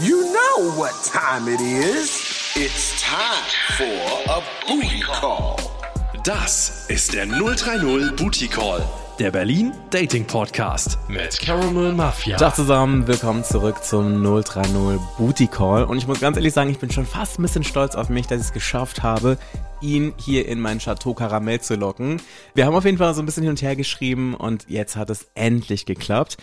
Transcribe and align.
You 0.00 0.22
know 0.22 0.72
what 0.76 0.92
time 1.04 1.48
it 1.52 1.60
is. 1.60 2.54
It's 2.56 3.02
time 3.02 3.44
for 3.76 4.32
a 4.32 4.40
booty 4.66 5.00
call. 5.00 5.56
Das 6.24 6.86
ist 6.88 7.12
der 7.12 7.26
030 7.26 8.16
Booty 8.16 8.48
Call, 8.48 8.82
der 9.18 9.30
Berlin 9.30 9.72
Dating 9.90 10.24
Podcast 10.24 10.98
mit 11.08 11.38
Caramel 11.40 11.92
Mafia. 11.92 12.36
Tag 12.36 12.56
zusammen, 12.56 13.06
willkommen 13.06 13.44
zurück 13.44 13.84
zum 13.84 14.22
030 14.22 14.72
Booty 15.18 15.46
Call. 15.46 15.84
Und 15.84 15.98
ich 15.98 16.06
muss 16.06 16.20
ganz 16.20 16.36
ehrlich 16.36 16.54
sagen, 16.54 16.70
ich 16.70 16.78
bin 16.78 16.90
schon 16.90 17.06
fast 17.06 17.38
ein 17.38 17.42
bisschen 17.42 17.64
stolz 17.64 17.94
auf 17.94 18.08
mich, 18.08 18.26
dass 18.26 18.40
ich 18.40 18.46
es 18.46 18.52
geschafft 18.52 19.02
habe, 19.02 19.36
ihn 19.80 20.14
hier 20.16 20.46
in 20.46 20.60
mein 20.60 20.78
Chateau 20.78 21.12
Karamell 21.12 21.60
zu 21.60 21.74
locken. 21.74 22.22
Wir 22.54 22.66
haben 22.66 22.74
auf 22.74 22.84
jeden 22.84 22.98
Fall 22.98 23.14
so 23.14 23.20
ein 23.22 23.26
bisschen 23.26 23.42
hin 23.42 23.50
und 23.50 23.62
her 23.62 23.76
geschrieben 23.76 24.34
und 24.34 24.66
jetzt 24.68 24.96
hat 24.96 25.10
es 25.10 25.26
endlich 25.34 25.86
geklappt. 25.86 26.38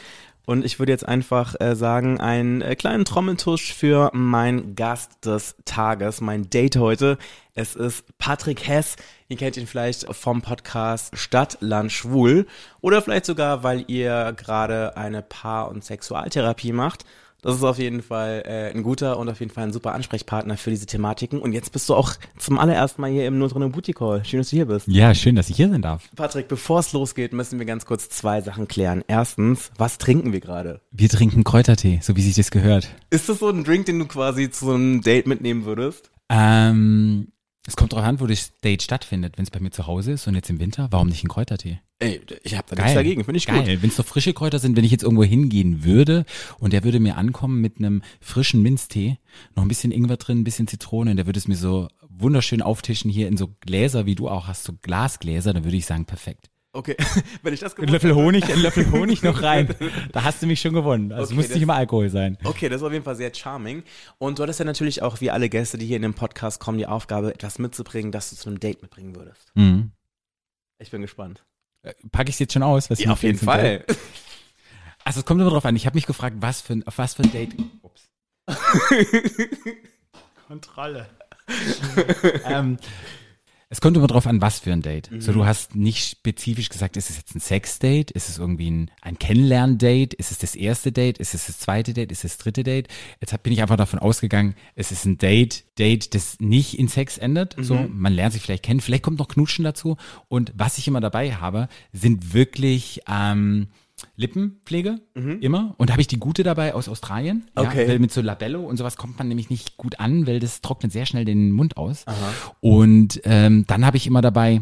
Und 0.46 0.66
ich 0.66 0.80
würde 0.80 0.92
jetzt 0.92 1.08
einfach 1.08 1.56
äh, 1.60 1.76
sagen, 1.76 2.20
einen 2.20 2.62
äh, 2.62 2.76
kleinen 2.76 3.06
Trommeltusch 3.06 3.74
für 3.74 4.10
mein 4.14 4.76
Gast 4.76 5.26
des 5.26 5.56
Tages, 5.66 6.22
mein 6.22 6.50
Date 6.50 6.78
heute. 6.78 7.18
Es 7.54 7.76
ist 7.76 8.18
Patrick 8.18 8.68
Hess. 8.68 8.96
Ihr 9.28 9.38
kennt 9.38 9.58
ihn 9.58 9.68
vielleicht 9.68 10.12
vom 10.16 10.42
Podcast 10.42 11.18
Stadt, 11.18 11.58
Land, 11.60 11.92
Schwul. 11.92 12.48
Oder 12.82 13.02
vielleicht 13.02 13.26
sogar, 13.26 13.64
weil 13.64 13.86
ihr 13.88 14.34
gerade 14.36 14.98
eine 14.98 15.22
Paar- 15.22 15.70
und 15.70 15.84
Sexualtherapie 15.84 16.72
macht. 16.72 17.06
Das 17.42 17.56
ist 17.56 17.64
auf 17.64 17.78
jeden 17.78 18.02
Fall 18.02 18.44
äh, 18.46 18.72
ein 18.76 18.84
guter 18.84 19.18
und 19.18 19.30
auf 19.30 19.40
jeden 19.40 19.52
Fall 19.52 19.64
ein 19.64 19.74
super 19.74 19.94
Ansprechpartner 19.94 20.58
für 20.58 20.70
diese 20.70 20.86
Thematiken. 20.86 21.40
Und 21.40 21.54
jetzt 21.54 21.72
bist 21.72 21.88
du 21.88 21.96
auch 21.96 22.14
zum 22.38 22.60
allerersten 22.60 23.02
Mal 23.02 23.12
hier 23.12 23.26
im 23.28 23.38
Notronne 23.40 23.70
Booty 23.70 23.94
Call. 23.94 24.26
Schön, 24.26 24.40
dass 24.40 24.50
du 24.50 24.58
hier 24.58 24.66
bist. 24.66 24.88
Ja, 24.88 25.14
schön, 25.14 25.36
dass 25.36 25.50
ich 25.50 25.56
hier 25.56 25.70
sein 25.70 25.82
darf. 25.82 26.04
Patrick, 26.16 26.48
bevor 26.48 26.80
es 26.80 26.92
losgeht, 26.92 27.34
müssen 27.34 27.60
wir 27.60 27.66
ganz 27.66 27.86
kurz 27.86 28.10
zwei 28.10 28.42
Sachen 28.42 28.68
klären. 28.68 29.04
Erstens, 29.08 29.72
was 29.78 29.98
trinken 29.98 30.34
wir 30.34 30.42
gerade? 30.42 30.82
Wir 30.92 31.10
trinken 31.10 31.44
Kräutertee, 31.44 32.00
so 32.02 32.16
wie 32.16 32.22
sich 32.22 32.36
das 32.36 32.52
gehört. 32.52 32.90
Ist 33.10 33.30
das 33.30 33.40
so 33.40 33.50
ein 33.50 33.64
Drink, 33.64 33.86
den 33.86 34.00
du 34.00 34.06
quasi 34.06 34.50
zu 34.50 34.72
einem 34.72 35.02
Date 35.02 35.28
mitnehmen 35.28 35.66
würdest? 35.66 36.12
Ähm, 36.30 37.32
es 37.70 37.76
kommt 37.76 37.94
drauf 37.94 38.04
an, 38.04 38.20
wo 38.20 38.26
das 38.26 38.52
Date 38.62 38.82
stattfindet. 38.82 39.38
Wenn 39.38 39.44
es 39.44 39.52
bei 39.52 39.60
mir 39.60 39.70
zu 39.70 39.86
Hause 39.86 40.14
ist 40.14 40.28
und 40.28 40.34
jetzt 40.34 40.50
im 40.50 40.60
Winter, 40.60 40.88
warum 40.90 41.08
nicht 41.08 41.24
ein 41.24 41.28
Kräutertee? 41.28 41.80
Ey, 42.00 42.20
ich 42.44 42.58
habe 42.58 42.74
da 42.74 42.82
nichts 42.82 42.96
dagegen, 42.96 43.24
finde 43.24 43.38
ich 43.38 43.46
Geil. 43.46 43.60
gut. 43.60 43.84
Wenn 43.84 43.90
es 43.90 43.98
doch 43.98 44.06
frische 44.06 44.34
Kräuter 44.34 44.58
sind, 44.58 44.76
wenn 44.76 44.84
ich 44.84 44.92
jetzt 44.92 45.04
irgendwo 45.04 45.24
hingehen 45.24 45.84
würde 45.84 46.26
und 46.58 46.74
der 46.74 46.84
würde 46.84 47.00
mir 47.00 47.18
ankommen 47.18 47.62
mit 47.62 47.78
einem 47.78 48.02
frischen 48.22 48.64
Minztee, 48.64 49.18
noch 49.56 49.64
ein 49.64 49.68
bisschen 49.68 49.92
Ingwer 49.92 50.18
drin, 50.18 50.40
ein 50.40 50.44
bisschen 50.44 50.68
Zitrone, 50.68 51.12
und 51.12 51.18
der 51.18 51.28
würde 51.28 51.38
es 51.38 51.48
mir 51.48 51.58
so 51.58 51.90
wunderschön 52.08 52.62
auftischen 52.62 53.12
hier 53.12 53.28
in 53.28 53.38
so 53.38 53.54
Gläser, 53.60 54.06
wie 54.06 54.16
du 54.16 54.30
auch 54.30 54.48
hast, 54.48 54.64
so 54.64 54.74
Glasgläser, 54.82 55.54
dann 55.54 55.64
würde 55.64 55.78
ich 55.78 55.86
sagen, 55.86 56.06
perfekt. 56.06 56.50
Okay, 56.72 56.96
wenn 57.42 57.54
ich 57.54 57.60
das 57.62 57.76
Ein 57.78 57.88
Löffel 57.88 58.14
Honig, 58.14 58.44
ein 58.52 58.60
Löffel 58.60 58.92
Honig 58.92 59.24
noch 59.24 59.42
rein. 59.42 59.74
Da 60.12 60.24
hast 60.24 60.42
du 60.42 60.48
mich 60.48 60.62
schon 60.62 60.74
gewonnen. 60.74 61.12
Also 61.12 61.26
Okay, 61.30 61.36
muss 61.36 61.46
das- 61.48 61.56
nicht 61.56 61.64
immer 61.64 61.76
Alkohol 61.76 62.10
sein. 62.10 62.38
Okay, 62.44 62.70
das 62.70 62.82
ist 62.82 62.88
auf 62.88 62.94
jeden 62.94 63.04
Fall 63.04 63.16
sehr 63.16 63.34
charming. 63.34 63.84
Und 64.20 64.38
du 64.38 64.44
hattest 64.44 64.60
ja 64.60 64.66
natürlich 64.66 65.02
auch, 65.02 65.20
wie 65.20 65.32
alle 65.32 65.50
Gäste, 65.50 65.78
die 65.80 65.86
hier 65.88 65.96
in 65.96 66.04
dem 66.04 66.14
Podcast 66.14 66.60
kommen, 66.60 66.78
die 66.78 66.86
Aufgabe, 66.86 67.34
etwas 67.34 67.58
mitzubringen, 67.60 68.12
das 68.12 68.30
du 68.30 68.36
zu 68.36 68.50
einem 68.50 68.60
Date 68.60 68.82
mitbringen 68.84 69.16
würdest. 69.16 69.52
Mhm. 69.56 69.92
Ich 70.80 70.92
bin 70.92 71.02
gespannt. 71.02 71.44
Packe 72.12 72.30
ich 72.30 72.36
es 72.36 72.40
jetzt 72.40 72.54
schon 72.54 72.64
aus? 72.64 72.90
Was 72.92 73.00
Ja, 73.00 73.12
auf 73.12 73.24
jeden 73.24 73.40
Fall. 73.40 73.84
Also 75.06 75.22
es 75.22 75.26
kommt 75.26 75.42
immer 75.42 75.50
drauf 75.50 75.66
an. 75.66 75.76
Ich 75.78 75.86
habe 75.88 75.96
mich 75.96 76.06
gefragt, 76.06 76.36
was 76.42 76.62
für 76.62 76.74
ein, 76.74 76.86
auf 76.86 76.98
was 77.00 77.16
für 77.16 77.24
ein 77.24 77.32
Date. 77.32 77.56
Ups. 77.82 78.10
Kontrolle. 80.48 81.08
ähm, 82.46 82.78
es 83.72 83.82
kommt 83.82 83.96
immer 83.96 84.08
drauf 84.08 84.26
an, 84.26 84.42
was 84.42 84.60
für 84.60 84.74
ein 84.74 84.82
Date. 84.82 85.12
So, 85.20 85.32
du 85.32 85.46
hast 85.46 85.76
nicht 85.76 86.04
spezifisch 86.04 86.70
gesagt, 86.70 86.98
ist 86.98 87.12
es 87.12 87.18
jetzt 87.18 87.36
ein 87.36 87.40
Sex-Date? 87.40 88.10
Ist 88.10 88.28
es 88.28 88.40
irgendwie 88.40 88.72
ein, 88.72 88.92
ein 89.02 89.20
Kennenlern-Date? 89.20 90.16
Ist 90.16 90.32
es 90.32 90.40
das 90.40 90.56
erste 90.56 90.92
Date? 90.92 91.20
Ist 91.20 91.36
es 91.36 91.46
das 91.46 91.60
zweite 91.60 91.94
Date? 91.94 92.12
Ist 92.12 92.26
es 92.26 92.36
das 92.36 92.38
dritte 92.40 92.64
Date? 92.64 92.88
Jetzt 93.22 93.44
bin 93.44 93.54
ich 93.54 93.62
einfach 93.62 93.78
davon 93.78 94.00
ausgegangen, 94.00 94.56
es 94.74 94.92
ist 94.92 95.06
ein 95.06 95.20
Date, 95.20 95.66
Date, 95.78 96.16
das 96.16 96.40
nicht 96.40 96.80
in 96.80 96.88
Sex 96.88 97.20
endet. 97.20 97.56
So, 97.60 97.88
man 97.92 98.14
lernt 98.14 98.34
sich 98.34 98.42
vielleicht 98.42 98.64
kennen. 98.64 98.82
Vielleicht 98.82 99.04
kommt 99.04 99.20
noch 99.20 99.28
Knutschen 99.28 99.64
dazu. 99.64 99.98
Und 100.28 100.52
was 100.56 100.80
ich 100.80 100.88
immer 100.88 101.00
dabei 101.00 101.36
habe, 101.36 101.70
sind 101.94 102.34
wirklich, 102.34 103.02
ähm, 103.08 103.68
Lippenpflege, 104.16 105.00
immer. 105.42 105.76
Und 105.78 105.90
da 105.90 105.94
habe 105.94 106.02
ich 106.02 106.08
die 106.08 106.20
gute 106.20 106.44
dabei 106.44 106.74
aus 106.74 106.88
Australien. 106.90 107.48
Okay. 107.56 107.84
Ja, 107.84 107.88
weil 107.90 108.00
mit 108.00 108.12
so 108.12 108.22
Labello 108.22 108.62
und 108.62 108.78
sowas 108.78 108.98
kommt 108.98 109.18
man 109.18 109.28
nämlich 109.28 109.50
nicht 109.50 109.78
gut 109.78 110.00
an, 110.00 110.28
weil 110.28 110.40
das 110.40 110.62
trocknet 110.62 110.92
sehr 110.92 111.06
schnell 111.06 111.26
den 111.26 111.52
Mund 111.52 111.78
aus. 111.78 112.06
Und 112.62 113.22
ähm, 113.24 113.66
dann 113.68 113.86
habe 113.86 113.98
ich 113.98 114.08
immer 114.08 114.22
dabei 114.22 114.62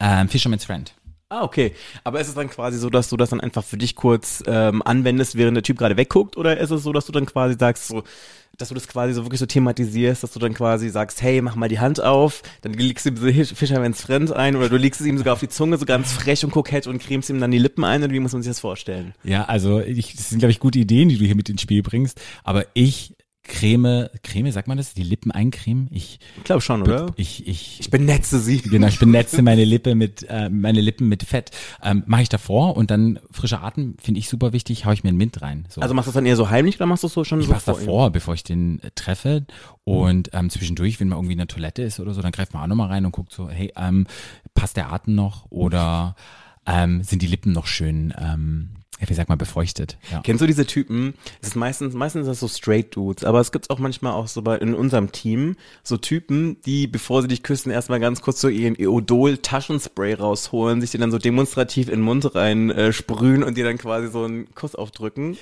ähm, 0.00 0.28
Fisherman's 0.28 0.64
Friend. 0.64 0.92
Ah, 1.30 1.42
okay. 1.44 1.72
Aber 2.04 2.20
ist 2.20 2.28
es 2.28 2.34
dann 2.34 2.48
quasi 2.48 2.78
so, 2.78 2.88
dass 2.88 3.10
du 3.10 3.18
das 3.18 3.30
dann 3.30 3.40
einfach 3.40 3.62
für 3.62 3.76
dich 3.76 3.94
kurz 3.96 4.42
ähm, 4.46 4.80
anwendest, 4.82 5.36
während 5.36 5.56
der 5.56 5.62
Typ 5.62 5.76
gerade 5.76 5.98
wegguckt? 5.98 6.38
Oder 6.38 6.56
ist 6.56 6.70
es 6.70 6.82
so, 6.82 6.92
dass 6.92 7.04
du 7.04 7.12
dann 7.12 7.26
quasi 7.26 7.54
sagst, 7.58 7.86
so, 7.88 8.02
dass 8.56 8.68
du 8.70 8.74
das 8.74 8.88
quasi 8.88 9.12
so 9.12 9.24
wirklich 9.26 9.38
so 9.38 9.44
thematisierst, 9.44 10.22
dass 10.22 10.32
du 10.32 10.38
dann 10.38 10.54
quasi 10.54 10.88
sagst, 10.88 11.20
hey, 11.20 11.42
mach 11.42 11.54
mal 11.54 11.68
die 11.68 11.80
Hand 11.80 12.02
auf, 12.02 12.42
dann 12.62 12.72
legst 12.72 13.04
du 13.04 13.10
ihm 13.10 13.16
Hisch- 13.26 13.54
Fisherman's 13.54 14.00
Friend 14.00 14.32
ein 14.32 14.56
oder 14.56 14.70
du 14.70 14.78
legst 14.78 15.02
es 15.02 15.06
ihm 15.06 15.18
sogar 15.18 15.34
auf 15.34 15.40
die 15.40 15.50
Zunge, 15.50 15.76
so 15.76 15.84
ganz 15.84 16.12
frech 16.12 16.44
und 16.46 16.50
kokett 16.50 16.86
und 16.86 16.98
cremst 16.98 17.28
ihm 17.28 17.40
dann 17.40 17.50
die 17.50 17.58
Lippen 17.58 17.84
ein 17.84 18.02
oder 18.02 18.12
wie 18.12 18.20
muss 18.20 18.32
man 18.32 18.40
sich 18.42 18.50
das 18.50 18.60
vorstellen? 18.60 19.12
Ja, 19.22 19.44
also 19.44 19.80
ich, 19.80 20.16
das 20.16 20.30
sind, 20.30 20.38
glaube 20.38 20.52
ich, 20.52 20.60
gute 20.60 20.78
Ideen, 20.78 21.10
die 21.10 21.18
du 21.18 21.26
hier 21.26 21.36
mit 21.36 21.50
ins 21.50 21.60
Spiel 21.60 21.82
bringst. 21.82 22.22
Aber 22.42 22.64
ich 22.72 23.14
creme, 23.48 24.08
creme, 24.22 24.52
sagt 24.52 24.68
man 24.68 24.76
das? 24.76 24.94
Die 24.94 25.02
Lippen 25.02 25.32
eincremen? 25.32 25.88
Ich, 25.90 26.20
Ich 26.36 26.44
glaube 26.44 26.60
schon, 26.60 26.82
oder? 26.82 27.06
ich, 27.16 27.48
ich, 27.48 27.80
Ich 27.80 27.90
benetze 27.90 28.38
sie. 28.38 28.58
Genau, 28.58 28.86
ich 28.86 28.98
benetze 28.98 29.42
meine 29.42 29.64
Lippe 29.64 29.94
mit, 29.94 30.24
äh, 30.28 30.48
meine 30.48 30.80
Lippen 30.80 31.08
mit 31.08 31.24
Fett. 31.24 31.50
Ähm, 31.82 32.04
Mache 32.06 32.22
ich 32.22 32.28
davor 32.28 32.76
und 32.76 32.90
dann 32.90 33.18
frischer 33.30 33.62
Atem 33.64 33.96
finde 34.00 34.20
ich 34.20 34.28
super 34.28 34.52
wichtig, 34.52 34.84
hau 34.84 34.92
ich 34.92 35.02
mir 35.02 35.08
einen 35.08 35.18
Mint 35.18 35.42
rein. 35.42 35.66
So. 35.68 35.80
Also 35.80 35.94
machst 35.94 36.06
du 36.06 36.10
das 36.10 36.14
dann 36.14 36.26
eher 36.26 36.36
so 36.36 36.50
heimlich 36.50 36.76
oder 36.76 36.86
machst 36.86 37.02
du 37.02 37.08
es 37.08 37.14
so 37.14 37.24
schon 37.24 37.40
ich 37.40 37.46
so 37.46 37.52
mach's 37.52 37.64
davor, 37.64 38.10
bevor 38.10 38.34
ich 38.34 38.44
den 38.44 38.80
äh, 38.82 38.90
treffe. 38.94 39.46
Und 39.84 40.30
ähm, 40.34 40.50
zwischendurch, 40.50 41.00
wenn 41.00 41.08
man 41.08 41.18
irgendwie 41.18 41.32
in 41.32 41.38
der 41.38 41.48
Toilette 41.48 41.82
ist 41.82 41.98
oder 41.98 42.14
so, 42.14 42.22
dann 42.22 42.32
greift 42.32 42.52
man 42.54 42.62
auch 42.62 42.66
nochmal 42.68 42.88
rein 42.88 43.06
und 43.06 43.12
guckt 43.12 43.32
so, 43.32 43.48
hey, 43.48 43.72
ähm, 43.76 44.06
passt 44.54 44.76
der 44.76 44.92
Atem 44.92 45.14
noch 45.14 45.46
oder 45.50 46.14
ähm, 46.66 47.02
sind 47.02 47.22
die 47.22 47.26
Lippen 47.26 47.52
noch 47.52 47.66
schön, 47.66 48.12
ähm, 48.18 48.70
ja, 48.70 48.77
wie 49.06 49.14
sagt 49.14 49.28
man, 49.28 49.38
befeuchtet? 49.38 49.96
Ja. 50.10 50.20
Kennst 50.22 50.42
du 50.42 50.46
diese 50.46 50.66
Typen? 50.66 51.14
Es 51.40 51.48
ist 51.48 51.56
meistens, 51.56 51.94
meistens 51.94 52.22
ist 52.22 52.28
das 52.28 52.40
so 52.40 52.48
Straight 52.48 52.94
Dudes, 52.94 53.24
aber 53.24 53.40
es 53.40 53.52
gibt 53.52 53.70
auch 53.70 53.78
manchmal 53.78 54.12
auch 54.12 54.26
so 54.26 54.42
bei 54.42 54.56
in 54.58 54.74
unserem 54.74 55.12
Team 55.12 55.56
so 55.82 55.96
Typen, 55.96 56.60
die, 56.62 56.86
bevor 56.86 57.22
sie 57.22 57.28
dich 57.28 57.42
küssen, 57.42 57.70
erstmal 57.70 58.00
ganz 58.00 58.22
kurz 58.22 58.40
so 58.40 58.48
ihren 58.48 58.74
Eodol 58.78 59.38
Taschenspray 59.38 60.14
rausholen, 60.14 60.80
sich 60.80 60.90
den 60.90 61.00
dann 61.00 61.12
so 61.12 61.18
demonstrativ 61.18 61.88
in 61.88 62.00
den 62.00 62.02
Mund 62.02 62.34
rein 62.34 62.70
äh, 62.70 62.92
sprühen 62.92 63.42
und 63.42 63.56
dir 63.56 63.64
dann 63.64 63.78
quasi 63.78 64.08
so 64.08 64.24
einen 64.24 64.52
Kuss 64.54 64.74
aufdrücken. 64.74 65.36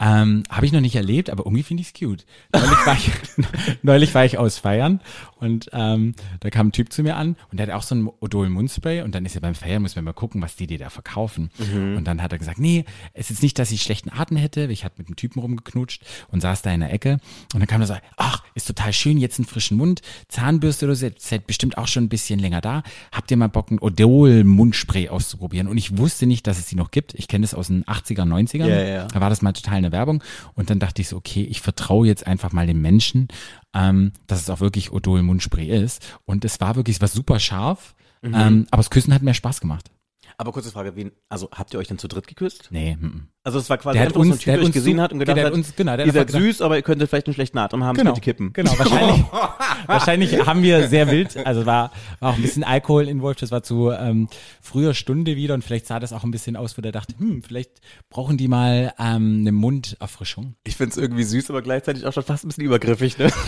Ähm, 0.00 0.42
Habe 0.50 0.66
ich 0.66 0.72
noch 0.72 0.80
nicht 0.80 0.96
erlebt, 0.96 1.30
aber 1.30 1.44
irgendwie 1.46 1.62
finde 1.62 1.82
ich 1.82 1.88
es 1.88 1.94
cute. 1.94 2.26
Neulich 2.52 2.86
war 2.86 2.94
ich, 2.94 3.10
neulich 3.82 4.14
war 4.14 4.24
ich 4.24 4.36
aus 4.36 4.58
Feiern 4.58 5.00
und 5.42 5.68
ähm, 5.72 6.14
da 6.40 6.50
kam 6.50 6.68
ein 6.68 6.72
Typ 6.72 6.92
zu 6.92 7.02
mir 7.02 7.16
an 7.16 7.36
und 7.50 7.58
der 7.58 7.66
hat 7.66 7.74
auch 7.74 7.82
so 7.82 7.94
ein 7.94 8.08
Odol 8.20 8.48
Mundspray 8.48 9.02
und 9.02 9.14
dann 9.14 9.26
ist 9.26 9.34
ja 9.34 9.40
beim 9.40 9.56
Feiern, 9.56 9.82
muss 9.82 9.96
man 9.96 10.04
mal 10.04 10.12
gucken, 10.12 10.40
was 10.40 10.54
die 10.54 10.68
dir 10.68 10.78
da 10.78 10.88
verkaufen. 10.88 11.50
Und 11.96 12.04
dann 12.04 12.22
hat 12.22 12.32
er 12.32 12.38
gesagt, 12.38 12.58
nee, 12.58 12.84
es 13.12 13.30
ist 13.30 13.42
nicht, 13.42 13.58
dass 13.58 13.72
ich 13.72 13.82
schlechten 13.82 14.10
Atem 14.10 14.36
hätte. 14.36 14.64
Ich 14.70 14.84
hatte 14.84 14.96
mit 14.98 15.08
einem 15.08 15.16
Typen 15.16 15.40
rumgeknutscht 15.40 16.02
und 16.30 16.40
saß 16.40 16.62
da 16.62 16.72
in 16.72 16.80
der 16.80 16.92
Ecke 16.92 17.18
und 17.54 17.60
dann 17.60 17.66
kam 17.66 17.80
er 17.80 17.86
so, 17.88 17.96
ach, 18.16 18.42
ist 18.54 18.68
total 18.68 18.92
schön, 18.92 19.18
jetzt 19.18 19.38
einen 19.38 19.46
frischen 19.46 19.76
Mund, 19.76 20.00
Zahnbürste 20.28 20.86
oder 20.86 20.94
so, 20.94 21.08
seid 21.18 21.46
bestimmt 21.46 21.76
auch 21.76 21.88
schon 21.88 22.04
ein 22.04 22.08
bisschen 22.08 22.38
länger 22.38 22.60
da. 22.60 22.82
Habt 23.10 23.30
ihr 23.30 23.36
mal 23.36 23.48
Bock, 23.48 23.70
ein 23.70 23.80
Odol 23.80 24.44
Mundspray 24.44 25.08
auszuprobieren? 25.08 25.66
Und 25.66 25.76
ich 25.76 25.98
wusste 25.98 26.26
nicht, 26.26 26.46
dass 26.46 26.58
es 26.58 26.66
die 26.66 26.76
noch 26.76 26.90
gibt. 26.90 27.14
Ich 27.14 27.28
kenne 27.28 27.42
das 27.42 27.54
aus 27.54 27.66
den 27.66 27.84
80er, 27.84 28.22
90ern. 28.22 28.66
Ja, 28.66 28.82
ja. 28.82 29.06
Da 29.08 29.20
war 29.20 29.30
das 29.30 29.42
mal 29.42 29.52
total 29.52 29.78
eine 29.78 29.92
Werbung. 29.92 30.22
Und 30.54 30.70
dann 30.70 30.78
dachte 30.78 31.02
ich 31.02 31.08
so, 31.08 31.16
okay, 31.16 31.42
ich 31.42 31.60
vertraue 31.60 32.06
jetzt 32.06 32.26
einfach 32.26 32.52
mal 32.52 32.66
dem 32.66 32.80
Menschen, 32.80 33.28
ähm, 33.74 34.12
dass 34.26 34.40
es 34.40 34.50
auch 34.50 34.60
wirklich 34.60 34.92
Odol 34.92 35.22
Mundspray 35.22 35.68
ist. 35.68 36.18
Und 36.24 36.44
es 36.44 36.60
war 36.60 36.76
wirklich, 36.76 36.96
es 36.96 37.00
war 37.00 37.08
super 37.08 37.38
scharf. 37.40 37.94
Mhm. 38.22 38.34
Ähm, 38.34 38.66
aber 38.70 38.80
das 38.80 38.90
Küssen 38.90 39.12
hat 39.14 39.22
mehr 39.22 39.34
Spaß 39.34 39.60
gemacht. 39.60 39.90
Aber 40.36 40.52
kurze 40.52 40.70
Frage, 40.70 40.96
wen, 40.96 41.12
also 41.28 41.48
habt 41.52 41.72
ihr 41.72 41.78
euch 41.78 41.88
dann 41.88 41.98
zu 41.98 42.08
dritt 42.08 42.26
geküsst? 42.26 42.68
Nee, 42.70 42.96
mm. 42.96 43.28
Also 43.44 43.58
es 43.58 43.68
war 43.68 43.76
quasi 43.78 43.98
Der 43.98 44.02
einfach 44.06 44.14
so 44.14 44.20
ein 44.22 44.30
uns- 44.30 44.38
Typ, 44.38 44.44
der 44.44 44.56
der 44.58 44.64
uns 44.66 44.72
gesehen 44.74 45.00
hat 45.00 45.12
und 45.12 45.18
gedacht 45.18 45.36
der 45.36 45.46
hat 45.46 45.52
uns- 45.52 45.74
genau, 45.74 45.96
der 45.96 46.06
ihr 46.06 46.12
seid 46.12 46.30
süß, 46.30 46.62
aber 46.62 46.76
ihr 46.76 46.82
könntet 46.82 47.08
vielleicht 47.08 47.26
einen 47.26 47.34
schlechten 47.34 47.58
Atem 47.58 47.82
haben, 47.82 47.96
Genau, 47.96 48.14
ihr 48.14 48.20
kippen. 48.20 48.52
genau. 48.52 48.70
Wahrscheinlich, 48.78 49.24
wahrscheinlich 49.86 50.46
haben 50.46 50.62
wir 50.62 50.86
sehr 50.88 51.10
wild, 51.10 51.36
also 51.44 51.66
war, 51.66 51.90
war 52.20 52.30
auch 52.30 52.36
ein 52.36 52.42
bisschen 52.42 52.62
Alkohol 52.62 53.08
involviert. 53.08 53.42
Das 53.42 53.50
war 53.50 53.62
zu 53.64 53.90
ähm, 53.90 54.28
früher 54.60 54.94
Stunde 54.94 55.34
wieder 55.36 55.54
und 55.54 55.64
vielleicht 55.64 55.86
sah 55.86 55.98
das 55.98 56.12
auch 56.12 56.22
ein 56.22 56.30
bisschen 56.30 56.54
aus, 56.56 56.78
wo 56.78 56.82
der 56.82 56.92
dachte, 56.92 57.14
hm, 57.18 57.42
vielleicht 57.42 57.80
brauchen 58.10 58.36
die 58.36 58.46
mal 58.46 58.94
ähm, 58.98 59.38
eine 59.40 59.50
Munderfrischung. 59.52 60.54
Ich 60.64 60.76
find's 60.76 60.96
irgendwie 60.96 61.24
süß, 61.24 61.50
aber 61.50 61.62
gleichzeitig 61.62 62.06
auch 62.06 62.12
schon 62.12 62.22
fast 62.22 62.44
ein 62.44 62.48
bisschen 62.48 62.64
übergriffig, 62.64 63.18
ne? 63.18 63.30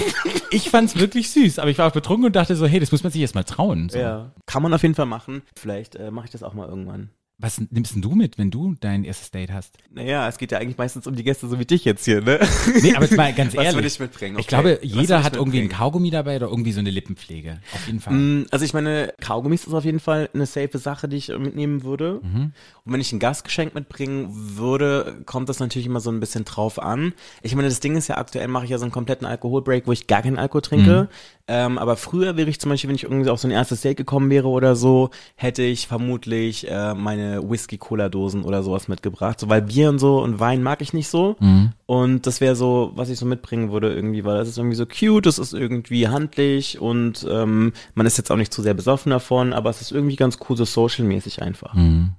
Ich 0.50 0.70
fand's 0.70 0.97
wirklich 0.97 1.31
süß, 1.31 1.58
aber 1.58 1.70
ich 1.70 1.79
war 1.79 1.88
auch 1.88 1.93
betrunken 1.93 2.26
und 2.26 2.37
dachte 2.37 2.55
so, 2.55 2.64
hey, 2.67 2.79
das 2.79 2.93
muss 2.93 3.02
man 3.02 3.11
sich 3.11 3.20
erst 3.23 3.35
mal 3.35 3.43
trauen. 3.43 3.88
So. 3.88 3.99
Ja. 3.99 4.31
Kann 4.47 4.62
man 4.62 4.73
auf 4.73 4.82
jeden 4.82 4.94
Fall 4.94 5.06
machen. 5.06 5.43
Vielleicht 5.56 5.97
äh, 5.97 6.12
mache 6.12 6.26
ich 6.26 6.31
das 6.31 6.44
auch 6.44 6.55
mal 6.55 6.69
irgendwann. 6.69 7.11
Was 7.39 7.61
nimmst 7.71 7.97
denn 7.97 8.01
du 8.03 8.15
mit, 8.15 8.39
wenn 8.39 8.53
du 8.53 8.77
dein 8.81 9.03
erstes 9.03 9.33
Date 9.33 9.51
hast? 9.53 9.77
Naja, 9.93 10.29
es 10.29 10.39
geht 10.39 10.53
ja 10.53 10.59
eigentlich 10.59 10.79
meistens 10.79 11.05
um 11.09 11.17
die 11.17 11.25
Gäste, 11.25 11.49
so 11.49 11.59
wie 11.59 11.65
dich 11.65 11.85
jetzt 11.85 12.05
hier, 12.05 12.21
ne? 12.21 12.39
Nee, 12.81 12.95
aber 12.95 13.07
jetzt 13.07 13.17
mal 13.17 13.33
ganz 13.33 13.55
Was 13.57 13.65
ehrlich. 13.65 13.75
würde 13.75 13.89
ich 13.89 13.99
mitbringen? 13.99 14.37
Ich 14.39 14.45
Okay. 14.47 14.49
glaube, 14.49 14.79
Was 14.81 14.89
jeder 14.89 15.19
ich 15.19 15.25
hat 15.25 15.35
irgendwie 15.35 15.59
einen 15.59 15.65
mitbringen? 15.67 15.69
Kaugummi 15.71 16.11
dabei 16.11 16.37
oder 16.37 16.47
irgendwie 16.47 16.71
so 16.71 16.79
eine 16.79 16.91
Lippenpflege. 16.91 17.59
Auf 17.75 17.87
jeden 17.89 17.99
Fall. 17.99 18.15
Mm, 18.15 18.47
Also 18.53 18.65
ich 18.65 18.73
meine, 18.73 19.13
Kaugummis 19.21 19.65
ist 19.65 19.75
auf 19.75 19.85
jeden 19.85 19.99
Fall 19.99 20.31
eine 20.33 20.47
safe 20.47 20.79
Sache, 20.79 21.09
die 21.09 21.17
ich 21.17 21.29
mitnehmen 21.29 21.83
würde. 21.83 22.21
Mhm. 22.23 22.53
Und 22.85 22.93
wenn 22.93 23.01
ich 23.01 23.13
ein 23.13 23.19
Gastgeschenk 23.19 23.75
mitbringen 23.75 24.29
würde, 24.31 25.21
kommt 25.27 25.49
das 25.49 25.59
natürlich 25.59 25.87
immer 25.87 26.01
so 26.01 26.11
ein 26.13 26.21
bisschen 26.21 26.45
drauf 26.45 26.81
an. 26.81 27.15
Ich 27.43 27.57
meine, 27.57 27.69
das 27.69 27.81
Ding 27.81 27.97
ist 27.97 28.07
ja, 28.07 28.17
aktuell 28.17 28.47
mache 28.47 28.65
ich 28.67 28.71
ja 28.71 28.79
so 28.79 28.85
einen 28.85 28.93
kompletten 28.93 29.27
Alkoholbreak, 29.27 29.89
wo 29.89 29.93
ich 29.93 30.07
gar 30.07 30.23
keinen 30.23 30.39
Alkohol 30.39 30.61
Mhm. 30.61 30.65
trinke. 30.85 31.09
Ähm, 31.47 31.77
aber 31.79 31.97
früher 31.97 32.37
wäre 32.37 32.49
ich 32.49 32.61
zum 32.61 32.71
Beispiel, 32.71 32.89
wenn 32.89 32.95
ich 32.97 33.03
irgendwie 33.03 33.29
auf 33.29 33.41
so 33.41 33.49
ein 33.49 33.51
erstes 33.51 33.81
Date 33.83 33.97
gekommen 33.99 34.31
wäre 34.31 34.49
oder 34.49 34.77
so, 34.77 35.11
hätte 35.35 35.63
ich 35.63 35.89
vermutlich 35.89 36.71
äh, 36.71 36.95
meine 36.95 37.34
Whisky-Cola-Dosen 37.43 38.45
oder 38.45 38.63
sowas 38.63 38.89
mitgebracht. 38.89 39.41
So, 39.41 39.49
weil 39.49 39.63
Bier 39.63 39.89
und 39.89 39.99
so 39.99 40.23
und 40.23 40.41
Wein 40.41 40.63
mag 40.63 40.81
ich 40.83 40.93
nicht 40.93 41.09
so. 41.09 41.37
Mhm. 41.41 41.73
Und 41.87 42.27
das 42.27 42.41
wäre 42.41 42.57
so, 42.57 42.93
was 42.95 43.11
ich 43.11 43.19
so 43.19 43.27
mitbringen 43.27 43.73
würde 43.73 43.93
irgendwie, 43.93 44.25
weil 44.25 44.39
das 44.39 44.49
ist 44.49 44.59
irgendwie 44.59 44.77
so 44.77 44.87
cute, 44.87 45.27
das 45.27 45.39
ist 45.39 45.55
irgendwie 45.55 46.09
handlich 46.09 46.81
und 46.81 47.27
ähm, 47.29 47.73
man 47.95 48.07
ist 48.07 48.19
jetzt 48.19 48.31
auch 48.31 48.37
nicht 48.37 48.53
zu 48.53 48.63
sehr 48.63 48.75
besoffen 48.75 49.11
davon, 49.11 49.53
aber 49.53 49.71
es 49.71 49.81
ist 49.81 49.93
irgendwie 49.93 50.17
ganz 50.17 50.39
cool, 50.49 50.57
so 50.57 50.65
social-mäßig 50.65 51.43
einfach. 51.43 51.75
Mhm. 51.75 52.13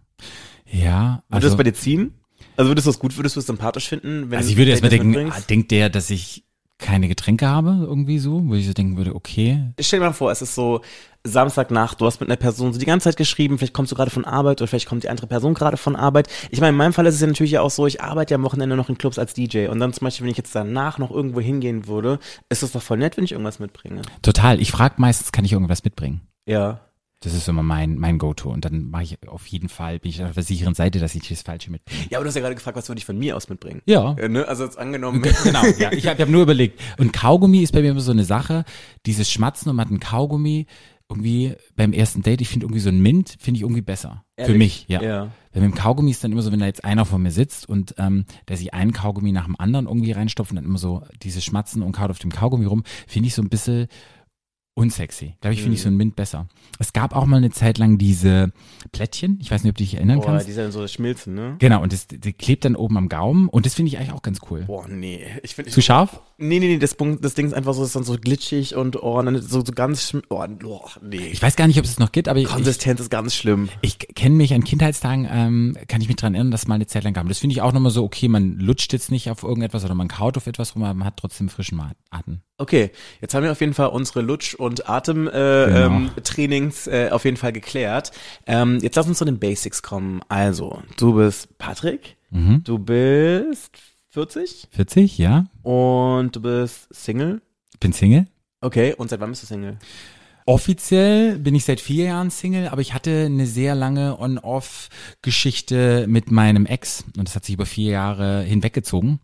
Ja, 0.66 1.24
Würde 1.30 1.42
das 1.42 1.44
also, 1.46 1.58
bei 1.58 1.64
dir 1.64 1.74
ziehen? 1.74 2.14
Also 2.58 2.72
würdest 2.72 2.88
du 2.88 2.92
es 2.92 3.00
gut, 3.00 3.18
würdest 3.18 3.36
du 3.36 3.40
es 3.40 3.46
sympathisch 3.46 3.90
finden? 3.90 4.32
Wenn 4.32 4.38
also 4.38 4.50
ich 4.50 4.56
würde 4.56 4.66
du 4.66 4.72
erstmal 4.72 4.90
denken, 4.90 5.10
mitbringst? 5.10 5.50
denkt 5.50 5.72
der, 5.72 5.90
dass 5.90 6.10
ich 6.10 6.44
keine 6.78 7.08
Getränke 7.08 7.48
habe, 7.48 7.78
irgendwie 7.82 8.20
so, 8.20 8.48
wo 8.48 8.56
ich 8.56 8.68
so 8.68 8.74
denken 8.74 8.98
würde, 8.98 9.16
okay. 9.16 9.74
Stell 9.80 10.00
dir 10.00 10.08
mal 10.08 10.14
vor, 10.14 10.32
es 10.32 10.42
ist 10.42 10.56
so 10.56 10.82
Samstagnacht, 11.26 12.00
du 12.00 12.06
hast 12.06 12.20
mit 12.20 12.30
einer 12.30 12.38
Person 12.38 12.72
so 12.72 12.80
die 12.80 12.86
ganze 12.86 13.06
Zeit 13.06 13.18
geschrieben, 13.18 13.58
vielleicht 13.58 13.74
kommst 13.74 13.92
du 13.92 13.96
gerade 13.96 14.12
von 14.12 14.26
Arbeit 14.26 14.62
oder 14.62 14.68
vielleicht 14.68 14.88
kommt 14.88 15.04
die 15.04 15.10
andere 15.10 15.28
Person 15.28 15.54
gerade 15.54 15.78
von 15.78 15.96
Arbeit. 15.96 16.30
Ich 16.52 16.62
meine, 16.62 16.70
in 16.70 16.78
meinem 16.78 16.94
Fall 16.94 17.06
ist 17.08 17.16
es 17.16 17.22
ja 17.22 17.28
natürlich 17.28 17.58
auch 17.58 17.72
so, 17.72 17.88
ich 17.88 18.02
arbeite 18.02 18.32
ja 18.32 18.36
am 18.36 18.44
Wochenende 18.44 18.76
noch 18.76 18.90
in 18.90 18.98
Clubs 18.98 19.18
als 19.18 19.34
DJ 19.34 19.68
und 19.68 19.80
dann 19.80 19.92
zum 19.92 20.06
Beispiel, 20.06 20.26
wenn 20.26 20.32
ich 20.32 20.38
jetzt 20.38 20.56
danach 20.56 21.00
noch 21.00 21.12
irgendwo 21.12 21.40
hingehen 21.40 21.88
würde, 21.88 22.20
ist 22.50 22.64
es 22.64 22.72
doch 22.72 22.82
voll 22.82 22.98
nett, 22.98 23.18
wenn 23.18 23.24
ich 23.24 23.32
irgendwas 23.32 23.60
mitbringe. 23.60 24.04
Total. 24.22 24.62
Ich 24.62 24.72
frage 24.72 24.96
meistens, 24.98 25.32
kann 25.32 25.46
ich 25.46 25.54
irgendwas 25.54 25.84
mitbringen? 25.84 26.22
Ja. 26.46 26.82
Das 27.22 27.34
ist 27.34 27.48
immer 27.48 27.64
mein, 27.64 27.98
mein 27.98 28.20
Go-To. 28.20 28.52
Und 28.52 28.66
dann 28.66 28.92
mache 28.92 29.04
ich 29.04 29.18
auf 29.28 29.48
jeden 29.48 29.68
Fall, 29.68 29.98
bin 29.98 30.10
ich 30.10 30.24
auf 30.24 30.34
der 30.34 30.44
sicheren 30.44 30.76
Seite, 30.76 31.00
dass 31.00 31.16
ich 31.16 31.28
das 31.28 31.42
Falsche 31.42 31.72
mitbringe. 31.72 32.04
Ja, 32.12 32.20
aber 32.20 32.26
du 32.26 32.28
hast 32.28 32.36
ja 32.36 32.42
gerade 32.42 32.54
gefragt, 32.54 32.78
was 32.78 32.88
würde 32.88 33.00
ich 33.00 33.06
von 33.06 33.18
mir 33.18 33.36
aus 33.36 33.50
mitbringen? 33.50 33.82
Ja. 33.86 34.16
Ja, 34.20 34.28
ne? 34.28 34.48
Also 34.48 34.64
jetzt 34.64 34.78
angenommen. 34.78 35.24
Genau, 35.44 35.66
ja. 35.80 35.92
Ich 35.92 36.06
habe 36.08 36.22
hab 36.22 36.30
nur 36.30 36.44
überlegt. 36.44 36.80
Und 37.00 37.14
Kaugummi 37.14 37.64
ist 37.64 37.72
bei 37.72 37.82
mir 37.82 37.92
immer 37.92 38.00
so 38.00 38.12
eine 38.12 38.26
Sache. 38.26 38.64
Dieses 39.08 39.32
Schmatzen 39.32 39.70
und 39.70 39.78
man 39.78 39.86
hat 39.86 39.92
einen 39.92 40.00
Kaugummi 40.00 40.68
irgendwie 41.10 41.56
beim 41.76 41.94
ersten 41.94 42.24
Date, 42.24 42.42
ich 42.42 42.50
finde 42.50 42.66
irgendwie 42.66 42.80
so 42.80 42.90
ein 42.90 43.00
Mint, 43.00 43.38
finde 43.40 43.58
ich 43.58 43.62
irgendwie 43.62 43.82
besser. 43.82 44.24
Für 44.36 44.42
Ehrlich? 44.44 44.58
mich, 44.58 44.86
ja. 44.88 45.02
Ja. 45.02 45.32
Weil 45.54 45.62
mit 45.64 45.72
dem 45.72 45.76
Kaugummi 45.76 46.12
ist 46.12 46.24
dann 46.24 46.32
immer 46.32 46.42
so, 46.42 46.52
wenn 46.52 46.60
da 46.60 46.66
jetzt 46.66 46.84
einer 46.84 47.06
vor 47.06 47.20
mir 47.20 47.32
sitzt 47.32 47.70
und 47.70 47.96
ähm, 47.98 48.26
der 48.48 48.58
sich 48.58 48.74
einen 48.74 48.92
Kaugummi 48.92 49.32
nach 49.32 49.46
dem 49.46 49.60
anderen 49.60 49.86
irgendwie 49.86 50.12
reinstopft 50.12 50.52
und 50.52 50.56
dann 50.58 50.66
immer 50.66 50.80
so 50.80 51.04
dieses 51.22 51.44
Schmatzen 51.44 51.84
und 51.84 51.92
kaut 51.92 52.10
auf 52.10 52.20
dem 52.20 52.32
Kaugummi 52.32 52.66
rum, 52.66 52.84
finde 53.08 53.28
ich 53.28 53.36
so 53.36 53.42
ein 53.42 53.50
bisschen 53.50 53.88
unsexy. 54.76 55.36
Da 55.42 55.52
finde 55.52 55.74
ich 55.74 55.82
so 55.82 55.88
ein 55.90 55.96
Mint 55.96 56.16
besser. 56.16 56.48
Es 56.80 56.92
gab 56.94 57.16
auch 57.16 57.26
mal 57.26 57.38
eine 57.38 57.50
Zeit 57.50 57.78
lang 57.78 57.98
diese 57.98 58.52
Plättchen, 58.92 59.40
ich 59.42 59.50
weiß 59.50 59.64
nicht, 59.64 59.72
ob 59.72 59.78
du 59.78 59.84
dich 59.84 59.96
erinnern 59.96 60.20
Boah, 60.20 60.26
kannst. 60.28 60.48
die 60.48 60.52
sind 60.52 60.72
so 60.72 60.86
schmilzen, 60.88 61.34
ne? 61.34 61.56
Genau, 61.60 61.82
und 61.82 61.94
das, 61.94 62.08
die 62.08 62.34
klebt 62.34 62.66
dann 62.66 62.76
oben 62.76 62.98
am 62.98 63.08
Gaumen 63.08 63.48
und 63.48 63.66
das 63.66 63.74
finde 63.74 63.90
ich 63.90 63.98
eigentlich 63.98 64.12
auch 64.12 64.22
ganz 64.22 64.40
cool. 64.52 64.64
Boah, 64.68 64.86
nee. 64.88 65.26
Ich 65.44 65.56
finde 65.56 65.72
Zu 65.72 65.82
scharf? 65.82 66.22
Nee, 66.38 66.60
nee, 66.60 66.68
nee, 66.68 66.78
das, 66.78 66.98
das 67.22 67.34
Ding 67.34 67.46
ist 67.48 67.54
einfach 67.54 67.74
so, 67.74 67.82
es 67.84 67.88
ist 67.90 67.96
dann 67.96 68.04
so 68.04 68.18
glitschig 68.20 68.76
und 68.76 69.02
oh, 69.02 69.22
dann 69.22 69.42
so, 69.42 69.64
so 69.64 69.72
ganz 69.72 70.12
schm- 70.12 70.24
oh, 70.30 70.46
oh, 70.66 70.90
nee. 71.02 71.30
Ich 71.32 71.42
weiß 71.42 71.56
gar 71.56 71.68
nicht, 71.68 71.80
ob 71.80 71.86
es 71.86 71.98
noch 71.98 72.12
gibt, 72.12 72.28
aber 72.28 72.40
ich, 72.40 72.46
ich, 72.46 72.52
Konsistenz 72.52 73.00
ist 73.00 73.10
ganz 73.10 73.34
schlimm. 73.34 73.70
ich 73.82 73.98
kenne 73.98 74.36
mich 74.36 74.54
an 74.54 74.66
Kindheitstagen, 74.66 75.26
ähm, 75.32 75.78
kann 75.88 76.02
ich 76.02 76.10
mich 76.10 76.18
dran 76.18 76.34
erinnern, 76.36 76.52
dass 76.52 76.64
es 76.64 76.68
mal 76.68 76.76
eine 76.76 76.88
Zeit 76.88 77.06
lang 77.06 77.14
gab. 77.14 77.26
Das 77.30 77.40
finde 77.40 77.54
ich 77.54 77.62
auch 77.62 77.72
nochmal 77.72 77.92
so, 77.92 78.04
okay, 78.04 78.28
man 78.28 78.60
lutscht 78.60 78.92
jetzt 78.92 79.10
nicht 79.10 79.30
auf 79.32 79.44
irgendetwas 79.44 79.86
oder 79.86 79.96
man 79.96 80.10
kaut 80.10 80.36
auf 80.36 80.48
etwas 80.48 80.76
rum, 80.76 80.84
aber 80.84 80.94
man 80.94 81.08
hat 81.08 81.16
trotzdem 81.18 81.48
frischen 81.48 81.82
Atem. 82.10 82.42
Okay, 82.58 82.92
jetzt 83.22 83.34
haben 83.34 83.44
wir 83.44 83.52
auf 83.52 83.60
jeden 83.60 83.74
Fall 83.74 83.88
unsere 83.88 84.22
Lutsch- 84.22 84.56
und 84.66 84.90
Atem-Trainings 84.90 86.88
äh, 86.88 86.92
Genau. 86.92 87.04
ähm, 87.06 87.08
äh, 87.08 87.10
auf 87.12 87.26
jeden 87.26 87.38
Fall 87.38 87.54
geklärt. 87.54 88.12
Ähm, 88.46 88.80
jetzt 88.82 88.96
lass 88.96 89.08
uns 89.08 89.18
zu 89.18 89.26
den 89.26 89.40
Basics 89.40 89.82
kommen. 89.82 90.22
Also, 90.28 90.82
du 90.98 91.14
bist 91.16 91.58
Patrick, 91.58 92.18
Mhm. 92.32 92.64
du 92.64 92.80
bist 92.80 93.78
40 94.10 94.68
40, 94.72 95.18
ja. 95.18 95.46
und 95.64 96.36
du 96.36 96.42
bist 96.42 96.88
Single. 96.94 97.42
Bin 97.80 97.94
Single. 97.94 98.28
Okay, 98.62 98.94
und 98.98 99.10
seit 99.10 99.20
wann 99.20 99.30
bist 99.30 99.44
du 99.44 99.48
Single? 99.48 99.78
Offiziell 100.48 101.40
bin 101.40 101.56
ich 101.56 101.66
seit 101.66 101.82
vier 101.82 102.06
Jahren 102.06 102.30
Single, 102.30 102.68
aber 102.68 102.80
ich 102.80 102.94
hatte 102.94 103.26
eine 103.26 103.48
sehr 103.48 103.74
lange 103.74 104.20
On-Off-Geschichte 104.20 106.06
mit 106.08 106.30
meinem 106.30 106.68
Ex 106.68 107.04
und 107.18 107.28
das 107.28 107.36
hat 107.36 107.46
sich 107.46 107.56
über 107.56 107.66
vier 107.66 107.92
Jahre 107.94 108.44
hinweggezogen. 108.44 109.20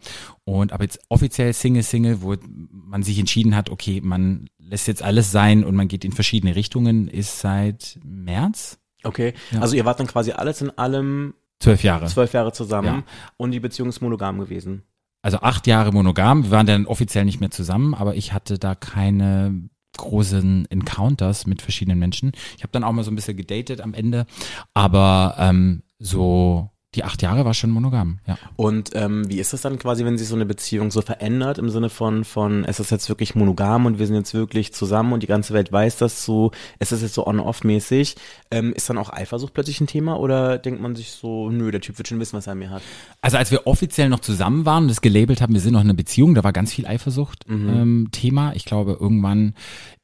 Und 0.45 0.73
aber 0.73 0.83
jetzt 0.83 0.99
offiziell 1.09 1.53
Single, 1.53 1.83
Single, 1.83 2.23
wo 2.23 2.35
man 2.71 3.03
sich 3.03 3.19
entschieden 3.19 3.55
hat, 3.55 3.69
okay, 3.69 4.01
man 4.03 4.49
lässt 4.57 4.87
jetzt 4.87 5.03
alles 5.03 5.31
sein 5.31 5.63
und 5.63 5.75
man 5.75 5.87
geht 5.87 6.03
in 6.05 6.11
verschiedene 6.11 6.55
Richtungen, 6.55 7.07
ist 7.07 7.39
seit 7.39 7.99
März. 8.03 8.79
Okay, 9.03 9.33
Ja. 9.51 9.61
also 9.61 9.75
ihr 9.75 9.85
wart 9.85 9.99
dann 9.99 10.07
quasi 10.07 10.31
alles 10.31 10.61
in 10.61 10.71
allem 10.77 11.35
Zwölf 11.59 11.83
Jahre. 11.83 12.07
zwölf 12.07 12.33
Jahre 12.33 12.51
zusammen 12.51 12.87
Ja. 12.87 13.03
und 13.37 13.51
die 13.51 13.59
Beziehung 13.59 13.89
ist 13.89 14.01
monogam 14.01 14.39
gewesen. 14.39 14.81
Also 15.21 15.37
acht 15.41 15.67
Jahre 15.67 15.91
monogam. 15.91 16.45
Wir 16.45 16.51
waren 16.51 16.65
dann 16.65 16.87
offiziell 16.87 17.25
nicht 17.25 17.39
mehr 17.39 17.51
zusammen, 17.51 17.93
aber 17.93 18.15
ich 18.15 18.33
hatte 18.33 18.57
da 18.57 18.73
keine 18.73 19.69
großen 19.97 20.65
Encounters 20.69 21.45
mit 21.45 21.61
verschiedenen 21.61 21.99
Menschen. 21.99 22.31
Ich 22.57 22.63
habe 22.63 22.71
dann 22.71 22.83
auch 22.83 22.91
mal 22.91 23.03
so 23.03 23.11
ein 23.11 23.15
bisschen 23.15 23.37
gedatet 23.37 23.81
am 23.81 23.93
Ende, 23.93 24.25
aber 24.73 25.35
ähm, 25.37 25.83
so 25.99 26.70
die 26.95 27.05
acht 27.05 27.21
Jahre 27.21 27.45
war 27.45 27.53
schon 27.53 27.69
monogam, 27.69 28.19
ja. 28.27 28.37
Und 28.57 28.91
ähm, 28.95 29.29
wie 29.29 29.39
ist 29.39 29.53
das 29.53 29.61
dann 29.61 29.79
quasi, 29.79 30.03
wenn 30.03 30.17
sich 30.17 30.27
so 30.27 30.35
eine 30.35 30.45
Beziehung 30.45 30.91
so 30.91 31.01
verändert 31.01 31.57
im 31.57 31.69
Sinne 31.69 31.89
von, 31.89 32.25
von 32.25 32.65
es 32.65 32.81
ist 32.81 32.91
jetzt 32.91 33.07
wirklich 33.07 33.33
monogam 33.33 33.85
und 33.85 33.97
wir 33.97 34.07
sind 34.07 34.17
jetzt 34.17 34.33
wirklich 34.33 34.73
zusammen 34.73 35.13
und 35.13 35.23
die 35.23 35.27
ganze 35.27 35.53
Welt 35.53 35.71
weiß 35.71 35.97
das 35.97 36.25
so, 36.25 36.51
es 36.79 36.91
ist 36.91 37.01
jetzt 37.01 37.13
so 37.13 37.25
on-off-mäßig, 37.25 38.15
ähm, 38.51 38.73
ist 38.73 38.89
dann 38.89 38.97
auch 38.97 39.09
Eifersucht 39.09 39.53
plötzlich 39.53 39.79
ein 39.79 39.87
Thema 39.87 40.19
oder 40.19 40.57
denkt 40.57 40.81
man 40.81 40.95
sich 40.97 41.11
so, 41.11 41.49
nö, 41.49 41.71
der 41.71 41.79
Typ 41.79 41.97
wird 41.97 42.09
schon 42.09 42.19
wissen, 42.19 42.35
was 42.35 42.47
er 42.47 42.53
an 42.53 42.59
mir 42.59 42.71
hat? 42.71 42.81
Also 43.21 43.37
als 43.37 43.51
wir 43.51 43.67
offiziell 43.67 44.09
noch 44.09 44.19
zusammen 44.19 44.65
waren 44.65 44.83
und 44.83 44.89
das 44.89 44.99
gelabelt 44.99 45.41
haben, 45.41 45.53
wir 45.53 45.61
sind 45.61 45.73
noch 45.73 45.81
in 45.81 45.87
einer 45.87 45.95
Beziehung, 45.95 46.35
da 46.35 46.43
war 46.43 46.51
ganz 46.51 46.73
viel 46.73 46.85
Eifersucht 46.85 47.45
ähm, 47.47 48.09
Thema. 48.11 48.53
Ich 48.55 48.65
glaube, 48.65 48.97
irgendwann 48.99 49.53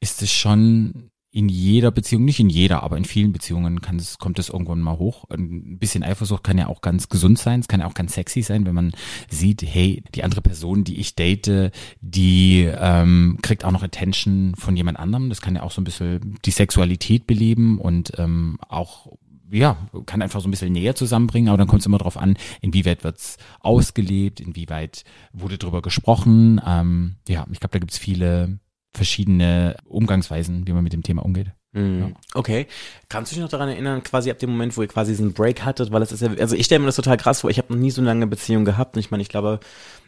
ist 0.00 0.22
es 0.22 0.32
schon 0.32 1.10
in 1.38 1.48
jeder 1.48 1.92
Beziehung, 1.92 2.24
nicht 2.24 2.40
in 2.40 2.50
jeder, 2.50 2.82
aber 2.82 2.96
in 2.96 3.04
vielen 3.04 3.32
Beziehungen 3.32 3.80
kann 3.80 3.94
es, 3.94 4.18
kommt 4.18 4.40
es 4.40 4.48
irgendwann 4.48 4.80
mal 4.80 4.98
hoch. 4.98 5.24
Ein 5.30 5.78
bisschen 5.78 6.02
Eifersucht 6.02 6.42
kann 6.42 6.58
ja 6.58 6.66
auch 6.66 6.80
ganz 6.80 7.08
gesund 7.08 7.38
sein, 7.38 7.60
es 7.60 7.68
kann 7.68 7.78
ja 7.78 7.86
auch 7.86 7.94
ganz 7.94 8.14
sexy 8.14 8.42
sein, 8.42 8.66
wenn 8.66 8.74
man 8.74 8.90
sieht, 9.30 9.62
hey, 9.62 10.02
die 10.16 10.24
andere 10.24 10.40
Person, 10.40 10.82
die 10.82 10.98
ich 10.98 11.14
date, 11.14 11.70
die 12.00 12.68
ähm, 12.76 13.38
kriegt 13.40 13.64
auch 13.64 13.70
noch 13.70 13.84
Attention 13.84 14.56
von 14.56 14.76
jemand 14.76 14.98
anderem. 14.98 15.28
Das 15.28 15.40
kann 15.40 15.54
ja 15.54 15.62
auch 15.62 15.70
so 15.70 15.80
ein 15.80 15.84
bisschen 15.84 16.40
die 16.44 16.50
Sexualität 16.50 17.28
beleben 17.28 17.78
und 17.78 18.18
ähm, 18.18 18.58
auch 18.68 19.06
ja, 19.48 19.76
kann 20.06 20.22
einfach 20.22 20.40
so 20.40 20.48
ein 20.48 20.50
bisschen 20.50 20.72
näher 20.72 20.96
zusammenbringen, 20.96 21.50
aber 21.50 21.58
dann 21.58 21.68
kommt 21.68 21.82
es 21.82 21.86
immer 21.86 21.98
darauf 21.98 22.16
an, 22.16 22.36
inwieweit 22.62 23.04
wird's 23.04 23.36
ausgelebt, 23.60 24.40
inwieweit 24.40 25.04
wurde 25.32 25.56
drüber 25.56 25.82
gesprochen. 25.82 26.60
Ähm, 26.66 27.14
ja, 27.28 27.46
ich 27.52 27.60
glaube, 27.60 27.72
da 27.72 27.78
gibt's 27.78 27.96
viele 27.96 28.58
verschiedene 28.94 29.76
Umgangsweisen, 29.84 30.66
wie 30.66 30.72
man 30.72 30.84
mit 30.84 30.92
dem 30.92 31.02
Thema 31.02 31.24
umgeht. 31.24 31.52
Mhm. 31.72 32.16
Okay. 32.34 32.66
Kannst 33.08 33.30
du 33.30 33.34
dich 33.34 33.42
noch 33.42 33.50
daran 33.50 33.68
erinnern, 33.68 34.02
quasi 34.02 34.30
ab 34.30 34.38
dem 34.38 34.50
Moment, 34.50 34.76
wo 34.76 34.82
ihr 34.82 34.88
quasi 34.88 35.12
diesen 35.12 35.34
Break 35.34 35.64
hattet, 35.64 35.92
weil 35.92 36.02
es 36.02 36.12
ist 36.12 36.22
ja, 36.22 36.30
also 36.38 36.56
ich 36.56 36.64
stelle 36.66 36.80
mir 36.80 36.86
das 36.86 36.96
total 36.96 37.18
krass 37.18 37.42
vor, 37.42 37.50
ich 37.50 37.58
habe 37.58 37.72
noch 37.72 37.80
nie 37.80 37.90
so 37.90 38.00
eine 38.00 38.08
lange 38.08 38.26
Beziehung 38.26 38.64
gehabt 38.64 38.96
und 38.96 39.00
ich 39.00 39.10
meine, 39.10 39.22
ich 39.22 39.28
glaube, 39.28 39.60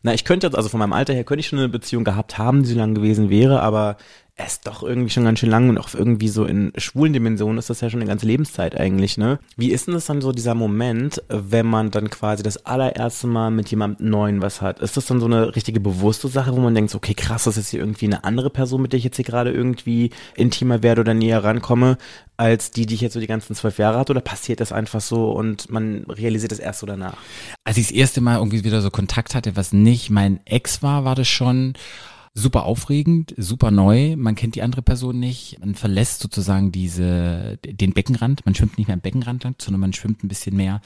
na, 0.03 0.15
ich 0.15 0.25
könnte, 0.25 0.51
also 0.55 0.69
von 0.69 0.81
meinem 0.81 0.95
Alter 0.95 1.13
her 1.13 1.25
könnte 1.25 1.41
ich 1.41 1.49
schon 1.49 1.59
eine 1.59 1.69
Beziehung 1.69 2.05
gehabt 2.05 2.39
haben, 2.39 2.63
die 2.63 2.71
so 2.71 2.79
lang 2.79 2.95
gewesen 2.95 3.29
wäre, 3.29 3.61
aber 3.61 3.99
ist 4.47 4.67
doch 4.67 4.83
irgendwie 4.83 5.11
schon 5.11 5.25
ganz 5.25 5.39
schön 5.39 5.51
lang 5.51 5.69
und 5.69 5.79
auch 5.79 5.93
irgendwie 5.95 6.29
so 6.29 6.45
in 6.45 6.73
schwulen 6.77 7.13
Dimensionen 7.13 7.59
ist 7.59 7.71
das 7.71 7.81
ja 7.81 7.91
schon 7.91 8.01
eine 8.01 8.09
ganze 8.09 8.27
Lebenszeit 8.27 8.79
eigentlich, 8.79 9.19
ne? 9.19 9.39
Wie 9.57 9.71
ist 9.71 9.87
denn 9.87 9.95
das 9.95 10.07
dann 10.07 10.21
so 10.21 10.33
dieser 10.33 10.55
Moment, 10.55 11.23
wenn 11.29 11.67
man 11.67 11.91
dann 11.91 12.11
quasi 12.11 12.43
das 12.43 12.65
allererste 12.67 13.27
Mal 13.27 13.51
mit 13.51 13.71
jemandem 13.71 14.09
Neuen 14.09 14.43
was 14.43 14.61
hat? 14.61 14.81
Ist 14.81 14.97
das 14.97 15.07
dann 15.07 15.21
so 15.21 15.27
eine 15.27 15.55
richtige 15.57 15.81
bewusste 15.81 16.29
Sache, 16.29 16.53
wo 16.55 16.61
man 16.61 16.75
denkt, 16.75 16.95
okay, 16.95 17.15
krass, 17.15 17.45
das 17.45 17.57
ist 17.57 17.71
hier 17.71 17.81
irgendwie 17.81 18.07
eine 18.07 18.25
andere 18.25 18.51
Person, 18.51 18.83
mit 18.83 18.93
der 18.93 18.99
ich 18.99 19.05
jetzt 19.05 19.17
hier 19.17 19.25
gerade 19.25 19.51
irgendwie 19.53 20.11
intimer 20.35 20.83
werde 20.83 21.01
oder 21.03 21.15
näher 21.15 21.43
rankomme, 21.43 21.99
als 22.37 22.71
die, 22.71 22.87
die 22.87 22.95
ich 22.95 23.01
jetzt 23.01 23.15
so 23.15 23.21
die 23.21 23.27
ganzen 23.27 23.55
zwölf 23.55 23.79
Jahre 23.79 23.99
hatte? 23.99 24.13
Oder 24.13 24.21
passiert 24.21 24.61
das 24.61 24.73
einfach 24.73 25.01
so 25.01 25.31
und 25.33 25.71
man 25.71 26.05
realisiert 26.09 26.53
das 26.53 26.59
erst 26.59 26.81
so 26.81 26.87
danach? 26.87 27.17
Als 27.65 27.77
ich 27.77 27.89
das 27.89 27.97
erste 27.97 28.21
Mal 28.21 28.37
irgendwie 28.37 28.65
wieder 28.65 28.81
so 28.81 28.91
Kontakt 28.91 29.35
hatte, 29.35 29.57
was 29.57 29.73
nicht 29.73 30.11
mein 30.11 30.41
Ex 30.47 30.83
war, 30.83 31.05
war 31.05 31.15
das 31.15 31.29
schon 31.29 31.75
super 32.35 32.65
aufregend, 32.65 33.35
super 33.37 33.71
neu. 33.71 34.17
Man 34.17 34.35
kennt 34.35 34.55
die 34.55 34.63
andere 34.63 34.83
Person 34.83 35.19
nicht. 35.19 35.59
Man 35.61 35.75
verlässt 35.75 36.21
sozusagen 36.21 36.73
diese, 36.73 37.59
den 37.65 37.93
Beckenrand. 37.93 38.45
Man 38.47 38.55
schwimmt 38.55 38.79
nicht 38.79 38.87
mehr 38.87 38.95
im 38.95 39.01
Beckenrand 39.01 39.45
lang, 39.45 39.57
sondern 39.61 39.81
man 39.81 39.93
schwimmt 39.93 40.23
ein 40.23 40.29
bisschen 40.29 40.57
mehr, 40.57 40.81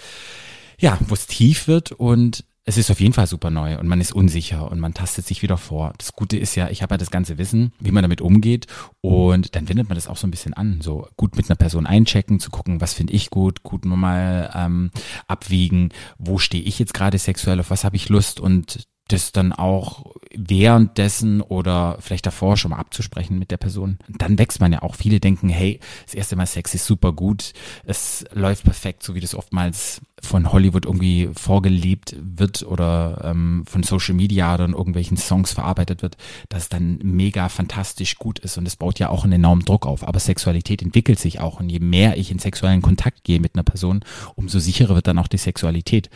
ja, 0.78 0.98
wo 1.06 1.14
es 1.14 1.26
tief 1.26 1.68
wird 1.68 1.92
und 1.92 2.44
es 2.66 2.78
ist 2.78 2.90
auf 2.90 3.00
jeden 3.00 3.12
Fall 3.12 3.26
super 3.26 3.50
neu 3.50 3.78
und 3.78 3.86
man 3.86 4.00
ist 4.00 4.12
unsicher 4.12 4.70
und 4.70 4.80
man 4.80 4.94
tastet 4.94 5.26
sich 5.26 5.42
wieder 5.42 5.58
vor. 5.58 5.92
Das 5.98 6.14
Gute 6.14 6.38
ist 6.38 6.54
ja, 6.54 6.70
ich 6.70 6.82
habe 6.82 6.94
ja 6.94 6.98
das 6.98 7.10
ganze 7.10 7.36
Wissen, 7.36 7.72
wie 7.78 7.90
man 7.90 8.02
damit 8.02 8.22
umgeht 8.22 8.66
und 9.02 9.54
dann 9.54 9.68
wendet 9.68 9.88
man 9.88 9.96
das 9.96 10.08
auch 10.08 10.16
so 10.16 10.26
ein 10.26 10.30
bisschen 10.30 10.54
an. 10.54 10.80
So 10.80 11.06
gut 11.16 11.36
mit 11.36 11.50
einer 11.50 11.56
Person 11.56 11.86
einchecken, 11.86 12.40
zu 12.40 12.50
gucken, 12.50 12.80
was 12.80 12.94
finde 12.94 13.12
ich 13.12 13.28
gut, 13.28 13.62
gut 13.62 13.84
mal 13.84 14.50
ähm, 14.54 14.90
abwiegen, 15.28 15.90
wo 16.16 16.38
stehe 16.38 16.64
ich 16.64 16.78
jetzt 16.78 16.94
gerade 16.94 17.18
sexuell, 17.18 17.60
auf 17.60 17.68
was 17.68 17.84
habe 17.84 17.96
ich 17.96 18.08
Lust 18.08 18.40
und 18.40 18.86
das 19.08 19.32
dann 19.32 19.52
auch 19.52 20.14
währenddessen 20.34 21.42
oder 21.42 21.98
vielleicht 22.00 22.26
davor 22.26 22.56
schon 22.56 22.70
mal 22.70 22.78
abzusprechen 22.78 23.38
mit 23.38 23.50
der 23.50 23.58
Person. 23.58 23.98
Dann 24.08 24.38
wächst 24.38 24.60
man 24.60 24.72
ja 24.72 24.82
auch. 24.82 24.94
Viele 24.94 25.20
denken, 25.20 25.48
hey, 25.48 25.78
das 26.06 26.14
erste 26.14 26.36
Mal 26.36 26.46
Sex 26.46 26.74
ist 26.74 26.86
super 26.86 27.12
gut, 27.12 27.52
es 27.84 28.24
läuft 28.32 28.64
perfekt, 28.64 29.02
so 29.02 29.14
wie 29.14 29.20
das 29.20 29.34
oftmals 29.34 30.00
von 30.22 30.52
Hollywood 30.52 30.86
irgendwie 30.86 31.28
vorgelebt 31.34 32.16
wird 32.18 32.62
oder 32.62 33.20
ähm, 33.24 33.64
von 33.66 33.82
Social 33.82 34.14
Media 34.14 34.54
oder 34.54 34.64
in 34.64 34.72
irgendwelchen 34.72 35.18
Songs 35.18 35.52
verarbeitet 35.52 36.00
wird, 36.00 36.16
dass 36.48 36.64
es 36.64 36.68
dann 36.70 36.98
mega 37.02 37.50
fantastisch 37.50 38.16
gut 38.16 38.38
ist 38.38 38.56
und 38.56 38.66
es 38.66 38.76
baut 38.76 38.98
ja 38.98 39.10
auch 39.10 39.24
einen 39.24 39.34
enormen 39.34 39.66
Druck 39.66 39.86
auf. 39.86 40.06
Aber 40.06 40.18
Sexualität 40.18 40.80
entwickelt 40.80 41.18
sich 41.18 41.40
auch 41.40 41.60
und 41.60 41.68
je 41.68 41.80
mehr 41.80 42.16
ich 42.16 42.30
in 42.30 42.38
sexuellen 42.38 42.80
Kontakt 42.80 43.24
gehe 43.24 43.40
mit 43.40 43.54
einer 43.54 43.64
Person, 43.64 44.02
umso 44.34 44.58
sicherer 44.58 44.94
wird 44.94 45.06
dann 45.06 45.18
auch 45.18 45.28
die 45.28 45.36
Sexualität. 45.36 46.08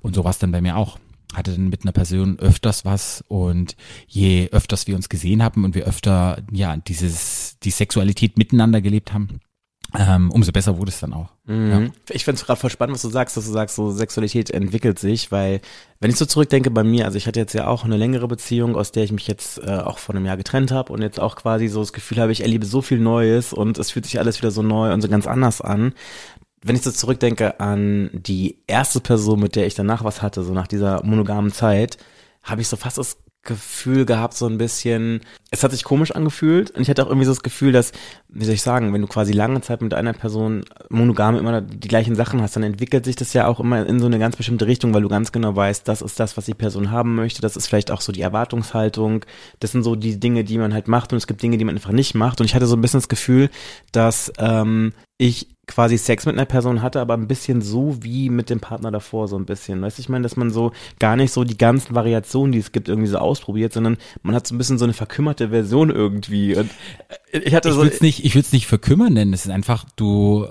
Und 0.00 0.14
so 0.14 0.22
war 0.22 0.30
es 0.30 0.38
dann 0.38 0.52
bei 0.52 0.60
mir 0.60 0.76
auch 0.76 0.98
hatte 1.34 1.52
dann 1.52 1.68
mit 1.68 1.82
einer 1.82 1.92
Person 1.92 2.38
öfters 2.38 2.84
was 2.84 3.24
und 3.28 3.76
je 4.06 4.48
öfters 4.52 4.86
wir 4.86 4.96
uns 4.96 5.08
gesehen 5.08 5.42
haben 5.42 5.64
und 5.64 5.74
wir 5.74 5.86
öfter 5.86 6.42
ja 6.52 6.76
dieses 6.76 7.58
die 7.62 7.70
Sexualität 7.70 8.38
miteinander 8.38 8.80
gelebt 8.80 9.12
haben, 9.12 9.40
ähm, 9.94 10.30
umso 10.30 10.50
besser 10.52 10.78
wurde 10.78 10.90
es 10.90 11.00
dann 11.00 11.12
auch. 11.12 11.28
Mhm. 11.44 11.70
Ja. 11.70 11.90
Ich 12.10 12.24
finde 12.24 12.40
es 12.40 12.46
gerade 12.46 12.60
voll 12.60 12.70
spannend, 12.70 12.94
was 12.94 13.02
du 13.02 13.08
sagst, 13.08 13.36
dass 13.36 13.46
du 13.46 13.52
sagst, 13.52 13.76
so 13.76 13.90
Sexualität 13.92 14.50
entwickelt 14.50 14.98
sich, 14.98 15.30
weil 15.30 15.60
wenn 16.00 16.10
ich 16.10 16.16
so 16.16 16.26
zurückdenke 16.26 16.70
bei 16.70 16.82
mir, 16.82 17.04
also 17.04 17.16
ich 17.16 17.26
hatte 17.26 17.40
jetzt 17.40 17.54
ja 17.54 17.66
auch 17.68 17.84
eine 17.84 17.96
längere 17.96 18.26
Beziehung, 18.28 18.76
aus 18.76 18.92
der 18.92 19.04
ich 19.04 19.12
mich 19.12 19.28
jetzt 19.28 19.58
äh, 19.58 19.70
auch 19.70 19.98
vor 19.98 20.14
einem 20.14 20.26
Jahr 20.26 20.36
getrennt 20.36 20.72
habe 20.72 20.92
und 20.92 21.02
jetzt 21.02 21.20
auch 21.20 21.36
quasi 21.36 21.68
so 21.68 21.80
das 21.80 21.92
Gefühl 21.92 22.18
habe, 22.18 22.32
ich 22.32 22.42
erlebe 22.42 22.66
so 22.66 22.82
viel 22.82 22.98
Neues 22.98 23.52
und 23.52 23.78
es 23.78 23.92
fühlt 23.92 24.06
sich 24.06 24.18
alles 24.18 24.38
wieder 24.38 24.50
so 24.50 24.62
neu 24.62 24.92
und 24.92 25.00
so 25.00 25.08
ganz 25.08 25.26
anders 25.26 25.60
an 25.60 25.92
wenn 26.66 26.76
ich 26.76 26.82
so 26.82 26.90
zurückdenke 26.90 27.60
an 27.60 28.10
die 28.12 28.58
erste 28.66 29.00
Person, 29.00 29.40
mit 29.40 29.54
der 29.54 29.66
ich 29.66 29.74
danach 29.74 30.02
was 30.02 30.20
hatte, 30.20 30.42
so 30.42 30.52
nach 30.52 30.66
dieser 30.66 31.04
monogamen 31.04 31.52
Zeit, 31.52 31.96
habe 32.42 32.60
ich 32.60 32.68
so 32.68 32.76
fast 32.76 32.98
das 32.98 33.18
Gefühl 33.46 34.04
gehabt, 34.04 34.34
so 34.34 34.46
ein 34.46 34.58
bisschen, 34.58 35.20
es 35.52 35.62
hat 35.62 35.70
sich 35.70 35.84
komisch 35.84 36.10
angefühlt 36.10 36.72
und 36.72 36.82
ich 36.82 36.90
hatte 36.90 37.04
auch 37.04 37.06
irgendwie 37.06 37.26
so 37.26 37.30
das 37.30 37.44
Gefühl, 37.44 37.70
dass, 37.70 37.92
wie 38.28 38.44
soll 38.44 38.54
ich 38.54 38.62
sagen, 38.62 38.92
wenn 38.92 39.00
du 39.00 39.06
quasi 39.06 39.32
lange 39.32 39.60
Zeit 39.60 39.82
mit 39.82 39.94
einer 39.94 40.12
Person 40.12 40.64
monogam 40.90 41.36
immer 41.36 41.60
die 41.60 41.88
gleichen 41.88 42.16
Sachen 42.16 42.42
hast, 42.42 42.56
dann 42.56 42.64
entwickelt 42.64 43.04
sich 43.04 43.14
das 43.14 43.32
ja 43.32 43.46
auch 43.46 43.60
immer 43.60 43.86
in 43.86 44.00
so 44.00 44.06
eine 44.06 44.18
ganz 44.18 44.36
bestimmte 44.36 44.66
Richtung, 44.66 44.92
weil 44.92 45.02
du 45.02 45.08
ganz 45.08 45.30
genau 45.30 45.54
weißt, 45.54 45.86
das 45.86 46.02
ist 46.02 46.18
das, 46.18 46.36
was 46.36 46.46
die 46.46 46.54
Person 46.54 46.90
haben 46.90 47.14
möchte, 47.14 47.40
das 47.40 47.56
ist 47.56 47.68
vielleicht 47.68 47.92
auch 47.92 48.00
so 48.00 48.10
die 48.10 48.22
Erwartungshaltung, 48.22 49.24
das 49.60 49.70
sind 49.70 49.84
so 49.84 49.94
die 49.94 50.18
Dinge, 50.18 50.42
die 50.42 50.58
man 50.58 50.74
halt 50.74 50.88
macht 50.88 51.12
und 51.12 51.18
es 51.18 51.28
gibt 51.28 51.40
Dinge, 51.40 51.56
die 51.56 51.64
man 51.64 51.76
einfach 51.76 51.92
nicht 51.92 52.14
macht 52.14 52.40
und 52.40 52.46
ich 52.46 52.54
hatte 52.56 52.66
so 52.66 52.76
ein 52.76 52.80
bisschen 52.80 52.98
das 52.98 53.08
Gefühl, 53.08 53.48
dass 53.92 54.32
ähm, 54.38 54.92
ich 55.18 55.55
quasi 55.66 55.98
Sex 55.98 56.26
mit 56.26 56.36
einer 56.36 56.44
Person 56.44 56.80
hatte, 56.80 57.00
aber 57.00 57.14
ein 57.14 57.26
bisschen 57.26 57.60
so 57.60 57.98
wie 58.00 58.30
mit 58.30 58.50
dem 58.50 58.60
Partner 58.60 58.90
davor, 58.90 59.26
so 59.26 59.36
ein 59.36 59.46
bisschen. 59.46 59.82
Weißt 59.82 59.98
du, 59.98 60.02
ich 60.02 60.08
meine, 60.08 60.22
dass 60.22 60.36
man 60.36 60.50
so 60.50 60.72
gar 60.98 61.16
nicht 61.16 61.32
so 61.32 61.42
die 61.44 61.58
ganzen 61.58 61.94
Variationen, 61.94 62.52
die 62.52 62.58
es 62.58 62.72
gibt, 62.72 62.88
irgendwie 62.88 63.08
so 63.08 63.18
ausprobiert, 63.18 63.72
sondern 63.72 63.96
man 64.22 64.34
hat 64.34 64.46
so 64.46 64.54
ein 64.54 64.58
bisschen 64.58 64.78
so 64.78 64.84
eine 64.84 64.94
verkümmerte 64.94 65.48
Version 65.48 65.90
irgendwie. 65.90 66.56
Und 66.56 66.70
äh, 67.32 67.38
ich 67.40 67.54
hatte 67.54 67.68
ich 67.68 67.74
so. 67.74 67.82
Würd's 67.82 68.00
nicht, 68.00 68.24
ich 68.24 68.34
würde 68.34 68.46
es 68.46 68.52
nicht 68.52 68.66
verkümmern 68.66 69.12
nennen. 69.12 69.32
Es 69.32 69.44
ist 69.44 69.50
einfach, 69.50 69.84
du, 69.96 70.46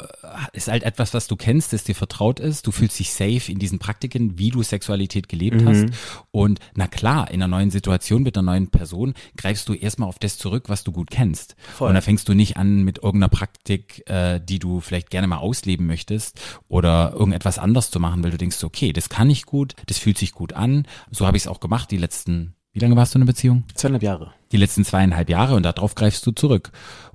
ist 0.53 0.67
halt 0.67 0.83
etwas, 0.83 1.13
was 1.13 1.27
du 1.27 1.35
kennst, 1.35 1.73
das 1.73 1.83
dir 1.83 1.95
vertraut 1.95 2.39
ist. 2.39 2.67
Du 2.67 2.71
fühlst 2.71 2.99
dich 2.99 3.11
safe 3.11 3.51
in 3.51 3.59
diesen 3.59 3.79
Praktiken, 3.79 4.37
wie 4.37 4.49
du 4.49 4.63
Sexualität 4.63 5.29
gelebt 5.29 5.61
mhm. 5.61 5.67
hast. 5.67 5.85
Und 6.31 6.59
na 6.75 6.87
klar, 6.87 7.29
in 7.31 7.41
einer 7.41 7.47
neuen 7.47 7.71
Situation 7.71 8.23
mit 8.23 8.37
einer 8.37 8.51
neuen 8.51 8.69
Person 8.69 9.13
greifst 9.37 9.67
du 9.69 9.73
erstmal 9.73 10.09
auf 10.09 10.19
das 10.19 10.37
zurück, 10.37 10.65
was 10.67 10.83
du 10.83 10.91
gut 10.91 11.09
kennst. 11.09 11.55
Voll. 11.75 11.89
Und 11.89 11.95
da 11.95 12.01
fängst 12.01 12.27
du 12.29 12.33
nicht 12.33 12.57
an 12.57 12.83
mit 12.83 12.97
irgendeiner 12.97 13.29
Praktik, 13.29 14.03
äh, 14.09 14.39
die 14.39 14.59
du 14.59 14.79
vielleicht 14.79 15.09
gerne 15.09 15.27
mal 15.27 15.37
ausleben 15.37 15.85
möchtest 15.87 16.39
oder 16.67 17.13
irgendetwas 17.13 17.59
anders 17.59 17.91
zu 17.91 17.99
machen, 17.99 18.23
weil 18.23 18.31
du 18.31 18.37
denkst, 18.37 18.63
okay, 18.63 18.93
das 18.93 19.09
kann 19.09 19.29
ich 19.29 19.45
gut, 19.45 19.75
das 19.87 19.97
fühlt 19.97 20.17
sich 20.17 20.33
gut 20.33 20.53
an. 20.53 20.87
So 21.11 21.25
habe 21.25 21.37
ich 21.37 21.43
es 21.43 21.47
auch 21.47 21.59
gemacht 21.59 21.91
die 21.91 21.97
letzten, 21.97 22.55
wie 22.73 22.79
lange 22.79 22.95
warst 22.95 23.13
du 23.13 23.17
in 23.17 23.23
einer 23.23 23.31
Beziehung? 23.31 23.63
Zweieinhalb 23.73 24.03
Jahre. 24.03 24.33
Die 24.51 24.57
letzten 24.57 24.83
zweieinhalb 24.83 25.29
Jahre 25.29 25.55
und 25.55 25.63
darauf 25.63 25.95
greifst 25.95 26.25
du 26.25 26.31
zurück. 26.31 26.71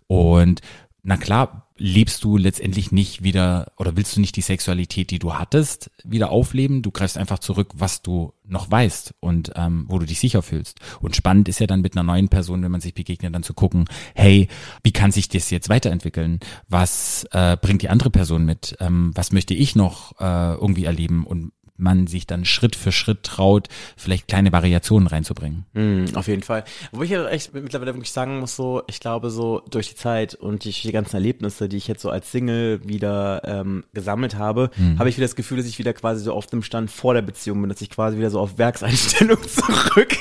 Und 0.07 0.61
na 1.03 1.17
klar, 1.17 1.71
lebst 1.77 2.23
du 2.25 2.37
letztendlich 2.37 2.93
nicht 2.93 3.23
wieder 3.23 3.73
oder 3.79 3.97
willst 3.97 4.15
du 4.15 4.21
nicht 4.21 4.37
die 4.37 4.43
Sexualität, 4.43 5.11
die 5.11 5.19
du 5.19 5.35
hattest, 5.35 5.91
wieder 6.05 6.31
aufleben. 6.31 6.83
Du 6.83 6.91
greifst 6.91 7.17
einfach 7.17 7.39
zurück, 7.39 7.73
was 7.75 8.03
du 8.03 8.35
noch 8.45 8.71
weißt 8.71 9.15
und 9.21 9.53
ähm, 9.57 9.87
wo 9.89 9.99
du 9.99 10.05
dich 10.05 10.21
sicher 10.21 10.43
fühlst. 10.43 10.79
Und 11.01 11.17
spannend 11.17 11.49
ist 11.49 11.59
ja 11.59 11.67
dann 11.67 11.81
mit 11.81 11.97
einer 11.97 12.03
neuen 12.03 12.29
Person, 12.29 12.63
wenn 12.63 12.71
man 12.71 12.83
sich 12.83 12.93
begegnet, 12.93 13.35
dann 13.35 13.43
zu 13.43 13.55
gucken, 13.55 13.87
hey, 14.15 14.49
wie 14.83 14.93
kann 14.93 15.11
sich 15.11 15.29
das 15.29 15.51
jetzt 15.51 15.71
weiterentwickeln? 15.71 16.41
Was 16.69 17.27
äh, 17.33 17.57
bringt 17.57 17.81
die 17.81 17.89
andere 17.89 18.11
Person 18.11 18.45
mit? 18.45 18.77
Ähm, 18.81 19.13
was 19.15 19.33
möchte 19.33 19.55
ich 19.55 19.75
noch 19.75 20.21
äh, 20.21 20.53
irgendwie 20.55 20.85
erleben? 20.85 21.25
Und 21.25 21.53
man 21.81 22.07
sich 22.07 22.27
dann 22.27 22.45
Schritt 22.45 22.77
für 22.77 22.93
Schritt 22.93 23.23
traut, 23.23 23.69
vielleicht 23.97 24.29
kleine 24.29 24.53
Variationen 24.53 25.09
reinzubringen. 25.09 25.65
Mm, 25.73 26.05
auf 26.15 26.29
jeden 26.29 26.43
Fall. 26.43 26.65
Wo 26.93 27.03
ich 27.03 27.11
ja 27.11 27.27
echt 27.29 27.55
mittlerweile 27.55 27.95
wirklich 27.95 28.13
sagen 28.13 28.41
muss, 28.41 28.57
so, 28.57 28.83
ich 28.87 29.01
glaube, 29.01 29.31
so 29.31 29.63
durch 29.71 29.89
die 29.91 29.95
Zeit 29.97 30.35
und 30.35 30.65
die, 30.65 30.71
die 30.71 30.93
ganzen 30.93 31.17
Erlebnisse, 31.17 31.69
die 31.69 31.77
ich 31.77 31.89
jetzt 31.89 32.03
so 32.03 32.11
als 32.11 32.31
Single 32.31 32.81
wieder 32.87 33.43
ähm, 33.45 33.85
gesammelt 33.93 34.37
habe, 34.37 34.71
mm. 34.77 34.99
habe 34.99 35.09
ich 35.09 35.17
wieder 35.17 35.27
das 35.27 35.37
Gefühl, 35.37 35.59
dass 35.59 35.67
ich 35.67 35.79
wieder 35.79 35.93
quasi 35.93 36.25
so 36.25 36.33
auf 36.33 36.47
dem 36.47 36.63
Stand 36.63 36.91
vor 36.91 37.15
der 37.15 37.23
Beziehung 37.23 37.61
bin, 37.61 37.69
dass 37.69 37.81
ich 37.81 37.91
quasi 37.91 38.17
wieder 38.19 38.31
so 38.31 38.41
auf 38.41 38.59
Werkseinstellung 38.59 39.39
zurück 39.49 40.17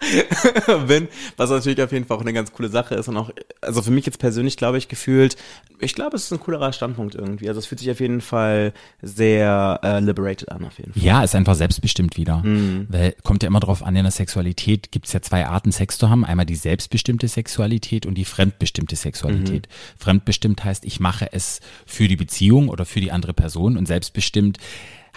bin, 0.88 1.08
was 1.36 1.50
natürlich 1.50 1.82
auf 1.82 1.92
jeden 1.92 2.06
Fall 2.06 2.16
auch 2.16 2.22
eine 2.22 2.32
ganz 2.32 2.52
coole 2.52 2.68
Sache 2.68 2.94
ist 2.94 3.08
und 3.08 3.16
auch, 3.16 3.30
also 3.60 3.82
für 3.82 3.90
mich 3.90 4.06
jetzt 4.06 4.18
persönlich 4.18 4.56
glaube 4.56 4.78
ich 4.78 4.88
gefühlt, 4.88 5.36
ich 5.80 5.94
glaube, 5.94 6.16
es 6.16 6.24
ist 6.24 6.32
ein 6.32 6.40
coolerer 6.40 6.72
Standpunkt 6.72 7.14
irgendwie. 7.14 7.48
Also 7.48 7.58
es 7.58 7.66
fühlt 7.66 7.80
sich 7.80 7.90
auf 7.90 8.00
jeden 8.00 8.20
Fall 8.20 8.72
sehr 9.02 9.80
äh, 9.82 10.00
liberated 10.00 10.50
an, 10.50 10.64
auf 10.64 10.78
jeden 10.78 10.92
Fall. 10.92 11.02
Ja, 11.02 11.22
ist 11.22 11.34
einfach 11.34 11.54
selbstbestimmt 11.54 12.16
wieder. 12.16 12.38
Mhm. 12.38 12.86
Weil 12.88 13.14
kommt 13.22 13.42
ja 13.42 13.46
immer 13.46 13.60
drauf 13.60 13.82
an, 13.82 13.96
in 13.96 14.04
der 14.04 14.12
Sexualität 14.12 14.92
gibt 14.92 15.06
es 15.06 15.12
ja 15.12 15.22
zwei 15.22 15.46
Arten, 15.46 15.72
Sex 15.72 15.98
zu 15.98 16.10
haben. 16.10 16.24
Einmal 16.24 16.46
die 16.46 16.56
selbstbestimmte 16.56 17.28
Sexualität 17.28 18.06
und 18.06 18.14
die 18.14 18.24
fremdbestimmte 18.24 18.96
Sexualität. 18.96 19.68
Mhm. 19.68 20.02
Fremdbestimmt 20.02 20.64
heißt, 20.64 20.84
ich 20.84 21.00
mache 21.00 21.32
es 21.32 21.60
für 21.86 22.08
die 22.08 22.16
Beziehung 22.16 22.68
oder 22.68 22.84
für 22.84 23.00
die 23.00 23.12
andere 23.12 23.32
Person 23.32 23.76
und 23.76 23.86
selbstbestimmt 23.86 24.58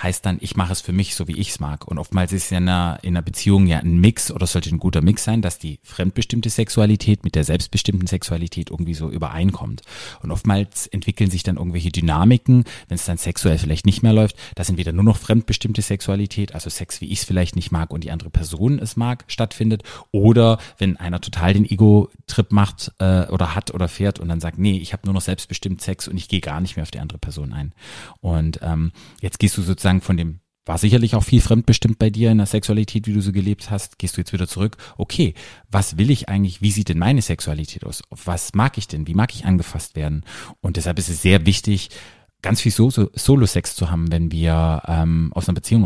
heißt 0.04 0.26
dann, 0.26 0.38
ich 0.42 0.56
mache 0.56 0.74
es 0.74 0.82
für 0.82 0.92
mich, 0.92 1.16
so 1.16 1.28
wie 1.28 1.38
ich 1.38 1.50
es 1.50 1.60
mag. 1.60 1.88
Und 1.88 1.98
oftmals 1.98 2.34
ist 2.34 2.52
ja 2.52 2.58
in 2.58 2.68
einer, 2.68 3.00
in 3.02 3.16
einer 3.16 3.22
Beziehung 3.22 3.66
ja 3.66 3.80
ein 3.80 4.00
Mix 4.00 4.32
oder 4.32 4.46
sollte 4.46 4.70
ein 4.70 4.80
guter 4.80 5.02
Mix 5.02 5.24
sein, 5.24 5.42
dass 5.42 5.58
die 5.58 5.80
fremdbestimmte 5.84 6.50
Sexualität 6.50 7.24
mit 7.24 7.36
der 7.36 7.44
selbstbestimmten 7.46 8.08
Sexualität 8.08 8.70
irgendwie 8.70 8.94
so 8.94 9.10
übereinkommt. 9.10 9.82
Und 10.22 10.32
oftmals 10.32 10.88
entwickeln 10.88 11.32
sich 11.32 11.44
dann 11.44 11.58
irgendwelche 11.58 11.90
Dynamiken, 11.90 12.66
wenn 12.90 12.96
es 12.96 13.06
dann 13.06 13.18
sexuell 13.18 13.58
vielleicht 13.58 13.86
nicht 13.86 14.04
mehr 14.04 14.14
läuft, 14.14 14.36
dass 14.56 14.70
entweder 14.70 14.92
nur 14.92 15.04
noch 15.06 15.18
fremdbestimmte 15.18 15.82
Sexualität, 15.82 16.54
also 16.54 16.70
Sex, 16.70 17.00
wie 17.02 17.08
ich 17.08 17.20
es 17.20 17.26
vielleicht 17.26 17.56
nicht 17.56 17.72
mag 17.72 17.92
und 17.92 18.04
die 18.04 18.12
andere 18.12 18.30
Person 18.30 18.80
es 18.80 18.98
mag, 18.98 19.24
stattfindet. 19.28 19.84
Oder 20.12 20.60
wenn 20.78 20.98
einer 20.98 21.22
total 21.22 21.54
den 21.54 21.66
Ego-Trip 21.66 22.52
macht 22.52 22.92
äh, 23.00 23.28
oder 23.28 23.56
hat 23.56 23.74
oder 23.74 23.88
fährt 23.88 24.20
und 24.20 24.28
dann 24.28 24.42
sagt, 24.42 24.58
nee, 24.60 24.78
ich 24.78 24.92
habe 24.92 25.04
nur 25.06 25.14
noch 25.14 25.22
selbstbestimmt 25.22 25.82
Sex 25.82 26.08
und 26.08 26.18
ich 26.18 26.28
gehe 26.28 26.42
gar 26.42 26.60
nicht 26.60 26.76
mehr 26.76 26.84
auf 26.84 26.92
die 26.92 27.00
andere 27.00 27.20
Person 27.20 27.54
ein. 27.54 27.74
Und 28.20 28.60
ähm, 28.62 28.92
jetzt 29.22 29.40
gehst 29.40 29.58
du 29.58 29.62
sozusagen 29.62 29.93
sozusagen 29.94 30.02
von 30.02 30.18
dem 30.18 30.40
war 30.66 30.78
sicherlich 30.78 31.14
auch 31.14 31.24
viel 31.24 31.42
fremdbestimmt 31.42 32.00
bei 32.00 32.10
dir 32.10 32.32
in 32.32 32.38
der 32.38 32.48
Sexualität, 32.48 33.06
wie 33.06 33.12
du 33.12 33.22
so 33.22 33.34
gelebt 33.34 33.70
hast. 33.70 34.00
Gehst 34.00 34.16
du 34.16 34.22
jetzt 34.22 34.32
wieder 34.32 34.48
zurück? 34.48 34.78
Okay, 34.98 35.34
was 35.70 35.98
will 35.98 36.10
ich 36.10 36.30
eigentlich? 36.30 36.62
Wie 36.62 36.72
sieht 36.72 36.88
denn 36.88 37.00
meine 37.00 37.22
Sexualität 37.22 37.86
aus? 37.86 38.02
Was 38.10 38.54
mag 38.54 38.78
ich 38.78 38.88
denn? 38.88 39.06
Wie 39.06 39.14
mag 39.14 39.36
ich 39.36 39.44
angefasst 39.44 39.98
werden? 39.98 40.24
Und 40.62 40.78
deshalb 40.78 41.00
ist 41.00 41.10
es 41.10 41.22
sehr 41.22 41.46
wichtig, 41.46 41.90
ganz 42.42 42.62
viel 42.62 42.72
Solo-Sex 42.72 43.76
zu 43.76 43.92
haben, 43.92 44.10
wenn 44.10 44.32
wir 44.32 44.84
ähm, 44.88 45.34
aus 45.34 45.50
einer 45.50 45.56
Beziehung 45.56 45.84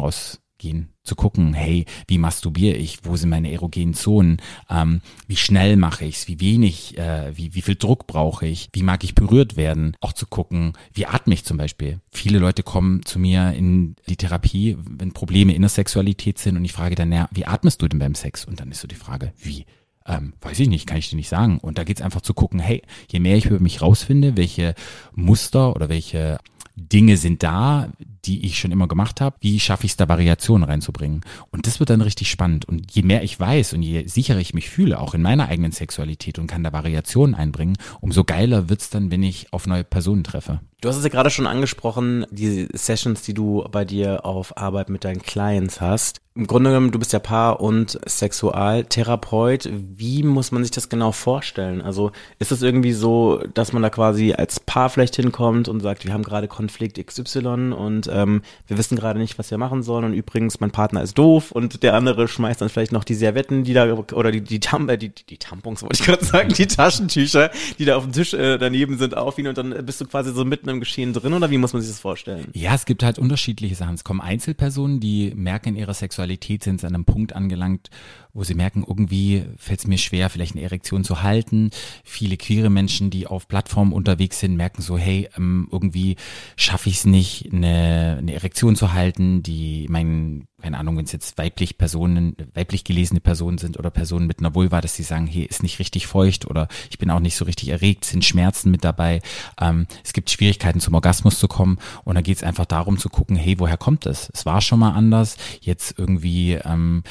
rausgehen 0.57 0.89
zu 1.03 1.15
gucken, 1.15 1.53
hey, 1.53 1.85
wie 2.07 2.17
masturbiere 2.17 2.75
ich, 2.75 2.99
wo 3.03 3.15
sind 3.15 3.29
meine 3.29 3.51
erogenen 3.51 3.93
Zonen, 3.93 4.41
ähm, 4.69 5.01
wie 5.25 5.37
schnell 5.37 5.77
mache 5.77 6.03
ich's, 6.03 6.27
wie 6.27 6.41
wenig, 6.41 6.97
äh, 6.97 7.31
wie, 7.35 7.55
wie 7.55 7.61
viel 7.61 7.75
Druck 7.75 8.07
brauche 8.07 8.45
ich, 8.45 8.67
wie 8.73 8.83
mag 8.83 9.03
ich 9.05 9.15
berührt 9.15 9.55
werden, 9.55 9.95
auch 10.01 10.11
zu 10.11 10.25
gucken, 10.25 10.73
wie 10.93 11.05
atme 11.05 11.33
ich 11.33 11.45
zum 11.45 11.57
Beispiel. 11.57 12.01
Viele 12.11 12.39
Leute 12.39 12.61
kommen 12.61 13.05
zu 13.05 13.19
mir 13.19 13.53
in 13.53 13.95
die 14.09 14.17
Therapie, 14.17 14.77
wenn 14.77 15.13
Probleme 15.13 15.55
in 15.55 15.61
der 15.61 15.69
Sexualität 15.69 16.39
sind 16.39 16.57
und 16.57 16.65
ich 16.65 16.73
frage 16.73 16.95
dann, 16.95 17.11
ja, 17.11 17.29
wie 17.31 17.45
atmest 17.45 17.81
du 17.81 17.87
denn 17.87 17.99
beim 17.99 18.15
Sex? 18.15 18.43
Und 18.43 18.59
dann 18.59 18.71
ist 18.71 18.81
so 18.81 18.87
die 18.87 18.95
Frage, 18.95 19.31
wie? 19.37 19.65
Ähm, 20.05 20.33
weiß 20.41 20.59
ich 20.59 20.69
nicht, 20.69 20.87
kann 20.87 20.97
ich 20.97 21.09
dir 21.09 21.17
nicht 21.17 21.29
sagen. 21.29 21.59
Und 21.59 21.77
da 21.77 21.83
geht's 21.83 22.01
einfach 22.01 22.21
zu 22.21 22.33
gucken, 22.33 22.59
hey, 22.59 22.81
je 23.09 23.19
mehr 23.19 23.37
ich 23.37 23.45
über 23.45 23.59
mich 23.59 23.81
rausfinde, 23.81 24.37
welche 24.37 24.73
Muster 25.13 25.75
oder 25.75 25.89
welche 25.89 26.37
Dinge 26.77 27.17
sind 27.17 27.43
da, 27.43 27.89
die 28.27 28.45
ich 28.45 28.59
schon 28.59 28.71
immer 28.71 28.87
gemacht 28.87 29.21
habe, 29.21 29.37
wie 29.39 29.59
schaffe 29.59 29.85
ich 29.85 29.91
es 29.91 29.97
da 29.97 30.09
Variationen 30.09 30.67
reinzubringen? 30.67 31.21
Und 31.51 31.65
das 31.65 31.79
wird 31.79 31.89
dann 31.89 32.01
richtig 32.01 32.29
spannend. 32.29 32.65
Und 32.65 32.93
je 32.93 33.01
mehr 33.01 33.23
ich 33.23 33.39
weiß 33.39 33.73
und 33.73 33.81
je 33.81 34.05
sicherer 34.07 34.39
ich 34.39 34.53
mich 34.53 34.69
fühle, 34.69 34.99
auch 34.99 35.13
in 35.13 35.21
meiner 35.21 35.47
eigenen 35.47 35.71
Sexualität 35.71 36.37
und 36.37 36.47
kann 36.47 36.63
da 36.63 36.73
Variationen 36.73 37.35
einbringen, 37.35 37.77
umso 38.01 38.23
geiler 38.23 38.69
wird's 38.69 38.89
dann, 38.89 39.11
wenn 39.11 39.23
ich 39.23 39.51
auf 39.53 39.65
neue 39.65 39.83
Personen 39.83 40.23
treffe. 40.23 40.59
Du 40.79 40.89
hast 40.89 40.97
es 40.97 41.03
ja 41.03 41.09
gerade 41.09 41.31
schon 41.31 41.47
angesprochen, 41.47 42.27
die 42.29 42.67
Sessions, 42.71 43.23
die 43.23 43.33
du 43.33 43.65
bei 43.71 43.83
dir 43.83 44.27
auf 44.27 44.57
Arbeit 44.57 44.89
mit 44.89 45.05
deinen 45.05 45.23
Clients 45.23 45.81
hast. 45.81 46.21
Im 46.35 46.45
Grunde 46.45 46.69
genommen, 46.69 46.91
du 46.91 46.99
bist 46.99 47.13
ja 47.13 47.19
Paar- 47.19 47.61
und 47.61 47.99
Sexualtherapeut. 48.05 49.67
Wie 49.71 50.21
muss 50.21 50.51
man 50.51 50.61
sich 50.61 50.69
das 50.69 50.87
genau 50.87 51.11
vorstellen? 51.11 51.81
Also 51.81 52.11
ist 52.37 52.51
es 52.51 52.61
irgendwie 52.61 52.93
so, 52.93 53.41
dass 53.55 53.73
man 53.73 53.81
da 53.81 53.89
quasi 53.89 54.33
als 54.33 54.59
Paar 54.59 54.91
vielleicht 54.91 55.15
hinkommt 55.15 55.67
und 55.67 55.79
sagt, 55.79 56.05
wir 56.05 56.13
haben 56.13 56.21
gerade 56.21 56.47
Konflikt 56.47 57.03
XY 57.03 57.73
und 57.75 58.05
ähm, 58.17 58.41
wir 58.67 58.77
wissen 58.77 58.97
gerade 58.97 59.19
nicht, 59.19 59.37
was 59.37 59.51
wir 59.51 59.57
machen 59.57 59.83
sollen 59.83 60.05
und 60.05 60.13
übrigens, 60.13 60.59
mein 60.59 60.71
Partner 60.71 61.01
ist 61.01 61.17
doof 61.17 61.51
und 61.51 61.83
der 61.83 61.93
andere 61.93 62.27
schmeißt 62.27 62.61
dann 62.61 62.69
vielleicht 62.69 62.91
noch 62.91 63.03
die 63.03 63.13
Servetten, 63.13 63.63
die 63.63 63.73
da, 63.73 63.93
oder 63.93 64.31
die, 64.31 64.41
die, 64.41 64.59
Tam 64.59 64.89
äh, 64.89 64.97
die, 64.97 65.09
die 65.09 65.37
Tampons, 65.37 65.83
wollte 65.83 65.95
ich 65.99 66.05
gerade 66.05 66.25
sagen, 66.25 66.49
die 66.49 66.67
Taschentücher, 66.67 67.51
die 67.79 67.85
da 67.85 67.97
auf 67.97 68.03
dem 68.03 68.13
Tisch 68.13 68.33
äh, 68.33 68.57
daneben 68.57 68.97
sind, 68.97 69.15
auf 69.15 69.37
ihn 69.37 69.47
und 69.47 69.57
dann 69.57 69.85
bist 69.85 70.01
du 70.01 70.05
quasi 70.05 70.33
so 70.33 70.45
mitten 70.45 70.69
im 70.69 70.79
Geschehen 70.79 71.13
drin 71.13 71.33
oder 71.33 71.49
wie 71.51 71.57
muss 71.57 71.73
man 71.73 71.81
sich 71.81 71.91
das 71.91 71.99
vorstellen? 71.99 72.47
Ja, 72.53 72.73
es 72.73 72.85
gibt 72.85 73.03
halt 73.03 73.19
unterschiedliche 73.19 73.75
Sachen. 73.75 73.95
Es 73.95 74.03
kommen 74.03 74.21
Einzelpersonen, 74.21 74.99
die 74.99 75.33
merken 75.35 75.69
in 75.69 75.75
ihrer 75.75 75.93
Sexualität, 75.93 76.63
sind 76.63 76.83
an 76.83 76.95
einem 76.95 77.05
Punkt 77.05 77.33
angelangt, 77.33 77.89
wo 78.37 78.43
sie 78.43 78.53
merken, 78.53 78.85
irgendwie 78.87 79.45
fällt 79.57 79.79
es 79.79 79.87
mir 79.87 79.97
schwer, 79.97 80.29
vielleicht 80.29 80.53
eine 80.55 80.63
Erektion 80.63 81.03
zu 81.03 81.23
halten. 81.23 81.71
Viele 82.03 82.37
queere 82.37 82.69
Menschen, 82.69 83.09
die 83.09 83.25
auf 83.25 83.47
Plattformen 83.47 83.91
unterwegs 83.91 84.39
sind, 84.39 84.55
merken 84.55 84.83
so, 84.83 84.95
hey, 84.95 85.27
ähm, 85.35 85.67
irgendwie 85.71 86.17
schaffe 86.55 86.89
ich 86.89 86.97
es 86.97 87.05
nicht, 87.05 87.51
eine, 87.51 88.17
eine 88.19 88.33
Erektion 88.33 88.75
zu 88.75 88.93
halten, 88.93 89.41
die 89.41 89.87
mein 89.89 90.47
keine 90.61 90.79
Ahnung, 90.79 90.97
wenn 90.97 91.05
es 91.05 91.11
jetzt 91.11 91.37
weiblich 91.37 91.77
Personen, 91.77 92.35
weiblich 92.55 92.83
gelesene 92.83 93.19
Personen 93.19 93.59
sind 93.59 93.77
oder 93.77 93.91
Personen 93.91 94.25
mit 94.25 94.39
einer 94.39 94.55
Vulva, 94.55 94.81
dass 94.81 94.95
sie 94.95 95.03
sagen, 95.03 95.27
hier 95.27 95.47
ist 95.47 95.61
nicht 95.61 95.77
richtig 95.77 96.07
feucht 96.07 96.47
oder 96.47 96.67
ich 96.89 96.97
bin 96.97 97.11
auch 97.11 97.19
nicht 97.19 97.35
so 97.35 97.45
richtig 97.45 97.69
erregt, 97.69 98.05
sind 98.05 98.25
Schmerzen 98.25 98.71
mit 98.71 98.83
dabei. 98.83 99.21
Ähm, 99.61 99.85
es 100.03 100.13
gibt 100.13 100.31
Schwierigkeiten 100.31 100.79
zum 100.79 100.95
Orgasmus 100.95 101.37
zu 101.37 101.47
kommen 101.47 101.77
und 102.05 102.15
da 102.15 102.21
geht 102.21 102.37
es 102.37 102.43
einfach 102.43 102.65
darum 102.65 102.97
zu 102.97 103.09
gucken, 103.09 103.35
hey, 103.35 103.59
woher 103.59 103.77
kommt 103.77 104.07
es? 104.07 104.31
Es 104.33 104.47
war 104.47 104.61
schon 104.61 104.79
mal 104.79 104.93
anders, 104.93 105.37
jetzt 105.61 105.97
irgendwie 105.99 106.53
ähm, 106.53 107.03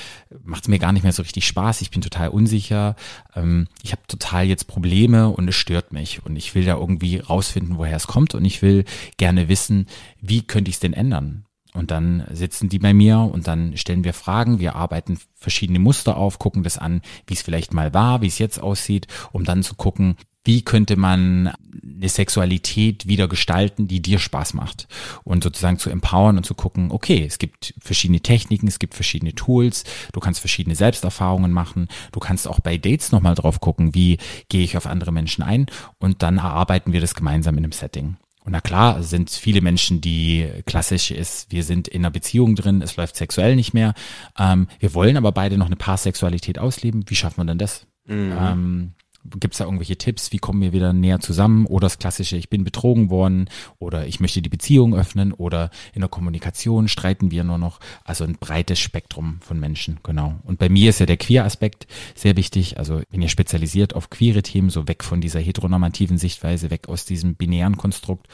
macht 0.42 0.64
es 0.64 0.68
mir 0.68 0.80
gar 0.80 0.92
nicht 0.92 1.04
mehr 1.04 1.12
so 1.12 1.22
richtig 1.22 1.46
Spaß, 1.46 1.82
ich 1.82 1.92
bin 1.92 2.02
total 2.02 2.30
unsicher, 2.30 2.96
ähm, 3.36 3.68
ich 3.82 3.92
habe 3.92 4.02
total 4.08 4.46
jetzt 4.46 4.66
Probleme 4.66 5.28
und 5.28 5.46
es 5.48 5.54
stört 5.54 5.92
mich 5.92 6.24
und 6.26 6.34
ich 6.34 6.56
will 6.56 6.64
da 6.64 6.74
irgendwie 6.74 7.18
rausfinden, 7.18 7.78
woher 7.78 7.96
es 7.96 8.08
kommt 8.08 8.34
und 8.34 8.44
ich 8.44 8.60
will 8.60 8.84
gerne 9.18 9.48
wissen, 9.48 9.86
wie 10.20 10.42
könnte 10.42 10.68
ich 10.68 10.76
es 10.76 10.80
denn 10.80 10.92
ändern? 10.92 11.45
Und 11.76 11.90
dann 11.90 12.24
sitzen 12.32 12.68
die 12.68 12.78
bei 12.78 12.94
mir 12.94 13.18
und 13.18 13.46
dann 13.46 13.76
stellen 13.76 14.04
wir 14.04 14.14
Fragen. 14.14 14.58
Wir 14.58 14.74
arbeiten 14.74 15.18
verschiedene 15.34 15.78
Muster 15.78 16.16
auf, 16.16 16.38
gucken 16.38 16.62
das 16.62 16.78
an, 16.78 17.02
wie 17.26 17.34
es 17.34 17.42
vielleicht 17.42 17.74
mal 17.74 17.92
war, 17.92 18.22
wie 18.22 18.26
es 18.26 18.38
jetzt 18.38 18.58
aussieht, 18.58 19.06
um 19.32 19.44
dann 19.44 19.62
zu 19.62 19.74
gucken, 19.74 20.16
wie 20.46 20.62
könnte 20.62 20.96
man 20.96 21.52
eine 21.82 22.08
Sexualität 22.08 23.08
wieder 23.08 23.26
gestalten, 23.26 23.88
die 23.88 24.00
dir 24.00 24.20
Spaß 24.20 24.54
macht 24.54 24.86
und 25.24 25.42
sozusagen 25.42 25.78
zu 25.78 25.90
empowern 25.90 26.36
und 26.36 26.46
zu 26.46 26.54
gucken, 26.54 26.92
okay, 26.92 27.24
es 27.26 27.38
gibt 27.38 27.74
verschiedene 27.80 28.20
Techniken, 28.20 28.68
es 28.68 28.78
gibt 28.78 28.94
verschiedene 28.94 29.34
Tools, 29.34 29.82
du 30.12 30.20
kannst 30.20 30.38
verschiedene 30.40 30.76
Selbsterfahrungen 30.76 31.52
machen, 31.52 31.88
du 32.12 32.20
kannst 32.20 32.46
auch 32.46 32.60
bei 32.60 32.78
Dates 32.78 33.10
nochmal 33.10 33.34
drauf 33.34 33.60
gucken, 33.60 33.94
wie 33.94 34.18
gehe 34.48 34.62
ich 34.62 34.76
auf 34.76 34.86
andere 34.86 35.10
Menschen 35.10 35.42
ein 35.42 35.66
und 35.98 36.22
dann 36.22 36.38
erarbeiten 36.38 36.92
wir 36.92 37.00
das 37.00 37.16
gemeinsam 37.16 37.58
in 37.58 37.64
einem 37.64 37.72
Setting. 37.72 38.16
Und 38.46 38.52
na 38.52 38.60
klar, 38.60 39.02
sind 39.02 39.28
viele 39.28 39.60
Menschen, 39.60 40.00
die 40.00 40.48
klassisch 40.66 41.10
ist, 41.10 41.50
wir 41.50 41.64
sind 41.64 41.88
in 41.88 42.02
einer 42.02 42.12
Beziehung 42.12 42.54
drin, 42.54 42.80
es 42.80 42.96
läuft 42.96 43.16
sexuell 43.16 43.56
nicht 43.56 43.74
mehr. 43.74 43.92
Ähm, 44.38 44.68
wir 44.78 44.94
wollen 44.94 45.16
aber 45.16 45.32
beide 45.32 45.58
noch 45.58 45.66
eine 45.66 45.74
Paarsexualität 45.74 46.56
ausleben. 46.60 47.04
Wie 47.08 47.16
schafft 47.16 47.38
man 47.38 47.48
denn 47.48 47.58
das? 47.58 47.88
Mhm. 48.04 48.32
Ähm, 48.40 48.92
Gibt 49.38 49.54
es 49.54 49.58
da 49.58 49.64
irgendwelche 49.64 49.96
Tipps? 49.96 50.32
Wie 50.32 50.38
kommen 50.38 50.60
wir 50.60 50.72
wieder 50.72 50.92
näher 50.92 51.20
zusammen? 51.20 51.66
Oder 51.66 51.86
das 51.86 51.98
klassische, 51.98 52.36
ich 52.36 52.50
bin 52.50 52.64
betrogen 52.64 53.10
worden 53.10 53.48
oder 53.78 54.06
ich 54.06 54.20
möchte 54.20 54.42
die 54.42 54.48
Beziehung 54.48 54.94
öffnen 54.94 55.32
oder 55.32 55.70
in 55.92 56.00
der 56.00 56.08
Kommunikation 56.08 56.88
streiten 56.88 57.30
wir 57.30 57.44
nur 57.44 57.58
noch. 57.58 57.80
Also 58.04 58.24
ein 58.24 58.36
breites 58.38 58.78
Spektrum 58.78 59.38
von 59.40 59.58
Menschen, 59.60 60.00
genau. 60.02 60.36
Und 60.44 60.58
bei 60.58 60.68
mir 60.68 60.90
ist 60.90 61.00
ja 61.00 61.06
der 61.06 61.16
Queer-Aspekt 61.16 61.86
sehr 62.14 62.36
wichtig. 62.36 62.78
Also 62.78 63.00
bin 63.10 63.22
ja 63.22 63.28
spezialisiert 63.28 63.94
auf 63.94 64.10
queere 64.10 64.42
Themen, 64.42 64.70
so 64.70 64.88
weg 64.88 65.04
von 65.04 65.20
dieser 65.20 65.40
heteronormativen 65.40 66.18
Sichtweise, 66.18 66.70
weg 66.70 66.88
aus 66.88 67.04
diesem 67.04 67.34
binären 67.34 67.76
Konstrukt 67.76 68.28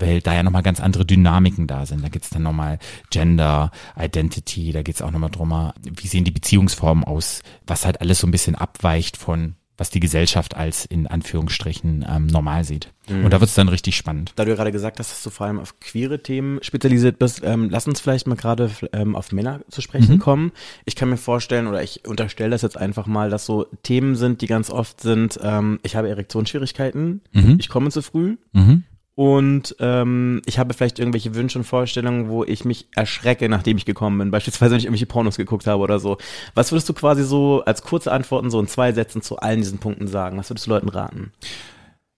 weil 0.00 0.20
da 0.20 0.34
ja 0.34 0.42
nochmal 0.42 0.62
ganz 0.62 0.80
andere 0.80 1.04
Dynamiken 1.04 1.66
da 1.66 1.86
sind. 1.86 2.04
Da 2.04 2.08
geht's 2.08 2.30
dann 2.30 2.42
nochmal 2.42 2.78
Gender, 3.10 3.70
Identity, 3.98 4.72
da 4.72 4.82
geht's 4.82 5.02
auch 5.02 5.10
nochmal 5.10 5.30
drum, 5.30 5.72
wie 5.82 6.06
sehen 6.06 6.24
die 6.24 6.30
Beziehungsformen 6.30 7.04
aus, 7.04 7.42
was 7.66 7.84
halt 7.84 8.00
alles 8.00 8.20
so 8.20 8.26
ein 8.26 8.30
bisschen 8.30 8.54
abweicht 8.54 9.16
von 9.16 9.54
was 9.78 9.90
die 9.90 10.00
Gesellschaft 10.00 10.56
als 10.56 10.84
in 10.84 11.06
Anführungsstrichen 11.06 12.04
ähm, 12.06 12.26
normal 12.26 12.64
sieht. 12.64 12.92
Mhm. 13.08 13.24
Und 13.24 13.32
da 13.32 13.40
wird 13.40 13.48
es 13.48 13.54
dann 13.54 13.68
richtig 13.68 13.96
spannend. 13.96 14.32
Da 14.36 14.44
du 14.44 14.54
gerade 14.54 14.72
gesagt 14.72 14.98
hast, 14.98 15.10
dass 15.10 15.22
du 15.22 15.30
vor 15.30 15.46
allem 15.46 15.60
auf 15.60 15.80
queere 15.80 16.22
Themen 16.22 16.58
spezialisiert 16.62 17.18
bist, 17.18 17.40
ähm, 17.44 17.70
lass 17.70 17.86
uns 17.86 18.00
vielleicht 18.00 18.26
mal 18.26 18.34
gerade 18.34 18.70
ähm, 18.92 19.16
auf 19.16 19.32
Männer 19.32 19.60
zu 19.70 19.80
sprechen 19.80 20.16
mhm. 20.16 20.18
kommen. 20.18 20.52
Ich 20.84 20.96
kann 20.96 21.08
mir 21.08 21.16
vorstellen, 21.16 21.68
oder 21.68 21.82
ich 21.82 22.06
unterstelle 22.06 22.50
das 22.50 22.62
jetzt 22.62 22.76
einfach 22.76 23.06
mal, 23.06 23.30
dass 23.30 23.46
so 23.46 23.66
Themen 23.84 24.16
sind, 24.16 24.42
die 24.42 24.46
ganz 24.46 24.68
oft 24.70 25.00
sind, 25.00 25.38
ähm, 25.42 25.78
ich 25.82 25.96
habe 25.96 26.08
Erektionsschwierigkeiten, 26.08 27.22
mhm. 27.32 27.56
ich 27.58 27.68
komme 27.68 27.90
zu 27.90 28.02
früh, 28.02 28.36
mhm. 28.52 28.84
Und 29.18 29.74
ähm, 29.80 30.42
ich 30.46 30.60
habe 30.60 30.72
vielleicht 30.74 31.00
irgendwelche 31.00 31.34
Wünsche 31.34 31.58
und 31.58 31.64
Vorstellungen, 31.64 32.28
wo 32.28 32.44
ich 32.44 32.64
mich 32.64 32.86
erschrecke, 32.94 33.48
nachdem 33.48 33.76
ich 33.76 33.84
gekommen 33.84 34.16
bin. 34.16 34.30
Beispielsweise, 34.30 34.70
wenn 34.70 34.78
ich 34.78 34.84
irgendwelche 34.84 35.06
Pornos 35.06 35.36
geguckt 35.36 35.66
habe 35.66 35.82
oder 35.82 35.98
so. 35.98 36.18
Was 36.54 36.70
würdest 36.70 36.88
du 36.88 36.92
quasi 36.92 37.24
so 37.24 37.64
als 37.64 37.82
kurze 37.82 38.12
Antworten 38.12 38.48
so 38.48 38.60
in 38.60 38.68
zwei 38.68 38.92
Sätzen 38.92 39.20
zu 39.20 39.40
allen 39.40 39.58
diesen 39.58 39.78
Punkten 39.78 40.06
sagen? 40.06 40.38
Was 40.38 40.50
würdest 40.50 40.66
du 40.66 40.70
Leuten 40.70 40.88
raten? 40.88 41.32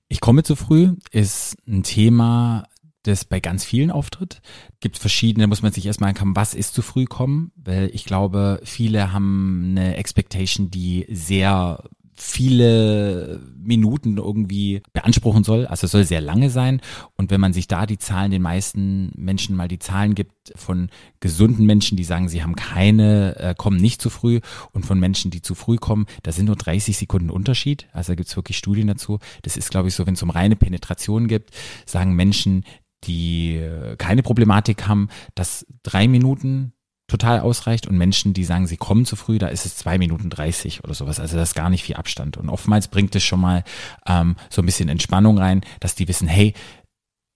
Ich 0.08 0.20
komme 0.20 0.42
zu 0.42 0.56
früh 0.56 0.90
ist 1.10 1.56
ein 1.66 1.84
Thema, 1.84 2.64
das 3.04 3.24
bei 3.24 3.40
ganz 3.40 3.64
vielen 3.64 3.90
auftritt. 3.90 4.42
Gibt 4.80 4.98
verschiedene, 4.98 5.46
muss 5.46 5.62
man 5.62 5.72
sich 5.72 5.86
erstmal 5.86 6.10
ankommen, 6.10 6.36
was 6.36 6.52
ist 6.52 6.74
zu 6.74 6.82
früh 6.82 7.06
kommen? 7.06 7.50
Weil 7.56 7.88
ich 7.94 8.04
glaube, 8.04 8.60
viele 8.62 9.10
haben 9.10 9.68
eine 9.70 9.96
Expectation, 9.96 10.70
die 10.70 11.06
sehr 11.08 11.82
viele 12.20 13.40
Minuten 13.56 14.18
irgendwie 14.18 14.83
beanspruchen 14.92 15.42
soll. 15.42 15.66
Also 15.66 15.87
es 15.87 15.92
soll 15.92 16.04
sehr 16.04 16.20
lange 16.20 16.50
sein. 16.50 16.80
Und 17.16 17.30
wenn 17.30 17.40
man 17.40 17.52
sich 17.52 17.66
da 17.66 17.87
die 17.87 17.98
Zahlen, 17.98 18.30
den 18.30 18.42
meisten 18.42 19.11
Menschen 19.16 19.56
mal 19.56 19.68
die 19.68 19.78
Zahlen 19.78 20.14
gibt 20.14 20.33
von 20.54 20.90
gesunden 21.20 21.64
Menschen, 21.64 21.96
die 21.96 22.04
sagen, 22.04 22.28
sie 22.28 22.42
haben 22.42 22.56
keine, 22.56 23.37
äh, 23.38 23.54
kommen 23.56 23.78
nicht 23.78 24.02
zu 24.02 24.11
früh 24.11 24.40
und 24.72 24.85
von 24.85 25.00
Menschen, 25.00 25.30
die 25.30 25.40
zu 25.40 25.54
früh 25.54 25.76
kommen, 25.76 26.06
da 26.22 26.33
sind 26.33 26.46
nur 26.46 26.56
30 26.56 26.96
Sekunden 26.96 27.30
Unterschied. 27.30 27.88
Also 27.92 28.12
da 28.12 28.16
gibt 28.16 28.28
es 28.28 28.37
wirklich 28.37 28.59
Studien 28.59 28.87
dazu. 28.87 29.18
Das 29.42 29.56
ist, 29.56 29.70
glaube 29.70 29.88
ich, 29.88 29.94
so, 29.94 30.06
wenn 30.06 30.14
es 30.14 30.22
um 30.22 30.30
reine 30.30 30.56
Penetration 30.56 31.26
gibt, 31.26 31.50
sagen 31.87 32.14
Menschen, 32.14 32.64
die 33.04 33.56
äh, 33.56 33.96
keine 33.96 34.22
Problematik 34.22 34.87
haben, 34.87 35.09
dass 35.35 35.66
drei 35.83 36.06
Minuten 36.06 36.74
total 37.10 37.40
ausreicht 37.40 37.86
und 37.86 37.98
Menschen, 37.98 38.32
die 38.32 38.44
sagen, 38.44 38.66
sie 38.66 38.76
kommen 38.76 39.04
zu 39.04 39.16
früh, 39.16 39.38
da 39.38 39.48
ist 39.48 39.66
es 39.66 39.76
zwei 39.76 39.98
Minuten 39.98 40.30
dreißig 40.30 40.84
oder 40.84 40.94
sowas. 40.94 41.20
Also 41.20 41.36
das 41.36 41.50
ist 41.50 41.54
gar 41.54 41.68
nicht 41.68 41.84
viel 41.84 41.96
Abstand. 41.96 42.36
Und 42.36 42.48
oftmals 42.48 42.88
bringt 42.88 43.14
es 43.14 43.22
schon 43.22 43.40
mal 43.40 43.64
ähm, 44.06 44.36
so 44.48 44.62
ein 44.62 44.66
bisschen 44.66 44.88
Entspannung 44.88 45.38
rein, 45.38 45.60
dass 45.80 45.94
die 45.94 46.08
wissen, 46.08 46.28
hey, 46.28 46.54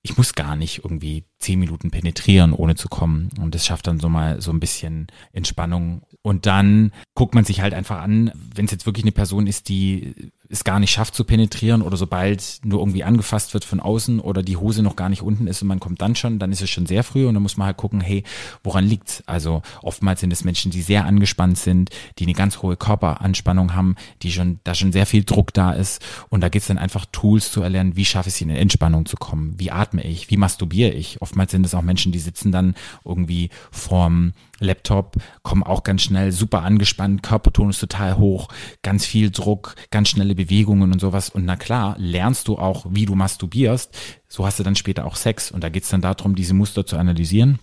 ich 0.02 0.16
muss 0.16 0.34
gar 0.34 0.54
nicht 0.54 0.84
irgendwie 0.84 1.24
zehn 1.38 1.58
Minuten 1.58 1.90
penetrieren, 1.90 2.52
ohne 2.52 2.74
zu 2.74 2.88
kommen. 2.88 3.30
Und 3.40 3.54
das 3.54 3.66
schafft 3.66 3.86
dann 3.86 4.00
so 4.00 4.08
mal 4.08 4.40
so 4.40 4.50
ein 4.50 4.60
bisschen 4.60 5.08
Entspannung. 5.32 6.02
Und 6.22 6.46
dann 6.46 6.92
guckt 7.14 7.34
man 7.34 7.44
sich 7.44 7.60
halt 7.60 7.74
einfach 7.74 8.00
an, 8.00 8.32
wenn 8.54 8.64
es 8.64 8.70
jetzt 8.70 8.86
wirklich 8.86 9.04
eine 9.04 9.12
Person 9.12 9.46
ist, 9.46 9.68
die 9.68 10.32
es 10.48 10.64
gar 10.64 10.78
nicht 10.78 10.90
schafft 10.90 11.14
zu 11.14 11.24
penetrieren 11.24 11.82
oder 11.82 11.96
sobald 11.96 12.60
nur 12.64 12.80
irgendwie 12.80 13.04
angefasst 13.04 13.54
wird 13.54 13.64
von 13.64 13.80
außen 13.80 14.20
oder 14.20 14.42
die 14.42 14.56
Hose 14.56 14.82
noch 14.82 14.96
gar 14.96 15.08
nicht 15.08 15.22
unten 15.22 15.46
ist 15.46 15.62
und 15.62 15.68
man 15.68 15.80
kommt 15.80 16.02
dann 16.02 16.16
schon, 16.16 16.38
dann 16.38 16.52
ist 16.52 16.62
es 16.62 16.70
schon 16.70 16.86
sehr 16.86 17.02
früh 17.02 17.26
und 17.26 17.34
dann 17.34 17.42
muss 17.42 17.56
man 17.56 17.66
halt 17.66 17.76
gucken, 17.76 18.00
hey, 18.00 18.24
woran 18.62 18.84
liegt's? 18.84 19.22
Also 19.26 19.62
oftmals 19.82 20.20
sind 20.20 20.32
es 20.32 20.44
Menschen, 20.44 20.70
die 20.70 20.82
sehr 20.82 21.06
angespannt 21.06 21.58
sind, 21.58 21.90
die 22.18 22.24
eine 22.24 22.34
ganz 22.34 22.62
hohe 22.62 22.76
Körperanspannung 22.76 23.74
haben, 23.74 23.96
die 24.22 24.32
schon, 24.32 24.60
da 24.64 24.74
schon 24.74 24.92
sehr 24.92 25.06
viel 25.06 25.24
Druck 25.24 25.52
da 25.54 25.72
ist 25.72 26.04
und 26.28 26.40
da 26.42 26.48
geht's 26.48 26.66
dann 26.66 26.78
einfach 26.78 27.06
Tools 27.10 27.50
zu 27.50 27.62
erlernen, 27.62 27.96
wie 27.96 28.04
schaffe 28.04 28.28
ich 28.28 28.36
es 28.36 28.40
in 28.40 28.50
Entspannung 28.50 29.06
zu 29.06 29.16
kommen, 29.16 29.54
wie 29.58 29.70
atme 29.70 30.02
ich, 30.02 30.30
wie 30.30 30.36
masturbiere 30.36 30.90
ich. 30.90 31.20
Oftmals 31.24 31.52
sind 31.52 31.64
es 31.64 31.74
auch 31.74 31.80
Menschen, 31.80 32.12
die 32.12 32.18
sitzen 32.18 32.52
dann 32.52 32.74
irgendwie 33.02 33.48
vorm 33.70 34.34
Laptop, 34.60 35.16
kommen 35.42 35.62
auch 35.62 35.82
ganz 35.82 36.02
schnell 36.02 36.32
super 36.32 36.62
angespannt, 36.62 37.22
Körperton 37.22 37.70
ist 37.70 37.78
total 37.78 38.18
hoch, 38.18 38.48
ganz 38.82 39.06
viel 39.06 39.30
Druck, 39.30 39.74
ganz 39.90 40.10
schnelle 40.10 40.34
Bewegungen 40.34 40.92
und 40.92 41.00
sowas. 41.00 41.30
Und 41.30 41.46
na 41.46 41.56
klar, 41.56 41.96
lernst 41.98 42.46
du 42.46 42.58
auch, 42.58 42.84
wie 42.90 43.06
du 43.06 43.14
masturbierst. 43.14 43.96
So 44.28 44.44
hast 44.44 44.58
du 44.58 44.64
dann 44.64 44.76
später 44.76 45.06
auch 45.06 45.16
Sex. 45.16 45.50
Und 45.50 45.64
da 45.64 45.70
geht's 45.70 45.88
dann 45.88 46.02
darum, 46.02 46.34
diese 46.34 46.52
Muster 46.52 46.84
zu 46.84 46.98
analysieren 46.98 47.58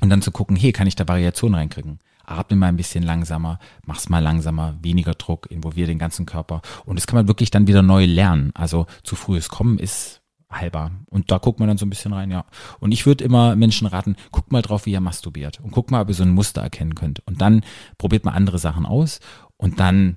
und 0.00 0.08
dann 0.08 0.22
zu 0.22 0.30
gucken, 0.30 0.56
hey, 0.56 0.72
kann 0.72 0.86
ich 0.86 0.96
da 0.96 1.06
Variationen 1.06 1.56
reinkriegen? 1.56 1.98
Atme 2.24 2.56
mal 2.56 2.68
ein 2.68 2.78
bisschen 2.78 3.02
langsamer, 3.02 3.58
mach's 3.84 4.08
mal 4.08 4.20
langsamer, 4.20 4.78
weniger 4.80 5.12
Druck, 5.12 5.50
involviere 5.50 5.88
den 5.88 5.98
ganzen 5.98 6.24
Körper. 6.24 6.62
Und 6.86 6.96
das 6.96 7.06
kann 7.06 7.18
man 7.18 7.28
wirklich 7.28 7.50
dann 7.50 7.66
wieder 7.66 7.82
neu 7.82 8.06
lernen. 8.06 8.52
Also 8.54 8.86
zu 9.02 9.16
frühes 9.16 9.50
Kommen 9.50 9.78
ist 9.78 10.21
heilbar. 10.52 10.92
Und 11.06 11.30
da 11.30 11.38
guckt 11.38 11.58
man 11.58 11.68
dann 11.68 11.78
so 11.78 11.86
ein 11.86 11.90
bisschen 11.90 12.12
rein, 12.12 12.30
ja. 12.30 12.44
Und 12.80 12.92
ich 12.92 13.06
würde 13.06 13.24
immer 13.24 13.56
Menschen 13.56 13.86
raten, 13.86 14.16
guckt 14.30 14.52
mal 14.52 14.62
drauf, 14.62 14.86
wie 14.86 14.94
er 14.94 15.00
masturbiert 15.00 15.60
und 15.60 15.72
guckt 15.72 15.90
mal, 15.90 16.02
ob 16.02 16.08
ihr 16.08 16.14
so 16.14 16.22
ein 16.22 16.30
Muster 16.30 16.62
erkennen 16.62 16.94
könnt. 16.94 17.20
Und 17.26 17.40
dann 17.40 17.64
probiert 17.98 18.24
mal 18.24 18.32
andere 18.32 18.58
Sachen 18.58 18.86
aus 18.86 19.20
und 19.56 19.80
dann 19.80 20.16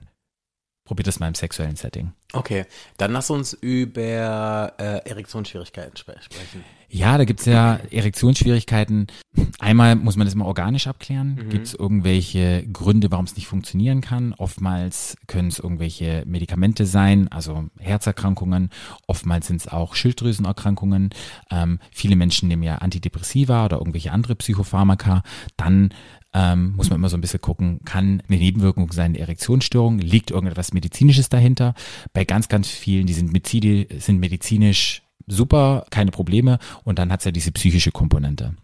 probiert 0.86 1.08
es 1.08 1.20
mal 1.20 1.28
im 1.28 1.36
sexuellen 1.36 1.76
Setting. 1.76 2.14
Okay, 2.32 2.66
dann 2.98 3.12
lass 3.12 3.30
uns 3.30 3.54
über 3.54 4.74
äh, 4.78 5.10
Erektionsschwierigkeiten 5.10 5.98
spre 5.98 6.16
sprechen. 6.22 6.64
Ja, 6.90 7.18
da 7.18 7.26
gibt's 7.26 7.46
ja 7.46 7.80
Erektionsschwierigkeiten. 7.92 9.08
Einmal 9.60 9.96
muss 9.96 10.16
man 10.16 10.26
das 10.26 10.36
mal 10.36 10.46
organisch 10.46 10.88
abklären. 10.88 11.36
Mhm. 11.36 11.50
Gibt's 11.50 11.74
irgendwelche 11.74 12.66
Gründe, 12.72 13.12
warum 13.12 13.26
es 13.26 13.36
nicht 13.36 13.48
funktionieren 13.48 14.02
kann? 14.02 14.34
Oftmals 14.34 15.18
können 15.28 15.50
es 15.50 15.60
irgendwelche 15.60 16.24
Medikamente 16.26 16.86
sein, 16.86 17.28
also 17.30 17.66
Herzerkrankungen. 17.80 18.70
Oftmals 19.08 19.48
sind 19.48 19.62
es 19.62 19.68
auch 19.68 19.96
Schilddrüsenerkrankungen. 19.96 21.10
Ähm, 21.52 21.80
viele 21.92 22.16
Menschen 22.16 22.48
nehmen 22.48 22.64
ja 22.64 22.76
Antidepressiva 22.76 23.66
oder 23.66 23.78
irgendwelche 23.78 24.12
andere 24.12 24.36
Psychopharmaka. 24.36 25.24
Dann 25.58 25.90
ähm, 26.34 26.74
muss 26.76 26.90
man 26.90 27.00
immer 27.00 27.10
so 27.10 27.18
ein 27.18 27.22
bisschen 27.22 27.42
gucken, 27.42 27.80
kann 27.86 28.22
eine 28.28 28.38
Nebenwirkung 28.38 28.92
sein, 28.92 29.12
eine 29.12 29.20
Erektionsstörung, 29.20 30.00
liegt 30.00 30.32
irgendetwas 30.32 30.74
Medizinisches 30.74 31.30
dahinter. 31.30 31.74
Bei 32.12 32.26
ganz, 32.26 32.50
ganz 32.50 32.68
vielen, 32.68 33.08
die 33.08 33.14
sind, 33.14 33.32
medizini 33.32 33.88
sind 34.00 34.20
medizinisch 34.20 35.02
super, 35.28 35.86
keine 35.90 36.12
Probleme 36.12 36.60
und 36.84 37.00
dann 37.00 37.12
hat's 37.12 37.26
ja 37.26 37.32
diese 37.32 37.52
psychische 37.52 37.92
Komponente. 37.92 38.56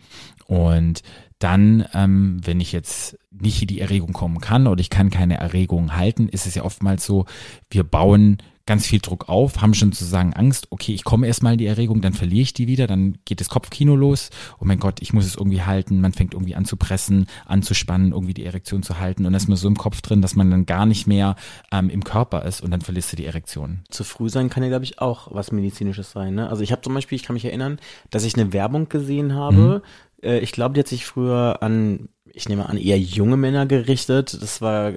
Und 0.48 1.02
dann, 1.40 1.86
ähm, 1.94 2.40
wenn 2.44 2.60
ich 2.60 2.72
jetzt 2.72 3.18
nicht 3.32 3.62
in 3.62 3.68
die 3.68 3.82
Erregung 3.82 4.14
kommen 4.14 4.40
kann 4.40 4.68
oder 4.68 4.82
ich 4.82 4.90
kann 4.90 5.10
keine 5.10 5.38
Erregung 5.38 5.96
halten, 5.96 6.28
ist 6.28 6.46
es 6.46 6.56
ja 6.56 6.64
oftmals 6.64 7.06
so, 7.06 7.26
wir 7.70 7.84
bauen 7.84 8.38
ganz 8.72 8.88
viel 8.88 9.00
Druck 9.00 9.28
auf, 9.28 9.62
haben 9.62 9.74
schon 9.74 9.92
sozusagen 9.92 10.32
Angst, 10.32 10.68
okay, 10.70 10.94
ich 10.94 11.04
komme 11.04 11.28
erstmal 11.28 11.52
in 11.52 11.58
die 11.58 11.66
Erregung, 11.66 12.00
dann 12.00 12.14
verliere 12.14 12.44
ich 12.44 12.54
die 12.54 12.68
wieder, 12.68 12.88
dann 12.88 13.18
geht 13.26 13.42
das 13.42 13.50
Kopfkino 13.50 13.98
los. 13.98 14.30
Oh 14.62 14.64
mein 14.64 14.80
Gott, 14.80 15.02
ich 15.02 15.12
muss 15.12 15.26
es 15.26 15.36
irgendwie 15.36 15.62
halten. 15.62 16.00
Man 16.00 16.14
fängt 16.14 16.34
irgendwie 16.34 16.56
an 16.56 16.64
zu 16.64 16.78
pressen, 16.78 17.28
anzuspannen, 17.46 18.14
irgendwie 18.14 18.34
die 18.34 18.46
Erektion 18.46 18.82
zu 18.82 18.98
halten 18.98 19.26
und 19.26 19.34
dann 19.34 19.42
ist 19.42 19.50
man 19.50 19.58
so 19.58 19.68
im 19.68 19.76
Kopf 19.76 20.00
drin, 20.00 20.22
dass 20.22 20.38
man 20.38 20.50
dann 20.50 20.66
gar 20.66 20.86
nicht 20.86 21.06
mehr 21.06 21.36
ähm, 21.74 21.90
im 21.90 22.06
Körper 22.06 22.46
ist 22.46 22.62
und 22.62 22.72
dann 22.72 22.80
verlierst 22.80 23.12
du 23.12 23.18
die 23.18 23.26
Erektion. 23.26 23.82
Zu 23.90 24.06
früh 24.06 24.30
sein 24.30 24.50
kann 24.50 24.64
ja, 24.64 24.70
glaube 24.70 24.86
ich, 24.86 25.00
auch 25.00 25.28
was 25.32 25.52
Medizinisches 25.52 26.12
sein. 26.12 26.36
Ne? 26.36 26.50
Also 26.50 26.64
ich 26.64 26.72
habe 26.72 26.82
zum 26.82 26.94
Beispiel, 26.94 27.18
ich 27.18 27.24
kann 27.24 27.34
mich 27.34 27.44
erinnern, 27.44 27.78
dass 28.10 28.24
ich 28.24 28.36
eine 28.36 28.54
Werbung 28.54 28.88
gesehen 28.88 29.34
habe. 29.34 29.82
Äh, 30.24 30.40
ich 30.40 30.54
glaube, 30.54 30.76
die 30.76 30.80
hat 30.80 30.88
sich 30.88 31.06
früher 31.06 31.62
an, 31.62 32.08
ich 32.34 32.50
nehme 32.50 32.68
an, 32.68 32.78
eher 32.78 33.00
junge 33.00 33.38
Männer 33.38 33.66
gerichtet. 33.66 34.38
Das 34.42 34.62
war, 34.62 34.92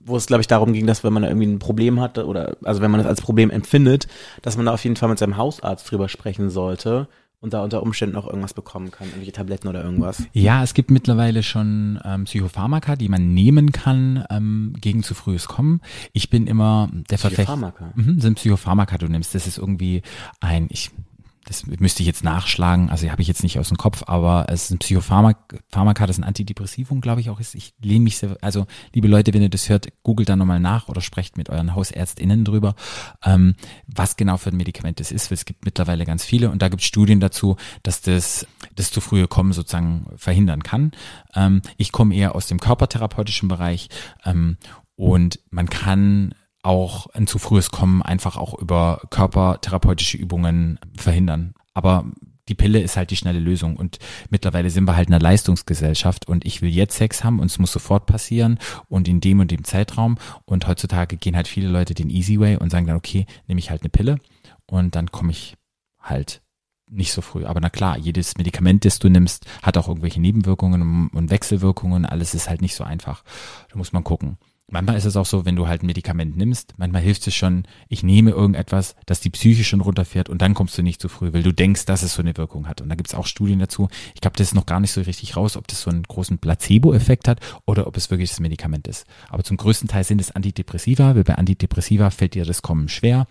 wo 0.00 0.16
es, 0.16 0.26
glaube 0.26 0.40
ich, 0.40 0.46
darum 0.46 0.72
ging, 0.72 0.86
dass 0.86 1.04
wenn 1.04 1.12
man 1.12 1.22
da 1.22 1.28
irgendwie 1.28 1.46
ein 1.46 1.58
Problem 1.58 2.00
hatte 2.00 2.26
oder, 2.26 2.56
also 2.64 2.80
wenn 2.82 2.90
man 2.90 2.98
das 2.98 3.06
als 3.08 3.20
Problem 3.20 3.50
empfindet, 3.50 4.08
dass 4.42 4.56
man 4.56 4.66
da 4.66 4.74
auf 4.74 4.84
jeden 4.84 4.96
Fall 4.96 5.08
mit 5.08 5.18
seinem 5.18 5.36
Hausarzt 5.36 5.90
drüber 5.90 6.08
sprechen 6.08 6.50
sollte 6.50 7.08
und 7.40 7.52
da 7.54 7.62
unter 7.62 7.82
Umständen 7.82 8.16
auch 8.16 8.26
irgendwas 8.26 8.54
bekommen 8.54 8.90
kann, 8.92 9.08
irgendwelche 9.08 9.32
Tabletten 9.32 9.68
oder 9.68 9.82
irgendwas. 9.84 10.22
Ja, 10.32 10.62
es 10.62 10.74
gibt 10.74 10.90
mittlerweile 10.90 11.42
schon 11.42 11.98
ähm, 12.04 12.24
Psychopharmaka, 12.24 12.94
die 12.94 13.08
man 13.08 13.34
nehmen 13.34 13.72
kann 13.72 14.24
ähm, 14.30 14.74
gegen 14.80 15.02
zu 15.02 15.14
frühes 15.14 15.48
Kommen. 15.48 15.80
Ich 16.12 16.30
bin 16.30 16.46
immer 16.46 16.88
der 17.10 17.18
Verfechter. 17.18 17.56
Psychopharmaka? 17.56 17.92
Mhm, 17.96 18.20
sind 18.20 18.34
Psychopharmaka, 18.36 18.96
du 18.98 19.08
nimmst. 19.08 19.34
Das 19.34 19.48
ist 19.48 19.58
irgendwie 19.58 20.02
ein, 20.40 20.68
ich 20.70 20.92
das 21.44 21.66
müsste 21.66 22.02
ich 22.02 22.06
jetzt 22.06 22.22
nachschlagen, 22.22 22.88
also 22.88 23.08
habe 23.10 23.20
ich 23.20 23.28
jetzt 23.28 23.42
nicht 23.42 23.58
aus 23.58 23.68
dem 23.68 23.76
Kopf, 23.76 24.04
aber 24.06 24.46
es 24.48 24.64
ist 24.64 24.70
ein 24.70 24.78
Psychopharmaka, 24.78 26.06
das 26.06 26.18
ein 26.18 26.24
Antidepressivum, 26.24 27.00
glaube 27.00 27.20
ich 27.20 27.30
auch 27.30 27.40
ist. 27.40 27.54
Ich 27.54 27.74
lehne 27.82 28.04
mich 28.04 28.18
sehr, 28.18 28.36
also 28.40 28.66
liebe 28.94 29.08
Leute, 29.08 29.34
wenn 29.34 29.42
ihr 29.42 29.48
das 29.48 29.68
hört, 29.68 29.88
googelt 30.04 30.28
da 30.28 30.36
nochmal 30.36 30.60
nach 30.60 30.88
oder 30.88 31.00
sprecht 31.00 31.36
mit 31.36 31.50
euren 31.50 31.74
HausärztInnen 31.74 32.44
drüber, 32.44 32.74
ähm, 33.24 33.56
was 33.86 34.16
genau 34.16 34.36
für 34.36 34.50
ein 34.50 34.56
Medikament 34.56 35.00
das 35.00 35.10
ist, 35.10 35.30
weil 35.30 35.34
es 35.36 35.44
gibt 35.44 35.64
mittlerweile 35.64 36.06
ganz 36.06 36.24
viele 36.24 36.50
und 36.50 36.62
da 36.62 36.68
gibt 36.68 36.82
es 36.82 36.86
Studien 36.86 37.18
dazu, 37.18 37.56
dass 37.82 38.00
das, 38.02 38.46
das 38.76 38.92
zu 38.92 39.00
frühe 39.00 39.26
Kommen 39.26 39.52
sozusagen 39.52 40.06
verhindern 40.16 40.62
kann. 40.62 40.92
Ähm, 41.34 41.62
ich 41.76 41.90
komme 41.90 42.14
eher 42.14 42.36
aus 42.36 42.46
dem 42.46 42.60
körpertherapeutischen 42.60 43.48
Bereich 43.48 43.88
ähm, 44.24 44.58
und 44.94 45.40
man 45.50 45.68
kann 45.68 46.34
auch 46.62 47.08
ein 47.08 47.26
zu 47.26 47.38
frühes 47.38 47.70
Kommen 47.70 48.02
einfach 48.02 48.36
auch 48.36 48.58
über 48.58 49.02
körpertherapeutische 49.10 50.16
Übungen 50.16 50.78
verhindern. 50.96 51.54
Aber 51.74 52.04
die 52.48 52.54
Pille 52.54 52.80
ist 52.80 52.96
halt 52.96 53.10
die 53.10 53.16
schnelle 53.16 53.38
Lösung 53.38 53.76
und 53.76 53.98
mittlerweile 54.30 54.70
sind 54.70 54.84
wir 54.84 54.96
halt 54.96 55.08
in 55.08 55.14
einer 55.14 55.22
Leistungsgesellschaft 55.22 56.28
und 56.28 56.44
ich 56.44 56.60
will 56.60 56.70
jetzt 56.70 56.96
Sex 56.96 57.24
haben 57.24 57.40
und 57.40 57.46
es 57.46 57.58
muss 57.58 57.72
sofort 57.72 58.06
passieren 58.06 58.58
und 58.88 59.08
in 59.08 59.20
dem 59.20 59.40
und 59.40 59.50
dem 59.50 59.64
Zeitraum 59.64 60.18
und 60.44 60.66
heutzutage 60.66 61.16
gehen 61.16 61.36
halt 61.36 61.48
viele 61.48 61.68
Leute 61.68 61.94
den 61.94 62.10
Easy 62.10 62.40
Way 62.40 62.56
und 62.56 62.70
sagen 62.70 62.86
dann, 62.86 62.96
okay, 62.96 63.26
nehme 63.46 63.60
ich 63.60 63.70
halt 63.70 63.82
eine 63.82 63.90
Pille 63.90 64.18
und 64.66 64.96
dann 64.96 65.10
komme 65.10 65.30
ich 65.30 65.56
halt 66.00 66.42
nicht 66.90 67.12
so 67.12 67.22
früh. 67.22 67.44
Aber 67.44 67.60
na 67.60 67.70
klar, 67.70 67.96
jedes 67.96 68.36
Medikament, 68.36 68.84
das 68.84 68.98
du 68.98 69.08
nimmst, 69.08 69.46
hat 69.62 69.78
auch 69.78 69.88
irgendwelche 69.88 70.20
Nebenwirkungen 70.20 71.08
und 71.08 71.30
Wechselwirkungen. 71.30 72.04
Alles 72.04 72.34
ist 72.34 72.48
halt 72.48 72.60
nicht 72.60 72.74
so 72.74 72.84
einfach. 72.84 73.24
Da 73.70 73.78
muss 73.78 73.92
man 73.92 74.04
gucken. 74.04 74.36
Manchmal 74.72 74.96
ist 74.96 75.04
es 75.04 75.16
auch 75.16 75.26
so, 75.26 75.44
wenn 75.44 75.54
du 75.54 75.68
halt 75.68 75.82
ein 75.82 75.86
Medikament 75.86 76.34
nimmst, 76.34 76.72
manchmal 76.78 77.02
hilft 77.02 77.26
es 77.26 77.34
schon, 77.34 77.64
ich 77.90 78.02
nehme 78.02 78.30
irgendetwas, 78.30 78.96
dass 79.04 79.20
die 79.20 79.28
Psyche 79.28 79.64
schon 79.64 79.82
runterfährt 79.82 80.30
und 80.30 80.40
dann 80.40 80.54
kommst 80.54 80.78
du 80.78 80.82
nicht 80.82 80.98
zu 80.98 81.10
früh, 81.10 81.34
weil 81.34 81.42
du 81.42 81.52
denkst, 81.52 81.84
dass 81.84 82.02
es 82.02 82.14
so 82.14 82.22
eine 82.22 82.34
Wirkung 82.38 82.66
hat. 82.66 82.80
Und 82.80 82.88
da 82.88 82.94
gibt 82.94 83.10
es 83.10 83.14
auch 83.14 83.26
Studien 83.26 83.58
dazu. 83.58 83.90
Ich 84.14 84.22
glaube, 84.22 84.38
das 84.38 84.46
ist 84.46 84.54
noch 84.54 84.64
gar 84.64 84.80
nicht 84.80 84.92
so 84.92 85.02
richtig 85.02 85.36
raus, 85.36 85.58
ob 85.58 85.68
das 85.68 85.82
so 85.82 85.90
einen 85.90 86.04
großen 86.04 86.38
Placebo-Effekt 86.38 87.28
hat 87.28 87.40
oder 87.66 87.86
ob 87.86 87.98
es 87.98 88.10
wirklich 88.10 88.30
das 88.30 88.40
Medikament 88.40 88.88
ist. 88.88 89.04
Aber 89.28 89.44
zum 89.44 89.58
größten 89.58 89.88
Teil 89.88 90.04
sind 90.04 90.22
es 90.22 90.30
Antidepressiva, 90.30 91.14
weil 91.14 91.24
bei 91.24 91.34
Antidepressiva 91.34 92.08
fällt 92.08 92.32
dir 92.32 92.46
das 92.46 92.62
Kommen 92.62 92.88
schwer, 92.88 93.26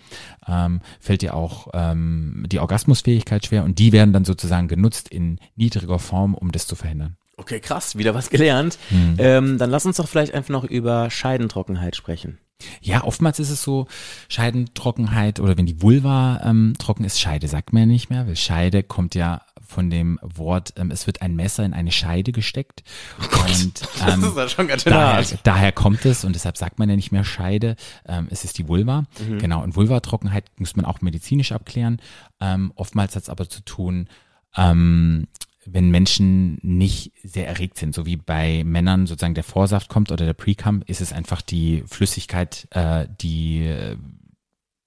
ähm, 0.48 0.82
fällt 1.00 1.24
dir 1.24 1.34
auch 1.34 1.70
ähm, 1.74 2.46
die 2.52 2.60
Orgasmusfähigkeit 2.60 3.48
schwer 3.48 3.64
und 3.64 3.80
die 3.80 3.94
werden 3.94 4.14
dann 4.14 4.26
sozusagen 4.26 4.68
genutzt 4.68 5.10
in 5.10 5.40
niedriger 5.56 5.98
Form, 5.98 6.36
um 6.36 6.52
das 6.52 6.68
zu 6.68 6.76
verhindern. 6.76 7.18
Okay, 7.42 7.60
krass, 7.60 7.98
wieder 7.98 8.14
was 8.14 8.30
gelernt. 8.30 8.78
Ähm, 9.18 9.58
dann 9.58 9.72
lass 9.72 9.86
uns 9.86 9.98
doch 9.98 10.08
vielleicht 10.08 10.36
einfach 10.36 10.52
noch 10.52 10.64
über 10.64 11.10
Scheidentrockenheit 11.10 11.96
sprechen. 11.96 12.38
Ja, 12.82 13.04
oftmals 13.04 13.40
ist 13.40 13.50
es 13.50 13.64
so, 13.64 13.88
Scheidentrockenheit 14.30 15.40
oder 15.40 15.58
wenn 15.58 15.66
die 15.66 15.82
Vulva 15.82 16.42
ähm, 16.44 16.76
trocken 16.78 17.04
ist, 17.04 17.20
Scheide 17.20 17.48
sagt 17.48 17.74
man 17.74 17.82
ja 17.82 17.86
nicht 17.88 18.12
mehr, 18.12 18.28
weil 18.28 18.36
Scheide 18.36 18.84
kommt 18.84 19.16
ja 19.16 19.42
von 19.66 19.90
dem 19.90 20.20
Wort, 20.22 20.74
ähm, 20.76 20.92
es 20.92 21.08
wird 21.08 21.24
ein 21.24 21.36
Messer 21.36 21.64
in 21.64 21.74
eine 21.74 21.92
Scheide 21.92 22.32
gesteckt. 22.32 22.84
und 23.20 23.82
ähm, 24.08 24.22
das 24.22 24.30
ist 24.30 24.38
ja 24.38 24.50
schon 24.50 24.68
ganz 24.68 24.84
schön 24.84 24.94
daher, 24.94 25.26
daher 25.44 25.72
kommt 25.72 26.06
es 26.06 26.24
und 26.24 26.36
deshalb 26.36 26.58
sagt 26.58 26.78
man 26.78 26.90
ja 26.90 26.96
nicht 26.96 27.12
mehr 27.12 27.24
Scheide, 27.24 27.76
ähm, 28.06 28.28
es 28.30 28.44
ist 28.44 28.60
die 28.60 28.68
Vulva. 28.68 29.06
Mhm. 29.28 29.40
Genau, 29.40 29.64
und 29.64 29.76
Vulvatrockenheit 29.76 30.46
muss 30.58 30.76
man 30.76 30.86
auch 30.86 31.02
medizinisch 31.02 31.54
abklären. 31.54 32.00
Ähm, 32.40 32.72
oftmals 32.76 33.16
hat 33.16 33.24
es 33.24 33.30
aber 33.30 33.50
zu 33.50 33.62
tun, 33.62 34.08
ähm, 34.56 35.28
wenn 35.66 35.90
Menschen 35.90 36.58
nicht 36.62 37.12
sehr 37.24 37.48
erregt 37.48 37.78
sind, 37.78 37.94
so 37.94 38.06
wie 38.06 38.18
bei 38.18 38.64
Männern 38.64 39.06
sozusagen 39.08 39.36
der 39.36 39.44
Vorsaft 39.44 39.90
kommt 39.90 40.12
oder 40.12 40.26
der 40.26 40.34
Precum, 40.34 40.82
ist 40.88 41.02
es 41.02 41.14
einfach 41.14 41.42
die 41.42 41.84
Flüssigkeit, 41.88 42.68
äh, 42.72 43.08
die 43.22 43.66
äh, 43.66 43.96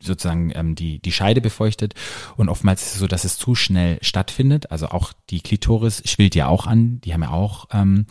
sozusagen 0.01 0.53
ähm, 0.55 0.75
die, 0.75 0.99
die 1.01 1.13
Scheide 1.13 1.41
befeuchtet. 1.41 1.95
Und 2.37 2.49
oftmals 2.49 2.83
ist 2.83 2.95
es 2.95 2.99
so, 3.01 3.07
dass 3.07 3.25
es 3.25 3.39
zu 3.39 3.55
schnell 3.55 3.99
stattfindet. 4.03 4.71
Also 4.71 4.89
auch 4.89 5.13
die 5.31 5.41
Klitoris 5.41 6.03
schwillt 6.05 6.35
ja 6.35 6.49
auch 6.49 6.67
an. 6.67 7.01
Die 7.03 7.15
haben 7.15 7.23
ja 7.23 7.31
auch, 7.31 7.67
ähm, 7.73 8.07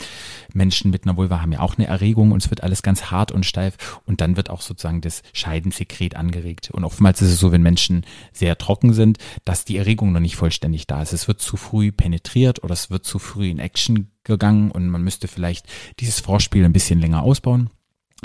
Menschen 0.54 0.91
mit 0.91 1.06
einer 1.06 1.17
Vulva 1.17 1.41
haben 1.41 1.52
ja 1.52 1.60
auch 1.60 1.78
eine 1.78 1.88
Erregung 1.88 2.32
und 2.32 2.43
es 2.43 2.50
wird 2.50 2.63
alles 2.63 2.84
ganz 2.84 3.12
hart 3.12 3.32
und 3.32 3.46
steif. 3.46 4.02
Und 4.06 4.22
dann 4.22 4.36
wird 4.38 4.50
auch 4.50 4.62
sozusagen 4.62 5.02
das 5.02 5.22
Scheidensekret 5.34 6.15
angeregt. 6.15 6.72
Und 6.72 6.84
oftmals 6.84 7.22
ist 7.22 7.32
es 7.32 7.39
so, 7.39 7.52
wenn 7.52 7.63
Menschen 7.63 8.06
sehr 8.32 8.58
trocken 8.58 8.93
sind, 8.93 9.17
dass 9.46 9.65
die 9.65 9.78
Erregung 9.78 10.12
noch 10.12 10.19
nicht 10.19 10.36
vollständig 10.36 10.88
da 10.88 11.02
ist. 11.02 11.13
Es 11.13 11.28
wird 11.28 11.41
zu 11.41 11.58
früh 11.58 11.91
penetriert 11.91 12.63
oder 12.63 12.74
es 12.74 12.89
wird 12.89 13.06
zu 13.06 13.19
früh 13.19 13.50
in 13.50 13.60
Action 13.60 14.10
gegangen 14.24 14.72
und 14.72 14.89
man 14.89 15.04
müsste 15.04 15.28
vielleicht 15.28 15.67
dieses 16.00 16.19
Vorspiel 16.22 16.63
ein 16.63 16.74
bisschen 16.74 17.00
länger 17.00 17.24
ausbauen 17.24 17.69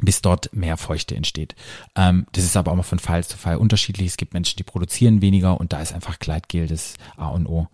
bis 0.02 0.22
dort 0.22 0.52
mehr 0.52 0.76
Feuchte 0.76 1.16
entsteht. 1.16 1.54
Ähm, 1.96 2.26
das 2.32 2.44
ist 2.44 2.56
aber 2.56 2.72
auch 2.72 2.76
mal 2.76 2.82
von 2.82 2.98
Fall 2.98 3.24
zu 3.24 3.36
Fall 3.36 3.56
unterschiedlich. 3.56 4.08
Es 4.08 4.16
gibt 4.16 4.34
Menschen, 4.34 4.56
die 4.56 4.64
produzieren 4.64 5.22
weniger 5.22 5.58
und 5.60 5.72
da 5.72 5.80
ist 5.80 5.92
einfach 5.92 6.18
Gleitgel 6.18 6.66
das 6.66 6.94
A 7.16 7.28
und 7.28 7.46
O. 7.46 7.68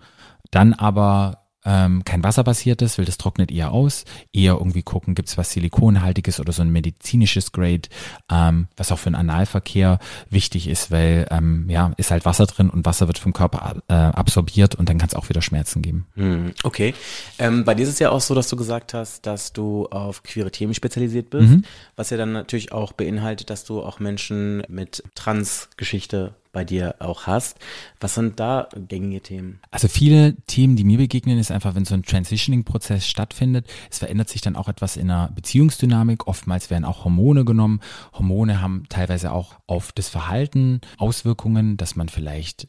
Dann 0.50 0.72
aber 0.72 1.43
ähm, 1.64 2.04
kein 2.04 2.22
wasserbasiertes, 2.22 2.98
weil 2.98 3.04
das 3.04 3.18
trocknet 3.18 3.50
eher 3.50 3.72
aus. 3.72 4.04
Eher 4.32 4.54
irgendwie 4.54 4.82
gucken, 4.82 5.14
gibt's 5.14 5.38
was 5.38 5.52
Silikonhaltiges 5.52 6.40
oder 6.40 6.52
so 6.52 6.62
ein 6.62 6.70
medizinisches 6.70 7.52
Grade, 7.52 7.88
ähm, 8.30 8.68
was 8.76 8.92
auch 8.92 8.98
für 8.98 9.10
den 9.10 9.14
Analverkehr 9.14 9.98
wichtig 10.30 10.68
ist, 10.68 10.90
weil 10.90 11.26
ähm, 11.30 11.68
ja, 11.68 11.92
ist 11.96 12.10
halt 12.10 12.24
Wasser 12.24 12.46
drin 12.46 12.70
und 12.70 12.84
Wasser 12.84 13.06
wird 13.06 13.18
vom 13.18 13.32
Körper 13.32 13.76
äh, 13.88 13.94
absorbiert 13.94 14.74
und 14.74 14.88
dann 14.88 14.98
kann 14.98 15.08
es 15.08 15.14
auch 15.14 15.28
wieder 15.28 15.42
Schmerzen 15.42 15.82
geben. 15.82 16.06
Hm, 16.14 16.52
okay. 16.62 16.94
Ähm, 17.38 17.64
bei 17.64 17.74
dir 17.74 17.82
ist 17.84 17.90
es 17.90 17.98
ja 17.98 18.10
auch 18.10 18.20
so, 18.20 18.34
dass 18.34 18.48
du 18.48 18.56
gesagt 18.56 18.94
hast, 18.94 19.26
dass 19.26 19.52
du 19.52 19.86
auf 19.86 20.22
queere 20.22 20.50
Themen 20.50 20.74
spezialisiert 20.74 21.30
bist, 21.30 21.64
was 21.96 22.10
ja 22.10 22.16
dann 22.16 22.32
natürlich 22.32 22.72
auch 22.72 22.92
beinhaltet, 22.92 23.50
dass 23.50 23.64
du 23.64 23.82
auch 23.82 24.00
Menschen 24.00 24.62
mit 24.68 25.02
Trans-Geschichte 25.14 26.34
bei 26.54 26.64
dir 26.64 26.94
auch 27.00 27.26
hast. 27.26 27.58
Was 28.00 28.14
sind 28.14 28.40
da 28.40 28.68
gängige 28.88 29.20
Themen? 29.20 29.60
Also 29.70 29.88
viele 29.88 30.34
Themen, 30.46 30.76
die 30.76 30.84
mir 30.84 30.96
begegnen, 30.96 31.38
ist 31.38 31.50
einfach, 31.50 31.74
wenn 31.74 31.84
so 31.84 31.94
ein 31.94 32.02
Transitioning-Prozess 32.02 33.06
stattfindet, 33.06 33.66
es 33.90 33.98
verändert 33.98 34.30
sich 34.30 34.40
dann 34.40 34.56
auch 34.56 34.68
etwas 34.68 34.96
in 34.96 35.08
der 35.08 35.30
Beziehungsdynamik. 35.34 36.26
Oftmals 36.26 36.70
werden 36.70 36.86
auch 36.86 37.04
Hormone 37.04 37.44
genommen. 37.44 37.80
Hormone 38.14 38.62
haben 38.62 38.84
teilweise 38.88 39.32
auch 39.32 39.56
auf 39.66 39.92
das 39.92 40.08
Verhalten 40.08 40.80
Auswirkungen, 40.96 41.76
dass 41.76 41.96
man 41.96 42.08
vielleicht 42.08 42.68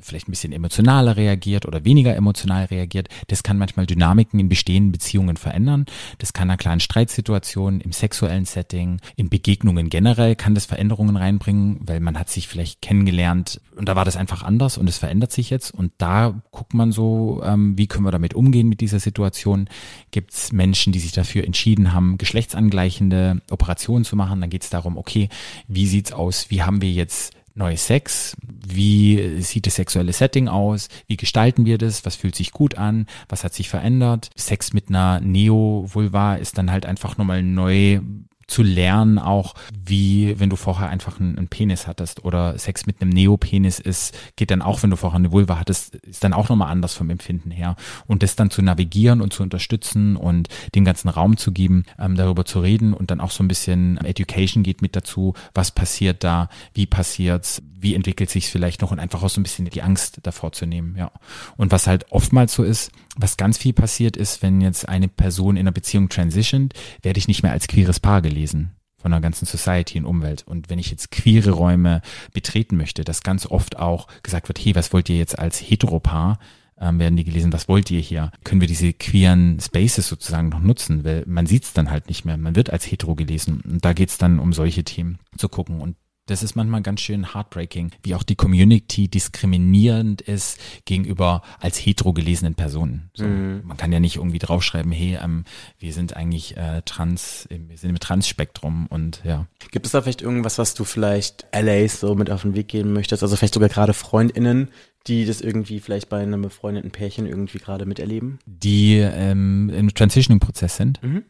vielleicht 0.00 0.28
ein 0.28 0.32
bisschen 0.32 0.52
emotionaler 0.52 1.16
reagiert 1.16 1.66
oder 1.66 1.84
weniger 1.84 2.14
emotional 2.14 2.66
reagiert. 2.66 3.08
Das 3.28 3.42
kann 3.42 3.58
manchmal 3.58 3.86
Dynamiken 3.86 4.40
in 4.40 4.48
bestehenden 4.48 4.92
Beziehungen 4.92 5.36
verändern. 5.36 5.86
Das 6.18 6.32
kann 6.32 6.50
in 6.50 6.56
kleinen 6.56 6.80
Streitsituationen, 6.80 7.80
im 7.80 7.92
sexuellen 7.92 8.44
Setting, 8.44 9.00
in 9.16 9.28
Begegnungen 9.28 9.90
generell 9.90 10.36
kann 10.36 10.54
das 10.54 10.66
Veränderungen 10.66 11.16
reinbringen, 11.16 11.78
weil 11.80 12.00
man 12.00 12.18
hat 12.18 12.30
sich 12.30 12.48
vielleicht 12.48 12.82
kennengelernt 12.82 13.60
und 13.78 13.88
da 13.88 13.94
war 13.94 14.04
das 14.04 14.16
einfach 14.16 14.42
anders 14.42 14.76
und 14.76 14.88
es 14.88 14.98
verändert 14.98 15.30
sich 15.30 15.50
jetzt. 15.50 15.70
Und 15.72 15.92
da 15.98 16.42
guckt 16.50 16.74
man 16.74 16.90
so, 16.90 17.40
ähm, 17.44 17.78
wie 17.78 17.86
können 17.86 18.04
wir 18.04 18.10
damit 18.10 18.34
umgehen 18.34 18.68
mit 18.68 18.80
dieser 18.80 18.98
Situation. 18.98 19.68
Gibt 20.10 20.32
es 20.32 20.52
Menschen, 20.52 20.92
die 20.92 20.98
sich 20.98 21.12
dafür 21.12 21.44
entschieden 21.44 21.92
haben, 21.92 22.18
geschlechtsangleichende 22.18 23.40
Operationen 23.50 24.04
zu 24.04 24.16
machen? 24.16 24.40
Dann 24.40 24.50
geht 24.50 24.64
es 24.64 24.70
darum, 24.70 24.96
okay, 24.96 25.28
wie 25.68 25.86
sieht's 25.86 26.12
aus? 26.12 26.50
Wie 26.50 26.62
haben 26.62 26.82
wir 26.82 26.90
jetzt 26.90 27.37
neue 27.58 27.76
Sex? 27.76 28.36
Wie 28.66 29.40
sieht 29.40 29.66
das 29.66 29.76
sexuelle 29.76 30.12
Setting 30.12 30.48
aus? 30.48 30.88
Wie 31.06 31.16
gestalten 31.16 31.66
wir 31.66 31.78
das? 31.78 32.04
Was 32.04 32.16
fühlt 32.16 32.34
sich 32.34 32.52
gut 32.52 32.76
an? 32.76 33.06
Was 33.28 33.44
hat 33.44 33.54
sich 33.54 33.68
verändert? 33.68 34.30
Sex 34.36 34.72
mit 34.72 34.88
einer 34.88 35.20
Neo-Vulva 35.20 36.36
ist 36.36 36.58
dann 36.58 36.70
halt 36.70 36.86
einfach 36.86 37.18
nochmal 37.18 37.42
neu 37.42 38.00
zu 38.48 38.62
lernen, 38.62 39.18
auch 39.18 39.54
wie 39.72 40.40
wenn 40.40 40.50
du 40.50 40.56
vorher 40.56 40.88
einfach 40.88 41.20
einen, 41.20 41.36
einen 41.36 41.48
Penis 41.48 41.86
hattest 41.86 42.24
oder 42.24 42.58
Sex 42.58 42.86
mit 42.86 43.00
einem 43.00 43.10
Neopenis 43.10 43.78
ist, 43.78 44.16
geht 44.36 44.50
dann 44.50 44.62
auch, 44.62 44.82
wenn 44.82 44.90
du 44.90 44.96
vorher 44.96 45.18
eine 45.18 45.30
Vulva 45.30 45.58
hattest, 45.58 45.96
ist 45.96 46.24
dann 46.24 46.32
auch 46.32 46.48
nochmal 46.48 46.72
anders 46.72 46.94
vom 46.94 47.10
Empfinden 47.10 47.50
her. 47.50 47.76
Und 48.06 48.22
das 48.22 48.36
dann 48.36 48.50
zu 48.50 48.62
navigieren 48.62 49.20
und 49.20 49.32
zu 49.32 49.42
unterstützen 49.42 50.16
und 50.16 50.48
dem 50.74 50.84
ganzen 50.84 51.10
Raum 51.10 51.36
zu 51.36 51.52
geben, 51.52 51.84
ähm, 51.98 52.16
darüber 52.16 52.44
zu 52.44 52.60
reden 52.60 52.94
und 52.94 53.10
dann 53.10 53.20
auch 53.20 53.30
so 53.30 53.44
ein 53.44 53.48
bisschen 53.48 53.98
Education 53.98 54.62
geht 54.62 54.80
mit 54.82 54.96
dazu, 54.96 55.34
was 55.54 55.70
passiert 55.70 56.24
da, 56.24 56.48
wie 56.72 56.86
passiert's, 56.86 57.62
wie 57.80 57.94
entwickelt 57.94 58.30
sich 58.30 58.50
vielleicht 58.50 58.80
noch 58.82 58.90
und 58.90 58.98
einfach 58.98 59.22
auch 59.22 59.30
so 59.30 59.40
ein 59.40 59.44
bisschen 59.44 59.68
die 59.68 59.82
Angst 59.82 60.18
davor 60.22 60.52
zu 60.52 60.66
nehmen, 60.66 60.96
ja. 60.96 61.10
Und 61.56 61.72
was 61.72 61.86
halt 61.86 62.10
oftmals 62.10 62.52
so 62.52 62.64
ist, 62.64 62.90
was 63.16 63.36
ganz 63.36 63.58
viel 63.58 63.72
passiert 63.72 64.16
ist, 64.16 64.42
wenn 64.42 64.60
jetzt 64.60 64.88
eine 64.88 65.08
Person 65.08 65.56
in 65.56 65.62
einer 65.62 65.72
Beziehung 65.72 66.08
transitioned, 66.08 66.74
werde 67.02 67.18
ich 67.18 67.28
nicht 67.28 67.42
mehr 67.42 67.52
als 67.52 67.68
queeres 67.68 68.00
Paar 68.00 68.22
gelesen 68.22 68.72
von 69.00 69.12
der 69.12 69.20
ganzen 69.20 69.46
Society 69.46 69.98
und 69.98 70.06
Umwelt. 70.06 70.42
Und 70.46 70.70
wenn 70.70 70.78
ich 70.78 70.90
jetzt 70.90 71.10
queere 71.10 71.52
Räume 71.52 72.02
betreten 72.32 72.76
möchte, 72.76 73.04
dass 73.04 73.22
ganz 73.22 73.46
oft 73.46 73.78
auch 73.78 74.08
gesagt 74.22 74.48
wird, 74.48 74.58
hey, 74.58 74.74
was 74.74 74.92
wollt 74.92 75.08
ihr 75.08 75.16
jetzt 75.16 75.38
als 75.38 75.58
Heteropaar? 75.60 76.38
Ähm, 76.80 76.98
werden 77.00 77.16
die 77.16 77.24
gelesen, 77.24 77.52
was 77.52 77.68
wollt 77.68 77.90
ihr 77.90 78.00
hier? 78.00 78.30
Können 78.44 78.60
wir 78.60 78.68
diese 78.68 78.92
queeren 78.92 79.58
Spaces 79.60 80.08
sozusagen 80.08 80.48
noch 80.48 80.60
nutzen? 80.60 81.04
Weil 81.04 81.24
man 81.26 81.46
sieht 81.46 81.64
es 81.64 81.72
dann 81.72 81.90
halt 81.90 82.08
nicht 82.08 82.24
mehr. 82.24 82.36
Man 82.36 82.54
wird 82.54 82.70
als 82.70 82.84
hetero 82.84 83.14
gelesen. 83.14 83.62
Und 83.62 83.84
da 83.84 83.92
geht's 83.92 84.18
dann 84.18 84.38
um 84.38 84.52
solche 84.52 84.84
Themen 84.84 85.18
zu 85.36 85.48
gucken. 85.48 85.80
Und 85.80 85.96
das 86.28 86.42
ist 86.42 86.54
manchmal 86.54 86.82
ganz 86.82 87.00
schön 87.00 87.34
heartbreaking, 87.34 87.90
wie 88.02 88.14
auch 88.14 88.22
die 88.22 88.36
Community 88.36 89.08
diskriminierend 89.08 90.20
ist 90.20 90.60
gegenüber 90.84 91.42
als 91.58 91.78
hetero 91.78 92.12
gelesenen 92.12 92.54
Personen. 92.54 93.10
So, 93.14 93.24
mhm. 93.24 93.62
Man 93.64 93.76
kann 93.76 93.92
ja 93.92 93.98
nicht 93.98 94.16
irgendwie 94.16 94.38
draufschreiben, 94.38 94.92
hey, 94.92 95.18
ähm, 95.22 95.44
wir 95.78 95.92
sind 95.92 96.16
eigentlich 96.16 96.56
äh, 96.56 96.82
trans, 96.84 97.48
wir 97.50 97.76
sind 97.78 97.90
im 97.90 97.98
Transspektrum 97.98 98.86
und 98.88 99.22
ja. 99.24 99.46
Gibt 99.70 99.86
es 99.86 99.92
da 99.92 100.02
vielleicht 100.02 100.22
irgendwas, 100.22 100.58
was 100.58 100.74
du 100.74 100.84
vielleicht 100.84 101.46
LAs 101.52 102.00
so 102.00 102.14
mit 102.14 102.30
auf 102.30 102.42
den 102.42 102.54
Weg 102.54 102.68
gehen 102.68 102.92
möchtest? 102.92 103.22
Also 103.22 103.36
vielleicht 103.36 103.54
sogar 103.54 103.70
gerade 103.70 103.94
FreundInnen, 103.94 104.68
die 105.06 105.24
das 105.24 105.40
irgendwie 105.40 105.80
vielleicht 105.80 106.10
bei 106.10 106.20
einem 106.20 106.42
befreundeten 106.42 106.90
Pärchen 106.90 107.26
irgendwie 107.26 107.58
gerade 107.58 107.86
miterleben? 107.86 108.38
Die 108.44 108.98
ähm, 108.98 109.70
im 109.70 109.94
Transitioning-Prozess 109.94 110.76
sind? 110.76 111.02
Mhm 111.02 111.24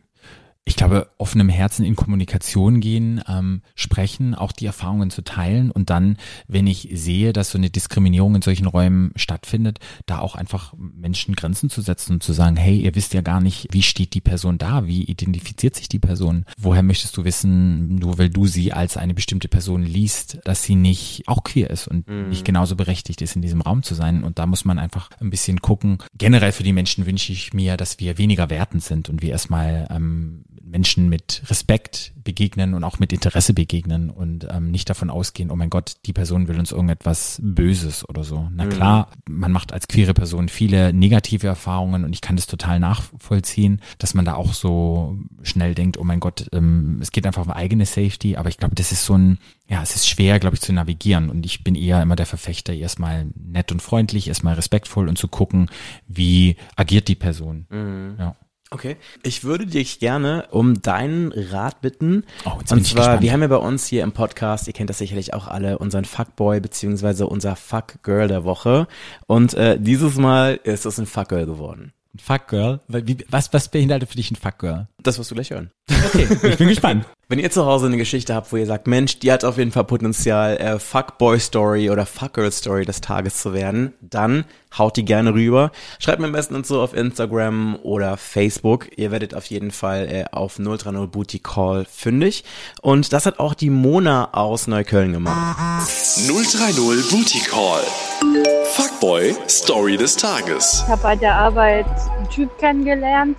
ich 0.69 0.77
glaube, 0.77 1.09
offenem 1.17 1.49
Herzen 1.49 1.83
in 1.83 1.97
Kommunikation 1.97 2.81
gehen, 2.81 3.23
ähm, 3.27 3.63
sprechen, 3.75 4.35
auch 4.35 4.53
die 4.53 4.67
Erfahrungen 4.67 5.11
zu 5.11 5.25
teilen 5.25 5.71
und 5.71 5.89
dann, 5.89 6.19
wenn 6.47 6.67
ich 6.67 6.91
sehe, 6.93 7.33
dass 7.33 7.51
so 7.51 7.57
eine 7.57 7.71
Diskriminierung 7.71 8.35
in 8.35 8.43
solchen 8.43 8.67
Räumen 8.67 9.13
stattfindet, 9.17 9.79
da 10.05 10.19
auch 10.19 10.35
einfach 10.35 10.75
Menschen 10.77 11.35
Grenzen 11.35 11.71
zu 11.71 11.81
setzen 11.81 12.15
und 12.15 12.23
zu 12.23 12.35
sagen, 12.35 12.57
hey, 12.57 12.79
ihr 12.79 12.95
wisst 12.95 13.15
ja 13.15 13.23
gar 13.23 13.41
nicht, 13.41 13.69
wie 13.71 13.83
steht 13.83 14.13
die 14.13 14.21
Person 14.21 14.59
da, 14.59 14.87
wie 14.87 15.05
identifiziert 15.05 15.75
sich 15.75 15.89
die 15.89 15.99
Person, 15.99 16.45
woher 16.59 16.83
möchtest 16.83 17.17
du 17.17 17.25
wissen, 17.25 17.95
nur 17.95 18.19
weil 18.19 18.29
du 18.29 18.47
sie 18.47 18.75
als 18.75 18.99
eine 18.99 19.15
bestimmte 19.15 19.49
Person 19.49 19.83
liest, 19.83 20.39
dass 20.45 20.65
sie 20.65 20.77
nicht 20.77 21.23
auch 21.27 21.45
queer 21.45 21.71
ist 21.71 21.89
und 21.89 22.07
mhm. 22.07 22.29
nicht 22.29 22.45
genauso 22.45 22.77
berechtigt 22.77 23.23
ist, 23.23 23.37
in 23.37 23.43
diesem 23.43 23.63
Raum 23.63 23.83
zu 23.83 23.95
sein 23.95 24.23
und 24.23 24.39
da 24.39 24.45
muss 24.45 24.67
man 24.67 24.79
einfach 24.79 25.09
ein 25.19 25.31
bisschen 25.31 25.63
gucken. 25.63 25.97
Generell 26.19 26.53
für 26.53 26.63
die 26.63 26.75
Menschen 26.75 27.07
wünsche 27.07 27.33
ich 27.33 27.55
mir, 27.55 27.79
dass 27.79 28.01
wir 28.01 28.19
weniger 28.19 28.51
wertend 28.51 28.83
sind 28.83 29.09
und 29.09 29.23
wir 29.23 29.31
erstmal 29.31 29.89
ähm, 29.91 30.45
Menschen 30.71 31.09
mit 31.09 31.43
Respekt 31.47 32.13
begegnen 32.23 32.75
und 32.75 32.85
auch 32.85 32.99
mit 32.99 33.13
Interesse 33.13 33.55
begegnen 33.55 34.11
und 34.11 34.47
ähm, 34.51 34.71
nicht 34.71 34.91
davon 34.91 35.09
ausgehen, 35.09 35.51
oh 35.51 35.57
mein 35.57 35.71
Gott, 35.71 35.97
die 36.05 36.13
Person 36.13 36.47
will 36.47 36.59
uns 36.59 36.73
irgendetwas 36.73 37.41
Böses 37.43 38.07
oder 38.09 38.23
so. 38.23 38.49
Na 38.53 38.67
mhm. 38.67 38.71
klar, 38.71 39.11
man 39.27 39.51
macht 39.51 39.73
als 39.73 39.89
queere 39.89 40.15
Person 40.15 40.49
viele 40.49 40.93
negative 40.93 41.47
Erfahrungen 41.47 42.05
und 42.05 42.13
ich 42.13 42.21
kann 42.21 42.37
das 42.37 42.47
total 42.47 42.81
nachvollziehen, 42.81 43.81
dass 43.99 44.15
man 44.15 44.25
da 44.25 44.35
auch 44.35 44.53
so 44.53 45.19
schnell 45.43 45.75
denkt, 45.75 45.99
oh 45.99 46.05
mein 46.05 46.21
Gott, 46.21 46.47
ähm, 46.53 46.99
es 47.01 47.13
geht 47.13 47.27
einfach 47.27 47.47
um 47.47 47.51
eigene 47.51 47.87
Safety, 47.87 48.37
aber 48.37 48.51
ich 48.51 48.59
glaube, 48.59 48.75
das 48.75 48.93
ist 48.93 49.05
so 49.05 49.15
ein, 49.15 49.39
ja, 49.67 49.83
es 49.83 49.97
ist 49.97 50.07
schwer, 50.07 50.39
glaube 50.39 50.57
ich, 50.57 50.61
zu 50.61 50.73
navigieren 50.73 51.31
und 51.31 51.47
ich 51.47 51.65
bin 51.65 51.75
eher 51.75 52.03
immer 52.03 52.17
der 52.17 52.27
Verfechter, 52.27 52.75
erstmal 52.75 53.27
nett 53.37 53.73
und 53.73 53.81
freundlich, 53.81 54.29
erstmal 54.29 54.55
respektvoll 54.55 55.09
und 55.09 55.17
zu 55.17 55.29
gucken, 55.29 55.71
wie 56.07 56.57
agiert 56.77 57.09
die 57.09 57.15
Person. 57.15 57.67
Mhm. 57.71 58.17
Ja. 58.19 58.37
Okay. 58.71 58.97
Ich 59.23 59.45
würde 59.45 59.67
dich 59.67 59.99
gerne 59.99 60.47
um 60.51 60.83
deinen 60.83 61.33
Rat 61.33 61.81
bitten. 61.81 62.25
Oh, 62.45 62.57
jetzt 62.59 62.69
bin 62.69 62.79
und 62.79 62.85
zwar, 62.85 62.97
gespannt. 63.01 63.23
wir 63.23 63.33
haben 63.33 63.43
ja 63.43 63.49
bei 63.49 63.57
uns 63.57 63.87
hier 63.87 64.03
im 64.03 64.13
Podcast, 64.13 64.67
ihr 64.67 64.75
kennt 64.75 64.91
das 64.91 64.99
sicherlich 64.99 65.33
auch 65.33 65.49
alle, 65.49 65.79
unseren 65.79 66.05
Fuckboy 66.05 66.61
beziehungsweise 66.61 67.27
unser 67.27 67.57
Fuckgirl 67.57 68.29
der 68.29 68.45
Woche. 68.45 68.87
Und 69.27 69.55
äh, 69.55 69.79
dieses 69.81 70.17
Mal 70.17 70.61
ist 70.63 70.85
es 70.85 70.99
ein 70.99 71.07
Fuckgirl 71.07 71.47
geworden. 71.47 71.93
Fuckgirl? 72.17 72.81
Was, 73.29 73.53
was 73.53 73.69
beinhaltet 73.69 74.09
für 74.09 74.17
dich 74.17 74.31
ein 74.31 74.37
Fuckgirl? 74.37 74.89
Das 75.03 75.19
wirst 75.19 75.31
du 75.31 75.35
gleich 75.35 75.51
hören. 75.51 75.71
Okay, 76.07 76.27
ich 76.43 76.57
bin 76.57 76.69
gespannt. 76.69 77.07
Wenn 77.31 77.39
ihr 77.39 77.51
zu 77.51 77.67
Hause 77.67 77.87
eine 77.87 77.99
Geschichte 77.99 78.35
habt, 78.35 78.51
wo 78.53 78.57
ihr 78.57 78.65
sagt, 78.65 78.87
Mensch, 78.87 79.19
die 79.19 79.31
hat 79.31 79.45
auf 79.45 79.59
jeden 79.59 79.71
Fall 79.71 79.85
Potenzial, 79.85 80.57
äh, 80.57 80.79
Fuckboy-Story 80.79 81.91
oder 81.91 82.07
Fuckgirl-Story 82.07 82.87
des 82.87 83.03
Tages 83.03 83.43
zu 83.43 83.53
werden, 83.53 83.93
dann 84.01 84.45
haut 84.77 84.97
die 84.97 85.05
gerne 85.05 85.35
rüber. 85.35 85.71
Schreibt 85.99 86.21
mir 86.21 86.27
am 86.27 86.33
besten 86.33 86.55
uns 86.55 86.69
so 86.69 86.81
auf 86.81 86.95
Instagram 86.95 87.79
oder 87.83 88.17
Facebook. 88.17 88.89
Ihr 88.97 89.11
werdet 89.11 89.35
auf 89.35 89.45
jeden 89.47 89.71
Fall 89.71 90.09
äh, 90.09 90.25
auf 90.33 90.57
030 90.57 91.11
Booty 91.11 91.41
Call 91.41 91.85
fündig. 91.85 92.45
Und 92.81 93.13
das 93.13 93.27
hat 93.27 93.39
auch 93.39 93.53
die 93.53 93.71
Mona 93.71 94.33
aus 94.33 94.67
Neukölln 94.67 95.13
gemacht. 95.13 95.87
030 96.27 97.11
Booty 97.11 97.41
Call. 97.41 98.58
Fuckboy 98.79 99.35
Story 99.49 99.97
des 99.97 100.17
Tages. 100.17 100.85
Ich 100.85 100.91
habe 100.91 101.03
bei 101.03 101.17
der 101.17 101.35
Arbeit 101.35 101.87
einen 102.17 102.29
Typ 102.31 102.57
kennengelernt 102.59 103.37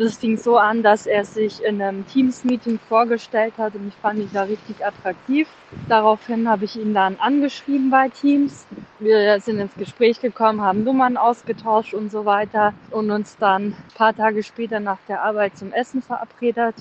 das 0.00 0.16
fing 0.16 0.36
so 0.36 0.56
an, 0.56 0.82
dass 0.82 1.06
er 1.06 1.24
sich 1.24 1.62
in 1.62 1.80
einem 1.80 2.06
Teams-Meeting 2.06 2.78
vorgestellt 2.88 3.52
hat 3.58 3.74
und 3.74 3.88
ich 3.88 3.94
fand 3.94 4.18
ihn 4.18 4.30
da 4.32 4.44
richtig 4.44 4.84
attraktiv. 4.84 5.46
Daraufhin 5.88 6.48
habe 6.48 6.64
ich 6.64 6.76
ihn 6.76 6.94
dann 6.94 7.16
angeschrieben 7.16 7.90
bei 7.90 8.08
Teams. 8.08 8.66
Wir 8.98 9.38
sind 9.40 9.60
ins 9.60 9.74
Gespräch 9.74 10.20
gekommen, 10.20 10.62
haben 10.62 10.84
Nummern 10.84 11.16
ausgetauscht 11.16 11.94
und 11.94 12.10
so 12.10 12.24
weiter 12.24 12.72
und 12.90 13.10
uns 13.10 13.36
dann 13.36 13.62
ein 13.66 13.76
paar 13.94 14.16
Tage 14.16 14.42
später 14.42 14.80
nach 14.80 14.98
der 15.06 15.22
Arbeit 15.22 15.58
zum 15.58 15.72
Essen 15.72 16.02
verabredet. 16.02 16.76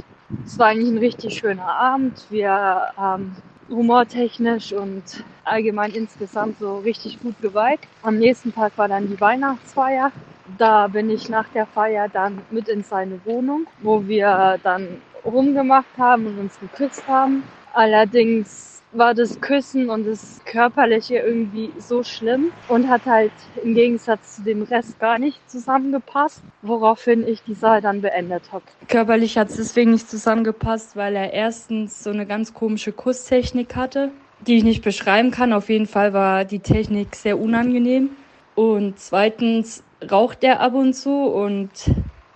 Es 0.46 0.58
war 0.58 0.68
eigentlich 0.68 0.90
ein 0.90 0.98
richtig 0.98 1.38
schöner 1.38 1.68
Abend. 1.68 2.26
Wir 2.30 2.52
haben 2.96 3.36
humortechnisch 3.70 4.74
und 4.74 5.04
allgemein 5.50 5.92
insgesamt 5.92 6.60
so 6.60 6.80
richtig 6.80 7.22
gut 7.22 7.42
geweiht. 7.42 7.80
Am 8.02 8.18
nächsten 8.18 8.54
Tag 8.54 8.78
war 8.78 8.88
dann 8.88 9.08
die 9.08 9.20
Weihnachtsfeier 9.20 10.12
da 10.58 10.88
bin 10.88 11.10
ich 11.10 11.30
nach 11.30 11.48
der 11.50 11.66
Feier 11.68 12.08
dann 12.10 12.42
mit 12.50 12.68
in 12.68 12.84
seine 12.84 13.20
Wohnung, 13.26 13.68
wo 13.82 14.08
wir 14.08 14.60
dann 14.64 15.02
rumgemacht 15.26 15.98
haben 15.98 16.26
und 16.26 16.40
uns 16.40 16.60
geküsst 16.60 17.08
haben. 17.08 17.44
Allerdings 17.74 18.82
war 18.92 19.14
das 19.14 19.40
Küssen 19.40 19.90
und 19.90 20.08
das 20.08 20.40
Körperliche 20.46 21.18
irgendwie 21.18 21.72
so 21.78 22.04
schlimm 22.04 22.52
und 22.68 22.90
hat 22.90 23.06
halt 23.06 23.32
im 23.64 23.76
Gegensatz 23.76 24.38
zu 24.38 24.42
dem 24.42 24.64
Rest 24.64 25.00
gar 25.00 25.20
nicht 25.20 25.38
zusammengepasst, 25.50 26.42
woraufhin 26.64 27.28
ich 27.28 27.44
die 27.44 27.54
Sache 27.54 27.82
dann 27.82 28.02
beendet 28.02 28.52
habe. 28.52 28.64
Körperlich 28.88 29.38
hat 29.38 29.50
es 29.50 29.58
deswegen 29.58 29.92
nicht 29.92 30.10
zusammengepasst, 30.10 30.96
weil 30.96 31.16
er 31.16 31.32
erstens 31.34 32.04
so 32.04 32.10
eine 32.10 32.26
ganz 32.26 32.56
komische 32.56 32.92
Kusstechnik 32.92 33.76
hatte, 33.76 34.12
die 34.48 34.58
ich 34.58 34.64
nicht 34.64 34.84
beschreiben 34.84 35.32
kann. 35.32 35.54
Auf 35.54 35.70
jeden 35.70 35.88
Fall 35.88 36.14
war 36.14 36.46
die 36.46 36.60
Technik 36.60 37.16
sehr 37.16 37.40
unangenehm. 37.40 38.12
Und 38.56 39.00
zweitens 39.00 39.84
raucht 40.10 40.44
er 40.44 40.60
ab 40.60 40.74
und 40.74 40.94
zu 40.94 41.12
und 41.12 41.70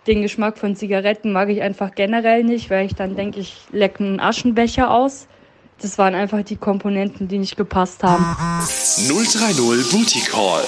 den 0.07 0.21
Geschmack 0.21 0.57
von 0.57 0.75
Zigaretten 0.75 1.31
mag 1.31 1.49
ich 1.49 1.61
einfach 1.61 1.95
generell 1.95 2.43
nicht, 2.43 2.69
weil 2.69 2.85
ich 2.85 2.95
dann 2.95 3.15
denke, 3.15 3.39
ich 3.39 3.55
lecke 3.71 4.03
einen 4.03 4.19
Aschenbecher 4.19 4.91
aus. 4.91 5.27
Das 5.81 5.97
waren 5.97 6.13
einfach 6.13 6.43
die 6.43 6.55
Komponenten, 6.55 7.27
die 7.27 7.39
nicht 7.39 7.57
gepasst 7.57 8.03
haben. 8.03 8.23
030 9.07 9.91
Booty 9.91 10.19
Call. 10.29 10.63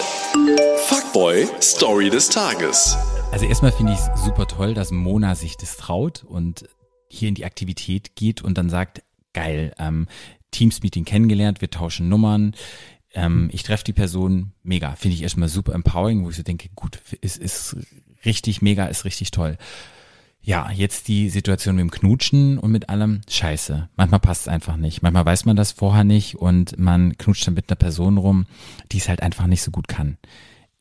Fuckboy 0.87 1.47
Story 1.61 2.09
des 2.09 2.29
Tages. 2.29 2.97
Also 3.31 3.45
erstmal 3.45 3.71
finde 3.71 3.93
ich 3.93 3.99
es 3.99 4.23
super 4.23 4.47
toll, 4.47 4.73
dass 4.73 4.91
Mona 4.91 5.35
sich 5.35 5.57
das 5.57 5.77
traut 5.77 6.23
und 6.23 6.67
hier 7.09 7.29
in 7.29 7.35
die 7.35 7.45
Aktivität 7.45 8.15
geht 8.15 8.41
und 8.41 8.57
dann 8.57 8.69
sagt, 8.69 9.03
geil, 9.33 9.73
ähm, 9.79 10.07
Teams-Meeting 10.55 11.05
kennengelernt, 11.05 11.61
wir 11.61 11.69
tauschen 11.69 12.09
Nummern, 12.09 12.55
ähm, 13.13 13.49
ich 13.51 13.63
treffe 13.63 13.83
die 13.83 13.93
Person, 13.93 14.51
mega, 14.63 14.95
finde 14.95 15.15
ich 15.15 15.23
erstmal 15.23 15.49
super 15.49 15.73
empowering, 15.73 16.23
wo 16.23 16.29
ich 16.29 16.35
so 16.35 16.43
denke, 16.43 16.69
gut, 16.75 16.99
ist, 17.21 17.37
ist 17.37 17.77
richtig 18.25 18.61
mega, 18.61 18.85
ist 18.85 19.05
richtig 19.05 19.31
toll. 19.31 19.57
Ja, 20.41 20.69
jetzt 20.69 21.07
die 21.07 21.29
Situation 21.29 21.75
mit 21.75 21.81
dem 21.81 21.91
Knutschen 21.91 22.59
und 22.59 22.71
mit 22.71 22.89
allem, 22.89 23.21
scheiße. 23.27 23.89
Manchmal 23.95 24.19
passt 24.19 24.41
es 24.41 24.47
einfach 24.47 24.77
nicht. 24.77 25.01
Manchmal 25.01 25.25
weiß 25.25 25.45
man 25.45 25.55
das 25.55 25.71
vorher 25.71 26.03
nicht 26.03 26.35
und 26.35 26.77
man 26.77 27.17
knutscht 27.17 27.47
dann 27.47 27.55
mit 27.55 27.67
einer 27.67 27.77
Person 27.77 28.19
rum, 28.19 28.45
die 28.91 28.97
es 28.97 29.09
halt 29.09 29.23
einfach 29.23 29.47
nicht 29.47 29.63
so 29.63 29.71
gut 29.71 29.87
kann. 29.87 30.19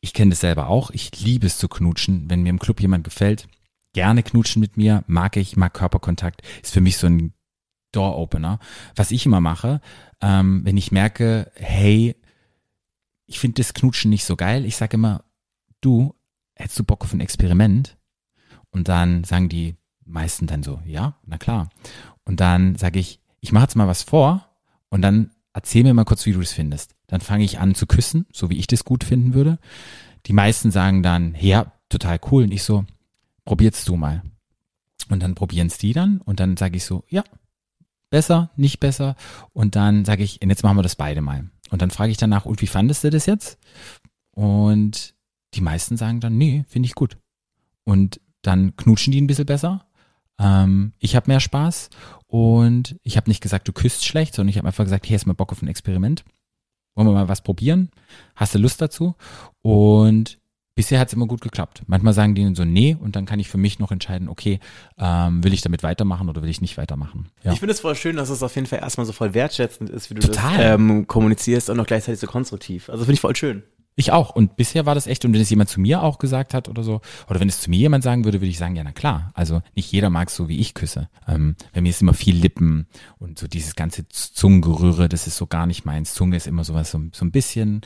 Ich 0.01 0.13
kenne 0.13 0.29
das 0.31 0.41
selber 0.41 0.67
auch. 0.67 0.91
Ich 0.91 1.19
liebe 1.19 1.47
es 1.47 1.57
zu 1.57 1.67
knutschen. 1.67 2.29
Wenn 2.29 2.43
mir 2.43 2.49
im 2.49 2.59
Club 2.59 2.79
jemand 2.79 3.03
gefällt, 3.03 3.47
gerne 3.93 4.21
knutschen 4.21 4.59
mit 4.59 4.77
mir, 4.77 5.03
mag 5.07 5.35
ich, 5.35 5.57
mag 5.57 5.73
Körperkontakt, 5.73 6.43
ist 6.61 6.73
für 6.73 6.81
mich 6.81 6.97
so 6.97 7.07
ein 7.07 7.33
Door-Opener. 7.95 8.59
Was 8.95 9.11
ich 9.11 9.25
immer 9.25 9.41
mache, 9.41 9.81
ähm, 10.21 10.61
wenn 10.63 10.77
ich 10.77 10.91
merke, 10.91 11.51
hey, 11.55 12.15
ich 13.25 13.39
finde 13.39 13.61
das 13.61 13.73
Knutschen 13.73 14.09
nicht 14.09 14.25
so 14.25 14.35
geil, 14.35 14.65
ich 14.65 14.75
sage 14.75 14.95
immer, 14.95 15.23
du, 15.81 16.15
hättest 16.55 16.79
du 16.79 16.83
Bock 16.83 17.03
auf 17.03 17.13
ein 17.13 17.21
Experiment? 17.21 17.97
Und 18.69 18.87
dann 18.89 19.23
sagen 19.23 19.49
die 19.49 19.75
meisten 20.05 20.47
dann 20.47 20.63
so, 20.63 20.81
ja, 20.85 21.17
na 21.25 21.37
klar. 21.37 21.69
Und 22.25 22.39
dann 22.39 22.75
sage 22.75 22.99
ich, 22.99 23.19
ich 23.39 23.51
mache 23.51 23.63
jetzt 23.63 23.75
mal 23.75 23.87
was 23.87 24.03
vor 24.03 24.49
und 24.89 25.01
dann 25.01 25.31
erzähl 25.53 25.83
mir 25.83 25.93
mal 25.93 26.05
kurz, 26.05 26.25
wie 26.25 26.33
du 26.33 26.39
das 26.39 26.51
findest. 26.51 26.95
Dann 27.07 27.21
fange 27.21 27.43
ich 27.43 27.59
an 27.59 27.75
zu 27.75 27.87
küssen, 27.87 28.25
so 28.33 28.49
wie 28.49 28.57
ich 28.57 28.67
das 28.67 28.83
gut 28.83 29.03
finden 29.03 29.33
würde. 29.33 29.59
Die 30.25 30.33
meisten 30.33 30.71
sagen 30.71 31.03
dann, 31.03 31.35
ja, 31.39 31.71
total 31.89 32.19
cool. 32.31 32.43
Und 32.43 32.51
ich 32.51 32.63
so, 32.63 32.85
probierst 33.45 33.87
du 33.87 33.95
mal. 33.95 34.23
Und 35.09 35.21
dann 35.21 35.35
probieren 35.35 35.67
es 35.67 35.77
die 35.77 35.93
dann 35.93 36.19
und 36.21 36.39
dann 36.39 36.57
sage 36.57 36.77
ich 36.77 36.83
so, 36.83 37.03
ja, 37.09 37.23
besser, 38.09 38.51
nicht 38.55 38.79
besser. 38.79 39.15
Und 39.53 39.75
dann 39.75 40.05
sage 40.05 40.23
ich, 40.23 40.39
jetzt 40.43 40.63
machen 40.63 40.77
wir 40.77 40.83
das 40.83 40.95
beide 40.95 41.21
mal. 41.21 41.49
Und 41.71 41.81
dann 41.81 41.91
frage 41.91 42.11
ich 42.11 42.17
danach, 42.17 42.45
und 42.45 42.61
wie 42.61 42.67
fandest 42.67 43.03
du 43.03 43.09
das 43.09 43.25
jetzt? 43.25 43.57
Und 44.31 45.15
die 45.53 45.61
meisten 45.61 45.97
sagen 45.97 46.19
dann, 46.19 46.37
nee, 46.37 46.65
finde 46.67 46.87
ich 46.87 46.95
gut. 46.95 47.17
Und 47.83 48.19
dann 48.41 48.75
knutschen 48.75 49.11
die 49.11 49.21
ein 49.21 49.27
bisschen 49.27 49.45
besser. 49.45 49.85
Ähm, 50.39 50.93
ich 50.99 51.15
habe 51.15 51.29
mehr 51.29 51.39
Spaß 51.39 51.89
und 52.27 52.99
ich 53.03 53.17
habe 53.17 53.29
nicht 53.29 53.41
gesagt, 53.41 53.67
du 53.67 53.73
küsst 53.73 54.05
schlecht, 54.05 54.35
sondern 54.35 54.49
ich 54.49 54.57
habe 54.57 54.67
einfach 54.67 54.83
gesagt, 54.83 55.05
hier 55.05 55.15
ist 55.15 55.25
mal 55.25 55.33
Bock 55.33 55.51
auf 55.51 55.61
ein 55.61 55.67
Experiment. 55.67 56.25
Wollen 56.95 57.07
wir 57.07 57.13
mal 57.13 57.29
was 57.29 57.41
probieren? 57.41 57.89
Hast 58.35 58.55
du 58.55 58.59
Lust 58.59 58.81
dazu? 58.81 59.15
Und 59.61 60.39
bisher 60.75 60.99
hat 60.99 61.07
es 61.07 61.13
immer 61.13 61.25
gut 61.25 61.41
geklappt. 61.41 61.83
Manchmal 61.87 62.13
sagen 62.13 62.35
die 62.35 62.43
dann 62.43 62.55
so, 62.55 62.65
nee, 62.65 62.95
und 62.99 63.15
dann 63.15 63.25
kann 63.25 63.39
ich 63.39 63.49
für 63.49 63.57
mich 63.57 63.79
noch 63.79 63.91
entscheiden, 63.91 64.27
okay, 64.27 64.59
ähm, 64.97 65.43
will 65.43 65.53
ich 65.53 65.61
damit 65.61 65.83
weitermachen 65.83 66.29
oder 66.29 66.41
will 66.41 66.49
ich 66.49 66.61
nicht 66.61 66.77
weitermachen. 66.77 67.27
Ja. 67.43 67.53
Ich 67.53 67.59
finde 67.59 67.73
es 67.73 67.79
voll 67.79 67.95
schön, 67.95 68.17
dass 68.17 68.29
es 68.29 68.43
auf 68.43 68.53
jeden 68.55 68.67
Fall 68.67 68.79
erstmal 68.79 69.05
so 69.05 69.13
voll 69.13 69.33
wertschätzend 69.33 69.89
ist, 69.89 70.09
wie 70.09 70.15
du 70.15 70.21
Total. 70.21 70.57
das 70.57 70.75
ähm, 70.75 71.07
kommunizierst 71.07 71.69
und 71.69 71.79
auch 71.79 71.87
gleichzeitig 71.87 72.19
so 72.19 72.27
konstruktiv. 72.27 72.89
Also 72.89 73.05
finde 73.05 73.13
ich 73.13 73.21
voll 73.21 73.35
schön. 73.35 73.63
Ich 73.97 74.11
auch. 74.11 74.31
Und 74.31 74.57
bisher 74.57 74.85
war 74.85 74.93
das 74.93 75.07
echt, 75.07 75.23
und 75.23 75.33
wenn 75.33 75.39
es 75.39 75.49
jemand 75.49 75.69
zu 75.69 75.79
mir 75.79 76.03
auch 76.03 76.19
gesagt 76.19 76.53
hat 76.53 76.67
oder 76.67 76.83
so, 76.83 76.99
oder 77.29 77.39
wenn 77.39 77.47
es 77.47 77.61
zu 77.61 77.69
mir 77.69 77.79
jemand 77.79 78.03
sagen 78.03 78.25
würde, 78.25 78.41
würde 78.41 78.49
ich 78.49 78.57
sagen, 78.57 78.75
ja, 78.75 78.83
na 78.83 78.91
klar. 78.91 79.31
Also 79.33 79.61
nicht 79.73 79.89
jeder 79.89 80.09
mag 80.09 80.29
so, 80.29 80.49
wie 80.49 80.59
ich 80.59 80.73
küsse. 80.73 81.07
Ähm, 81.27 81.55
bei 81.73 81.79
mir 81.79 81.89
ist 81.89 82.01
immer 82.01 82.13
viel 82.13 82.35
Lippen 82.35 82.87
und 83.19 83.39
so 83.39 83.47
dieses 83.47 83.75
ganze 83.75 84.07
Zungengerühre, 84.09 85.07
das 85.07 85.27
ist 85.27 85.37
so 85.37 85.47
gar 85.47 85.65
nicht 85.65 85.85
meins. 85.85 86.13
Zunge 86.13 86.35
ist 86.35 86.47
immer 86.47 86.65
sowas 86.65 86.91
so, 86.91 86.99
so 87.13 87.23
ein 87.23 87.31
bisschen 87.31 87.81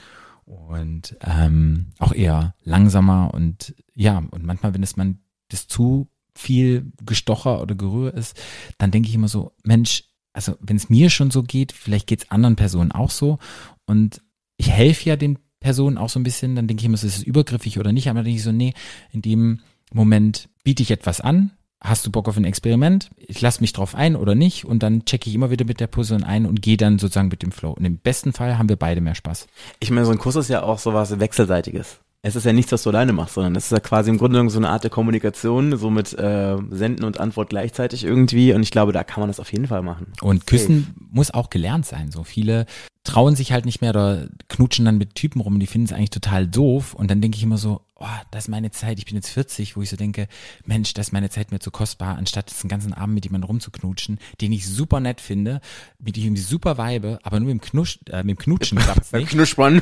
und 0.50 1.16
ähm, 1.22 1.92
auch 2.00 2.12
eher 2.12 2.56
langsamer 2.64 3.32
und 3.34 3.76
ja, 3.94 4.18
und 4.32 4.44
manchmal, 4.44 4.74
wenn 4.74 4.82
es 4.82 4.98
man 4.98 5.20
das 5.50 5.68
zu 5.68 6.08
viel 6.34 6.92
Gestocher 7.06 7.62
oder 7.62 7.76
Gerühre 7.76 8.10
ist, 8.10 8.40
dann 8.80 8.90
denke 8.90 9.10
ich 9.10 9.16
immer 9.16 9.28
so, 9.28 9.52
Mensch, 9.64 10.06
also 10.34 10.56
wenn 10.60 10.76
es 10.76 10.90
mir 10.90 11.12
schon 11.12 11.30
so 11.30 11.44
geht, 11.44 11.72
vielleicht 11.72 12.08
geht 12.08 12.24
es 12.24 12.32
anderen 12.32 12.56
Personen 12.56 12.92
auch 12.92 13.12
so. 13.12 13.38
Und 13.86 14.22
ich 14.58 14.72
helfe 14.72 15.10
ja 15.10 15.16
den 15.16 15.38
Person 15.60 15.98
auch 15.98 16.10
so 16.10 16.20
ein 16.20 16.24
bisschen, 16.24 16.56
dann 16.56 16.68
denke 16.68 16.82
ich 16.82 16.86
immer, 16.86 16.96
ist 16.96 17.04
es 17.04 17.24
übergriffig 17.24 17.78
oder 17.78 17.92
nicht, 17.92 18.10
aber 18.10 18.20
dann 18.20 18.26
denke 18.26 18.38
ich 18.38 18.44
so, 18.44 18.52
nee, 18.52 18.74
in 19.12 19.22
dem 19.22 19.60
Moment 19.94 20.50
biete 20.64 20.82
ich 20.82 20.92
etwas 20.92 21.22
an, 21.22 21.52
hast 21.82 22.06
du 22.06 22.12
Bock 22.12 22.28
auf 22.28 22.38
ein 22.38 22.46
Experiment, 22.46 23.10
ich 23.18 23.42
lasse 23.42 23.62
mich 23.62 23.74
drauf 23.74 23.96
ein 23.96 24.16
oder 24.16 24.36
nicht 24.36 24.66
und 24.66 24.84
dann 24.84 25.06
checke 25.06 25.30
ich 25.30 25.36
immer 25.36 25.50
wieder 25.50 25.66
mit 25.66 25.80
der 25.80 25.88
Person 25.88 26.24
ein 26.24 26.46
und 26.46 26.62
gehe 26.62 26.78
dann 26.78 27.00
sozusagen 27.00 27.30
mit 27.30 27.42
dem 27.42 27.52
Flow. 27.52 27.72
Und 27.72 27.86
im 27.86 27.98
besten 27.98 28.34
Fall 28.34 28.58
haben 28.58 28.70
wir 28.70 28.76
beide 28.76 29.02
mehr 29.02 29.16
Spaß. 29.16 29.48
Ich 29.80 29.92
meine, 29.92 30.06
so 30.06 30.12
ein 30.12 30.18
Kuss 30.18 30.36
ist 30.36 30.50
ja 30.50 30.64
auch 30.64 30.80
sowas 30.80 31.20
Wechselseitiges. 31.20 32.00
Es 32.22 32.36
ist 32.36 32.46
ja 32.46 32.52
nichts, 32.52 32.74
was 32.74 32.84
du 32.84 32.90
alleine 32.90 33.14
machst, 33.14 33.36
sondern 33.36 33.56
es 33.56 33.66
ist 33.66 33.72
ja 33.72 33.80
quasi 33.80 34.10
im 34.10 34.18
Grunde 34.18 34.34
genommen 34.34 34.50
so 34.50 34.60
eine 34.60 34.70
Art 34.70 34.84
der 34.84 34.92
Kommunikation, 34.92 35.78
so 35.78 35.90
mit 35.90 36.12
äh, 36.20 36.58
Senden 36.70 37.06
und 37.06 37.18
Antwort 37.18 37.50
gleichzeitig 37.50 38.04
irgendwie. 38.04 38.52
Und 38.54 38.62
ich 38.62 38.72
glaube, 38.72 38.92
da 38.92 39.06
kann 39.06 39.22
man 39.22 39.30
das 39.30 39.40
auf 39.40 39.54
jeden 39.54 39.68
Fall 39.68 39.84
machen. 39.84 40.08
Und 40.22 40.46
Küssen 40.46 40.94
muss 41.12 41.34
auch 41.34 41.50
gelernt 41.50 41.86
sein. 41.86 42.12
So 42.12 42.26
viele 42.26 42.66
trauen 43.06 43.38
sich 43.38 43.54
halt 43.54 43.66
nicht 43.66 43.80
mehr 43.80 43.92
oder 43.92 44.28
knutschen 44.50 44.84
dann 44.84 44.98
mit 44.98 45.16
Typen 45.16 45.40
rum, 45.40 45.62
die 45.62 45.68
finden 45.68 45.86
es 45.86 45.94
eigentlich 45.94 46.10
total 46.10 46.46
doof. 46.46 46.94
Und 46.94 47.10
dann 47.10 47.22
denke 47.22 47.38
ich 47.38 47.44
immer 47.44 47.58
so, 47.58 47.82
oh, 48.00 48.08
das 48.32 48.46
ist 48.46 48.48
meine 48.48 48.72
Zeit, 48.72 48.98
ich 49.00 49.06
bin 49.06 49.16
jetzt 49.16 49.30
40, 49.30 49.76
wo 49.76 49.82
ich 49.82 49.90
so 49.90 49.96
denke, 49.96 50.28
Mensch, 50.66 50.94
das 50.94 51.08
ist 51.08 51.12
meine 51.12 51.30
Zeit 51.30 51.52
mir 51.52 51.60
zu 51.60 51.72
kostbar, 51.72 52.18
anstatt 52.18 52.50
jetzt 52.50 52.64
den 52.64 52.70
ganzen 52.70 52.94
Abend 52.94 53.16
mit 53.16 53.26
jemandem 53.26 53.48
rumzuknutschen, 53.48 54.20
den 54.42 54.52
ich 54.52 54.68
super 54.68 55.00
nett 55.00 55.22
finde, 55.22 55.62
mit 56.00 56.16
dem 56.16 56.36
ich 56.36 56.46
super 56.46 56.78
weibe, 56.78 57.20
aber 57.24 57.40
nur 57.40 57.54
mit 57.54 57.62
dem, 57.64 57.70
Knusch, 57.70 58.00
äh, 58.10 58.24
mit 58.24 58.38
dem 58.38 58.42
Knutschen 58.42 58.78
klappt's 58.80 59.10
Beim 59.10 59.22
nicht. 59.22 59.32
Knuspern. 59.32 59.82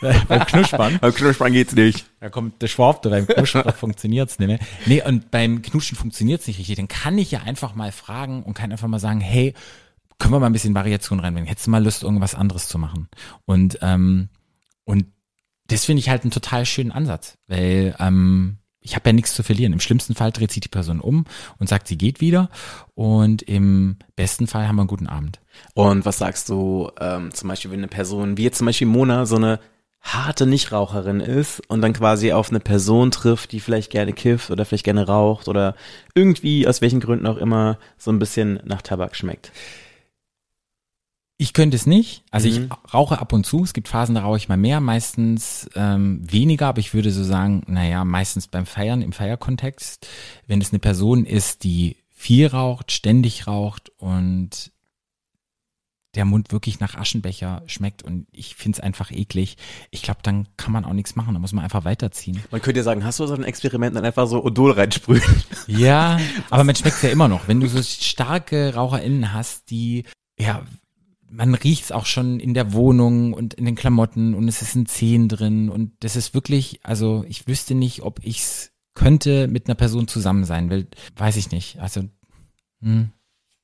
beim 0.28 0.46
Knuspern. 0.46 0.98
Beim 1.00 1.14
Knuspern 1.14 1.52
geht's 1.52 1.74
nicht. 1.74 2.06
Da 2.20 2.30
kommt 2.30 2.60
der 2.62 2.68
Schwab, 2.68 3.02
beim 3.02 3.26
Knuspern 3.26 3.72
funktioniert's 3.72 4.38
nicht 4.38 4.48
mehr. 4.48 4.58
Nee, 4.86 5.02
und 5.02 5.30
beim 5.30 5.62
Knutschen 5.62 5.96
funktioniert's 5.96 6.46
nicht 6.46 6.58
richtig. 6.58 6.76
Dann 6.76 6.88
kann 6.88 7.18
ich 7.18 7.30
ja 7.30 7.42
einfach 7.42 7.74
mal 7.74 7.92
fragen 7.92 8.42
und 8.42 8.54
kann 8.54 8.72
einfach 8.72 8.88
mal 8.88 8.98
sagen, 8.98 9.20
hey, 9.20 9.54
können 10.18 10.34
wir 10.34 10.40
mal 10.40 10.46
ein 10.46 10.52
bisschen 10.52 10.74
Variation 10.74 11.20
reinbringen? 11.20 11.48
Hättest 11.48 11.66
du 11.66 11.70
mal 11.70 11.82
Lust, 11.82 12.02
irgendwas 12.02 12.34
anderes 12.34 12.68
zu 12.68 12.78
machen? 12.78 13.08
Und, 13.44 13.78
ähm, 13.82 14.28
und 14.84 15.06
das 15.72 15.84
finde 15.86 16.00
ich 16.00 16.08
halt 16.08 16.22
einen 16.22 16.30
total 16.30 16.66
schönen 16.66 16.92
Ansatz, 16.92 17.38
weil 17.46 17.96
ähm, 17.98 18.58
ich 18.80 18.94
habe 18.94 19.08
ja 19.08 19.12
nichts 19.12 19.34
zu 19.34 19.42
verlieren. 19.42 19.72
Im 19.72 19.80
schlimmsten 19.80 20.14
Fall 20.14 20.32
dreht 20.32 20.50
sich 20.50 20.60
die 20.60 20.68
Person 20.68 21.00
um 21.00 21.24
und 21.58 21.68
sagt, 21.68 21.88
sie 21.88 21.96
geht 21.96 22.20
wieder. 22.20 22.50
Und 22.94 23.42
im 23.42 23.96
besten 24.16 24.46
Fall 24.46 24.66
haben 24.66 24.76
wir 24.76 24.82
einen 24.82 24.88
guten 24.88 25.06
Abend. 25.06 25.40
Und 25.74 26.04
was 26.04 26.18
sagst 26.18 26.48
du 26.48 26.90
ähm, 27.00 27.32
zum 27.32 27.48
Beispiel, 27.48 27.70
wenn 27.70 27.78
eine 27.78 27.88
Person, 27.88 28.36
wie 28.36 28.44
jetzt 28.44 28.58
zum 28.58 28.66
Beispiel 28.66 28.88
Mona, 28.88 29.24
so 29.24 29.36
eine 29.36 29.60
harte 30.00 30.46
Nichtraucherin 30.46 31.20
ist 31.20 31.62
und 31.68 31.80
dann 31.80 31.92
quasi 31.92 32.32
auf 32.32 32.50
eine 32.50 32.58
Person 32.58 33.12
trifft, 33.12 33.52
die 33.52 33.60
vielleicht 33.60 33.90
gerne 33.90 34.12
kifft 34.12 34.50
oder 34.50 34.64
vielleicht 34.64 34.84
gerne 34.84 35.06
raucht 35.06 35.46
oder 35.46 35.76
irgendwie 36.14 36.66
aus 36.66 36.80
welchen 36.80 36.98
Gründen 36.98 37.26
auch 37.26 37.36
immer 37.36 37.78
so 37.98 38.10
ein 38.10 38.18
bisschen 38.18 38.58
nach 38.64 38.82
Tabak 38.82 39.14
schmeckt. 39.14 39.52
Ich 41.42 41.54
könnte 41.54 41.74
es 41.76 41.86
nicht. 41.86 42.22
Also 42.30 42.48
Mhm. 42.48 42.70
ich 42.70 42.94
rauche 42.94 43.18
ab 43.18 43.32
und 43.32 43.44
zu. 43.44 43.64
Es 43.64 43.72
gibt 43.72 43.88
Phasen, 43.88 44.14
da 44.14 44.20
rauche 44.22 44.36
ich 44.36 44.48
mal 44.48 44.56
mehr, 44.56 44.78
meistens 44.80 45.68
ähm, 45.74 46.20
weniger, 46.22 46.68
aber 46.68 46.78
ich 46.78 46.94
würde 46.94 47.10
so 47.10 47.24
sagen, 47.24 47.64
naja, 47.66 48.04
meistens 48.04 48.46
beim 48.46 48.64
Feiern, 48.64 49.02
im 49.02 49.12
Feierkontext. 49.12 50.06
Wenn 50.46 50.60
es 50.60 50.70
eine 50.70 50.78
Person 50.78 51.24
ist, 51.26 51.64
die 51.64 51.96
viel 52.14 52.46
raucht, 52.46 52.92
ständig 52.92 53.48
raucht 53.48 53.90
und 53.98 54.70
der 56.14 56.26
Mund 56.26 56.52
wirklich 56.52 56.78
nach 56.78 56.94
Aschenbecher 56.94 57.62
schmeckt 57.66 58.04
und 58.04 58.28
ich 58.30 58.54
finde 58.54 58.76
es 58.76 58.80
einfach 58.80 59.10
eklig, 59.10 59.56
ich 59.90 60.02
glaube, 60.02 60.20
dann 60.22 60.46
kann 60.56 60.70
man 60.72 60.84
auch 60.84 60.92
nichts 60.92 61.16
machen, 61.16 61.34
da 61.34 61.40
muss 61.40 61.52
man 61.52 61.64
einfach 61.64 61.84
weiterziehen. 61.84 62.40
Man 62.52 62.62
könnte 62.62 62.78
ja 62.80 62.84
sagen, 62.84 63.02
hast 63.04 63.18
du 63.18 63.26
so 63.26 63.34
ein 63.34 63.42
Experiment 63.42 63.96
dann 63.96 64.04
einfach 64.04 64.28
so 64.28 64.44
Odol 64.44 64.72
reinsprühen? 64.72 65.22
Ja, 65.66 66.20
aber 66.50 66.62
man 66.62 66.76
schmeckt 66.76 67.02
ja 67.02 67.08
immer 67.08 67.26
noch. 67.26 67.48
Wenn 67.48 67.58
du 67.58 67.66
so 67.66 67.82
starke 67.82 68.74
RaucherInnen 68.76 69.32
hast, 69.32 69.70
die, 69.70 70.04
ja, 70.38 70.62
man 71.32 71.54
riecht 71.54 71.84
es 71.84 71.92
auch 71.92 72.06
schon 72.06 72.38
in 72.38 72.54
der 72.54 72.72
Wohnung 72.72 73.32
und 73.32 73.54
in 73.54 73.64
den 73.64 73.74
Klamotten 73.74 74.34
und 74.34 74.46
es 74.48 74.60
ist 74.60 74.74
ein 74.74 74.86
Zehen 74.86 75.28
drin 75.28 75.70
und 75.70 75.92
das 76.00 76.14
ist 76.14 76.34
wirklich, 76.34 76.80
also 76.82 77.24
ich 77.26 77.48
wüsste 77.48 77.74
nicht, 77.74 78.02
ob 78.02 78.20
ich's 78.22 78.70
könnte 78.94 79.48
mit 79.48 79.66
einer 79.66 79.74
Person 79.74 80.06
zusammen 80.06 80.44
sein, 80.44 80.68
weil, 80.68 80.86
weiß 81.16 81.36
ich 81.38 81.50
nicht. 81.50 81.78
Also, 81.78 82.02
hm, 82.82 83.10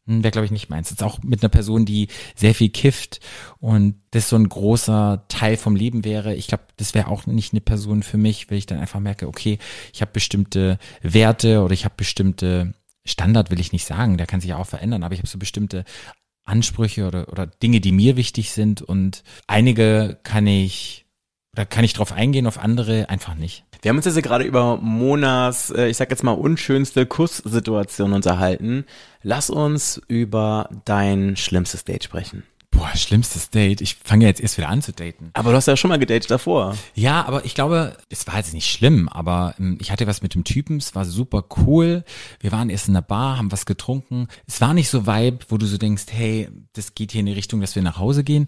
hm, 0.07 0.24
wäre 0.24 0.31
glaube 0.31 0.46
ich 0.46 0.50
nicht 0.50 0.70
meins. 0.70 0.88
Jetzt 0.88 1.02
auch 1.02 1.22
mit 1.22 1.42
einer 1.42 1.50
Person, 1.50 1.85
die 1.85 2.09
sehr 2.35 2.54
viel 2.54 2.70
kifft 2.70 3.20
und 3.61 3.96
das 4.12 4.31
so 4.31 4.37
ein 4.37 4.48
großer 4.48 5.26
Teil 5.28 5.59
vom 5.59 5.76
Leben 5.76 6.07
wäre. 6.07 6.35
Ich 6.35 6.46
glaube, 6.46 6.64
das 6.78 6.94
wäre 6.94 7.09
auch 7.09 7.26
nicht 7.26 7.52
eine 7.52 7.61
Person 7.61 8.02
für 8.02 8.16
mich, 8.16 8.50
weil 8.50 8.57
ich 8.57 8.66
dann 8.66 8.81
einfach 8.81 9.00
merke, 9.00 9.28
okay, 9.28 9.59
ich 9.92 10.00
habe 10.00 10.12
bestimmte 10.12 10.78
Werte 11.02 11.62
oder 11.62 11.74
ich 11.74 11.85
habe 11.85 11.94
bestimmte 11.98 12.72
Standard 13.04 13.50
will 13.50 13.61
ich 13.61 13.72
nicht 13.72 13.87
sagen, 13.87 14.18
der 14.18 14.26
kann 14.26 14.40
sich 14.40 14.52
auch 14.54 14.66
verändern, 14.66 15.02
aber 15.02 15.14
ich 15.14 15.20
habe 15.20 15.28
so 15.28 15.38
bestimmte 15.38 15.85
Ansprüche 16.48 17.06
oder, 17.06 17.28
oder 17.30 17.46
Dinge, 17.46 17.80
die 17.80 17.92
mir 17.92 18.16
wichtig 18.16 18.52
sind 18.52 18.82
und 18.82 19.22
einige 19.46 20.18
kann 20.22 20.46
ich, 20.46 21.06
da 21.54 21.64
kann 21.64 21.84
ich 21.84 21.92
drauf 21.92 22.12
eingehen, 22.12 22.46
auf 22.46 22.58
andere 22.58 23.08
einfach 23.08 23.34
nicht. 23.34 23.64
Wir 23.82 23.90
haben 23.90 23.96
uns 23.96 24.06
jetzt 24.06 24.20
gerade 24.22 24.44
über 24.44 24.76
Monas, 24.78 25.70
äh, 25.70 25.87
ich 25.87 25.96
sag 25.96 26.11
jetzt 26.11 26.24
mal, 26.24 26.32
unschönste 26.32 27.06
Kusssituation 27.06 28.12
unterhalten. 28.12 28.84
Lass 29.22 29.50
uns 29.50 30.02
über 30.08 30.68
dein 30.84 31.37
schlimmstes 31.37 31.84
Date 31.84 32.02
sprechen. 32.02 32.42
Boah, 32.70 32.94
schlimmstes 32.94 33.50
Date. 33.50 33.81
Ich 33.81 33.96
fange 33.96 34.24
ja 34.24 34.28
jetzt 34.28 34.40
erst 34.40 34.59
wieder 34.59 34.68
an 34.68 34.83
zu 34.83 34.92
daten. 34.92 35.31
Aber 35.33 35.50
du 35.50 35.57
hast 35.57 35.66
ja 35.66 35.76
schon 35.76 35.88
mal 35.88 35.98
gedatet 35.98 36.31
davor. 36.31 36.76
Ja, 36.94 37.24
aber 37.26 37.44
ich 37.44 37.54
glaube, 37.54 37.96
es 38.09 38.26
war 38.26 38.37
jetzt 38.37 38.54
nicht 38.54 38.70
schlimm, 38.70 39.09
aber 39.09 39.54
ähm, 39.59 39.78
ich 39.81 39.90
hatte 39.90 40.07
was 40.07 40.22
mit 40.22 40.35
dem 40.35 40.44
Typen, 40.44 40.76
es 40.76 40.94
war 40.94 41.04
super 41.04 41.44
cool. 41.57 42.04
Wir 42.40 42.52
waren 42.52 42.70
erst 42.70 42.88
in 42.88 42.94
der 42.94 43.02
Bar, 43.02 43.38
haben 43.38 43.50
was 43.50 43.66
getrunken. 43.66 44.28
Es 44.46 44.61
war 44.61 44.74
nicht 44.74 44.90
so 44.90 45.07
Vibe, 45.07 45.38
wo 45.48 45.57
du 45.57 45.66
so 45.66 45.78
denkst, 45.78 46.04
hey, 46.11 46.48
das 46.74 46.94
geht 46.94 47.12
hier 47.12 47.20
in 47.20 47.26
die 47.26 47.33
Richtung, 47.33 47.61
dass 47.61 47.74
wir 47.74 47.83
nach 47.83 47.98
Hause 47.98 48.22
gehen. 48.22 48.46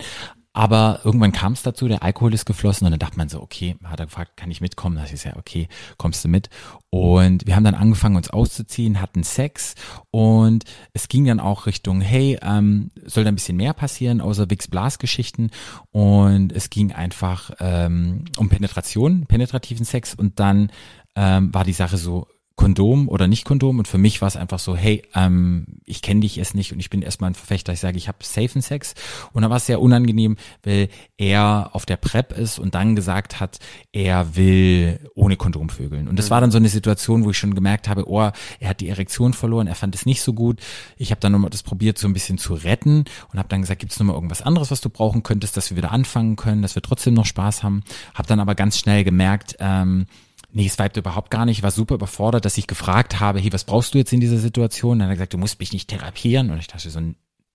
Aber 0.53 1.01
irgendwann 1.05 1.31
kam 1.31 1.53
es 1.53 1.63
dazu, 1.63 1.87
der 1.87 2.03
Alkohol 2.03 2.35
ist 2.35 2.45
geflossen 2.45 2.85
und 2.85 2.91
dann 2.91 2.99
dachte 2.99 3.17
man 3.17 3.29
so, 3.29 3.41
okay, 3.41 3.77
hat 3.85 4.01
er 4.01 4.07
gefragt, 4.07 4.37
kann 4.37 4.51
ich 4.51 4.61
mitkommen? 4.61 4.97
Das 4.97 5.13
ist 5.13 5.25
ja, 5.25 5.37
okay, 5.37 5.69
kommst 5.97 6.25
du 6.25 6.29
mit? 6.29 6.51
Und 6.91 7.47
wir 7.47 7.55
haben 7.55 7.63
dann 7.63 7.77
angefangen, 7.77 8.17
uns 8.17 8.31
auszuziehen, 8.31 9.01
hatten 9.01 9.23
Sex 9.23 9.75
und 10.11 10.65
es 10.93 11.07
ging 11.07 11.25
dann 11.25 11.39
auch 11.39 11.67
Richtung, 11.67 12.01
hey, 12.01 12.37
ähm, 12.43 12.91
soll 13.05 13.23
da 13.23 13.29
ein 13.29 13.37
bisschen 13.37 13.57
mehr 13.57 13.75
passieren, 13.75 14.21
außer 14.21 14.51
Wix 14.51 14.67
Blas 14.67 14.99
Geschichten 14.99 15.51
und 15.93 16.53
es 16.53 16.69
ging 16.69 16.91
einfach 16.91 17.53
ähm, 17.61 18.25
um 18.37 18.49
Penetration, 18.49 19.27
penetrativen 19.27 19.85
Sex 19.85 20.15
und 20.15 20.41
dann 20.41 20.73
ähm, 21.15 21.55
war 21.55 21.65
die 21.65 21.73
Sache 21.73 21.97
so, 21.97 22.27
Kondom 22.61 23.09
oder 23.09 23.27
nicht 23.27 23.47
Kondom 23.47 23.79
und 23.79 23.89
für 23.89 23.97
mich 23.97 24.21
war 24.21 24.29
es 24.29 24.37
einfach 24.37 24.59
so, 24.59 24.77
hey, 24.77 25.03
ähm, 25.15 25.65
ich 25.87 26.03
kenne 26.03 26.21
dich 26.21 26.37
erst 26.37 26.55
nicht 26.55 26.75
und 26.75 26.79
ich 26.79 26.91
bin 26.91 27.01
erstmal 27.01 27.31
ein 27.31 27.35
Verfechter, 27.35 27.73
ich 27.73 27.81
sage, 27.81 27.97
ich 27.97 28.07
habe 28.07 28.19
safen 28.21 28.61
Sex 28.61 28.95
und 29.33 29.41
da 29.41 29.49
war 29.49 29.57
es 29.57 29.65
sehr 29.65 29.81
unangenehm, 29.81 30.37
weil 30.63 30.91
er 31.17 31.71
auf 31.73 31.87
der 31.87 31.97
Prep 31.97 32.37
ist 32.37 32.59
und 32.59 32.75
dann 32.75 32.95
gesagt 32.97 33.41
hat, 33.41 33.61
er 33.93 34.37
will 34.37 35.01
ohne 35.15 35.37
Kondom 35.37 35.71
vögeln 35.71 36.07
und 36.07 36.19
das 36.19 36.29
war 36.29 36.43
dann 36.43 36.51
so 36.51 36.59
eine 36.59 36.69
Situation, 36.69 37.25
wo 37.25 37.31
ich 37.31 37.39
schon 37.39 37.55
gemerkt 37.55 37.89
habe, 37.89 38.07
oh, 38.07 38.31
er 38.59 38.69
hat 38.69 38.83
die 38.83 38.91
Erektion 38.91 39.33
verloren, 39.33 39.67
er 39.67 39.75
fand 39.75 39.95
es 39.95 40.05
nicht 40.05 40.21
so 40.21 40.35
gut. 40.35 40.61
Ich 40.99 41.13
habe 41.13 41.21
dann 41.23 41.33
nochmal 41.33 41.49
das 41.49 41.63
probiert, 41.63 41.97
so 41.97 42.09
ein 42.09 42.13
bisschen 42.13 42.37
zu 42.37 42.53
retten 42.53 43.05
und 43.33 43.39
habe 43.39 43.49
dann 43.49 43.63
gesagt, 43.63 43.81
gibt 43.81 43.93
es 43.93 43.99
nochmal 43.99 44.17
irgendwas 44.17 44.43
anderes, 44.43 44.71
was 44.71 44.83
du 44.83 44.91
brauchen 44.91 45.23
könntest, 45.23 45.57
dass 45.57 45.71
wir 45.71 45.79
wieder 45.79 45.93
anfangen 45.93 46.37
können, 46.37 46.61
dass 46.61 46.75
wir 46.75 46.83
trotzdem 46.83 47.15
noch 47.15 47.25
Spaß 47.25 47.63
haben. 47.63 47.85
Habe 48.13 48.29
dann 48.29 48.39
aber 48.39 48.55
ganz 48.55 48.79
schnell 48.79 49.03
gemerkt, 49.03 49.57
ähm, 49.61 50.05
Nee, 50.53 50.67
es 50.67 50.79
vibte 50.79 51.01
überhaupt 51.01 51.31
gar 51.31 51.47
nicht. 51.47 51.59
Ich 51.59 51.63
war 51.63 51.71
super 51.71 51.95
überfordert, 51.95 52.45
dass 52.45 52.59
ich 52.59 52.67
gefragt 52.67 53.21
habe, 53.21 53.39
hey, 53.41 53.53
was 53.53 53.65
brauchst 53.65 53.95
du 53.95 53.99
jetzt 53.99 54.13
in 54.13 54.21
dieser 54.21 54.39
Situation? 54.39 54.99
Dann 54.99 55.07
hat 55.07 55.13
er 55.13 55.17
gesagt, 55.17 55.35
du 55.35 55.39
musst 55.39 55.61
mich 55.61 55.73
nicht 55.73 55.89
therapieren. 55.89 56.51
Und 56.51 56.59
ich 56.59 56.67
dachte 56.67 56.91
so, 56.91 57.01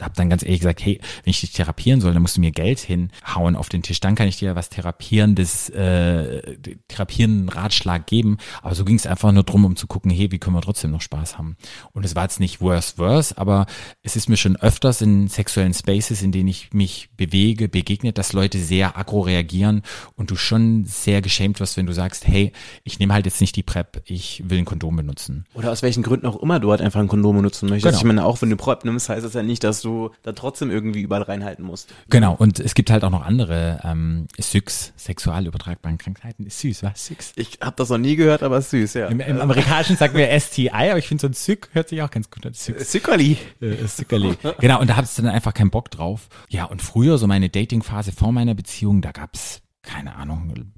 hab 0.02 0.14
dann 0.16 0.30
ganz 0.30 0.43
ehrlich 0.43 0.60
gesagt, 0.60 0.84
hey, 0.84 1.00
wenn 1.24 1.32
ich 1.32 1.39
dich 1.39 1.54
therapieren 1.54 2.02
soll, 2.02 2.14
dann 2.14 2.22
musst 2.22 2.36
du 2.36 2.41
mir 2.41 2.52
Geld 2.52 2.80
hinhauen 2.80 3.56
auf 3.56 3.70
den 3.70 3.82
Tisch. 3.82 4.02
Dann 4.02 4.16
kann 4.16 4.28
ich 4.28 4.38
dir 4.38 4.56
was 4.56 4.70
therapierendes, 4.70 5.70
äh, 5.70 6.58
therapierenden 6.89 7.48
Ratschlag 7.48 8.06
geben. 8.06 8.38
Aber 8.62 8.76
so 8.76 8.84
ging 8.84 8.98
es 8.98 9.08
einfach 9.08 9.32
nur 9.32 9.43
drum, 9.43 9.64
um 9.64 9.78
zu 9.78 9.88
gucken, 9.88 10.12
hey, 10.12 10.32
wie 10.32 10.38
können 10.38 10.56
wir 10.56 10.62
trotzdem 10.62 10.91
noch 10.91 11.02
Spaß 11.02 11.38
haben? 11.38 11.56
Und 11.93 12.04
es 12.04 12.14
war 12.14 12.24
jetzt 12.24 12.41
nicht 12.41 12.60
worse, 12.60 12.98
worse, 12.98 13.38
aber 13.38 13.68
es 14.04 14.18
ist 14.18 14.28
mir 14.28 14.36
schon 14.36 14.58
öfters 14.58 15.02
in 15.02 15.30
sexuellen 15.30 15.74
Spaces, 15.74 16.22
in 16.22 16.34
denen 16.34 16.50
ich 16.50 16.74
mich 16.74 17.10
bewege, 17.16 17.70
begegnet, 17.70 18.18
dass 18.18 18.34
Leute 18.34 18.58
sehr 18.60 18.98
aggro 18.98 19.22
reagieren 19.22 19.82
und 20.16 20.30
du 20.30 20.36
schon 20.36 20.84
sehr 20.84 21.22
geschämt 21.22 21.62
wirst, 21.62 21.78
wenn 21.78 21.86
du 21.86 21.93
sagst, 21.93 22.28
hey, 22.28 22.52
ich 22.84 23.00
nehme 23.00 23.14
halt 23.14 23.26
jetzt 23.26 23.39
nicht 23.39 23.56
die 23.56 23.64
PrEP, 23.64 24.02
ich 24.04 24.43
will 24.46 24.58
ein 24.58 24.66
Kondom 24.66 24.98
benutzen. 24.98 25.46
Oder 25.54 25.72
aus 25.72 25.84
welchen 25.84 26.04
Gründen 26.04 26.26
auch 26.26 26.41
immer 26.41 26.60
du 26.60 26.72
halt 26.72 26.82
einfach 26.82 27.00
ein 27.00 27.08
Kondom 27.08 27.38
benutzen 27.38 27.70
möchtest. 27.70 27.93
Genau. 27.93 27.98
Ich 27.98 28.04
meine, 28.04 28.26
auch 28.26 28.41
wenn 28.41 28.50
du 28.50 28.58
PrEP 28.58 28.84
nimmst, 28.84 29.08
heißt 29.08 29.24
das 29.24 29.34
ja 29.34 29.41
nicht, 29.41 29.64
dass 29.64 29.85
du 29.86 30.12
da 30.24 30.34
trotzdem 30.34 30.72
irgendwie 30.72 31.02
überall 31.02 31.22
reinhalten 31.22 31.64
musst. 31.64 31.94
Genau, 32.10 32.36
und 32.36 32.60
es 32.60 32.74
gibt 32.74 32.90
halt 32.90 33.04
auch 33.04 33.10
noch 33.10 33.26
andere 33.26 33.80
ähm, 33.84 34.28
SYX, 34.40 34.94
sexual 34.98 35.48
übertragbaren 35.48 35.98
Krankheiten. 35.98 36.46
Ist 36.46 36.60
süß, 36.60 36.84
was? 36.84 37.06
SYX. 37.06 37.34
Ich 37.36 37.60
habe 37.62 37.76
das 37.78 37.90
noch 37.90 37.98
nie 37.98 38.16
gehört, 38.16 38.44
aber 38.44 38.58
ist 38.58 38.72
süß, 38.72 38.96
ja. 38.96 39.08
Im, 39.08 39.20
Im 39.20 39.40
Amerikanischen 39.40 39.98
sagen 39.98 40.18
wir 40.18 40.40
STI, 40.40 40.70
aber 40.70 40.98
ich 40.98 41.08
finde 41.08 41.22
so 41.22 41.28
ein 41.28 41.34
Syk 41.34 41.70
hört 41.74 41.90
sich 41.90 42.02
auch 42.02 42.10
ganz 42.12 42.30
gut 42.30 42.46
an. 42.46 42.54
Syx. 42.54 42.92
Sickerli. 42.92 43.38
Äh, 43.62 43.86
Sickerli. 43.88 44.36
Genau, 44.60 44.82
und 44.82 44.90
da 44.90 44.96
hab's 44.98 45.16
dann 45.16 45.28
einfach 45.28 45.54
keinen 45.54 45.70
Bock 45.72 45.92
drauf. 45.92 46.28
Ja, 46.50 46.66
und 46.66 46.82
früher, 46.82 47.18
so 47.18 47.28
meine 47.28 47.50
Datingphase 47.50 48.12
vor 48.12 48.32
meiner 48.32 48.56
Beziehung, 48.56 49.02
da 49.02 49.12
gab's 49.12 49.62
keine 49.86 50.16
Ahnung, 50.16 50.72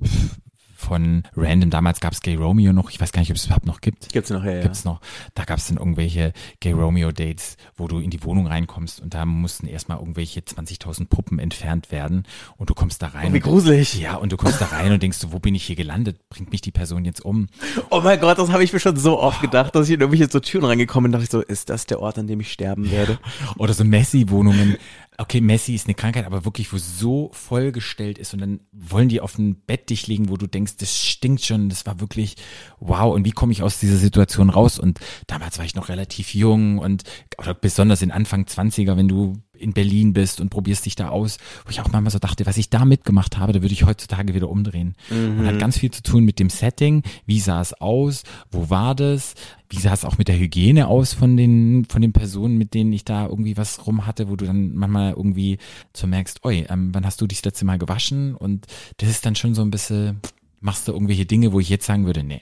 von 0.87 1.23
Random, 1.35 1.69
damals 1.69 1.99
gab's 1.99 2.21
Gay 2.21 2.35
Romeo 2.35 2.71
noch, 2.73 2.89
ich 2.89 2.99
weiß 3.01 3.11
gar 3.11 3.19
nicht, 3.21 3.29
ob 3.31 3.35
es 3.37 3.45
überhaupt 3.45 3.65
noch 3.65 3.81
gibt. 3.81 4.09
Gibt's 4.13 4.29
noch, 4.29 4.43
ja, 4.43 4.51
ja. 4.53 4.61
Gibt's 4.61 4.85
noch. 4.85 5.01
Da 5.35 5.43
gab's 5.43 5.67
dann 5.67 5.77
irgendwelche 5.77 6.31
Gay 6.61 6.71
Romeo 6.71 7.11
Dates, 7.11 7.57
wo 7.75 7.87
du 7.87 7.99
in 7.99 8.09
die 8.09 8.23
Wohnung 8.23 8.47
reinkommst 8.47 9.01
und 9.01 9.13
da 9.13 9.25
mussten 9.25 9.67
erstmal 9.67 9.99
irgendwelche 9.99 10.39
20.000 10.39 11.07
Puppen 11.09 11.39
entfernt 11.39 11.91
werden 11.91 12.23
und 12.57 12.69
du 12.69 12.73
kommst 12.73 13.01
da 13.01 13.07
rein. 13.07 13.27
Oh, 13.29 13.33
wie 13.33 13.37
und- 13.37 13.43
gruselig. 13.43 13.95
Ja, 13.99 14.15
und 14.15 14.31
du 14.31 14.37
kommst 14.37 14.61
da 14.61 14.65
rein 14.67 14.91
und 14.91 15.03
denkst 15.03 15.17
so, 15.17 15.31
wo 15.33 15.39
bin 15.39 15.55
ich 15.55 15.63
hier 15.65 15.75
gelandet? 15.75 16.17
Bringt 16.29 16.51
mich 16.51 16.61
die 16.61 16.71
Person 16.71 17.03
jetzt 17.05 17.23
um? 17.23 17.47
Oh 17.89 18.01
mein 18.01 18.19
Gott, 18.19 18.37
das 18.39 18.49
habe 18.51 18.63
ich 18.63 18.71
mir 18.71 18.79
schon 18.79 18.95
so 18.95 19.19
oft 19.19 19.41
gedacht, 19.41 19.75
dass 19.75 19.87
ich 19.89 19.95
in 19.95 19.99
irgendwelche 20.01 20.31
so 20.31 20.39
Türen 20.39 20.65
reingekommen 20.65 21.11
bin, 21.11 21.19
dachte 21.19 21.23
ich 21.25 21.29
so, 21.31 21.41
ist 21.41 21.69
das 21.69 21.85
der 21.85 21.99
Ort, 21.99 22.17
an 22.17 22.27
dem 22.27 22.39
ich 22.39 22.51
sterben 22.51 22.89
werde? 22.91 23.19
Oder 23.57 23.73
so 23.73 23.83
Messi-Wohnungen. 23.83 24.77
Okay, 25.19 25.41
Messi 25.41 25.73
ist 25.73 25.87
eine 25.87 25.95
Krankheit, 25.95 26.27
aber 26.27 26.45
wirklich, 26.45 26.71
wo 26.71 26.77
so 26.77 27.31
vollgestellt 27.33 28.19
ist 28.19 28.35
und 28.35 28.39
dann 28.39 28.59
wollen 28.71 29.09
die 29.09 29.19
auf 29.19 29.39
ein 29.39 29.55
Bett 29.65 29.89
dich 29.89 30.05
legen, 30.05 30.29
wo 30.29 30.37
du 30.37 30.45
denkst, 30.45 30.77
das 30.77 30.95
stinkt 30.95 31.43
schon, 31.43 31.69
das 31.69 31.87
war 31.87 31.99
wirklich 31.99 32.35
wow. 32.79 33.15
Und 33.15 33.25
wie 33.25 33.31
komme 33.31 33.51
ich 33.51 33.63
aus 33.63 33.79
dieser 33.79 33.97
Situation 33.97 34.51
raus? 34.51 34.77
Und 34.77 34.99
damals 35.25 35.57
war 35.57 35.65
ich 35.65 35.73
noch 35.73 35.89
relativ 35.89 36.35
jung 36.35 36.77
und 36.77 37.01
oder 37.39 37.55
besonders 37.55 38.03
in 38.03 38.11
Anfang 38.11 38.43
20er, 38.43 38.95
wenn 38.95 39.07
du 39.07 39.41
in 39.59 39.73
Berlin 39.73 40.13
bist 40.13 40.39
und 40.41 40.49
probierst 40.49 40.85
dich 40.85 40.95
da 40.95 41.09
aus, 41.09 41.37
wo 41.65 41.69
ich 41.71 41.81
auch 41.81 41.91
manchmal 41.91 42.11
so 42.11 42.19
dachte, 42.19 42.45
was 42.45 42.57
ich 42.57 42.69
da 42.69 42.85
mitgemacht 42.85 43.37
habe, 43.37 43.53
da 43.53 43.61
würde 43.61 43.73
ich 43.73 43.85
heutzutage 43.85 44.33
wieder 44.33 44.49
umdrehen. 44.49 44.95
Und 45.39 45.45
hat 45.47 45.59
ganz 45.59 45.77
viel 45.77 45.91
zu 45.91 46.03
tun 46.03 46.23
mit 46.23 46.39
dem 46.39 46.49
Setting, 46.49 47.03
wie 47.25 47.39
sah 47.39 47.61
es 47.61 47.73
aus, 47.73 48.23
wo 48.51 48.69
war 48.69 48.95
das, 48.95 49.35
wie 49.69 49.79
sah 49.79 49.93
es 49.93 50.05
auch 50.05 50.17
mit 50.17 50.27
der 50.27 50.39
Hygiene 50.39 50.87
aus 50.87 51.13
von 51.13 51.35
den, 51.37 51.85
von 51.85 52.01
den 52.01 52.13
Personen, 52.13 52.57
mit 52.57 52.73
denen 52.73 52.93
ich 52.93 53.03
da 53.05 53.27
irgendwie 53.27 53.57
was 53.57 53.85
rum 53.85 54.05
hatte, 54.05 54.29
wo 54.29 54.35
du 54.35 54.45
dann 54.45 54.75
manchmal 54.75 55.13
irgendwie 55.13 55.57
so 55.93 56.07
merkst, 56.07 56.43
oi, 56.45 56.65
ähm, 56.69 56.93
wann 56.93 57.05
hast 57.05 57.19
du 57.21 57.27
dich 57.27 57.41
das 57.41 57.51
letzte 57.51 57.65
Mal 57.65 57.77
gewaschen? 57.77 58.35
Und 58.35 58.65
das 58.97 59.09
ist 59.09 59.25
dann 59.25 59.35
schon 59.35 59.55
so 59.55 59.61
ein 59.61 59.71
bisschen, 59.71 60.21
machst 60.61 60.87
du 60.87 60.93
irgendwelche 60.93 61.25
Dinge, 61.25 61.51
wo 61.51 61.59
ich 61.59 61.69
jetzt 61.69 61.85
sagen 61.85 62.05
würde, 62.05 62.23
nee. 62.23 62.41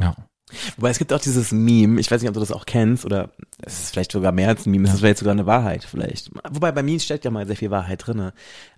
Ja. 0.00 0.14
Wobei 0.76 0.90
es 0.90 0.98
gibt 0.98 1.12
auch 1.12 1.20
dieses 1.20 1.52
Meme, 1.52 2.00
ich 2.00 2.10
weiß 2.10 2.20
nicht, 2.20 2.28
ob 2.28 2.34
du 2.34 2.40
das 2.40 2.52
auch 2.52 2.66
kennst, 2.66 3.04
oder 3.04 3.30
es 3.62 3.80
ist 3.84 3.90
vielleicht 3.92 4.12
sogar 4.12 4.32
mehr 4.32 4.48
als 4.48 4.66
ein 4.66 4.70
Meme, 4.70 4.86
es 4.88 4.94
ist 4.94 5.00
vielleicht 5.00 5.18
sogar 5.18 5.32
eine 5.32 5.46
Wahrheit 5.46 5.84
vielleicht. 5.84 6.30
Wobei 6.50 6.72
bei 6.72 6.82
Memes 6.82 7.04
steckt 7.04 7.24
ja 7.24 7.30
mal 7.30 7.46
sehr 7.46 7.56
viel 7.56 7.70
Wahrheit 7.70 8.06
drinne. 8.06 8.32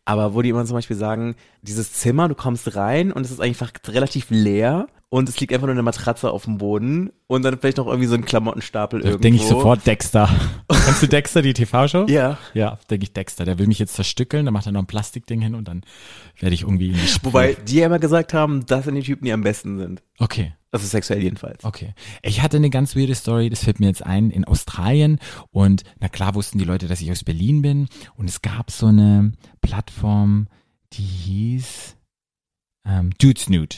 Aber 0.05 0.35
wo 0.35 0.43
die 0.43 0.49
immer 0.49 0.65
zum 0.65 0.75
Beispiel 0.75 0.97
sagen, 0.97 1.37
dieses 1.63 1.93
Zimmer, 1.93 2.29
du 2.29 2.35
kommst 2.35 2.75
rein 2.75 3.13
und 3.13 3.25
es 3.25 3.31
ist 3.31 3.41
einfach 3.41 3.73
relativ 3.87 4.27
leer 4.31 4.89
und 5.11 5.29
es 5.29 5.39
liegt 5.39 5.53
einfach 5.53 5.67
nur 5.67 5.75
eine 5.75 5.83
Matratze 5.83 6.31
auf 6.31 6.45
dem 6.45 6.57
Boden 6.59 7.11
und 7.27 7.43
dann 7.45 7.59
vielleicht 7.59 7.77
noch 7.77 7.87
irgendwie 7.87 8.07
so 8.09 8.15
ein 8.15 8.25
Klamottenstapel 8.25 9.01
Da 9.01 9.09
irgendwo. 9.11 9.23
denke 9.23 9.43
ich 9.43 9.47
sofort 9.47 9.87
Dexter. 9.87 10.29
Kennst 10.69 11.03
du 11.03 11.07
Dexter, 11.07 11.43
die 11.43 11.53
TV-Show? 11.53 12.07
Ja. 12.09 12.39
Ja, 12.55 12.79
denke 12.91 13.05
ich 13.05 13.13
Dexter. 13.13 13.45
Der 13.45 13.59
will 13.59 13.67
mich 13.67 13.79
jetzt 13.79 13.95
zerstückeln, 13.95 14.47
dann 14.47 14.55
macht 14.55 14.67
er 14.67 14.73
noch 14.73 14.81
ein 14.81 14.87
Plastikding 14.87 15.41
hin 15.41 15.55
und 15.55 15.69
dann 15.69 15.83
werde 16.41 16.55
ich 16.55 16.63
irgendwie 16.63 16.89
in 16.89 16.95
die 16.95 17.07
Spur. 17.07 17.35
Wobei 17.35 17.55
die 17.69 17.77
ja 17.77 17.87
immer 17.87 17.99
gesagt 17.99 18.33
haben, 18.35 18.65
das 18.67 18.87
sind 18.87 18.95
die 18.95 19.03
Typen, 19.03 19.27
die 19.27 19.33
am 19.33 19.43
besten 19.43 19.79
sind. 19.79 20.03
Okay. 20.19 20.55
Also 20.73 20.87
sexuell 20.87 21.23
jedenfalls. 21.23 21.63
Okay. 21.65 21.95
Ich 22.23 22.41
hatte 22.41 22.57
eine 22.57 22.71
ganz 22.71 22.97
weirde 22.97 23.15
Story, 23.15 23.51
das 23.51 23.63
fällt 23.63 23.79
mir 23.79 23.89
jetzt 23.89 24.05
ein, 24.05 24.31
in 24.31 24.47
Australien. 24.47 25.19
Und 25.51 25.85
na 26.01 26.09
klar 26.09 26.35
wussten 26.35 26.59
die 26.59 26.65
Leute, 26.65 26.89
dass 26.89 27.03
ich 27.03 27.13
aus 27.13 27.25
Berlin 27.25 27.61
bin. 27.61 27.89
Und 28.17 28.27
es 28.27 28.41
gab 28.41 28.71
so 28.71 28.87
eine 28.87 29.33
Plattform, 29.61 30.49
die 30.95 31.03
hieß 31.03 31.97
ähm, 32.87 33.11
Dudes 33.19 33.51
Nude. 33.51 33.77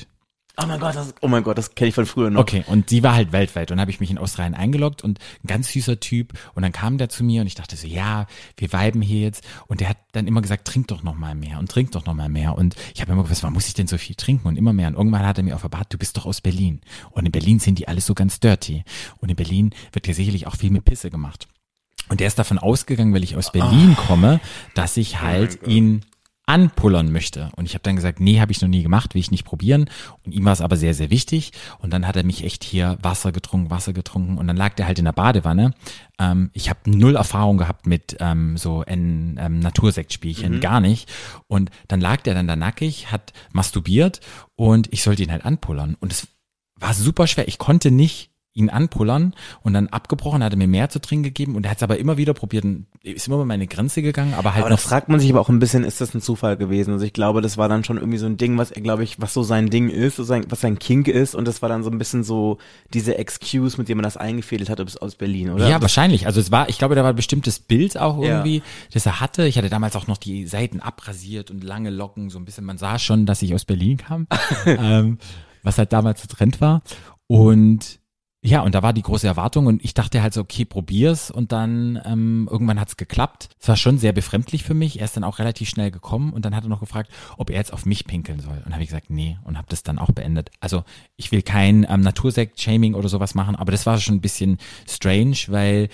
Oh 0.56 0.66
mein 0.66 0.78
Gott, 0.78 0.94
das, 0.94 1.14
oh 1.20 1.26
mein 1.26 1.42
Gott, 1.42 1.58
das 1.58 1.74
kenne 1.74 1.88
ich 1.88 1.94
von 1.96 2.06
früher 2.06 2.30
noch. 2.30 2.40
Okay, 2.40 2.62
und 2.68 2.90
die 2.90 3.02
war 3.02 3.14
halt 3.14 3.32
weltweit. 3.32 3.72
Und 3.72 3.80
habe 3.80 3.90
ich 3.90 3.98
mich 3.98 4.10
in 4.10 4.18
Australien 4.18 4.54
eingeloggt 4.54 5.02
und 5.02 5.18
ein 5.42 5.46
ganz 5.48 5.72
süßer 5.72 5.98
Typ. 5.98 6.32
Und 6.54 6.62
dann 6.62 6.70
kam 6.70 6.96
der 6.96 7.08
zu 7.08 7.24
mir 7.24 7.40
und 7.40 7.48
ich 7.48 7.56
dachte 7.56 7.74
so, 7.76 7.88
ja, 7.88 8.26
wir 8.56 8.72
viben 8.72 9.02
hier 9.02 9.22
jetzt. 9.22 9.44
Und 9.66 9.80
der 9.80 9.88
hat 9.88 9.96
dann 10.12 10.28
immer 10.28 10.42
gesagt, 10.42 10.66
trink 10.66 10.86
doch 10.88 11.02
noch 11.02 11.16
mal 11.16 11.34
mehr 11.34 11.58
und 11.58 11.70
trink 11.70 11.90
doch 11.90 12.06
noch 12.06 12.14
mal 12.14 12.28
mehr. 12.28 12.56
Und 12.56 12.76
ich 12.94 13.00
habe 13.00 13.12
immer 13.12 13.24
gewusst, 13.24 13.42
warum 13.42 13.54
muss 13.54 13.66
ich 13.66 13.74
denn 13.74 13.88
so 13.88 13.98
viel 13.98 14.14
trinken? 14.14 14.46
Und 14.46 14.56
immer 14.56 14.72
mehr. 14.72 14.88
Und 14.88 14.94
irgendwann 14.94 15.26
hat 15.26 15.38
er 15.38 15.44
mir 15.44 15.56
offenbart, 15.56 15.92
du 15.92 15.98
bist 15.98 16.16
doch 16.16 16.26
aus 16.26 16.40
Berlin. 16.40 16.80
Und 17.10 17.26
in 17.26 17.32
Berlin 17.32 17.58
sind 17.58 17.80
die 17.80 17.88
alles 17.88 18.06
so 18.06 18.14
ganz 18.14 18.38
dirty. 18.38 18.84
Und 19.18 19.30
in 19.30 19.36
Berlin 19.36 19.74
wird 19.92 20.06
ja 20.06 20.14
sicherlich 20.14 20.46
auch 20.46 20.54
viel 20.54 20.70
mit 20.70 20.84
Pisse 20.84 21.10
gemacht. 21.10 21.48
Und 22.08 22.20
der 22.20 22.28
ist 22.28 22.38
davon 22.38 22.58
ausgegangen, 22.58 23.12
weil 23.12 23.24
ich 23.24 23.34
aus 23.34 23.50
Berlin 23.50 23.96
komme, 23.96 24.40
dass 24.74 24.96
ich 24.96 25.20
halt 25.20 25.66
ihn 25.66 26.04
anpullern 26.46 27.10
möchte. 27.10 27.50
Und 27.56 27.64
ich 27.64 27.74
habe 27.74 27.82
dann 27.82 27.96
gesagt, 27.96 28.20
nee, 28.20 28.40
habe 28.40 28.52
ich 28.52 28.60
noch 28.60 28.68
nie 28.68 28.82
gemacht, 28.82 29.14
will 29.14 29.20
ich 29.20 29.30
nicht 29.30 29.44
probieren. 29.44 29.88
Und 30.24 30.32
ihm 30.32 30.44
war 30.44 30.52
es 30.52 30.60
aber 30.60 30.76
sehr, 30.76 30.92
sehr 30.92 31.10
wichtig. 31.10 31.52
Und 31.78 31.92
dann 31.92 32.06
hat 32.06 32.16
er 32.16 32.24
mich 32.24 32.44
echt 32.44 32.64
hier 32.64 32.98
Wasser 33.00 33.32
getrunken, 33.32 33.70
Wasser 33.70 33.94
getrunken. 33.94 34.36
Und 34.36 34.46
dann 34.46 34.56
lag 34.56 34.74
der 34.74 34.86
halt 34.86 34.98
in 34.98 35.06
der 35.06 35.12
Badewanne. 35.12 35.72
Ähm, 36.18 36.50
ich 36.52 36.68
habe 36.68 36.80
null 36.86 37.16
Erfahrung 37.16 37.56
gehabt 37.56 37.86
mit 37.86 38.16
ähm, 38.20 38.58
so 38.58 38.84
ein 38.86 39.38
ähm, 39.40 39.58
Natursektspielchen, 39.60 40.60
gar 40.60 40.80
nicht. 40.80 41.10
Und 41.46 41.70
dann 41.88 42.00
lag 42.00 42.20
der 42.20 42.34
dann 42.34 42.46
da 42.46 42.56
nackig, 42.56 43.10
hat 43.10 43.32
masturbiert 43.52 44.20
und 44.54 44.92
ich 44.92 45.02
sollte 45.02 45.22
ihn 45.22 45.32
halt 45.32 45.46
anpullern. 45.46 45.96
Und 45.98 46.12
es 46.12 46.28
war 46.76 46.92
super 46.92 47.26
schwer. 47.26 47.48
Ich 47.48 47.58
konnte 47.58 47.90
nicht 47.90 48.33
ihn 48.54 48.70
anpullern 48.70 49.34
und 49.62 49.74
dann 49.74 49.88
abgebrochen, 49.88 50.42
hat 50.42 50.52
er 50.52 50.56
mir 50.56 50.68
mehr 50.68 50.88
zu 50.88 51.00
trinken 51.00 51.24
gegeben 51.24 51.56
und 51.56 51.64
er 51.66 51.72
hat 51.72 51.78
es 51.78 51.82
aber 51.82 51.98
immer 51.98 52.16
wieder 52.16 52.34
probiert 52.34 52.64
ist 53.02 53.26
immer 53.26 53.36
über 53.36 53.44
meine 53.44 53.66
Grenze 53.66 54.00
gegangen, 54.00 54.32
aber 54.34 54.54
halt 54.54 54.62
Aber 54.62 54.70
da 54.70 54.76
fragt 54.76 55.08
man 55.08 55.18
sich 55.20 55.28
aber 55.30 55.40
auch 55.40 55.48
ein 55.48 55.58
bisschen, 55.58 55.82
ist 55.84 56.00
das 56.00 56.14
ein 56.14 56.20
Zufall 56.22 56.56
gewesen? 56.56 56.92
Also 56.92 57.04
ich 57.04 57.12
glaube, 57.12 57.42
das 57.42 57.58
war 57.58 57.68
dann 57.68 57.82
schon 57.84 57.98
irgendwie 57.98 58.18
so 58.18 58.26
ein 58.26 58.36
Ding, 58.36 58.56
was 58.56 58.70
er, 58.70 58.80
glaube 58.80 59.02
ich, 59.02 59.20
was 59.20 59.34
so 59.34 59.42
sein 59.42 59.70
Ding 59.70 59.88
ist, 59.90 60.16
so 60.16 60.22
sein, 60.22 60.46
was 60.48 60.60
sein 60.60 60.78
Kink 60.78 61.08
ist 61.08 61.34
und 61.34 61.46
das 61.48 61.62
war 61.62 61.68
dann 61.68 61.82
so 61.82 61.90
ein 61.90 61.98
bisschen 61.98 62.22
so 62.22 62.58
diese 62.94 63.18
Excuse, 63.18 63.76
mit 63.76 63.88
dem 63.88 63.98
man 63.98 64.04
das 64.04 64.16
eingefädelt 64.16 64.70
hat, 64.70 64.80
aus 65.02 65.16
Berlin, 65.16 65.50
oder? 65.50 65.68
Ja, 65.68 65.82
wahrscheinlich. 65.82 66.26
Also 66.26 66.40
es 66.40 66.50
war, 66.52 66.68
ich 66.68 66.78
glaube, 66.78 66.94
da 66.94 67.02
war 67.02 67.10
ein 67.10 67.16
bestimmtes 67.16 67.58
Bild 67.58 67.98
auch 67.98 68.22
Ja. 68.22 68.36
irgendwie, 68.36 68.62
das 68.92 69.04
er 69.04 69.20
hatte. 69.20 69.46
Ich 69.46 69.58
hatte 69.58 69.68
damals 69.68 69.96
auch 69.96 70.06
noch 70.06 70.18
die 70.18 70.46
Seiten 70.46 70.80
abrasiert 70.80 71.50
und 71.50 71.64
lange 71.64 71.90
Locken, 71.90 72.30
so 72.30 72.38
ein 72.38 72.44
bisschen. 72.44 72.64
Man 72.64 72.78
sah 72.78 72.98
schon, 73.00 73.26
dass 73.26 73.42
ich 73.42 73.52
aus 73.54 73.64
Berlin 73.64 73.96
kam, 73.96 74.26
ähm, 74.66 75.18
was 75.64 75.76
halt 75.76 75.92
damals 75.92 76.22
so 76.22 76.28
Trend 76.28 76.60
war. 76.60 76.82
Und 77.26 77.98
ja, 78.46 78.60
und 78.60 78.74
da 78.74 78.82
war 78.82 78.92
die 78.92 79.00
große 79.00 79.26
Erwartung 79.26 79.64
und 79.64 79.82
ich 79.82 79.94
dachte 79.94 80.22
halt 80.22 80.34
so, 80.34 80.42
okay, 80.42 80.66
probier's 80.66 81.30
und 81.30 81.50
dann 81.50 81.98
ähm, 82.04 82.46
irgendwann 82.50 82.78
hat's 82.78 82.98
geklappt. 82.98 83.48
Es 83.58 83.68
war 83.68 83.76
schon 83.76 83.96
sehr 83.96 84.12
befremdlich 84.12 84.64
für 84.64 84.74
mich. 84.74 84.98
Er 84.98 85.06
ist 85.06 85.16
dann 85.16 85.24
auch 85.24 85.38
relativ 85.38 85.70
schnell 85.70 85.90
gekommen 85.90 86.30
und 86.34 86.44
dann 86.44 86.54
hat 86.54 86.62
er 86.62 86.68
noch 86.68 86.80
gefragt, 86.80 87.10
ob 87.38 87.48
er 87.48 87.56
jetzt 87.56 87.72
auf 87.72 87.86
mich 87.86 88.04
pinkeln 88.04 88.40
soll. 88.40 88.62
Und 88.66 88.74
habe 88.74 88.82
ich 88.82 88.90
gesagt, 88.90 89.08
nee 89.08 89.38
und 89.44 89.56
habe 89.56 89.68
das 89.70 89.82
dann 89.82 89.98
auch 89.98 90.10
beendet. 90.10 90.50
Also 90.60 90.84
ich 91.16 91.32
will 91.32 91.40
kein 91.40 91.86
ähm, 91.88 92.02
Natursekt-Shaming 92.02 92.92
oder 92.92 93.08
sowas 93.08 93.34
machen, 93.34 93.56
aber 93.56 93.72
das 93.72 93.86
war 93.86 93.96
schon 93.96 94.16
ein 94.16 94.20
bisschen 94.20 94.58
strange, 94.86 95.38
weil 95.48 95.88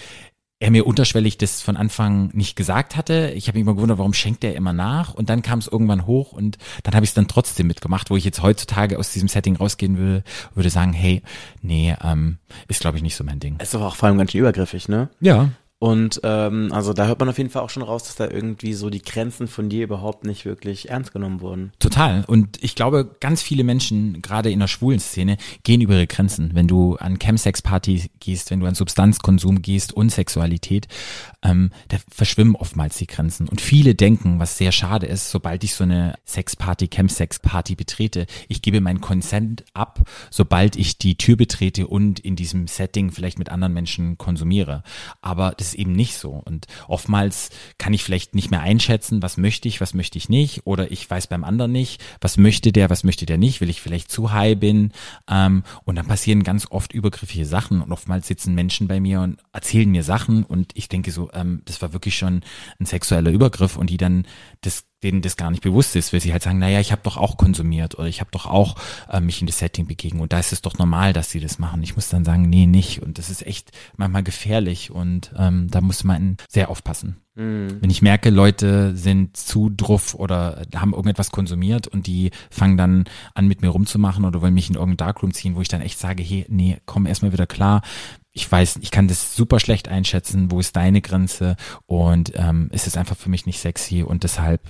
er 0.61 0.71
mir 0.71 0.87
unterschwellig 0.87 1.39
das 1.39 1.63
von 1.63 1.77
Anfang 1.77 2.31
nicht 2.35 2.55
gesagt 2.55 2.95
hatte. 2.95 3.33
Ich 3.35 3.49
habe 3.49 3.57
mich 3.59 3.63
immer 3.63 3.75
gewundert, 3.75 3.99
warum 3.99 4.13
schenkt 4.13 4.45
er 4.45 4.55
immer 4.55 4.75
nach? 4.75 5.15
Und 5.15 5.31
dann 5.31 5.41
kam 5.41 5.59
es 5.59 5.67
irgendwann 5.67 6.07
hoch 6.07 6.33
und 6.33 6.59
dann 6.83 6.95
habe 6.95 7.05
ich 7.05 7.11
es 7.11 7.15
dann 7.15 7.29
trotzdem 7.29 7.67
mitgemacht, 7.67 8.11
wo 8.11 8.17
ich 8.17 8.25
jetzt 8.25 8.43
heutzutage 8.43 8.99
aus 8.99 9.11
diesem 9.13 9.29
Setting 9.29 9.57
rausgehen 9.57 9.97
will, 9.97 10.23
würde 10.55 10.69
sagen, 10.69 10.93
hey, 10.93 11.23
nee, 11.63 11.97
ähm, 12.05 12.39
ist 12.69 12.81
glaube 12.81 12.99
ich 12.99 13.03
nicht 13.03 13.17
so 13.17 13.25
mein 13.25 13.41
Ding. 13.41 13.59
Ist 13.59 13.73
doch 13.73 13.81
auch 13.81 13.97
vor 13.97 14.09
allem 14.09 14.19
ganz 14.19 14.33
schön 14.33 14.41
übergriffig, 14.41 14.89
ne? 14.89 15.09
Ja. 15.21 15.49
Und 15.83 16.21
ähm, 16.25 16.71
also 16.73 16.93
da 16.93 17.07
hört 17.07 17.21
man 17.21 17.31
auf 17.31 17.39
jeden 17.39 17.49
Fall 17.49 17.63
auch 17.63 17.71
schon 17.71 17.83
raus, 17.83 18.05
dass 18.05 18.15
da 18.15 18.29
irgendwie 18.29 18.75
so 18.75 18.91
die 18.91 19.01
Grenzen 19.01 19.49
von 19.49 19.71
dir 19.71 19.85
überhaupt 19.85 20.27
nicht 20.27 20.45
wirklich 20.45 20.91
ernst 20.91 21.15
genommen 21.15 21.41
wurden. 21.41 21.73
Total. 21.79 22.23
Und 22.27 22.63
ich 22.63 22.75
glaube, 22.75 23.17
ganz 23.19 23.41
viele 23.41 23.65
Menschen, 23.65 24.21
gerade 24.21 24.51
in 24.51 24.59
der 24.59 24.69
schwulen 24.69 25.01
Szene, 25.01 25.39
gehen 25.63 25.81
über 25.81 25.95
ihre 25.95 26.07
Grenzen. 26.07 26.51
Wenn 26.53 26.69
du 26.69 26.97
an 26.97 27.19
Chemsex-Party 27.19 28.11
gehst, 28.21 28.51
wenn 28.51 28.61
du 28.61 28.67
an 28.67 28.75
Substanzkonsum 28.75 29.63
gehst 29.63 29.95
und 29.95 30.11
Sexualität, 30.11 30.87
ähm, 31.43 31.71
da 31.89 31.97
verschwimmen 32.11 32.57
oftmals 32.57 32.99
die 32.99 33.07
Grenzen. 33.07 33.49
Und 33.49 33.63
viele 33.63 33.95
denken, 33.95 34.39
was 34.39 34.59
sehr 34.59 34.73
schade 34.73 35.07
ist, 35.07 35.31
sobald 35.31 35.65
ich 35.65 35.75
so 35.75 35.85
eine 35.85 36.17
Sexparty, 36.27 36.89
Chemsex-Party 36.89 37.75
betrete, 37.75 38.27
ich 38.49 38.61
gebe 38.61 38.83
meinen 38.83 39.01
Consent 39.01 39.65
ab, 39.73 40.01
sobald 40.31 40.77
ich 40.77 40.99
die 40.99 41.17
Tür 41.17 41.37
betrete 41.37 41.87
und 41.87 42.21
in 42.21 42.37
diesem 42.37 42.67
Setting 42.67 43.13
vielleicht 43.13 43.39
mit 43.39 43.49
anderen 43.49 43.73
Menschen 43.73 44.19
konsumiere. 44.19 44.83
Aber 45.23 45.55
das 45.57 45.70
ist 45.73 45.79
eben 45.79 45.93
nicht 45.93 46.17
so. 46.17 46.31
Und 46.31 46.67
oftmals 46.89 47.51
kann 47.79 47.93
ich 47.93 48.05
vielleicht 48.05 48.35
nicht 48.35 48.51
mehr 48.51 48.61
einschätzen, 48.61 49.23
was 49.23 49.37
möchte 49.37 49.69
ich, 49.69 49.81
was 49.81 49.95
möchte 49.95 50.19
ich 50.19 50.29
nicht, 50.29 50.67
oder 50.67 50.91
ich 50.91 51.09
weiß 51.09 51.27
beim 51.29 51.45
anderen 51.45 51.73
nicht, 51.73 52.03
was 52.21 52.37
möchte 52.37 52.73
der, 52.73 52.91
was 52.91 53.05
möchte 53.05 53.27
der 53.27 53.39
nicht, 53.39 53.61
will 53.61 53.71
ich 53.71 53.81
vielleicht 53.81 54.11
zu 54.11 54.33
high 54.33 54.59
bin. 54.59 54.93
Ähm, 55.29 55.63
und 55.85 55.97
dann 55.97 56.07
passieren 56.07 56.43
ganz 56.43 56.67
oft 56.71 56.93
übergriffige 56.93 57.47
Sachen 57.47 57.83
und 57.83 57.93
oftmals 57.93 58.27
sitzen 58.27 58.55
Menschen 58.55 58.89
bei 58.89 59.01
mir 59.01 59.21
und 59.21 59.41
erzählen 59.53 59.91
mir 59.91 60.03
Sachen 60.03 60.45
und 60.45 60.73
ich 60.75 60.89
denke 60.89 61.11
so, 61.11 61.31
ähm, 61.33 61.63
das 61.65 61.81
war 61.83 61.93
wirklich 61.93 62.17
schon 62.17 62.43
ein 62.79 62.87
sexueller 62.87 63.31
Übergriff 63.31 63.77
und 63.77 63.91
die 63.91 63.97
dann 63.97 64.27
das 64.61 64.90
denen 65.03 65.23
das 65.23 65.37
gar 65.37 65.51
nicht 65.51 65.63
bewusst 65.63 65.97
ist, 65.97 66.13
weil 66.13 66.21
sie 66.21 66.33
halt 66.33 66.43
sagen, 66.43 66.59
naja, 66.59 66.81
ich 66.81 66.93
habe 66.93 67.03
doch 67.03 67.17
auch 67.17 67.37
konsumiert 67.37 67.99
oder 67.99 68.09
ich 68.09 68.21
habe 68.21 68.31
doch 68.31 68.47
auch 68.47 68.77
äh, 69.11 69.21
mich 69.21 69.41
in 69.41 69.47
das 69.47 69.59
Setting 69.59 69.87
begeben 69.87 70.21
und 70.21 70.33
da 70.33 70.39
ist 70.39 70.53
es 70.53 70.63
doch 70.63 70.79
normal, 70.79 71.13
dass 71.13 71.31
sie 71.31 71.41
das 71.41 71.59
machen. 71.59 71.83
Ich 71.83 71.97
muss 71.97 72.09
dann 72.09 72.25
sagen, 72.25 72.49
nee, 72.49 72.67
nicht. 72.67 73.03
Und 73.03 73.19
das 73.19 73.31
ist 73.31 73.47
echt 73.47 73.71
manchmal 73.97 74.23
gefährlich 74.23 74.91
und 74.91 75.33
ähm, 75.37 75.69
da 75.71 75.81
muss 75.81 76.05
man 76.05 76.37
sehr 76.49 76.69
aufpassen. 76.69 77.17
Wenn 77.81 77.91
ich 77.91 78.03
merke, 78.03 78.29
Leute 78.29 78.95
sind 78.97 79.37
zu 79.37 79.71
druff 79.71 80.15
oder 80.15 80.67
haben 80.75 80.93
irgendetwas 80.93 81.31
konsumiert 81.31 81.87
und 81.87 82.07
die 82.07 82.33
fangen 82.51 82.77
dann 82.77 83.05
an, 83.35 83.49
mit 83.49 83.63
mir 83.63 83.69
rumzumachen 83.69 84.25
oder 84.25 84.43
wollen 84.43 84.53
mich 84.53 84.69
in 84.69 84.75
irgendein 84.75 85.07
Darkroom 85.07 85.33
ziehen, 85.33 85.55
wo 85.55 85.63
ich 85.63 85.69
dann 85.69 85.81
echt 85.81 85.99
sage, 85.99 86.23
hey, 86.23 86.45
nee, 86.49 86.79
komm 86.85 87.07
erstmal 87.07 87.33
wieder 87.33 87.47
klar. 87.47 87.81
Ich 88.33 88.51
weiß, 88.51 88.81
ich 88.83 88.91
kann 88.91 89.09
das 89.09 89.35
super 89.35 89.59
schlecht 89.59 89.89
einschätzen, 89.89 90.51
wo 90.51 90.61
ist 90.61 90.77
deine 90.77 91.01
Grenze 91.01 91.57
und 91.87 92.33
ähm, 92.35 92.69
es 92.73 92.87
ist 92.87 92.99
einfach 92.99 93.17
für 93.17 93.31
mich 93.31 93.47
nicht 93.47 93.61
sexy 93.61 94.03
und 94.03 94.23
deshalb 94.23 94.61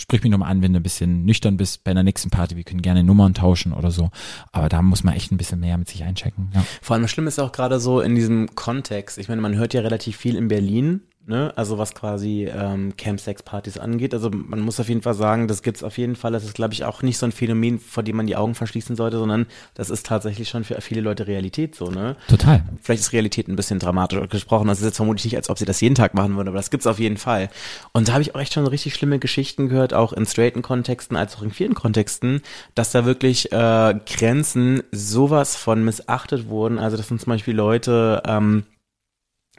sprich 0.00 0.22
mich 0.22 0.32
nochmal 0.32 0.50
an, 0.50 0.62
wenn 0.62 0.72
du 0.72 0.80
ein 0.80 0.82
bisschen 0.82 1.24
nüchtern 1.24 1.56
bist 1.56 1.84
bei 1.84 1.90
einer 1.90 2.02
nächsten 2.02 2.30
Party. 2.30 2.56
Wir 2.56 2.64
können 2.64 2.82
gerne 2.82 3.04
Nummern 3.04 3.34
tauschen 3.34 3.72
oder 3.72 3.90
so. 3.90 4.10
Aber 4.52 4.68
da 4.68 4.82
muss 4.82 5.04
man 5.04 5.14
echt 5.14 5.30
ein 5.30 5.36
bisschen 5.36 5.60
mehr 5.60 5.76
mit 5.78 5.88
sich 5.88 6.04
einchecken. 6.04 6.50
Ja. 6.54 6.64
Vor 6.82 6.94
allem 6.94 7.02
das 7.02 7.10
Schlimme 7.10 7.28
ist 7.28 7.38
auch 7.38 7.52
gerade 7.52 7.80
so 7.80 8.00
in 8.00 8.14
diesem 8.14 8.54
Kontext. 8.54 9.18
Ich 9.18 9.28
meine, 9.28 9.40
man 9.40 9.56
hört 9.56 9.74
ja 9.74 9.82
relativ 9.82 10.16
viel 10.16 10.36
in 10.36 10.48
Berlin, 10.48 11.02
ne? 11.30 11.52
Also 11.56 11.78
was 11.78 11.94
quasi 11.94 12.50
ähm, 12.52 12.96
Camp-Sex-Partys 12.96 13.78
angeht. 13.78 14.12
Also 14.14 14.30
man 14.30 14.60
muss 14.60 14.80
auf 14.80 14.88
jeden 14.88 15.02
Fall 15.02 15.14
sagen, 15.14 15.48
das 15.48 15.62
gibt's 15.62 15.82
auf 15.82 15.98
jeden 15.98 16.16
Fall. 16.16 16.32
Das 16.32 16.44
ist, 16.44 16.54
glaube 16.54 16.74
ich, 16.74 16.84
auch 16.84 17.02
nicht 17.02 17.18
so 17.18 17.26
ein 17.26 17.32
Phänomen, 17.32 17.78
vor 17.78 18.02
dem 18.02 18.16
man 18.16 18.26
die 18.26 18.36
Augen 18.36 18.54
verschließen 18.54 18.96
sollte, 18.96 19.18
sondern 19.18 19.46
das 19.74 19.90
ist 19.90 20.06
tatsächlich 20.06 20.48
schon 20.48 20.64
für 20.64 20.80
viele 20.80 21.00
Leute 21.00 21.26
Realität 21.26 21.74
so, 21.74 21.90
ne? 21.90 22.16
Total. 22.28 22.64
Vielleicht 22.82 23.02
ist 23.02 23.12
Realität 23.12 23.48
ein 23.48 23.56
bisschen 23.56 23.78
dramatisch 23.78 24.18
gesprochen. 24.28 24.68
Das 24.68 24.78
ist 24.78 24.84
jetzt 24.84 24.96
vermutlich 24.96 25.24
nicht, 25.24 25.36
als 25.36 25.50
ob 25.50 25.58
sie 25.58 25.64
das 25.64 25.80
jeden 25.80 25.94
Tag 25.94 26.14
machen 26.14 26.36
würden, 26.36 26.48
aber 26.48 26.56
das 26.56 26.70
gibt's 26.70 26.86
auf 26.86 26.98
jeden 26.98 27.16
Fall. 27.16 27.50
Und 27.92 28.08
da 28.08 28.12
habe 28.12 28.22
ich 28.22 28.34
auch 28.34 28.40
echt 28.40 28.54
schon 28.54 28.66
richtig 28.66 28.94
schlimme 28.94 29.18
Geschichten 29.18 29.68
gehört, 29.68 29.94
auch 29.94 30.12
in 30.12 30.26
straighten 30.26 30.62
Kontexten 30.62 31.16
als 31.16 31.36
auch 31.36 31.42
in 31.42 31.50
vielen 31.50 31.74
Kontexten, 31.74 32.40
dass 32.74 32.92
da 32.92 33.04
wirklich 33.04 33.52
äh, 33.52 33.94
Grenzen 34.06 34.82
sowas 34.90 35.56
von 35.56 35.84
missachtet 35.84 36.48
wurden. 36.48 36.78
Also 36.78 36.96
dass 36.96 37.10
sind 37.10 37.20
zum 37.20 37.32
Beispiel 37.32 37.54
Leute 37.54 38.22
ähm, 38.26 38.64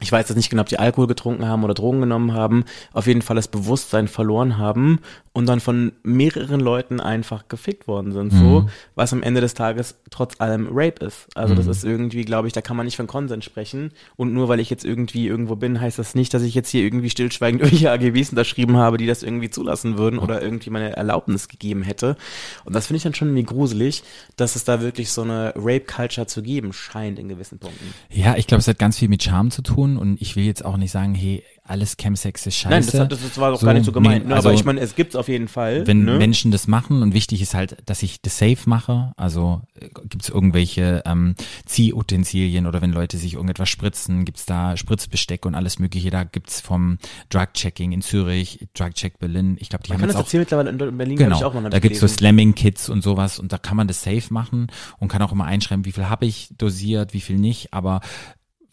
ich 0.00 0.10
weiß 0.10 0.28
jetzt 0.28 0.36
nicht 0.36 0.50
genau, 0.50 0.62
ob 0.62 0.68
die 0.68 0.78
Alkohol 0.78 1.06
getrunken 1.06 1.46
haben 1.46 1.64
oder 1.64 1.74
Drogen 1.74 2.00
genommen 2.00 2.32
haben, 2.32 2.64
auf 2.92 3.06
jeden 3.06 3.22
Fall 3.22 3.36
das 3.36 3.48
Bewusstsein 3.48 4.08
verloren 4.08 4.58
haben 4.58 5.00
und 5.34 5.46
dann 5.46 5.60
von 5.60 5.92
mehreren 6.02 6.60
Leuten 6.60 7.00
einfach 7.00 7.48
gefickt 7.48 7.88
worden 7.88 8.12
sind, 8.12 8.32
so, 8.32 8.68
was 8.94 9.12
am 9.14 9.22
Ende 9.22 9.40
des 9.40 9.54
Tages 9.54 9.94
trotz 10.10 10.40
allem 10.40 10.68
Rape 10.70 11.04
ist. 11.04 11.26
Also 11.34 11.54
das 11.54 11.66
ist 11.66 11.84
irgendwie, 11.84 12.24
glaube 12.24 12.48
ich, 12.48 12.52
da 12.52 12.60
kann 12.60 12.76
man 12.76 12.84
nicht 12.84 12.96
von 12.96 13.06
Konsens 13.06 13.44
sprechen 13.44 13.92
und 14.16 14.34
nur 14.34 14.48
weil 14.48 14.60
ich 14.60 14.68
jetzt 14.68 14.84
irgendwie 14.84 15.26
irgendwo 15.26 15.56
bin, 15.56 15.80
heißt 15.80 15.98
das 15.98 16.14
nicht, 16.14 16.34
dass 16.34 16.42
ich 16.42 16.54
jetzt 16.54 16.68
hier 16.68 16.82
irgendwie 16.82 17.08
stillschweigend 17.08 17.62
irgendwelche 17.62 17.90
AGBs 17.90 18.30
unterschrieben 18.30 18.76
habe, 18.76 18.98
die 18.98 19.06
das 19.06 19.22
irgendwie 19.22 19.48
zulassen 19.48 19.96
würden 19.96 20.18
oder 20.18 20.42
irgendwie 20.42 20.68
meine 20.68 20.94
Erlaubnis 20.96 21.48
gegeben 21.48 21.82
hätte. 21.82 22.16
Und 22.64 22.74
das 22.74 22.88
finde 22.88 22.98
ich 22.98 23.02
dann 23.02 23.14
schon 23.14 23.28
irgendwie 23.28 23.44
gruselig, 23.44 24.02
dass 24.36 24.54
es 24.54 24.64
da 24.64 24.82
wirklich 24.82 25.10
so 25.10 25.22
eine 25.22 25.54
Rape-Culture 25.56 26.26
zu 26.26 26.42
geben 26.42 26.74
scheint 26.74 27.18
in 27.18 27.28
gewissen 27.28 27.58
Punkten. 27.58 27.94
Ja, 28.10 28.36
ich 28.36 28.46
glaube, 28.46 28.60
es 28.60 28.68
hat 28.68 28.78
ganz 28.78 28.98
viel 28.98 29.08
mit 29.08 29.22
Charme 29.22 29.50
zu 29.50 29.62
tun 29.62 29.96
und 29.96 30.20
ich 30.20 30.36
will 30.36 30.44
jetzt 30.44 30.64
auch 30.64 30.76
nicht 30.76 30.90
sagen, 30.90 31.14
hey, 31.14 31.42
alles 31.64 31.96
Chemsex 31.96 32.46
ist 32.46 32.56
scheiße. 32.56 32.70
Nein, 32.70 32.84
das, 32.84 33.00
hat, 33.00 33.12
das, 33.12 33.38
war 33.38 33.52
doch 33.52 33.62
gar 33.62 33.72
nicht 33.72 33.84
so 33.84 33.92
gemeint. 33.92 34.26
ne? 34.26 34.34
also, 34.34 34.48
aber 34.48 34.58
ich 34.58 34.64
meine, 34.64 34.80
es 34.80 34.96
gibt's 34.96 35.14
auf 35.14 35.28
jeden 35.28 35.46
Fall. 35.46 35.86
wenn 35.86 36.04
ne? 36.04 36.18
Menschen 36.18 36.50
das 36.50 36.66
machen 36.66 37.02
und 37.02 37.14
wichtig 37.14 37.40
ist 37.40 37.54
halt, 37.54 37.76
dass 37.86 38.02
ich 38.02 38.20
das 38.20 38.38
safe 38.38 38.58
mache, 38.66 39.12
also 39.16 39.62
gibt 40.08 40.24
es 40.24 40.28
irgendwelche 40.28 41.02
ähm, 41.06 41.36
Ziehutensilien 41.64 42.66
oder 42.66 42.82
wenn 42.82 42.92
Leute 42.92 43.16
sich 43.16 43.34
irgendetwas 43.34 43.68
spritzen, 43.68 44.24
gibt's 44.24 44.44
da 44.44 44.76
Spritzbesteck 44.76 45.46
und 45.46 45.54
alles 45.54 45.78
mögliche, 45.78 46.10
da 46.10 46.24
gibt's 46.24 46.60
vom 46.60 46.98
Drug-Checking 47.30 47.92
in 47.92 48.02
Zürich, 48.02 48.66
Drug-Check 48.74 49.20
Berlin, 49.20 49.56
ich 49.60 49.68
glaube, 49.68 49.84
die 49.84 49.90
man 49.90 49.98
haben 49.98 50.00
kann 50.00 50.08
das 50.08 50.16
auch 50.16 50.24
erzählen 50.24 50.40
mittlerweile 50.40 50.70
in 50.70 50.96
Berlin, 50.98 51.16
Genau, 51.16 51.36
ich 51.36 51.44
auch 51.44 51.54
mal. 51.54 51.70
da 51.70 51.78
gibt's 51.78 52.00
so 52.00 52.06
gelesen. 52.06 52.18
Slamming-Kits 52.18 52.88
und 52.88 53.02
sowas 53.02 53.38
und 53.38 53.52
da 53.52 53.58
kann 53.58 53.76
man 53.76 53.86
das 53.86 54.02
safe 54.02 54.34
machen 54.34 54.66
und 54.98 55.08
kann 55.08 55.22
auch 55.22 55.30
immer 55.30 55.44
einschreiben, 55.44 55.84
wie 55.84 55.92
viel 55.92 56.08
habe 56.08 56.26
ich 56.26 56.48
dosiert, 56.58 57.14
wie 57.14 57.20
viel 57.20 57.38
nicht, 57.38 57.72
aber 57.72 58.00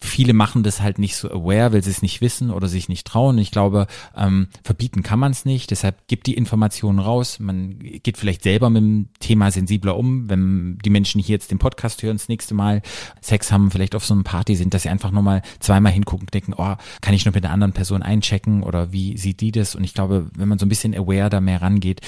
viele 0.02 0.32
machen 0.32 0.62
das 0.62 0.80
halt 0.80 0.98
nicht 0.98 1.16
so 1.16 1.30
aware, 1.30 1.72
weil 1.72 1.82
sie 1.82 1.90
es 1.90 2.02
nicht 2.02 2.20
wissen 2.20 2.50
oder 2.50 2.68
sich 2.68 2.88
nicht 2.88 3.06
trauen. 3.06 3.38
Ich 3.38 3.50
glaube, 3.50 3.86
ähm, 4.16 4.48
verbieten 4.64 5.02
kann 5.02 5.18
man 5.18 5.32
es 5.32 5.44
nicht, 5.44 5.70
deshalb 5.70 6.08
gibt 6.08 6.26
die 6.26 6.34
Informationen 6.34 6.98
raus. 6.98 7.38
Man 7.38 7.78
geht 7.78 8.16
vielleicht 8.16 8.42
selber 8.42 8.70
mit 8.70 8.82
dem 8.82 9.08
Thema 9.20 9.50
sensibler 9.50 9.96
um, 9.96 10.28
wenn 10.30 10.78
die 10.84 10.90
Menschen 10.90 11.20
hier 11.20 11.34
jetzt 11.34 11.50
den 11.50 11.58
Podcast 11.58 12.02
hören, 12.02 12.16
das 12.16 12.28
nächste 12.28 12.54
Mal 12.54 12.82
Sex 13.20 13.52
haben, 13.52 13.70
vielleicht 13.70 13.94
auf 13.94 14.04
so 14.04 14.14
einer 14.14 14.22
Party 14.22 14.56
sind, 14.56 14.72
dass 14.72 14.82
sie 14.82 14.88
einfach 14.88 15.10
nochmal 15.10 15.42
zweimal 15.60 15.92
hingucken 15.92 16.26
und 16.26 16.34
denken, 16.34 16.54
oh, 16.56 16.76
kann 17.00 17.14
ich 17.14 17.26
noch 17.26 17.34
mit 17.34 17.44
einer 17.44 17.52
anderen 17.54 17.72
Person 17.72 18.02
einchecken 18.02 18.62
oder 18.62 18.92
wie 18.92 19.16
sieht 19.18 19.40
die 19.40 19.52
das? 19.52 19.74
Und 19.74 19.84
ich 19.84 19.94
glaube, 19.94 20.30
wenn 20.34 20.48
man 20.48 20.58
so 20.58 20.66
ein 20.66 20.70
bisschen 20.70 20.94
aware 20.94 21.30
da 21.30 21.40
mehr 21.40 21.60
rangeht, 21.60 22.00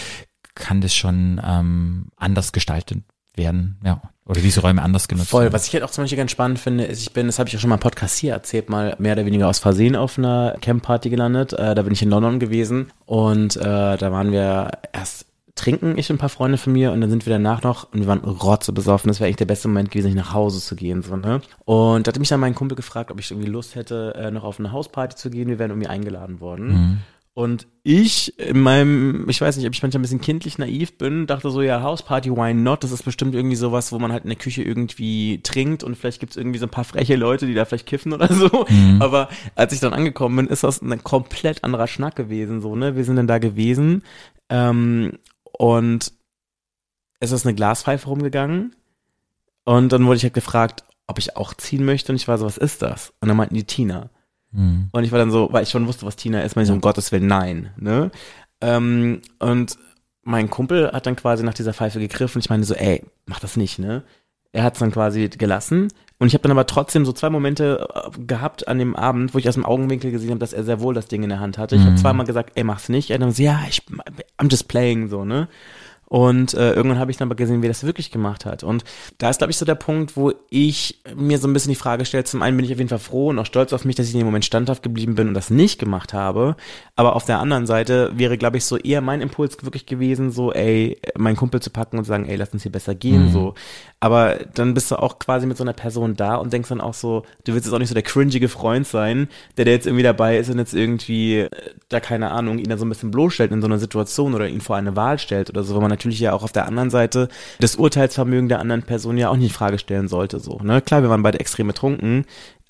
kann 0.55 0.81
das 0.81 0.95
schon 0.95 1.41
ähm, 1.45 2.07
anders 2.17 2.53
gestaltet 2.53 3.05
werden, 3.35 3.79
ja. 3.85 4.03
Oder 4.25 4.41
diese 4.41 4.61
Räume 4.61 4.83
anders 4.83 5.09
genutzt 5.09 5.31
Voll. 5.31 5.45
werden. 5.45 5.53
Was 5.53 5.67
ich 5.67 5.75
halt 5.75 5.83
auch 5.83 5.91
zum 5.91 6.05
Beispiel 6.05 6.19
ganz 6.19 6.31
spannend 6.31 6.59
finde, 6.59 6.85
ist, 6.85 7.03
ich 7.03 7.13
bin, 7.13 7.27
das 7.27 7.39
habe 7.39 7.49
ich 7.49 7.57
auch 7.57 7.61
schon 7.61 7.71
mal 7.71 7.77
im 7.77 7.81
Podcast 7.81 8.19
hier 8.19 8.33
erzählt, 8.33 8.71
mal 8.71 8.95
mehr 8.99 9.15
oder 9.15 9.27
weniger 9.27 9.49
aus 9.49 9.59
Versehen 9.59 9.97
auf 9.97 10.17
einer 10.17 10.57
Camp-Party 10.61 11.11
gelandet. 11.11 11.53
Äh, 11.55 11.75
da 11.75 11.83
bin 11.83 11.93
ich 11.93 12.03
in 12.03 12.11
London 12.11 12.39
gewesen 12.39 12.93
und 13.05 13.57
äh, 13.57 13.97
da 13.97 14.13
waren 14.13 14.31
wir 14.31 14.71
erst 14.93 15.27
trinken, 15.55 15.99
ich 15.99 16.09
und 16.09 16.17
ein 16.17 16.19
paar 16.19 16.29
Freunde 16.29 16.57
von 16.57 16.73
mir 16.73 16.93
und 16.93 17.01
dann 17.01 17.11
sind 17.11 17.27
wir 17.27 17.33
danach 17.33 17.63
noch 17.63 17.93
und 17.93 18.01
wir 18.01 18.07
waren 18.07 18.21
rotze 18.21 18.73
besoffen. 18.73 19.09
Das 19.09 19.21
wäre 19.21 19.27
eigentlich 19.27 19.37
der 19.37 19.45
beste 19.45 19.69
Moment 19.69 19.91
gewesen, 19.91 20.07
nicht 20.07 20.17
nach 20.17 20.33
Hause 20.33 20.61
zu 20.61 20.77
gehen. 20.77 21.03
So, 21.03 21.17
ne? 21.17 21.43
Und 21.65 22.07
da 22.07 22.11
hatte 22.11 22.21
mich 22.21 22.31
dann 22.31 22.41
mein 22.41 22.55
Kumpel 22.55 22.77
gefragt, 22.77 23.11
ob 23.11 23.19
ich 23.19 23.31
irgendwie 23.31 23.51
Lust 23.51 23.75
hätte, 23.75 24.15
äh, 24.17 24.31
noch 24.31 24.45
auf 24.45 24.59
eine 24.59 24.73
Hausparty 24.73 25.17
zu 25.17 25.31
gehen. 25.31 25.49
Wir 25.49 25.59
wären 25.59 25.71
irgendwie 25.71 25.89
eingeladen 25.89 26.41
worden. 26.41 27.03
Und 27.35 27.67
ich 27.83 28.39
in 28.39 28.61
meinem, 28.61 29.27
ich 29.29 29.41
weiß 29.41 29.57
nicht, 29.57 29.67
ob 29.67 29.73
ich 29.73 29.83
manchmal 29.83 30.01
ein 30.01 30.03
bisschen 30.03 30.21
kindlich 30.21 30.59
naiv 30.59 30.99
bin, 30.99 31.27
dachte 31.27 31.51
so, 31.51 31.63
ja, 31.63 31.83
Hausparty, 31.83 32.31
why 32.31 32.53
not? 32.53 32.85
Das 32.85 32.93
ist 32.93 33.05
bestimmt 33.05 33.35
irgendwie 33.35 33.57
sowas, 33.57 33.91
wo 33.91 33.99
man 33.99 34.13
halt 34.13 34.25
in 34.25 34.29
der 34.29 34.39
Küche 34.39 34.63
irgendwie 34.63 35.41
trinkt 35.43 35.83
und 35.83 35.97
vielleicht 35.97 36.21
gibt's 36.21 36.37
irgendwie 36.37 36.59
so 36.59 36.67
ein 36.67 36.71
paar 36.71 36.85
freche 36.85 37.17
Leute, 37.17 37.47
die 37.47 37.55
da 37.55 37.65
vielleicht 37.65 37.87
kiffen 37.87 38.13
oder 38.13 38.29
so. 38.29 38.67
Mhm. 38.69 39.01
Aber 39.01 39.31
als 39.55 39.73
ich 39.73 39.81
dann 39.81 39.95
angekommen 39.95 40.37
bin, 40.37 40.47
ist 40.49 40.63
das 40.63 40.83
ein 40.83 41.03
komplett 41.03 41.65
anderer 41.65 41.87
Schnack 41.87 42.17
gewesen, 42.17 42.61
so, 42.61 42.77
ne? 42.77 42.97
Wir 42.97 43.05
sind 43.05 43.17
dann 43.17 43.27
da 43.27 43.39
gewesen 43.39 44.03
ähm, 44.51 45.19
und 45.53 46.13
es 47.19 47.33
ist 47.33 47.47
eine 47.47 47.55
Glaspfeife 47.55 48.09
rumgegangen 48.09 48.77
und 49.65 49.91
dann 49.91 50.05
wurde 50.05 50.17
ich 50.17 50.25
halt 50.25 50.35
gefragt, 50.35 50.85
ob 51.07 51.19
ich 51.19 51.37
auch 51.39 51.55
ziehen 51.55 51.87
möchte 51.87 52.13
und 52.13 52.17
ich 52.17 52.29
war 52.29 52.37
so, 52.37 52.45
was 52.45 52.59
ist 52.59 52.83
das? 52.83 53.15
Und 53.21 53.29
dann 53.29 53.39
meinten 53.39 53.55
die 53.55 53.65
Tina. 53.65 54.11
Mhm. 54.53 54.89
Und 54.93 55.05
ich 55.05 55.13
war 55.13 55.19
dann 55.19 55.31
so, 55.31 55.49
weil 55.53 55.65
ich 55.65 55.71
schon 55.71 55.87
wusste, 55.87 56.07
was 56.07 56.17
Tina 56.17 56.43
ist, 56.43 56.57
meinte 56.57 56.67
ich 56.67 56.69
so, 56.69 56.75
um 56.75 56.81
Gottes 56.81 57.13
Willen, 57.13 57.27
nein. 57.27 57.71
Ne? 57.77 58.11
Ähm, 58.61 59.23
und 59.39 59.77
mein 60.23 60.51
Kumpel 60.51 60.93
hat 60.93 61.07
dann 61.07 61.17
quasi 61.17 61.43
nach 61.43 61.55
dieser 61.55 61.75
Pfeife 61.75 61.99
gegriffen 61.99 62.39
und 62.39 62.45
ich 62.45 62.51
meine 62.51 62.65
so, 62.65 62.75
ey, 62.75 63.03
mach 63.27 63.41
das 63.41 63.57
nicht, 63.57 63.79
ne? 63.79 64.03
Er 64.55 64.65
hat 64.65 64.75
es 64.75 64.81
dann 64.81 64.93
quasi 64.93 65.29
gelassen 65.29 65.89
und 66.19 66.29
ich 66.29 66.35
habe 66.35 66.43
dann 66.43 66.53
aber 66.53 66.67
trotzdem 66.67 67.05
so 67.05 67.13
zwei 67.13 67.31
Momente 67.31 67.89
äh, 67.95 68.21
gehabt 68.25 68.69
an 68.69 68.79
dem 68.79 68.95
Abend, 68.95 69.35
wo 69.35 69.39
ich 69.39 69.49
aus 69.49 69.55
dem 69.55 69.65
Augenwinkel 69.65 70.13
gesehen 70.13 70.31
habe, 70.31 70.39
dass 70.39 70.53
er 70.53 70.63
sehr 70.63 70.81
wohl 70.81 70.95
das 70.95 71.09
Ding 71.09 71.25
in 71.25 71.31
der 71.31 71.41
Hand 71.41 71.59
hatte. 71.59 71.75
Ich 71.75 71.83
mhm. 71.83 71.87
habe 71.87 71.97
zweimal 71.97 72.27
gesagt, 72.27 72.53
ey, 72.55 72.63
mach's 72.63 72.89
nicht. 72.89 73.11
Er 73.11 73.19
dann 73.19 73.33
so, 73.33 73.43
ja, 73.43 73.61
ich, 73.69 73.83
I'm 74.39 74.49
just 74.49 74.69
playing, 74.69 75.09
so, 75.09 75.25
ne? 75.25 75.49
Und 76.13 76.53
äh, 76.53 76.75
irgendwann 76.75 76.99
habe 76.99 77.11
ich 77.11 77.17
dann 77.17 77.29
aber 77.29 77.37
gesehen, 77.37 77.63
wie 77.63 77.67
er 77.67 77.71
das 77.71 77.85
wirklich 77.85 78.11
gemacht 78.11 78.45
hat. 78.45 78.65
Und 78.65 78.85
da 79.17 79.31
ist, 79.31 79.39
glaube 79.39 79.51
ich, 79.51 79.57
so 79.57 79.65
der 79.65 79.77
Punkt, 79.77 80.15
wo 80.15 80.35
ich 80.51 81.01
mir 81.17 81.39
so 81.39 81.49
ein 81.49 81.55
bisschen 81.55 81.71
die 81.71 81.75
Frage 81.75 82.05
stelle, 82.05 82.25
zum 82.25 82.43
einen 82.43 82.59
bin 82.59 82.67
ich 82.67 82.73
auf 82.73 82.77
jeden 82.77 82.91
Fall 82.91 82.99
froh 82.99 83.31
und 83.31 83.39
auch 83.39 83.47
stolz 83.47 83.73
auf 83.73 83.87
mich, 83.87 83.97
dass 83.97 84.09
ich 84.09 84.13
in 84.13 84.21
dem 84.21 84.27
Moment 84.27 84.45
standhaft 84.45 84.83
geblieben 84.83 85.15
bin 85.15 85.29
und 85.29 85.33
das 85.33 85.49
nicht 85.49 85.79
gemacht 85.79 86.13
habe. 86.13 86.55
Aber 86.97 87.17
auf 87.17 87.25
der 87.25 87.39
anderen 87.39 87.65
Seite 87.65 88.13
wäre, 88.15 88.37
glaube 88.37 88.59
ich, 88.59 88.67
so 88.67 88.77
eher 88.77 89.01
mein 89.01 89.23
Impuls 89.23 89.57
wirklich 89.65 89.87
gewesen, 89.87 90.31
so, 90.31 90.53
ey, 90.53 91.01
meinen 91.17 91.37
Kumpel 91.37 91.63
zu 91.63 91.71
packen 91.71 91.97
und 91.97 92.05
zu 92.05 92.09
sagen, 92.09 92.27
ey, 92.27 92.37
lass 92.37 92.53
uns 92.53 92.63
hier 92.63 92.73
besser 92.73 92.95
gehen, 92.95 93.29
mhm. 93.29 93.33
so. 93.33 93.55
Aber 94.03 94.41
dann 94.55 94.75
bist 94.75 94.91
du 94.91 94.97
auch 94.97 95.21
quasi 95.21 95.47
mit 95.47 95.57
so 95.57 95.63
einer 95.63 95.75
Person 95.75 96.17
da 96.17 96.35
und 96.35 96.53
denkst 96.53 96.71
dann 96.71 96.81
auch 96.81 96.93
so, 96.93 97.23
du 97.45 97.55
willst 97.55 97.67
jetzt 97.67 97.73
auch 97.73 97.79
nicht 97.79 97.87
so 97.89 97.95
der 97.95 98.03
cringige 98.03 98.49
Freund 98.49 98.85
sein, 98.85 99.29
der, 99.57 99.65
der 99.65 99.75
jetzt 99.75 99.87
irgendwie 99.87 100.03
dabei 100.03 100.39
ist 100.39 100.51
und 100.51 100.59
jetzt 100.59 100.75
irgendwie, 100.75 101.39
äh, 101.39 101.51
da 101.89 102.01
keine 102.01 102.33
Ahnung, 102.33 102.59
ihn 102.59 102.69
da 102.69 102.77
so 102.77 102.85
ein 102.85 102.89
bisschen 102.89 103.13
bloßstellt 103.13 103.53
in 103.53 103.61
so 103.61 103.69
einer 103.69 103.79
Situation 103.79 104.35
oder 104.35 104.49
ihn 104.49 104.61
vor 104.61 104.75
eine 104.75 104.97
Wahl 104.97 105.21
stellt 105.21 105.51
oder 105.51 105.63
so, 105.63 105.75
weil 105.75 105.83
man 105.83 105.91
natürlich 105.91 106.19
ja 106.19 106.33
auch 106.33 106.43
auf 106.43 106.51
der 106.51 106.67
anderen 106.67 106.91
Seite 106.91 107.29
das 107.61 107.77
Urteilsvermögen 107.77 108.49
der 108.49 108.59
anderen 108.59 108.83
Person 108.83 109.19
ja 109.19 109.29
auch 109.29 109.37
nicht 109.37 109.51
in 109.51 109.55
Frage 109.55 109.79
stellen 109.79 110.09
sollte, 110.09 110.41
so, 110.41 110.59
ne? 110.59 110.83
Klar, 110.83 111.03
wir 111.03 111.11
waren 111.11 111.23
beide 111.23 111.39
extrem 111.39 111.69
betrunken, 111.69 112.25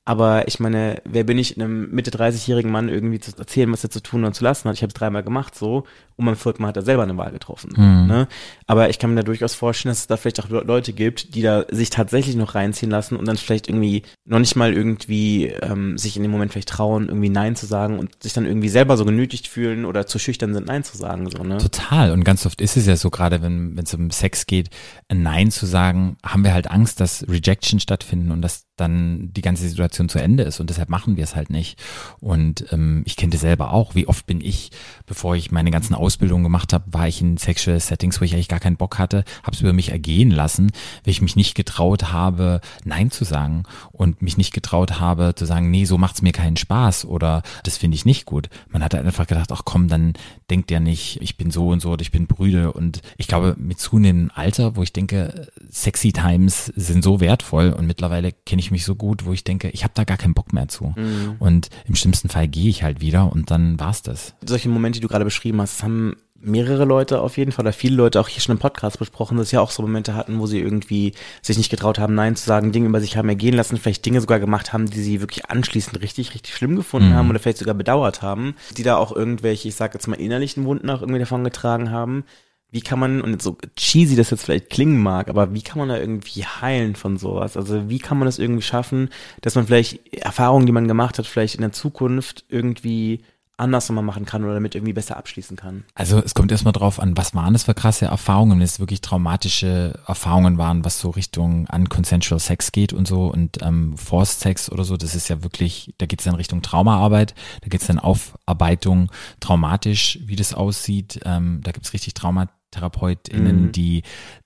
aber 0.04 0.48
ich 0.48 0.58
meine, 0.58 1.00
wer 1.04 1.22
bin 1.22 1.38
ich, 1.38 1.56
einem 1.56 1.90
Mitte 1.90 2.10
30-jährigen 2.10 2.72
Mann 2.72 2.88
irgendwie 2.88 3.20
zu 3.20 3.36
erzählen, 3.38 3.70
was 3.72 3.84
er 3.84 3.90
zu 3.90 4.02
tun 4.02 4.24
und 4.24 4.34
zu 4.34 4.42
lassen 4.42 4.68
hat? 4.68 4.74
Ich 4.74 4.82
habe 4.82 4.88
es 4.88 4.94
dreimal 4.94 5.22
gemacht 5.22 5.54
so 5.54 5.84
und 6.16 6.26
beim 6.26 6.34
vierten 6.34 6.62
Mal 6.62 6.68
hat 6.68 6.76
er 6.76 6.82
selber 6.82 7.04
eine 7.04 7.16
Wahl 7.16 7.30
getroffen. 7.30 7.72
Mhm. 7.76 8.06
Ne? 8.08 8.28
Aber 8.66 8.90
ich 8.90 8.98
kann 8.98 9.10
mir 9.10 9.16
da 9.16 9.22
durchaus 9.22 9.54
vorstellen, 9.54 9.92
dass 9.92 10.00
es 10.00 10.06
da 10.08 10.16
vielleicht 10.16 10.40
auch 10.40 10.48
Leute 10.48 10.92
gibt, 10.92 11.36
die 11.36 11.42
da 11.42 11.64
sich 11.70 11.90
tatsächlich 11.90 12.34
noch 12.34 12.56
reinziehen 12.56 12.90
lassen 12.90 13.16
und 13.16 13.26
dann 13.26 13.36
vielleicht 13.36 13.68
irgendwie 13.68 14.02
noch 14.24 14.40
nicht 14.40 14.56
mal 14.56 14.72
irgendwie 14.72 15.46
ähm, 15.46 15.96
sich 15.96 16.16
in 16.16 16.22
dem 16.22 16.32
Moment 16.32 16.52
vielleicht 16.52 16.70
trauen, 16.70 17.06
irgendwie 17.06 17.28
Nein 17.28 17.54
zu 17.54 17.66
sagen 17.66 18.00
und 18.00 18.22
sich 18.24 18.32
dann 18.32 18.44
irgendwie 18.44 18.68
selber 18.68 18.96
so 18.96 19.04
genötigt 19.04 19.46
fühlen 19.46 19.84
oder 19.84 20.08
zu 20.08 20.18
schüchtern 20.18 20.52
sind, 20.52 20.66
Nein 20.66 20.82
zu 20.82 20.96
sagen. 20.96 21.30
So, 21.30 21.44
ne? 21.44 21.58
Total. 21.58 22.10
Und 22.10 22.24
ganz 22.24 22.44
oft 22.44 22.60
ist 22.60 22.76
es 22.76 22.86
ja 22.86 22.96
so, 22.96 23.10
gerade 23.10 23.40
wenn 23.40 23.78
es 23.78 23.94
um 23.94 24.10
Sex 24.10 24.46
geht, 24.46 24.70
ein 25.08 25.22
Nein 25.22 25.52
zu 25.52 25.66
sagen, 25.66 26.16
haben 26.24 26.42
wir 26.42 26.54
halt 26.54 26.70
Angst, 26.70 26.98
dass 26.98 27.24
Rejection 27.28 27.78
stattfinden 27.78 28.32
und 28.32 28.42
dass 28.42 28.64
dann 28.82 29.32
die 29.32 29.40
ganze 29.40 29.68
Situation 29.68 30.08
zu 30.08 30.18
Ende 30.18 30.42
ist 30.42 30.60
und 30.60 30.68
deshalb 30.68 30.88
machen 30.88 31.16
wir 31.16 31.24
es 31.24 31.36
halt 31.36 31.50
nicht. 31.50 31.78
Und 32.20 32.66
ähm, 32.72 33.02
ich 33.06 33.16
kenne 33.16 33.36
selber 33.36 33.72
auch. 33.72 33.94
Wie 33.94 34.08
oft 34.08 34.26
bin 34.26 34.40
ich, 34.40 34.70
bevor 35.06 35.36
ich 35.36 35.50
meine 35.50 35.70
ganzen 35.70 35.94
Ausbildungen 35.94 36.42
gemacht 36.42 36.72
habe, 36.72 36.84
war 36.92 37.08
ich 37.08 37.20
in 37.20 37.36
Sexual 37.36 37.78
Settings, 37.80 38.20
wo 38.20 38.24
ich 38.24 38.34
eigentlich 38.34 38.48
gar 38.48 38.60
keinen 38.60 38.76
Bock 38.76 38.98
hatte, 38.98 39.24
habe 39.42 39.54
es 39.54 39.60
über 39.60 39.72
mich 39.72 39.90
ergehen 39.90 40.30
lassen, 40.30 40.70
weil 41.04 41.12
ich 41.12 41.22
mich 41.22 41.36
nicht 41.36 41.54
getraut 41.54 42.12
habe, 42.12 42.60
Nein 42.84 43.10
zu 43.10 43.24
sagen 43.24 43.62
und 43.92 44.22
mich 44.22 44.36
nicht 44.36 44.52
getraut 44.52 45.00
habe 45.00 45.34
zu 45.34 45.44
sagen, 45.44 45.70
nee, 45.70 45.84
so 45.84 45.98
macht's 45.98 46.22
mir 46.22 46.32
keinen 46.32 46.56
Spaß 46.56 47.04
oder 47.04 47.42
das 47.64 47.76
finde 47.76 47.94
ich 47.94 48.04
nicht 48.04 48.26
gut. 48.26 48.48
Man 48.68 48.82
hat 48.82 48.94
einfach 48.94 49.26
gedacht, 49.26 49.52
ach 49.52 49.62
komm, 49.64 49.88
dann 49.88 50.14
denkt 50.50 50.70
der 50.70 50.80
nicht, 50.80 51.20
ich 51.22 51.36
bin 51.36 51.50
so 51.50 51.68
und 51.68 51.80
so 51.80 51.90
oder 51.90 52.02
ich 52.02 52.10
bin 52.10 52.26
brüde. 52.26 52.72
Und 52.72 53.00
ich 53.16 53.28
glaube, 53.28 53.54
mit 53.58 53.78
zunehmendem 53.78 54.32
Alter, 54.34 54.76
wo 54.76 54.82
ich 54.82 54.92
denke, 54.92 55.48
sexy 55.70 56.12
Times 56.12 56.66
sind 56.76 57.04
so 57.04 57.20
wertvoll 57.20 57.72
und 57.72 57.86
mittlerweile 57.86 58.32
kenne 58.32 58.60
ich 58.60 58.70
mich 58.72 58.84
so 58.84 58.94
gut, 58.94 59.24
wo 59.24 59.32
ich 59.32 59.44
denke, 59.44 59.68
ich 59.70 59.84
habe 59.84 59.94
da 59.94 60.04
gar 60.04 60.16
keinen 60.16 60.34
Bock 60.34 60.52
mehr 60.52 60.68
zu. 60.68 60.94
Mhm. 60.96 61.36
Und 61.38 61.68
im 61.86 61.94
schlimmsten 61.94 62.28
Fall 62.28 62.48
gehe 62.48 62.68
ich 62.68 62.82
halt 62.82 63.00
wieder 63.00 63.32
und 63.32 63.50
dann 63.50 63.78
war's 63.78 64.02
das. 64.02 64.34
Solche 64.44 64.68
Momente, 64.68 64.98
die 64.98 65.02
du 65.02 65.08
gerade 65.08 65.24
beschrieben 65.24 65.60
hast, 65.60 65.82
haben 65.82 66.16
mehrere 66.44 66.84
Leute 66.84 67.20
auf 67.20 67.36
jeden 67.36 67.52
Fall 67.52 67.64
oder 67.64 67.72
viele 67.72 67.96
Leute 67.96 68.20
auch 68.20 68.28
hier 68.28 68.42
schon 68.42 68.56
im 68.56 68.58
Podcast 68.58 68.98
besprochen, 68.98 69.38
dass 69.38 69.50
sie 69.50 69.58
auch 69.58 69.70
so 69.70 69.82
Momente 69.82 70.14
hatten, 70.14 70.40
wo 70.40 70.46
sie 70.46 70.58
irgendwie 70.58 71.14
sich 71.40 71.56
nicht 71.56 71.70
getraut 71.70 71.98
haben, 71.98 72.14
Nein 72.14 72.36
zu 72.36 72.44
sagen, 72.44 72.72
Dinge 72.72 72.88
über 72.88 73.00
sich 73.00 73.16
haben 73.16 73.28
ergehen 73.28 73.54
lassen, 73.54 73.76
vielleicht 73.76 74.04
Dinge 74.04 74.20
sogar 74.20 74.40
gemacht 74.40 74.72
haben, 74.72 74.90
die 74.90 75.00
sie 75.00 75.20
wirklich 75.20 75.48
anschließend 75.48 76.00
richtig, 76.02 76.34
richtig 76.34 76.54
schlimm 76.54 76.76
gefunden 76.76 77.10
mhm. 77.10 77.14
haben 77.14 77.30
oder 77.30 77.38
vielleicht 77.38 77.58
sogar 77.58 77.74
bedauert 77.74 78.22
haben, 78.22 78.56
die 78.76 78.82
da 78.82 78.96
auch 78.96 79.14
irgendwelche, 79.14 79.68
ich 79.68 79.76
sag 79.76 79.94
jetzt 79.94 80.08
mal 80.08 80.20
innerlichen 80.20 80.64
Wunden 80.64 80.90
auch 80.90 81.00
irgendwie 81.00 81.20
davon 81.20 81.44
getragen 81.44 81.90
haben. 81.90 82.24
Wie 82.72 82.80
kann 82.80 82.98
man, 82.98 83.20
und 83.20 83.42
so 83.42 83.58
cheesy 83.76 84.16
das 84.16 84.30
jetzt 84.30 84.44
vielleicht 84.44 84.70
klingen 84.70 85.00
mag, 85.00 85.28
aber 85.28 85.52
wie 85.52 85.60
kann 85.60 85.78
man 85.78 85.90
da 85.90 85.98
irgendwie 85.98 86.44
heilen 86.44 86.96
von 86.96 87.18
sowas? 87.18 87.56
Also 87.56 87.90
wie 87.90 87.98
kann 87.98 88.18
man 88.18 88.26
das 88.26 88.38
irgendwie 88.38 88.62
schaffen, 88.62 89.10
dass 89.42 89.54
man 89.54 89.66
vielleicht 89.66 90.14
Erfahrungen, 90.14 90.64
die 90.64 90.72
man 90.72 90.88
gemacht 90.88 91.18
hat, 91.18 91.26
vielleicht 91.26 91.56
in 91.56 91.60
der 91.60 91.72
Zukunft 91.72 92.46
irgendwie 92.48 93.22
anders 93.58 93.88
nochmal 93.88 94.04
machen 94.04 94.24
kann 94.24 94.42
oder 94.44 94.54
damit 94.54 94.74
irgendwie 94.74 94.92
besser 94.92 95.16
abschließen 95.16 95.56
kann. 95.56 95.84
Also 95.94 96.18
es 96.18 96.34
kommt 96.34 96.50
erstmal 96.50 96.72
drauf 96.72 96.98
an, 96.98 97.16
was 97.16 97.34
waren 97.34 97.52
das 97.52 97.64
für 97.64 97.74
krasse 97.74 98.06
Erfahrungen, 98.06 98.58
wenn 98.58 98.62
es 98.62 98.80
wirklich 98.80 99.02
traumatische 99.02 100.00
Erfahrungen 100.06 100.58
waren, 100.58 100.84
was 100.84 100.98
so 100.98 101.10
Richtung 101.10 101.66
unconsensual 101.72 102.40
Sex 102.40 102.72
geht 102.72 102.92
und 102.92 103.06
so 103.06 103.26
und 103.26 103.62
ähm, 103.62 103.96
Forced 103.96 104.40
Sex 104.40 104.72
oder 104.72 104.84
so, 104.84 104.96
das 104.96 105.14
ist 105.14 105.28
ja 105.28 105.42
wirklich, 105.42 105.94
da 105.98 106.06
geht 106.06 106.20
es 106.20 106.24
dann 106.24 106.34
Richtung 106.34 106.62
Traumaarbeit, 106.62 107.34
da 107.60 107.68
geht 107.68 107.82
es 107.82 107.86
dann 107.86 107.98
Aufarbeitung 107.98 109.10
traumatisch, 109.40 110.18
wie 110.24 110.36
das 110.36 110.54
aussieht, 110.54 111.20
ähm, 111.24 111.60
da 111.62 111.72
gibt 111.72 111.86
es 111.86 111.92
richtig 111.92 112.14
Trauma 112.14 112.48
TherapeutInnen, 112.72 113.66
mhm. 113.66 113.72
die 113.72 114.02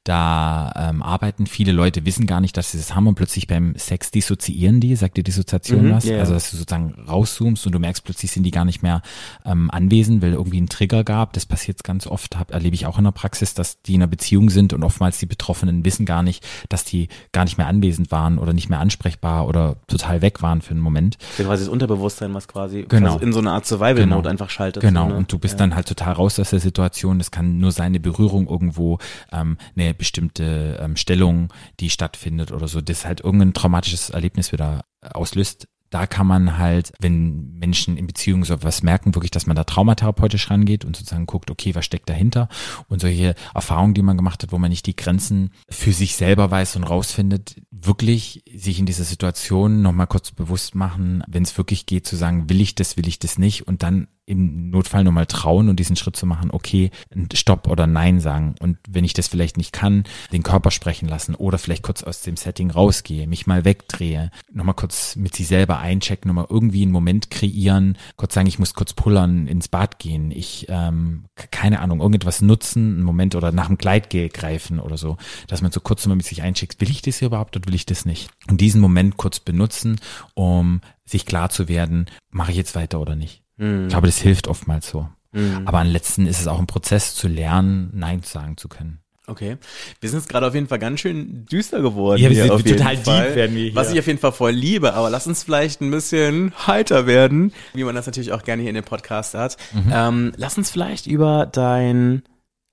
da 0.08 0.72
ähm, 0.76 1.02
arbeiten. 1.02 1.46
Viele 1.46 1.72
Leute 1.72 2.04
wissen 2.06 2.26
gar 2.26 2.40
nicht, 2.40 2.56
dass 2.56 2.72
sie 2.72 2.78
das 2.78 2.94
haben 2.94 3.06
und 3.08 3.16
plötzlich 3.16 3.46
beim 3.46 3.74
Sex 3.76 4.10
dissoziieren 4.10 4.80
die, 4.80 4.94
sagt 4.94 5.16
dir 5.16 5.24
Dissoziation 5.24 5.88
mhm, 5.88 5.92
was? 5.92 6.04
Yeah. 6.04 6.20
Also 6.20 6.34
dass 6.34 6.50
du 6.50 6.56
sozusagen 6.56 6.94
rauszoomst 7.08 7.66
und 7.66 7.72
du 7.72 7.78
merkst, 7.78 8.04
plötzlich 8.04 8.30
sind 8.30 8.44
die 8.44 8.52
gar 8.52 8.64
nicht 8.64 8.82
mehr 8.82 9.02
ähm, 9.44 9.70
anwesend, 9.70 10.22
weil 10.22 10.32
irgendwie 10.32 10.60
ein 10.60 10.68
Trigger 10.68 11.02
gab. 11.02 11.32
Das 11.32 11.44
passiert 11.44 11.82
ganz 11.82 12.06
oft, 12.06 12.38
hab, 12.38 12.52
erlebe 12.52 12.74
ich 12.74 12.86
auch 12.86 12.98
in 12.98 13.04
der 13.04 13.10
Praxis, 13.10 13.54
dass 13.54 13.82
die 13.82 13.94
in 13.94 14.02
einer 14.02 14.06
Beziehung 14.06 14.48
sind 14.48 14.72
und 14.72 14.84
oftmals 14.84 15.18
die 15.18 15.26
Betroffenen 15.26 15.84
wissen 15.84 16.06
gar 16.06 16.22
nicht, 16.22 16.46
dass 16.68 16.84
die 16.84 17.08
gar 17.32 17.44
nicht 17.44 17.58
mehr 17.58 17.66
anwesend 17.66 18.12
waren 18.12 18.38
oder 18.38 18.52
nicht 18.52 18.68
mehr 18.68 18.78
ansprechbar 18.78 19.48
oder 19.48 19.76
total 19.88 20.22
weg 20.22 20.40
waren 20.40 20.62
für 20.62 20.70
einen 20.70 20.80
Moment. 20.80 21.16
Ist 21.36 21.44
quasi 21.44 21.64
das 21.64 21.68
Unterbewusstsein, 21.68 22.32
was 22.32 22.46
quasi 22.46 22.86
genau. 22.88 23.18
in 23.18 23.32
so 23.32 23.40
eine 23.40 23.50
Art 23.50 23.66
Survival-Mode 23.66 24.22
genau. 24.22 24.28
einfach 24.28 24.50
schaltet. 24.50 24.82
Genau, 24.82 25.04
so, 25.04 25.08
ne? 25.08 25.16
und 25.16 25.32
du 25.32 25.38
bist 25.38 25.54
ja. 25.54 25.58
dann 25.58 25.74
halt 25.74 25.88
total 25.88 26.12
raus 26.12 26.38
aus 26.38 26.50
der 26.50 26.60
Situation. 26.60 27.18
Das 27.18 27.32
kann 27.32 27.58
nur 27.58 27.72
seine 27.72 27.98
Berührung 27.98 28.46
irgendwo, 28.46 28.98
ähm, 29.32 29.56
eine 29.74 29.95
bestimmte 29.96 30.78
ähm, 30.80 30.96
Stellung, 30.96 31.52
die 31.80 31.90
stattfindet 31.90 32.52
oder 32.52 32.68
so, 32.68 32.80
das 32.80 33.04
halt 33.04 33.20
irgendein 33.20 33.54
traumatisches 33.54 34.10
Erlebnis 34.10 34.52
wieder 34.52 34.84
auslöst, 35.00 35.68
da 35.90 36.06
kann 36.06 36.26
man 36.26 36.58
halt, 36.58 36.92
wenn 36.98 37.52
Menschen 37.58 37.96
in 37.96 38.06
Beziehungen 38.06 38.44
so 38.44 38.62
was 38.62 38.82
merken, 38.82 39.14
wirklich, 39.14 39.30
dass 39.30 39.46
man 39.46 39.56
da 39.56 39.64
traumatherapeutisch 39.64 40.50
rangeht 40.50 40.84
und 40.84 40.96
sozusagen 40.96 41.26
guckt, 41.26 41.50
okay, 41.50 41.74
was 41.74 41.84
steckt 41.84 42.08
dahinter? 42.08 42.48
Und 42.88 43.00
solche 43.00 43.34
Erfahrungen, 43.54 43.94
die 43.94 44.02
man 44.02 44.16
gemacht 44.16 44.42
hat, 44.42 44.52
wo 44.52 44.58
man 44.58 44.70
nicht 44.70 44.86
die 44.86 44.96
Grenzen 44.96 45.50
für 45.68 45.92
sich 45.92 46.16
selber 46.16 46.50
weiß 46.50 46.76
und 46.76 46.84
rausfindet, 46.84 47.56
wirklich 47.70 48.42
sich 48.52 48.78
in 48.78 48.86
dieser 48.86 49.04
Situation 49.04 49.82
nochmal 49.82 50.06
kurz 50.06 50.32
bewusst 50.32 50.74
machen, 50.74 51.22
wenn 51.28 51.44
es 51.44 51.56
wirklich 51.56 51.86
geht, 51.86 52.06
zu 52.06 52.16
sagen, 52.16 52.50
will 52.50 52.60
ich 52.60 52.74
das, 52.74 52.96
will 52.96 53.06
ich 53.06 53.18
das 53.18 53.38
nicht 53.38 53.66
und 53.66 53.82
dann 53.82 54.08
im 54.26 54.70
Notfall 54.70 55.04
nochmal 55.04 55.26
trauen 55.26 55.68
und 55.68 55.78
diesen 55.78 55.96
Schritt 55.96 56.16
zu 56.16 56.26
machen, 56.26 56.50
okay, 56.50 56.90
Stopp 57.32 57.68
oder 57.68 57.86
Nein 57.86 58.20
sagen. 58.20 58.56
Und 58.60 58.78
wenn 58.88 59.04
ich 59.04 59.12
das 59.12 59.28
vielleicht 59.28 59.56
nicht 59.56 59.72
kann, 59.72 60.04
den 60.32 60.42
Körper 60.42 60.72
sprechen 60.72 61.08
lassen 61.08 61.36
oder 61.36 61.58
vielleicht 61.58 61.84
kurz 61.84 62.02
aus 62.02 62.22
dem 62.22 62.36
Setting 62.36 62.70
rausgehe, 62.70 63.28
mich 63.28 63.46
mal 63.46 63.64
wegdrehe, 63.64 64.30
nochmal 64.52 64.74
kurz 64.74 65.14
mit 65.14 65.36
sich 65.36 65.46
selber 65.46 65.78
einchecken, 65.78 66.28
nochmal 66.28 66.48
irgendwie 66.50 66.82
einen 66.82 66.92
Moment 66.92 67.30
kreieren, 67.30 67.96
kurz 68.16 68.34
sagen, 68.34 68.48
ich 68.48 68.58
muss 68.58 68.74
kurz 68.74 68.92
pullern, 68.92 69.46
ins 69.46 69.68
Bad 69.68 70.00
gehen, 70.00 70.32
ich, 70.32 70.66
ähm, 70.68 71.26
keine 71.52 71.80
Ahnung, 71.80 72.00
irgendetwas 72.00 72.42
nutzen, 72.42 72.96
einen 72.96 73.04
Moment 73.04 73.36
oder 73.36 73.52
nach 73.52 73.68
dem 73.68 73.78
Gleitgel 73.78 74.28
greifen 74.28 74.80
oder 74.80 74.98
so, 74.98 75.16
dass 75.46 75.62
man 75.62 75.70
so 75.70 75.80
kurz 75.80 76.04
nochmal 76.04 76.16
mit 76.16 76.26
sich 76.26 76.42
eincheckt, 76.42 76.80
will 76.80 76.90
ich 76.90 77.02
das 77.02 77.18
hier 77.18 77.26
überhaupt 77.26 77.56
oder 77.56 77.66
will 77.66 77.74
ich 77.76 77.86
das 77.86 78.04
nicht? 78.04 78.28
Und 78.48 78.60
diesen 78.60 78.80
Moment 78.80 79.16
kurz 79.16 79.38
benutzen, 79.38 80.00
um 80.34 80.80
sich 81.04 81.26
klar 81.26 81.50
zu 81.50 81.68
werden, 81.68 82.06
mache 82.30 82.50
ich 82.50 82.56
jetzt 82.56 82.74
weiter 82.74 83.00
oder 83.00 83.14
nicht? 83.14 83.45
Mhm. 83.56 83.84
Ich 83.84 83.88
glaube, 83.88 84.06
das 84.06 84.18
hilft 84.18 84.48
oftmals 84.48 84.88
so. 84.88 85.08
Mhm. 85.32 85.62
Aber 85.66 85.80
am 85.80 85.88
letzten 85.88 86.26
ist 86.26 86.40
es 86.40 86.46
auch 86.46 86.58
ein 86.58 86.66
Prozess 86.66 87.14
zu 87.14 87.28
lernen, 87.28 87.90
Nein 87.92 88.22
sagen 88.22 88.56
zu 88.56 88.68
können. 88.68 89.00
Okay. 89.28 89.56
Wir 90.00 90.08
sind 90.08 90.20
jetzt 90.20 90.28
gerade 90.28 90.46
auf 90.46 90.54
jeden 90.54 90.68
Fall 90.68 90.78
ganz 90.78 91.00
schön 91.00 91.44
düster 91.46 91.82
geworden. 91.82 92.22
Ja, 92.22 92.30
wir 92.30 92.36
sind 92.36 92.50
auf 92.50 92.64
jeden 92.64 92.78
total 92.78 92.94
deep 92.96 93.04
Fall, 93.04 93.34
werden 93.34 93.56
wir 93.56 93.64
hier. 93.64 93.74
Was 93.74 93.92
ich 93.92 93.98
auf 93.98 94.06
jeden 94.06 94.20
Fall 94.20 94.32
voll 94.32 94.52
liebe, 94.52 94.94
aber 94.94 95.10
lass 95.10 95.26
uns 95.26 95.42
vielleicht 95.42 95.80
ein 95.80 95.90
bisschen 95.90 96.52
heiter 96.66 97.06
werden, 97.06 97.52
wie 97.74 97.82
man 97.82 97.94
das 97.94 98.06
natürlich 98.06 98.32
auch 98.32 98.44
gerne 98.44 98.62
hier 98.62 98.70
in 98.70 98.76
dem 98.76 98.84
Podcast 98.84 99.34
hat. 99.34 99.56
Mhm. 99.72 99.92
Ähm, 99.92 100.32
lass 100.36 100.56
uns 100.56 100.70
vielleicht 100.70 101.08
über 101.08 101.46
dein 101.46 102.22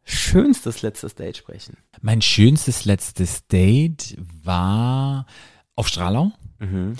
schönstes 0.03 0.83
letztes 0.83 1.15
Date 1.15 1.37
sprechen. 1.37 1.77
Mein 2.01 2.21
schönstes 2.21 2.85
letztes 2.85 3.47
Date 3.47 4.17
war 4.43 5.25
auf 5.75 5.87
Stralau. 5.87 6.33
Mhm. 6.59 6.95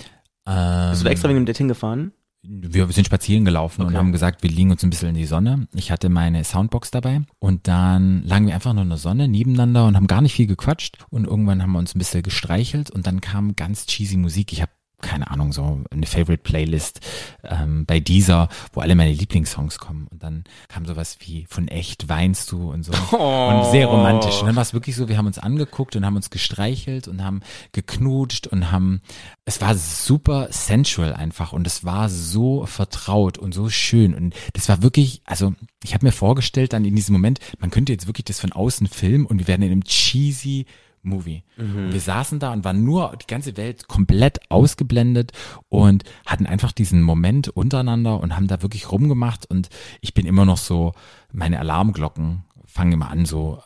Ähm, 0.46 0.90
Bist 0.90 1.04
du 1.04 1.08
extra 1.08 1.28
wegen 1.28 1.40
dem 1.40 1.46
Date 1.46 1.58
hingefahren? 1.58 2.12
Wir 2.46 2.86
sind 2.92 3.06
spazieren 3.06 3.44
gelaufen 3.44 3.82
und 3.82 3.88
Okay. 3.88 3.96
haben 3.96 4.12
gesagt, 4.12 4.42
wir 4.42 4.50
liegen 4.50 4.70
uns 4.70 4.82
ein 4.82 4.90
bisschen 4.90 5.08
in 5.10 5.14
die 5.14 5.24
Sonne. 5.26 5.66
Ich 5.74 5.90
hatte 5.90 6.08
meine 6.08 6.44
Soundbox 6.44 6.90
dabei 6.90 7.22
und 7.38 7.66
dann 7.68 8.22
lagen 8.24 8.46
wir 8.46 8.54
einfach 8.54 8.72
nur 8.74 8.82
in 8.82 8.88
der 8.90 8.98
Sonne 8.98 9.28
nebeneinander 9.28 9.86
und 9.86 9.96
haben 9.96 10.06
gar 10.06 10.20
nicht 10.20 10.34
viel 10.34 10.46
gequatscht 10.46 11.04
und 11.10 11.26
irgendwann 11.26 11.62
haben 11.62 11.72
wir 11.72 11.78
uns 11.78 11.94
ein 11.94 11.98
bisschen 11.98 12.22
gestreichelt 12.22 12.90
und 12.90 13.06
dann 13.06 13.20
kam 13.20 13.56
ganz 13.56 13.86
cheesy 13.86 14.16
Musik. 14.16 14.52
Ich 14.52 14.60
habe 14.62 14.72
keine 15.04 15.30
Ahnung, 15.30 15.52
so 15.52 15.80
eine 15.90 16.06
Favorite 16.06 16.42
Playlist 16.42 17.00
ähm, 17.44 17.84
bei 17.86 18.00
dieser, 18.00 18.48
wo 18.72 18.80
alle 18.80 18.94
meine 18.94 19.12
Lieblingssongs 19.12 19.78
kommen. 19.78 20.08
Und 20.10 20.22
dann 20.22 20.44
kam 20.68 20.86
sowas 20.86 21.18
wie 21.20 21.46
von 21.48 21.68
echt 21.68 22.08
weinst 22.08 22.50
du 22.50 22.72
und 22.72 22.82
so. 22.84 22.92
Und 23.16 23.70
sehr 23.70 23.86
romantisch. 23.86 24.40
Und 24.40 24.46
dann 24.46 24.56
war 24.56 24.62
es 24.62 24.72
wirklich 24.72 24.96
so, 24.96 25.08
wir 25.08 25.18
haben 25.18 25.26
uns 25.26 25.38
angeguckt 25.38 25.94
und 25.94 26.04
haben 26.04 26.16
uns 26.16 26.30
gestreichelt 26.30 27.06
und 27.06 27.22
haben 27.22 27.40
geknutscht 27.72 28.46
und 28.46 28.72
haben, 28.72 29.02
es 29.44 29.60
war 29.60 29.74
super 29.74 30.48
sensual 30.50 31.12
einfach 31.12 31.52
und 31.52 31.66
es 31.66 31.84
war 31.84 32.08
so 32.08 32.66
vertraut 32.66 33.38
und 33.38 33.52
so 33.52 33.68
schön. 33.68 34.14
Und 34.14 34.34
das 34.54 34.68
war 34.68 34.82
wirklich, 34.82 35.22
also 35.26 35.54
ich 35.82 35.94
habe 35.94 36.06
mir 36.06 36.12
vorgestellt 36.12 36.72
dann 36.72 36.84
in 36.84 36.96
diesem 36.96 37.12
Moment, 37.12 37.38
man 37.58 37.70
könnte 37.70 37.92
jetzt 37.92 38.06
wirklich 38.06 38.24
das 38.24 38.40
von 38.40 38.52
außen 38.52 38.86
filmen 38.86 39.26
und 39.26 39.38
wir 39.38 39.48
werden 39.48 39.62
in 39.62 39.72
einem 39.72 39.84
cheesy 39.84 40.66
Movie. 41.04 41.44
Und 41.56 41.92
wir 41.92 42.00
saßen 42.00 42.38
da 42.38 42.52
und 42.52 42.64
waren 42.64 42.84
nur 42.84 43.16
die 43.20 43.26
ganze 43.26 43.56
Welt 43.56 43.88
komplett 43.88 44.50
ausgeblendet 44.50 45.32
und 45.68 46.04
hatten 46.26 46.46
einfach 46.46 46.72
diesen 46.72 47.02
Moment 47.02 47.48
untereinander 47.48 48.20
und 48.20 48.36
haben 48.36 48.48
da 48.48 48.62
wirklich 48.62 48.90
rumgemacht 48.90 49.46
und 49.46 49.68
ich 50.00 50.14
bin 50.14 50.26
immer 50.26 50.44
noch 50.44 50.58
so, 50.58 50.92
meine 51.32 51.60
Alarmglocken 51.60 52.44
fangen 52.66 52.92
immer 52.92 53.10
an, 53.10 53.24
so 53.24 53.60